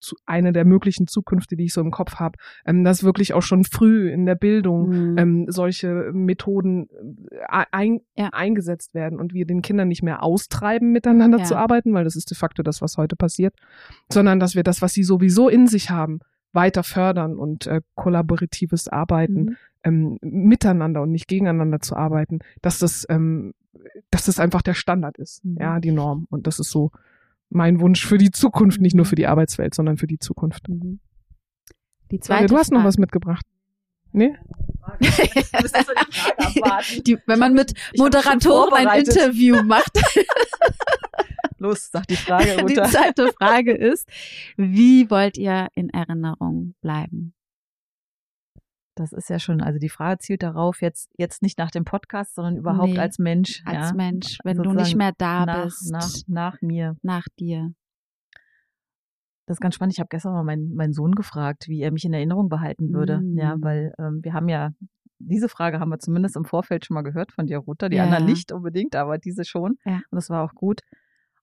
zu, 0.00 0.16
eine 0.26 0.52
der 0.52 0.64
möglichen 0.64 1.06
Zukünfte, 1.06 1.54
die 1.54 1.66
ich 1.66 1.72
so 1.72 1.80
im 1.80 1.92
Kopf 1.92 2.16
habe, 2.16 2.36
ähm, 2.66 2.82
dass 2.82 3.04
wirklich 3.04 3.34
auch 3.34 3.42
schon 3.42 3.62
früh 3.62 4.10
in 4.10 4.26
der 4.26 4.34
Bildung 4.34 4.88
Mhm. 5.12 5.18
ähm, 5.18 5.44
solche 5.48 6.10
Methoden 6.12 6.88
äh, 7.30 7.64
ein, 7.70 8.00
Ja. 8.16 8.30
eingesetzt 8.32 8.94
werden 8.94 9.20
und 9.20 9.32
wir 9.32 9.46
den 9.46 9.62
Kindern 9.62 9.86
nicht 9.86 10.02
mehr 10.02 10.24
austreiben, 10.24 10.90
miteinander 10.90 11.38
Ja. 11.38 11.44
zu 11.44 11.54
arbeiten, 11.54 11.94
weil 11.94 12.02
das 12.02 12.16
ist 12.16 12.30
de 12.30 12.36
facto 12.36 12.64
das, 12.64 12.82
was 12.82 12.96
heute 12.96 13.14
passiert, 13.14 13.54
sondern 14.10 14.40
dass 14.40 14.56
wir 14.56 14.64
das, 14.64 14.82
was 14.82 14.92
sie 14.92 15.04
sowieso 15.04 15.48
in 15.48 15.68
sich 15.68 15.90
haben, 15.90 16.18
weiter 16.52 16.82
fördern 16.82 17.36
und 17.38 17.68
äh, 17.68 17.80
kollaboratives 17.94 18.88
Arbeiten 18.88 19.40
Mhm. 19.44 19.56
Ähm, 19.84 20.18
miteinander 20.22 21.02
und 21.02 21.12
nicht 21.12 21.28
gegeneinander 21.28 21.80
zu 21.80 21.96
arbeiten, 21.96 22.40
dass 22.60 22.78
das, 22.78 23.06
ähm, 23.08 23.54
dass 24.10 24.26
das 24.26 24.38
einfach 24.40 24.62
der 24.62 24.74
Standard 24.74 25.18
ist, 25.18 25.44
Mhm. 25.44 25.56
ja, 25.60 25.80
die 25.80 25.92
Norm. 25.92 26.26
Und 26.30 26.46
das 26.46 26.58
ist 26.58 26.70
so 26.70 26.90
mein 27.50 27.80
Wunsch 27.80 28.06
für 28.06 28.18
die 28.18 28.30
Zukunft, 28.30 28.80
nicht 28.80 28.94
nur 28.94 29.04
für 29.04 29.16
die 29.16 29.26
Arbeitswelt, 29.26 29.74
sondern 29.74 29.96
für 29.98 30.06
die 30.06 30.18
Zukunft. 30.18 30.68
Mhm. 30.68 31.00
Die 32.10 32.20
zweite 32.20 32.46
du 32.46 32.56
hast 32.56 32.72
noch 32.72 32.84
was 32.84 32.98
mitgebracht. 32.98 33.44
Nee? 34.14 34.34
Die, 37.06 37.18
wenn 37.26 37.38
man 37.38 37.54
mit 37.54 37.72
Moderatoren 37.96 38.86
ein. 38.86 39.00
Interview 39.00 39.62
macht. 39.64 39.98
Los, 41.58 41.90
sag 41.92 42.06
die 42.08 42.16
Frage, 42.16 42.56
Die 42.66 42.74
Uta. 42.74 42.84
zweite 42.88 43.32
Frage 43.38 43.72
ist, 43.72 44.08
wie 44.56 45.08
wollt 45.10 45.38
ihr 45.38 45.68
in 45.74 45.88
Erinnerung 45.90 46.74
bleiben? 46.82 47.34
Das 48.94 49.12
ist 49.12 49.30
ja 49.30 49.38
schon, 49.38 49.62
also 49.62 49.78
die 49.78 49.88
Frage 49.88 50.18
zielt 50.18 50.42
darauf, 50.42 50.82
jetzt, 50.82 51.10
jetzt 51.16 51.42
nicht 51.42 51.58
nach 51.58 51.70
dem 51.70 51.84
Podcast, 51.84 52.34
sondern 52.34 52.56
überhaupt 52.56 52.92
Nee, 52.92 52.98
als 52.98 53.18
Mensch. 53.18 53.62
Als 53.64 53.90
ja? 53.90 53.94
Mensch, 53.94 54.38
wenn 54.44 54.58
du 54.58 54.72
nicht 54.72 54.96
mehr 54.96 55.12
da 55.16 55.46
nach, 55.46 55.64
bist, 55.64 55.90
nach, 55.90 56.10
nach 56.26 56.60
mir. 56.60 56.96
nach 57.02 57.24
dir. 57.38 57.72
Das 59.46 59.56
ist 59.56 59.60
ganz 59.60 59.74
spannend. 59.74 59.94
Ich 59.94 60.00
habe 60.00 60.08
gestern 60.08 60.34
mal 60.34 60.44
meinen, 60.44 60.74
meinen 60.74 60.92
Sohn 60.92 61.12
gefragt, 61.12 61.68
wie 61.68 61.80
er 61.80 61.90
mich 61.90 62.04
in 62.04 62.12
Erinnerung 62.12 62.48
behalten 62.48 62.92
würde. 62.92 63.20
Mm. 63.20 63.38
Ja, 63.38 63.56
weil 63.58 63.92
ähm, 63.98 64.20
wir 64.22 64.34
haben 64.34 64.48
ja, 64.48 64.70
diese 65.18 65.48
Frage 65.48 65.80
haben 65.80 65.88
wir 65.88 65.98
zumindest 65.98 66.36
im 66.36 66.44
Vorfeld 66.44 66.84
schon 66.84 66.94
mal 66.94 67.02
gehört 67.02 67.32
von 67.32 67.46
dir, 67.46 67.58
Ruta. 67.58 67.88
Die 67.88 67.96
Ja. 67.96 68.04
anderen 68.04 68.24
nicht 68.26 68.52
unbedingt, 68.52 68.94
aber 68.94 69.18
diese 69.18 69.44
schon. 69.44 69.78
Ja. 69.84 69.96
Und 69.96 70.16
das 70.16 70.30
war 70.30 70.44
auch 70.44 70.54
gut. 70.54 70.82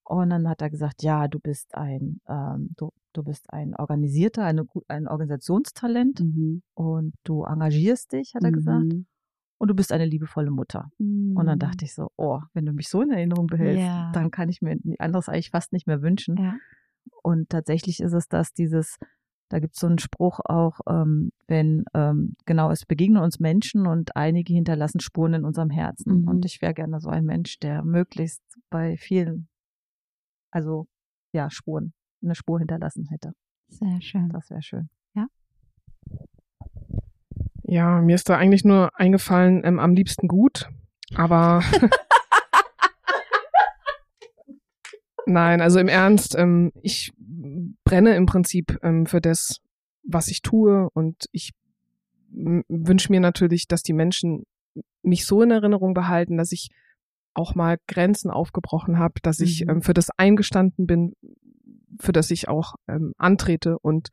Und 0.09 0.31
dann 0.31 0.49
hat 0.49 0.61
er 0.63 0.71
gesagt, 0.71 1.03
ja, 1.03 1.27
du 1.27 1.39
bist 1.39 1.75
ein, 1.75 2.19
ähm, 2.27 2.69
du, 2.77 2.89
du 3.13 3.23
bist 3.23 3.45
ein 3.53 3.75
organisierter, 3.75 4.43
eine, 4.43 4.65
ein 4.87 5.07
Organisationstalent 5.07 6.19
Mhm. 6.21 6.63
und 6.73 7.13
du 7.23 7.43
engagierst 7.43 8.11
dich, 8.13 8.33
hat 8.33 8.43
er 8.43 8.51
gesagt, 8.51 8.85
Mhm. 8.91 9.05
und 9.59 9.67
du 9.67 9.75
bist 9.75 9.91
eine 9.91 10.05
liebevolle 10.05 10.49
Mutter. 10.49 10.89
Und 11.35 11.45
dann 11.45 11.59
dachte 11.59 11.85
ich 11.85 11.93
so, 11.93 12.09
oh, 12.17 12.39
wenn 12.53 12.65
du 12.65 12.73
mich 12.73 12.89
so 12.89 13.01
in 13.03 13.11
Erinnerung 13.11 13.45
behältst, 13.47 13.85
Ja. 13.85 14.11
dann 14.13 14.31
kann 14.31 14.49
ich 14.49 14.61
mir 14.63 14.77
anderes 14.97 15.29
eigentlich 15.29 15.51
fast 15.51 15.73
nicht 15.73 15.85
mehr 15.85 16.01
wünschen. 16.01 16.37
Ja. 16.37 16.55
Und 17.21 17.49
tatsächlich 17.49 17.99
ist 17.99 18.13
es 18.13 18.27
das, 18.27 18.51
dieses, 18.53 18.97
da 19.49 19.59
gibt 19.59 19.75
es 19.75 19.79
so 19.79 19.87
einen 19.87 19.99
Spruch 19.99 20.39
auch, 20.43 20.79
ähm, 20.89 21.31
wenn, 21.47 21.83
ähm, 21.93 22.35
genau, 22.47 22.71
es 22.71 22.85
begegnen 22.87 23.21
uns 23.21 23.39
Menschen 23.39 23.85
und 23.85 24.15
einige 24.15 24.53
hinterlassen 24.53 25.01
Spuren 25.01 25.33
in 25.35 25.45
unserem 25.45 25.69
Herzen. 25.69 26.21
Mhm. 26.21 26.27
Und 26.27 26.45
ich 26.45 26.61
wäre 26.63 26.73
gerne 26.73 26.99
so 26.99 27.09
ein 27.09 27.25
Mensch, 27.25 27.59
der 27.59 27.83
möglichst 27.83 28.41
bei 28.71 28.97
vielen, 28.97 29.47
also 30.51 30.87
ja, 31.31 31.49
Spuren, 31.49 31.93
eine 32.23 32.35
Spur 32.35 32.59
hinterlassen 32.59 33.07
hätte. 33.09 33.33
Sehr 33.67 34.01
schön. 34.01 34.29
Das 34.29 34.49
wäre 34.49 34.61
schön. 34.61 34.89
Ja, 37.71 38.01
mir 38.01 38.15
ist 38.15 38.27
da 38.29 38.35
eigentlich 38.35 38.65
nur 38.65 38.89
eingefallen, 38.99 39.61
ähm, 39.63 39.77
am 39.77 39.93
liebsten 39.93 40.27
gut, 40.27 40.67
aber 41.13 41.63
nein, 45.27 45.61
also 45.61 45.79
im 45.79 45.87
Ernst, 45.87 46.35
ähm, 46.35 46.71
ich 46.81 47.13
brenne 47.83 48.15
im 48.15 48.25
Prinzip 48.25 48.79
ähm, 48.81 49.05
für 49.05 49.21
das, 49.21 49.57
was 50.01 50.29
ich 50.29 50.41
tue 50.41 50.89
und 50.95 51.25
ich 51.31 51.51
wünsche 52.31 53.11
mir 53.11 53.19
natürlich, 53.19 53.67
dass 53.67 53.83
die 53.83 53.93
Menschen 53.93 54.45
mich 55.03 55.27
so 55.27 55.43
in 55.43 55.51
Erinnerung 55.51 55.93
behalten, 55.93 56.37
dass 56.37 56.51
ich 56.51 56.69
auch 57.33 57.55
mal 57.55 57.77
Grenzen 57.87 58.29
aufgebrochen 58.31 58.97
habe, 58.99 59.15
dass 59.21 59.39
ich 59.39 59.63
Mhm. 59.65 59.69
ähm, 59.69 59.81
für 59.81 59.93
das 59.93 60.09
eingestanden 60.17 60.87
bin, 60.87 61.13
für 61.99 62.11
das 62.11 62.31
ich 62.31 62.47
auch 62.47 62.75
ähm, 62.87 63.13
antrete 63.17 63.77
und 63.79 64.09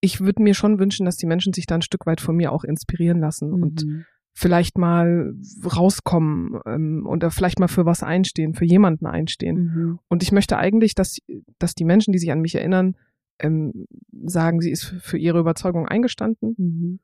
ich 0.00 0.20
würde 0.20 0.42
mir 0.42 0.54
schon 0.54 0.78
wünschen, 0.80 1.06
dass 1.06 1.16
die 1.16 1.26
Menschen 1.26 1.52
sich 1.52 1.66
da 1.66 1.76
ein 1.76 1.82
Stück 1.82 2.06
weit 2.06 2.20
von 2.20 2.34
mir 2.36 2.50
auch 2.52 2.64
inspirieren 2.64 3.20
lassen 3.20 3.52
und 3.52 3.84
Mhm. 3.84 4.04
vielleicht 4.34 4.76
mal 4.78 5.34
rauskommen 5.64 6.58
ähm, 6.66 7.06
oder 7.06 7.30
vielleicht 7.30 7.60
mal 7.60 7.68
für 7.68 7.86
was 7.86 8.02
einstehen, 8.02 8.54
für 8.54 8.64
jemanden 8.64 9.06
einstehen. 9.06 9.56
Mhm. 9.56 9.98
Und 10.08 10.22
ich 10.24 10.32
möchte 10.32 10.56
eigentlich, 10.58 10.94
dass, 10.96 11.18
dass 11.58 11.74
die 11.74 11.84
Menschen, 11.84 12.12
die 12.12 12.18
sich 12.18 12.32
an 12.32 12.40
mich 12.40 12.54
erinnern, 12.56 12.96
ähm, 13.38 13.86
sagen, 14.24 14.60
sie 14.60 14.70
ist 14.70 14.84
für 14.84 15.18
ihre 15.18 15.38
Überzeugung 15.38 15.86
eingestanden 15.86 16.54
Mhm. 16.58 17.00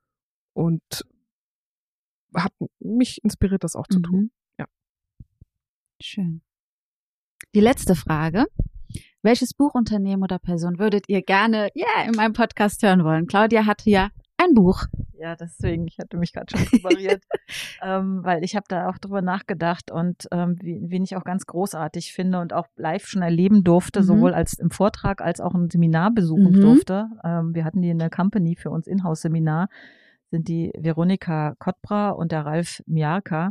und 0.54 0.82
hat 2.34 2.52
mich 2.80 3.22
inspiriert, 3.22 3.62
das 3.64 3.76
auch 3.76 3.86
zu 3.86 4.00
tun. 4.00 4.30
Schön. 6.00 6.42
Die 7.54 7.60
letzte 7.60 7.94
Frage. 7.94 8.46
Welches 9.22 9.52
Buchunternehmen 9.52 10.22
oder 10.22 10.38
Person 10.38 10.78
würdet 10.78 11.08
ihr 11.08 11.22
gerne 11.22 11.70
ja, 11.74 12.04
in 12.06 12.12
meinem 12.12 12.32
Podcast 12.34 12.82
hören 12.82 13.02
wollen? 13.04 13.26
Claudia 13.26 13.66
hatte 13.66 13.90
ja 13.90 14.10
ein 14.36 14.54
Buch. 14.54 14.84
Ja, 15.18 15.34
deswegen, 15.34 15.88
ich 15.88 15.98
hatte 15.98 16.16
mich 16.16 16.32
gerade 16.32 16.56
schon 16.56 16.64
präpariert, 16.66 17.24
ähm, 17.82 18.20
weil 18.22 18.44
ich 18.44 18.54
habe 18.54 18.66
da 18.68 18.88
auch 18.88 18.98
drüber 18.98 19.20
nachgedacht 19.20 19.90
und 19.90 20.28
ähm, 20.30 20.56
wie, 20.62 20.78
wen 20.88 21.02
ich 21.02 21.16
auch 21.16 21.24
ganz 21.24 21.46
großartig 21.46 22.12
finde 22.12 22.38
und 22.38 22.52
auch 22.52 22.68
live 22.76 23.04
schon 23.08 23.22
erleben 23.22 23.64
durfte, 23.64 24.00
Mhm. 24.00 24.04
sowohl 24.04 24.34
als 24.34 24.54
im 24.54 24.70
Vortrag 24.70 25.20
als 25.20 25.40
auch 25.40 25.54
ein 25.54 25.68
Seminar 25.68 26.12
besuchen 26.12 26.52
Mhm. 26.52 26.60
durfte. 26.60 27.08
Ähm, 27.24 27.54
wir 27.56 27.64
hatten 27.64 27.82
die 27.82 27.90
in 27.90 27.98
der 27.98 28.10
Company 28.10 28.54
für 28.54 28.70
uns 28.70 28.86
Inhouse-Seminar, 28.86 29.68
sind 30.30 30.46
die 30.46 30.70
Veronika 30.78 31.56
Kottbra 31.58 32.10
und 32.10 32.30
der 32.30 32.46
Ralf 32.46 32.82
Miarka. 32.86 33.50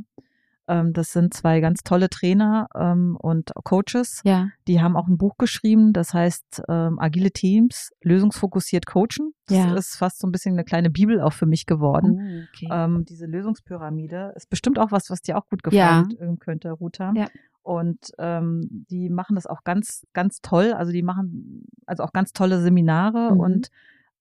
Ähm, 0.67 0.93
das 0.93 1.13
sind 1.13 1.33
zwei 1.33 1.59
ganz 1.61 1.83
tolle 1.83 2.09
Trainer 2.09 2.67
ähm, 2.75 3.15
und 3.19 3.51
Coaches. 3.63 4.21
Ja. 4.25 4.49
Die 4.67 4.81
haben 4.81 4.95
auch 4.97 5.07
ein 5.07 5.17
Buch 5.17 5.37
geschrieben, 5.37 5.93
das 5.93 6.13
heißt 6.13 6.63
ähm, 6.67 6.99
Agile 6.99 7.31
Teams, 7.31 7.91
lösungsfokussiert 8.01 8.85
coachen. 8.85 9.33
Das 9.47 9.57
Ja. 9.57 9.73
ist 9.75 9.95
fast 9.95 10.19
so 10.19 10.27
ein 10.27 10.31
bisschen 10.31 10.53
eine 10.53 10.65
kleine 10.65 10.89
Bibel 10.89 11.21
auch 11.21 11.33
für 11.33 11.45
mich 11.45 11.65
geworden. 11.65 12.19
Oh, 12.19 12.67
okay. 12.69 13.03
Diese 13.07 13.25
Lösungspyramide 13.25 14.33
ist 14.35 14.49
bestimmt 14.49 14.79
auch 14.79 14.91
was, 14.91 15.09
was 15.09 15.21
dir 15.21 15.37
auch 15.37 15.47
gut 15.49 15.61
Ja. 15.71 16.01
gefallen 16.03 16.33
äh, 16.33 16.37
könnte, 16.37 16.71
Ruta. 16.71 17.13
Ja. 17.15 17.27
Und 17.63 18.11
ähm, 18.17 18.61
die 18.89 19.09
machen 19.09 19.35
das 19.35 19.45
auch 19.45 19.63
ganz, 19.65 20.05
ganz 20.13 20.39
toll. 20.41 20.73
Also 20.73 20.91
die 20.93 21.03
machen 21.03 21.65
also 21.85 22.03
auch 22.03 22.13
ganz 22.13 22.31
tolle 22.31 22.61
Seminare 22.61 23.33
Mhm. 23.33 23.39
und 23.39 23.69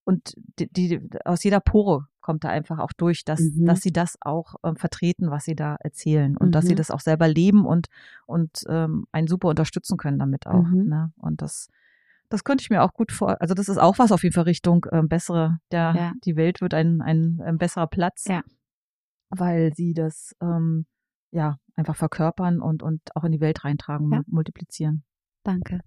und 0.06 0.34
die, 0.58 0.72
die 0.72 1.00
aus 1.24 1.42
jeder 1.44 1.60
Pore 1.60 2.06
kommt 2.20 2.44
da 2.44 2.48
einfach 2.48 2.78
auch 2.78 2.92
durch, 2.92 3.24
dass 3.24 3.40
Mhm. 3.40 3.66
dass 3.66 3.82
sie 3.82 3.92
das 3.92 4.16
auch 4.20 4.54
ähm, 4.64 4.76
vertreten, 4.76 5.30
was 5.30 5.44
sie 5.44 5.54
da 5.56 5.76
erzählen 5.80 6.36
und 6.36 6.52
dass 6.52 6.64
sie 6.64 6.72
Mhm. 6.72 6.76
das 6.76 6.90
auch 6.90 7.00
selber 7.00 7.28
leben 7.28 7.66
und 7.66 7.88
und 8.26 8.64
ähm, 8.68 9.06
einen 9.12 9.26
super 9.28 9.48
unterstützen 9.48 9.96
können 9.96 10.18
damit 10.18 10.46
auch. 10.46 10.62
Mhm. 10.64 10.88
Ne? 10.88 11.12
Und 11.18 11.42
das 11.42 11.68
das 12.28 12.42
könnte 12.42 12.62
ich 12.62 12.70
mir 12.70 12.82
auch 12.82 12.92
gut 12.94 13.12
vor. 13.12 13.40
Also 13.40 13.54
das 13.54 13.68
ist 13.68 13.78
auch 13.78 13.98
was 14.00 14.10
auf 14.10 14.22
jeden 14.24 14.32
Fall 14.34 14.44
Richtung 14.44 14.86
ähm, 14.90 15.08
bessere. 15.08 15.58
Der 15.70 15.94
Ja. 15.96 16.12
die 16.24 16.34
Welt 16.36 16.60
wird 16.60 16.74
ein 16.74 17.00
ein, 17.02 17.40
ein 17.44 17.58
besserer 17.58 17.86
Platz. 17.86 18.24
Ja. 18.26 18.42
Weil 19.30 19.74
sie 19.74 19.92
das 19.94 20.34
ähm, 20.40 20.86
ja 21.32 21.58
einfach 21.76 21.96
verkörpern 21.96 22.60
und 22.60 22.82
und 22.82 23.00
auch 23.14 23.24
in 23.24 23.32
die 23.32 23.40
Welt 23.40 23.64
reintragen, 23.64 24.10
Ja. 24.12 24.18
mul- 24.18 24.24
multiplizieren. 24.28 25.02
Danke. 25.44 25.80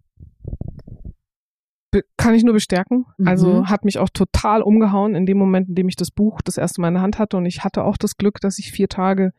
Kann 2.18 2.36
ich 2.36 2.44
nur 2.44 2.53
bestärken. 2.53 3.06
Mhm. 3.18 3.28
Also 3.28 3.66
hat 3.68 3.84
mich 3.86 3.98
auch 3.98 4.10
total 4.10 4.61
umgehauen 4.61 5.16
in 5.16 5.26
dem 5.26 5.38
Moment, 5.38 5.70
in 5.70 5.76
dem 5.76 5.88
ich 5.90 5.95
das 5.95 6.11
Buch 6.11 6.41
das 6.44 6.57
erste 6.57 6.82
Mal 6.82 6.90
in 6.90 6.94
der 6.95 7.03
Hand 7.03 7.18
hatte. 7.20 7.38
Und 7.38 7.45
ich 7.45 7.64
hatte 7.64 7.84
auch 7.84 7.98
das 7.98 8.16
Glück, 8.18 8.40
dass 8.41 8.60
ich 8.60 8.72
vier 8.72 8.88
Tage 8.90 9.34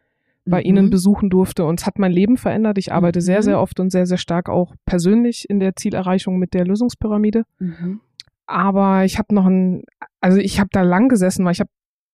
bei 0.46 0.58
Mhm. 0.60 0.66
Ihnen 0.66 0.90
besuchen 0.90 1.30
durfte. 1.30 1.64
Und 1.64 1.80
es 1.80 1.86
hat 1.86 1.98
mein 1.98 2.10
Leben 2.12 2.36
verändert. 2.38 2.78
Ich 2.78 2.92
arbeite 2.92 3.18
Mhm. 3.20 3.22
sehr, 3.22 3.42
sehr 3.42 3.60
oft 3.60 3.78
und 3.78 3.90
sehr, 3.90 4.06
sehr 4.06 4.16
stark 4.18 4.48
auch 4.48 4.74
persönlich 4.84 5.48
in 5.48 5.60
der 5.60 5.76
Zielerreichung 5.76 6.38
mit 6.38 6.54
der 6.54 6.64
Lösungspyramide. 6.66 7.44
Mhm. 7.58 8.00
Aber 8.46 9.04
ich 9.04 9.18
habe 9.18 9.32
noch 9.34 9.46
ein, 9.46 9.84
also 10.20 10.38
ich 10.38 10.58
habe 10.58 10.70
da 10.72 10.82
lang 10.82 11.08
gesessen, 11.08 11.44
weil 11.44 11.52
ich 11.52 11.60
habe 11.60 11.70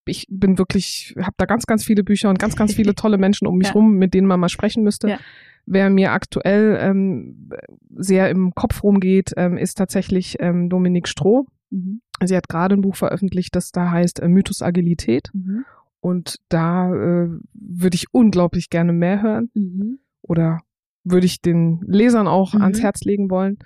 ich 0.06 0.26
bin 0.30 0.58
wirklich, 0.58 1.14
habe 1.20 1.34
da 1.36 1.44
ganz, 1.46 1.66
ganz 1.66 1.84
viele 1.84 2.02
Bücher 2.04 2.28
und 2.30 2.38
ganz, 2.38 2.56
ganz 2.56 2.74
viele 2.74 2.94
tolle 2.94 3.18
Menschen 3.18 3.46
um 3.46 3.58
mich 3.58 3.68
Ja. 3.68 3.72
rum, 3.74 3.94
mit 3.96 4.14
denen 4.14 4.26
man 4.26 4.40
mal 4.40 4.48
sprechen 4.48 4.82
müsste. 4.82 5.08
Ja. 5.10 5.18
Wer 5.66 5.90
mir 5.90 6.12
aktuell 6.12 6.78
ähm, 6.80 7.50
sehr 7.96 8.30
im 8.30 8.54
Kopf 8.54 8.82
rumgeht, 8.84 9.32
ähm, 9.36 9.56
ist 9.56 9.74
tatsächlich 9.76 10.36
ähm, 10.40 10.68
Dominique 10.68 11.08
Stroh. 11.08 11.46
Mhm. 11.70 12.00
Sie 12.24 12.36
hat 12.36 12.48
gerade 12.48 12.76
ein 12.76 12.80
Buch 12.82 12.94
veröffentlicht, 12.96 13.54
das 13.56 13.72
da 13.72 13.90
heißt 13.90 14.20
äh, 14.20 14.28
Mythos 14.28 14.62
Agilität. 14.62 15.30
Mhm. 15.34 15.64
Und 16.00 16.36
da 16.48 16.92
äh, 16.94 17.28
würde 17.52 17.94
ich 17.96 18.06
unglaublich 18.12 18.70
gerne 18.70 18.92
mehr 18.92 19.22
hören 19.22 19.50
Mhm. 19.54 19.98
oder 20.22 20.60
würde 21.02 21.26
ich 21.26 21.42
den 21.42 21.80
Lesern 21.86 22.28
auch 22.28 22.54
Mhm. 22.54 22.62
ans 22.62 22.80
Herz 22.82 23.02
legen 23.02 23.28
wollen. 23.30 23.58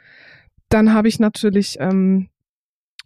Dann 0.71 0.95
habe 0.95 1.09
ich 1.09 1.19
natürlich 1.21 1.77
ähm, 1.81 2.29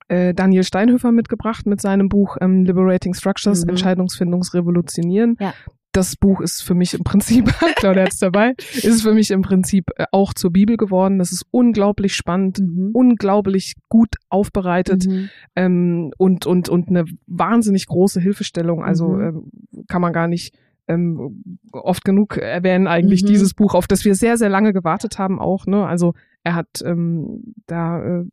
äh, 0.09 0.35
Daniel 0.35 0.65
Steinhöfer 0.65 1.13
mitgebracht 1.13 1.67
mit 1.67 1.81
seinem 1.81 2.09
Buch 2.09 2.37
ähm, 2.41 2.65
Liberating 2.65 3.15
Structures, 3.15 3.65
Mhm. 3.65 3.71
Entscheidungsfindungsrevolutionieren. 3.71 5.37
Ja. 5.41 5.55
Das 5.93 6.17
Buch 6.17 6.41
ist 6.41 6.63
für 6.63 6.75
mich 6.75 6.93
im 6.95 7.05
Prinzip, 7.05 7.47
Claudia 7.77 8.03
hat's 8.03 8.19
dabei, 8.19 8.55
ist 8.83 9.03
für 9.03 9.15
mich 9.15 9.31
im 9.31 9.43
Prinzip 9.43 9.91
äh, 9.97 10.07
auch 10.11 10.35
zur 10.35 10.51
Bibel 10.51 10.77
geworden. 10.77 11.19
Das 11.21 11.31
ist 11.31 11.45
unglaublich 11.53 12.17
spannend, 12.17 12.59
Mhm. 12.59 12.91
unglaublich 12.93 13.75
gut 13.89 14.17
aufbereitet 14.29 15.07
Mhm. 15.07 15.29
ähm, 15.55 16.11
und, 16.19 16.47
und, 16.47 16.69
und 16.69 16.89
eine 16.89 17.05
wahnsinnig 17.29 17.87
große 17.87 18.21
Hilfestellung. 18.21 18.83
Also 18.83 19.21
ähm, 19.21 19.51
kann 19.87 20.03
man 20.03 20.13
gar 20.13 20.27
nicht 20.27 20.55
ähm, 20.89 21.59
oft 21.73 22.05
genug 22.05 22.37
erwähnen 22.39 22.89
eigentlich 22.89 23.23
Mhm. 23.23 23.29
dieses 23.29 23.55
Buch, 23.55 23.75
auf 23.75 23.87
das 23.87 24.05
wir 24.05 24.17
sehr, 24.17 24.37
sehr 24.37 24.49
lange 24.51 24.73
gewartet 24.73 25.19
haben 25.19 25.39
auch. 25.39 25.65
Ne? 25.67 25.87
Also 25.87 26.13
er 26.43 26.57
hat 26.57 26.67
ähm, 26.85 27.55
da 27.67 28.03
äh, 28.05 28.25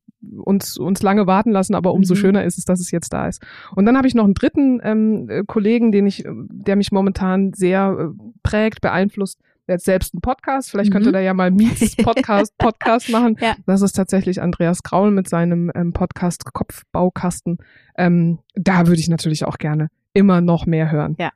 uns, 0.44 0.78
uns 0.78 1.02
lange 1.02 1.28
warten 1.28 1.52
lassen, 1.52 1.76
aber 1.76 1.94
umso 1.94 2.14
Mhm. 2.14 2.18
schöner 2.20 2.44
ist 2.44 2.58
es, 2.58 2.66
dass 2.66 2.80
es 2.80 2.92
jetzt 2.92 3.12
da 3.14 3.28
ist. 3.28 3.42
Und 3.76 3.86
dann 3.86 3.98
habe 3.98 4.08
ich 4.08 4.16
noch 4.16 4.24
einen 4.26 4.34
dritten 4.34 4.80
ähm, 4.84 5.30
äh, 5.30 5.44
Kollegen, 5.46 5.92
den 5.92 6.06
ich, 6.08 6.24
der 6.28 6.76
mich 6.76 6.92
momentan 6.92 7.54
sehr 7.54 7.98
äh, 8.00 8.24
prägt, 8.44 8.82
beeinflusst. 8.82 9.40
Der 9.68 9.76
hat 9.76 9.82
selbst 9.82 10.14
einen 10.14 10.22
Podcast. 10.22 10.72
Vielleicht 10.72 10.92
könnte 10.92 11.10
Mhm. 11.10 11.14
der 11.14 11.22
ja 11.22 11.34
mal 11.34 11.52
Meets 11.52 11.96
Podcast, 11.98 12.58
Podcast 12.58 13.10
machen. 13.10 13.38
Ja. 13.40 13.56
Das 13.66 13.82
ist 13.82 13.94
tatsächlich 13.94 14.42
Andreas 14.42 14.84
Graul 14.84 15.12
mit 15.12 15.30
seinem 15.30 15.72
ähm, 15.76 15.94
Podcast 15.94 16.46
Kopfbaukasten. 16.52 17.58
Ähm, 17.96 18.40
da 18.56 18.88
würde 18.88 19.00
ich 19.00 19.08
natürlich 19.08 19.46
auch 19.46 19.58
gerne 19.58 19.90
immer 20.14 20.42
noch 20.42 20.66
mehr 20.66 20.92
hören. 20.92 21.16
Ja. 21.20 21.32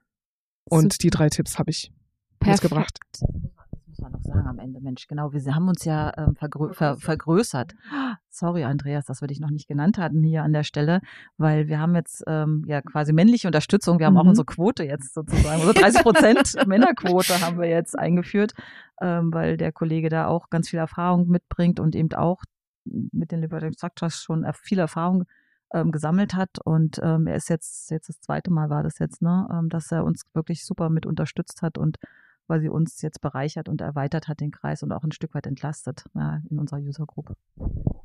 Und 0.66 0.94
Super. 0.94 0.96
die 1.04 1.10
drei 1.12 1.30
Tipps 1.30 1.60
habe 1.60 1.70
ich 1.72 1.92
Perfekt. 2.40 2.64
mitgebracht. 2.64 3.00
Das 3.96 4.02
muss 4.02 4.12
man 4.12 4.12
noch 4.12 4.24
sagen 4.24 4.48
am 4.48 4.60
Ende, 4.60 4.82
Mensch. 4.82 5.08
Genau, 5.08 5.32
wir 5.32 5.56
haben 5.56 5.70
uns 5.70 5.86
ja 5.86 6.12
ähm, 6.18 6.36
vergrö 6.36 6.74
ver 6.74 6.98
vergrößert. 6.98 7.76
Sorry, 8.30 8.66
Andreas, 8.66 9.06
dass 9.06 9.22
wir 9.22 9.30
dich 9.30 9.40
noch 9.40 9.52
nicht 9.52 9.70
genannt 9.70 9.98
hatten 9.98 10.22
hier 10.22 10.44
an 10.44 10.52
der 10.52 10.64
Stelle, 10.64 11.00
weil 11.38 11.70
wir 11.70 11.80
haben 11.80 11.96
jetzt 11.96 12.22
ähm, 12.28 12.66
ja 12.68 12.82
quasi 12.82 13.14
männliche 13.14 13.48
Unterstützung. 13.48 14.00
Wir 14.00 14.08
haben 14.08 14.18
auch 14.18 14.24
Mhm. 14.24 14.30
unsere 14.30 14.46
Quote 14.46 14.84
jetzt 14.84 15.14
sozusagen, 15.14 15.62
unsere 15.62 15.74
30 15.80 16.02
Prozent 16.02 16.56
Männerquote 16.68 17.40
haben 17.40 17.58
wir 17.58 17.70
jetzt 17.70 17.98
eingeführt, 17.98 18.54
ähm, 19.02 19.34
weil 19.34 19.56
der 19.56 19.72
Kollege 19.72 20.10
da 20.10 20.28
auch 20.28 20.50
ganz 20.50 20.70
viel 20.70 20.80
Erfahrung 20.80 21.28
mitbringt 21.30 21.80
und 21.80 21.96
eben 21.96 22.12
auch 22.14 22.44
mit 22.84 23.32
den 23.32 23.40
Liberating 23.40 23.74
Structures 23.74 24.22
schon 24.22 24.46
viel 24.62 24.80
Erfahrung 24.80 25.24
ähm, 25.74 25.94
gesammelt 25.94 26.36
hat 26.36 26.60
und 26.66 27.00
ähm, 27.02 27.28
er 27.28 27.36
ist 27.38 27.50
jetzt 27.50 27.90
jetzt 27.92 28.10
das 28.10 28.20
zweite 28.20 28.52
Mal 28.52 28.70
war 28.70 28.84
das 28.84 29.00
jetzt 29.00 29.22
ne 29.22 29.48
ähm, 29.52 29.70
dass 29.70 29.92
er 29.92 30.04
uns 30.04 30.24
wirklich 30.34 30.66
super 30.66 30.90
mit 30.90 31.06
unterstützt 31.06 31.62
hat 31.64 31.78
und 31.78 31.98
weil 32.48 32.62
sie 32.62 32.70
uns 32.70 33.02
jetzt 33.02 33.22
bereichert 33.22 33.70
und 33.70 33.82
erweitert 33.82 34.28
hat 34.28 34.40
den 34.40 34.52
Kreis 34.52 34.84
und 34.84 34.92
auch 34.92 35.04
ein 35.04 35.12
Stück 35.12 35.34
weit 35.34 35.48
entlastet 35.48 36.06
ja, 36.14 36.42
in 36.50 36.60
unserer 36.60 36.80
User 36.80 37.06
Group. 37.06 37.36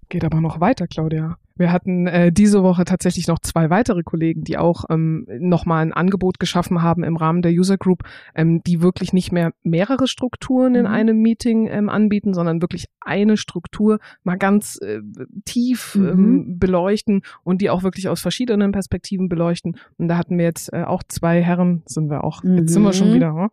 Geht 0.08 0.24
aber 0.24 0.40
noch 0.40 0.60
weiter, 0.60 0.86
Claudia. 0.88 1.36
Wir 1.60 1.72
hatten 1.72 2.06
äh, 2.06 2.32
diese 2.32 2.62
Woche 2.62 2.84
tatsächlich 2.84 3.28
noch 3.28 3.38
zwei 3.38 3.68
weitere 3.68 4.02
Kollegen, 4.02 4.44
die 4.44 4.56
auch 4.56 4.84
ähm, 4.88 5.26
nochmal 5.38 5.82
ein 5.82 5.92
Angebot 5.92 6.40
geschaffen 6.40 6.80
haben 6.80 7.04
im 7.04 7.16
Rahmen 7.16 7.42
der 7.42 7.52
User 7.52 7.76
Group, 7.76 8.02
ähm, 8.34 8.62
die 8.64 8.80
wirklich 8.80 9.12
nicht 9.12 9.30
mehr 9.30 9.52
mehrere 9.62 10.08
Strukturen 10.08 10.74
in 10.74 10.86
mhm. 10.86 10.90
einem 10.90 11.18
Meeting 11.20 11.68
ähm, 11.68 11.90
anbieten, 11.90 12.32
sondern 12.32 12.62
wirklich 12.62 12.86
eine 13.00 13.36
Struktur 13.36 13.98
mal 14.24 14.36
ganz 14.36 14.78
äh, 14.80 15.00
tief 15.44 15.96
mhm. 15.96 16.08
ähm, 16.08 16.58
beleuchten 16.58 17.20
und 17.44 17.60
die 17.60 17.68
auch 17.68 17.82
wirklich 17.82 18.08
aus 18.08 18.22
verschiedenen 18.22 18.72
Perspektiven 18.72 19.28
beleuchten. 19.28 19.76
Und 19.98 20.08
da 20.08 20.16
hatten 20.16 20.38
wir 20.38 20.46
jetzt 20.46 20.72
äh, 20.72 20.84
auch 20.84 21.02
zwei 21.06 21.42
Herren, 21.42 21.82
sind 21.84 22.08
wir 22.10 22.24
auch, 22.24 22.42
mhm. 22.42 22.56
jetzt 22.56 22.72
sind 22.72 22.82
wir 22.82 22.94
schon 22.94 23.10
mhm. 23.10 23.14
wieder, 23.14 23.32
ne? 23.32 23.50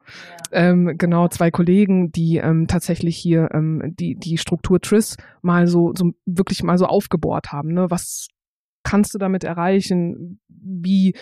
ja. 0.53 0.72
Ähm, 0.86 0.98
genau, 0.98 1.28
zwei 1.28 1.52
Kollegen, 1.52 2.12
die 2.12 2.38
ähm, 2.38 2.68
tatsächlich 2.68 3.18
hier 3.18 3.49
ähm, 3.54 3.95
die, 3.99 4.16
die 4.16 4.38
Struktur 4.38 4.80
TRIS 4.80 5.18
mal 5.41 5.68
so, 5.68 5.94
so 5.95 6.12
wirklich 6.26 6.64
mal 6.64 6.78
so 6.78 6.86
aufgebohrt 6.86 7.52
haben, 7.52 7.74
ne? 7.74 7.90
was 7.90 8.28
kannst 8.84 9.14
du 9.14 9.18
damit 9.18 9.44
erreichen? 9.44 10.40
Wie, 10.48 11.14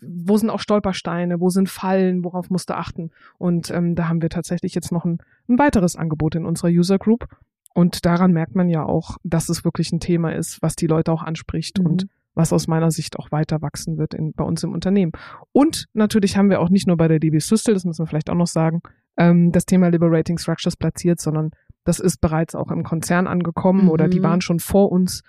wo 0.00 0.38
sind 0.38 0.48
auch 0.48 0.60
Stolpersteine? 0.60 1.38
Wo 1.38 1.50
sind 1.50 1.68
Fallen? 1.68 2.24
Worauf 2.24 2.48
musst 2.48 2.70
du 2.70 2.76
achten? 2.76 3.10
Und 3.36 3.70
ähm, 3.70 3.94
da 3.94 4.08
haben 4.08 4.22
wir 4.22 4.30
tatsächlich 4.30 4.74
jetzt 4.74 4.90
noch 4.90 5.04
ein, 5.04 5.18
ein 5.46 5.58
weiteres 5.58 5.96
Angebot 5.96 6.34
in 6.34 6.46
unserer 6.46 6.70
User 6.70 6.98
Group. 6.98 7.26
Und 7.74 8.06
daran 8.06 8.32
merkt 8.32 8.54
man 8.54 8.70
ja 8.70 8.84
auch, 8.84 9.18
dass 9.22 9.50
es 9.50 9.64
wirklich 9.64 9.92
ein 9.92 10.00
Thema 10.00 10.34
ist, 10.34 10.62
was 10.62 10.76
die 10.76 10.86
Leute 10.86 11.12
auch 11.12 11.22
anspricht 11.22 11.78
mhm. 11.78 11.86
und 11.86 12.06
was 12.34 12.52
aus 12.52 12.66
meiner 12.66 12.90
Sicht 12.90 13.18
auch 13.18 13.30
weiter 13.32 13.62
wachsen 13.62 13.98
wird 13.98 14.14
in, 14.14 14.32
bei 14.32 14.44
uns 14.44 14.62
im 14.62 14.72
Unternehmen. 14.72 15.12
Und 15.52 15.86
natürlich 15.92 16.36
haben 16.36 16.50
wir 16.50 16.60
auch 16.60 16.70
nicht 16.70 16.86
nur 16.86 16.96
bei 16.96 17.08
der 17.08 17.18
DB 17.18 17.38
Systel, 17.38 17.74
das 17.74 17.84
müssen 17.84 18.02
wir 18.02 18.06
vielleicht 18.06 18.30
auch 18.30 18.34
noch 18.34 18.46
sagen, 18.46 18.82
ähm, 19.16 19.52
das 19.52 19.66
Thema 19.66 19.88
Liberating 19.88 20.38
Structures 20.38 20.76
platziert, 20.76 21.20
sondern 21.20 21.50
das 21.84 22.00
ist 22.00 22.20
bereits 22.20 22.54
auch 22.54 22.70
im 22.70 22.82
Konzern 22.82 23.26
angekommen 23.26 23.84
mhm. 23.84 23.90
oder 23.90 24.08
die 24.08 24.20
mhm. 24.20 24.24
waren 24.24 24.40
schon 24.40 24.58
vor 24.58 24.90
uns 24.90 25.22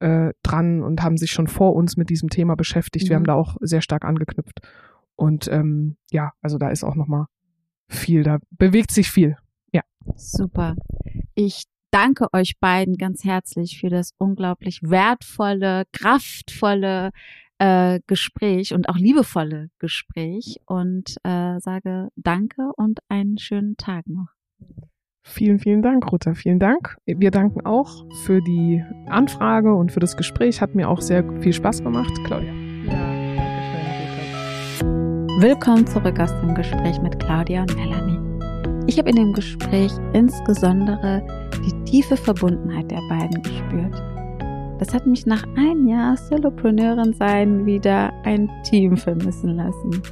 äh, 0.00 0.32
dran 0.42 0.82
und 0.82 1.02
haben 1.02 1.16
sich 1.16 1.32
schon 1.32 1.46
vor 1.46 1.74
uns 1.74 1.96
mit 1.96 2.10
diesem 2.10 2.28
Thema 2.28 2.54
beschäftigt. 2.54 3.06
Mhm. 3.06 3.08
Wir 3.08 3.16
haben 3.16 3.22
mhm. 3.22 3.26
da 3.26 3.34
auch 3.34 3.56
sehr 3.60 3.82
stark 3.82 4.04
angeknüpft. 4.04 4.60
Und 5.16 5.48
ähm, 5.48 5.96
ja, 6.10 6.32
also 6.42 6.58
da 6.58 6.70
ist 6.70 6.84
auch 6.84 6.94
nochmal 6.94 7.26
viel, 7.88 8.22
da 8.22 8.38
bewegt 8.50 8.90
sich 8.90 9.10
viel. 9.10 9.36
Ja. 9.72 9.82
Super. 10.16 10.76
Ich 11.34 11.64
danke 11.92 12.26
euch 12.32 12.58
beiden 12.58 12.96
ganz 12.96 13.24
herzlich 13.24 13.78
für 13.78 13.88
das 13.88 14.12
unglaublich 14.18 14.80
wertvolle, 14.82 15.84
kraftvolle 15.92 17.10
äh, 17.58 18.00
Gespräch 18.08 18.74
und 18.74 18.88
auch 18.88 18.96
liebevolle 18.96 19.68
Gespräch 19.78 20.58
und 20.66 21.16
äh, 21.22 21.60
sage 21.60 22.08
danke 22.16 22.72
und 22.76 23.00
einen 23.08 23.38
schönen 23.38 23.76
Tag 23.76 24.06
noch. 24.08 24.28
Vielen, 25.24 25.60
vielen 25.60 25.82
Dank, 25.82 26.10
Ruta. 26.10 26.34
Vielen 26.34 26.58
Dank. 26.58 26.96
Wir 27.06 27.30
danken 27.30 27.64
auch 27.64 28.04
für 28.24 28.40
die 28.40 28.82
Anfrage 29.06 29.72
und 29.72 29.92
für 29.92 30.00
das 30.00 30.16
Gespräch. 30.16 30.60
Hat 30.60 30.74
mir 30.74 30.88
auch 30.88 31.00
sehr 31.00 31.24
viel 31.40 31.52
Spaß 31.52 31.84
gemacht. 31.84 32.12
Claudia. 32.24 32.52
Ja, 32.86 33.36
danke 33.36 33.62
schön, 33.62 35.28
Ruta. 35.28 35.40
Willkommen 35.40 35.86
zurück 35.86 36.18
aus 36.18 36.32
dem 36.40 36.54
Gespräch 36.56 37.00
mit 37.00 37.20
Claudia 37.20 37.62
und 37.62 37.76
Melanie. 37.76 38.31
Ich 38.86 38.98
habe 38.98 39.10
in 39.10 39.16
dem 39.16 39.32
Gespräch 39.32 39.92
insbesondere 40.12 41.24
die 41.64 41.84
tiefe 41.84 42.16
Verbundenheit 42.16 42.90
der 42.90 43.00
beiden 43.08 43.42
gespürt. 43.42 44.02
Das 44.78 44.92
hat 44.92 45.06
mich 45.06 45.24
nach 45.26 45.44
einem 45.56 45.86
Jahr 45.86 46.16
Solopreneurin 46.16 47.12
sein 47.12 47.64
wieder 47.64 48.12
ein 48.24 48.50
Team 48.64 48.96
vermissen 48.96 49.56
lassen. 49.56 50.02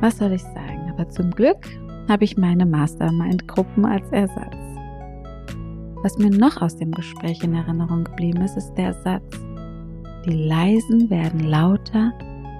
Was 0.00 0.18
soll 0.18 0.32
ich 0.32 0.42
sagen? 0.42 0.92
Aber 0.92 1.08
zum 1.08 1.30
Glück 1.32 1.66
habe 2.08 2.24
ich 2.24 2.36
meine 2.36 2.64
Mastermind-Gruppen 2.64 3.84
als 3.84 4.08
Ersatz. 4.12 4.56
Was 6.02 6.18
mir 6.18 6.30
noch 6.30 6.62
aus 6.62 6.76
dem 6.76 6.92
Gespräch 6.92 7.42
in 7.42 7.54
Erinnerung 7.54 8.04
geblieben 8.04 8.42
ist, 8.42 8.56
ist 8.56 8.74
der 8.74 8.92
Satz, 8.94 9.40
die 10.24 10.46
Leisen 10.46 11.10
werden 11.10 11.40
lauter 11.40 12.12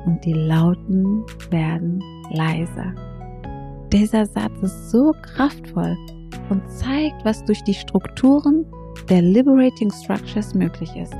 und 0.06 0.24
die 0.24 0.32
Lauten 0.32 1.24
werden 1.50 2.02
leiser. 2.32 3.11
Dieser 3.92 4.24
Satz 4.24 4.62
ist 4.62 4.90
so 4.90 5.12
kraftvoll 5.20 5.98
und 6.48 6.62
zeigt, 6.70 7.22
was 7.24 7.44
durch 7.44 7.62
die 7.64 7.74
Strukturen 7.74 8.64
der 9.10 9.20
Liberating 9.20 9.92
Structures 9.92 10.54
möglich 10.54 10.90
ist. 10.96 11.14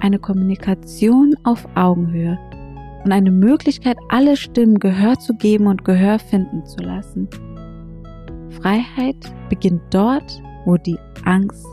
Eine 0.00 0.18
Kommunikation 0.18 1.34
auf 1.44 1.66
Augenhöhe 1.74 2.38
und 3.02 3.12
eine 3.12 3.30
Möglichkeit, 3.30 3.96
alle 4.10 4.36
Stimmen 4.36 4.78
Gehör 4.78 5.18
zu 5.18 5.32
geben 5.34 5.68
und 5.68 5.86
Gehör 5.86 6.18
finden 6.18 6.66
zu 6.66 6.82
lassen. 6.82 7.26
Freiheit 8.60 9.16
beginnt 9.48 9.82
dort, 9.88 10.42
wo 10.66 10.76
die 10.76 10.98
Angst 11.24 11.66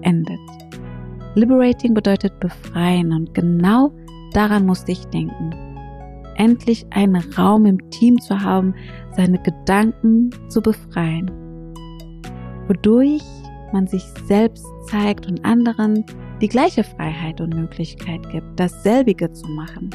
endet. 0.00 0.40
Liberating 1.34 1.92
bedeutet 1.92 2.40
befreien 2.40 3.12
und 3.12 3.34
genau 3.34 3.92
daran 4.32 4.64
musste 4.64 4.92
ich 4.92 5.04
denken. 5.08 5.61
Endlich 6.36 6.86
einen 6.90 7.16
Raum 7.36 7.66
im 7.66 7.90
Team 7.90 8.20
zu 8.20 8.40
haben, 8.40 8.74
seine 9.16 9.40
Gedanken 9.42 10.30
zu 10.48 10.60
befreien. 10.60 11.30
Wodurch 12.68 13.22
man 13.72 13.86
sich 13.86 14.02
selbst 14.26 14.66
zeigt 14.88 15.26
und 15.26 15.44
anderen 15.44 16.04
die 16.40 16.48
gleiche 16.48 16.84
Freiheit 16.84 17.40
und 17.40 17.54
Möglichkeit 17.54 18.28
gibt, 18.30 18.58
dasselbige 18.58 19.32
zu 19.32 19.48
machen. 19.48 19.90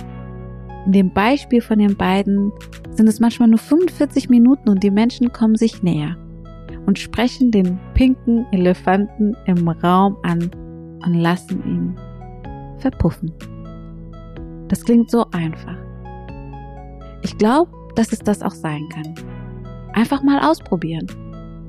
In 0.86 0.92
dem 0.94 1.14
Beispiel 1.14 1.62
von 1.62 1.80
den 1.80 1.98
beiden 1.98 2.52
sind 2.92 3.08
es 3.08 3.20
manchmal 3.20 3.50
nur 3.50 3.60
45 3.60 4.30
Minuten 4.30 4.70
und 4.70 4.84
die 4.84 4.92
Menschen 4.92 5.32
kommen 5.34 5.56
sich 5.56 5.84
näher 5.84 6.16
und 6.86 6.98
sprechen 6.98 7.52
den 7.52 7.78
pinken 7.94 8.46
Elefanten 8.52 9.36
im 9.46 9.68
Raum 9.68 10.16
an 10.24 10.50
und 11.06 11.14
lassen 11.14 11.64
ihn 11.66 12.00
verpuffen. 12.80 13.34
Das 14.70 14.84
klingt 14.84 15.12
so 15.12 15.26
einfach. 15.32 15.78
Ich 17.22 17.38
glaube, 17.38 17.72
dass 17.96 18.12
es 18.12 18.20
das 18.20 18.42
auch 18.42 18.52
sein 18.52 18.88
kann. 18.90 19.16
Einfach 19.94 20.24
mal 20.24 20.40
ausprobieren. 20.40 21.08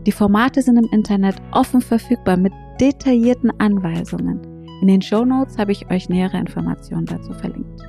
Die 0.06 0.12
Formate 0.12 0.62
sind 0.62 0.76
im 0.76 0.88
Internet 0.92 1.36
offen 1.52 1.80
verfügbar 1.80 2.36
mit 2.36 2.52
detaillierten 2.80 3.50
Anweisungen. 3.58 4.40
In 4.80 4.88
den 4.88 5.02
Show 5.02 5.24
Notes 5.24 5.58
habe 5.58 5.72
ich 5.72 5.90
euch 5.90 6.08
nähere 6.08 6.38
Informationen 6.38 7.06
dazu 7.06 7.32
verlinkt. 7.32 7.82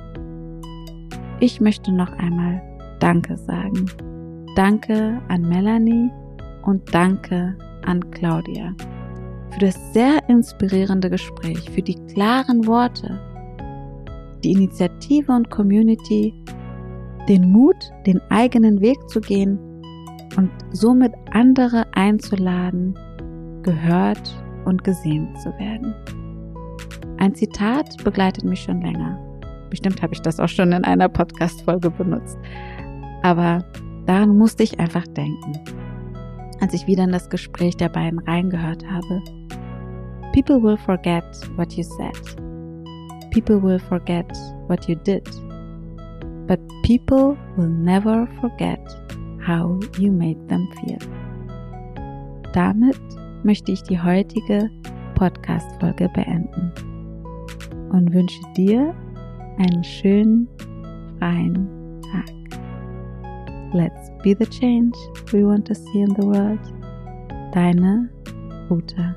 Ich 1.40 1.60
möchte 1.60 1.92
noch 1.92 2.12
einmal 2.18 2.60
Danke 2.98 3.36
sagen. 3.36 3.86
Danke 4.56 5.20
an 5.28 5.42
Melanie 5.42 6.10
und 6.64 6.92
danke 6.92 7.56
an 7.86 8.10
Claudia 8.10 8.74
für 9.50 9.60
das 9.60 9.92
sehr 9.92 10.28
inspirierende 10.28 11.10
Gespräch, 11.10 11.70
für 11.70 11.82
die 11.82 11.96
klaren 12.12 12.66
Worte, 12.66 13.18
die 14.44 14.52
Initiative 14.52 15.32
und 15.32 15.50
Community, 15.50 16.34
den 17.28 17.50
Mut, 17.50 17.76
den 18.06 18.20
eigenen 18.30 18.80
Weg 18.80 18.96
zu 19.08 19.20
gehen 19.20 19.58
und 20.36 20.50
somit 20.70 21.12
andere 21.32 21.84
einzuladen, 21.94 22.98
gehört 23.62 24.34
und 24.64 24.84
gesehen 24.84 25.34
zu 25.36 25.50
werden. 25.58 25.94
Ein 27.18 27.34
Zitat 27.34 28.02
begleitet 28.04 28.44
mich 28.44 28.60
schon 28.60 28.80
länger. 28.80 29.18
Bestimmt 29.68 30.02
habe 30.02 30.14
ich 30.14 30.22
das 30.22 30.40
auch 30.40 30.48
schon 30.48 30.72
in 30.72 30.84
einer 30.84 31.08
Podcast-Folge 31.08 31.90
benutzt. 31.90 32.38
Aber 33.22 33.64
daran 34.06 34.36
musste 34.36 34.62
ich 34.62 34.80
einfach 34.80 35.06
denken, 35.06 35.52
als 36.60 36.74
ich 36.74 36.86
wieder 36.86 37.04
in 37.04 37.12
das 37.12 37.28
Gespräch 37.28 37.76
der 37.76 37.88
beiden 37.88 38.18
reingehört 38.20 38.84
habe. 38.90 39.22
People 40.32 40.62
will 40.62 40.76
forget 40.76 41.24
what 41.56 41.72
you 41.74 41.82
said. 41.82 42.16
People 43.30 43.62
will 43.62 43.78
forget 43.78 44.26
what 44.68 44.88
you 44.88 44.96
did. 44.96 45.28
But 46.50 46.58
people 46.82 47.38
will 47.56 47.68
never 47.68 48.26
forget 48.40 48.80
how 49.40 49.78
you 50.00 50.10
made 50.10 50.48
them 50.48 50.68
feel. 50.80 50.98
Damit 52.52 52.98
möchte 53.44 53.70
ich 53.70 53.84
die 53.84 54.00
heutige 54.00 54.68
Podcast-Folge 55.14 56.08
beenden 56.08 56.72
und 57.92 58.12
wünsche 58.12 58.42
dir 58.56 58.92
einen 59.58 59.84
schönen, 59.84 60.48
freien 61.20 61.68
Tag. 62.10 62.34
Let's 63.72 64.10
be 64.24 64.34
the 64.36 64.46
change 64.46 64.98
we 65.30 65.46
want 65.46 65.68
to 65.68 65.74
see 65.76 66.00
in 66.00 66.16
the 66.16 66.26
world. 66.26 66.58
Deine 67.52 68.10
Ruta. 68.68 69.14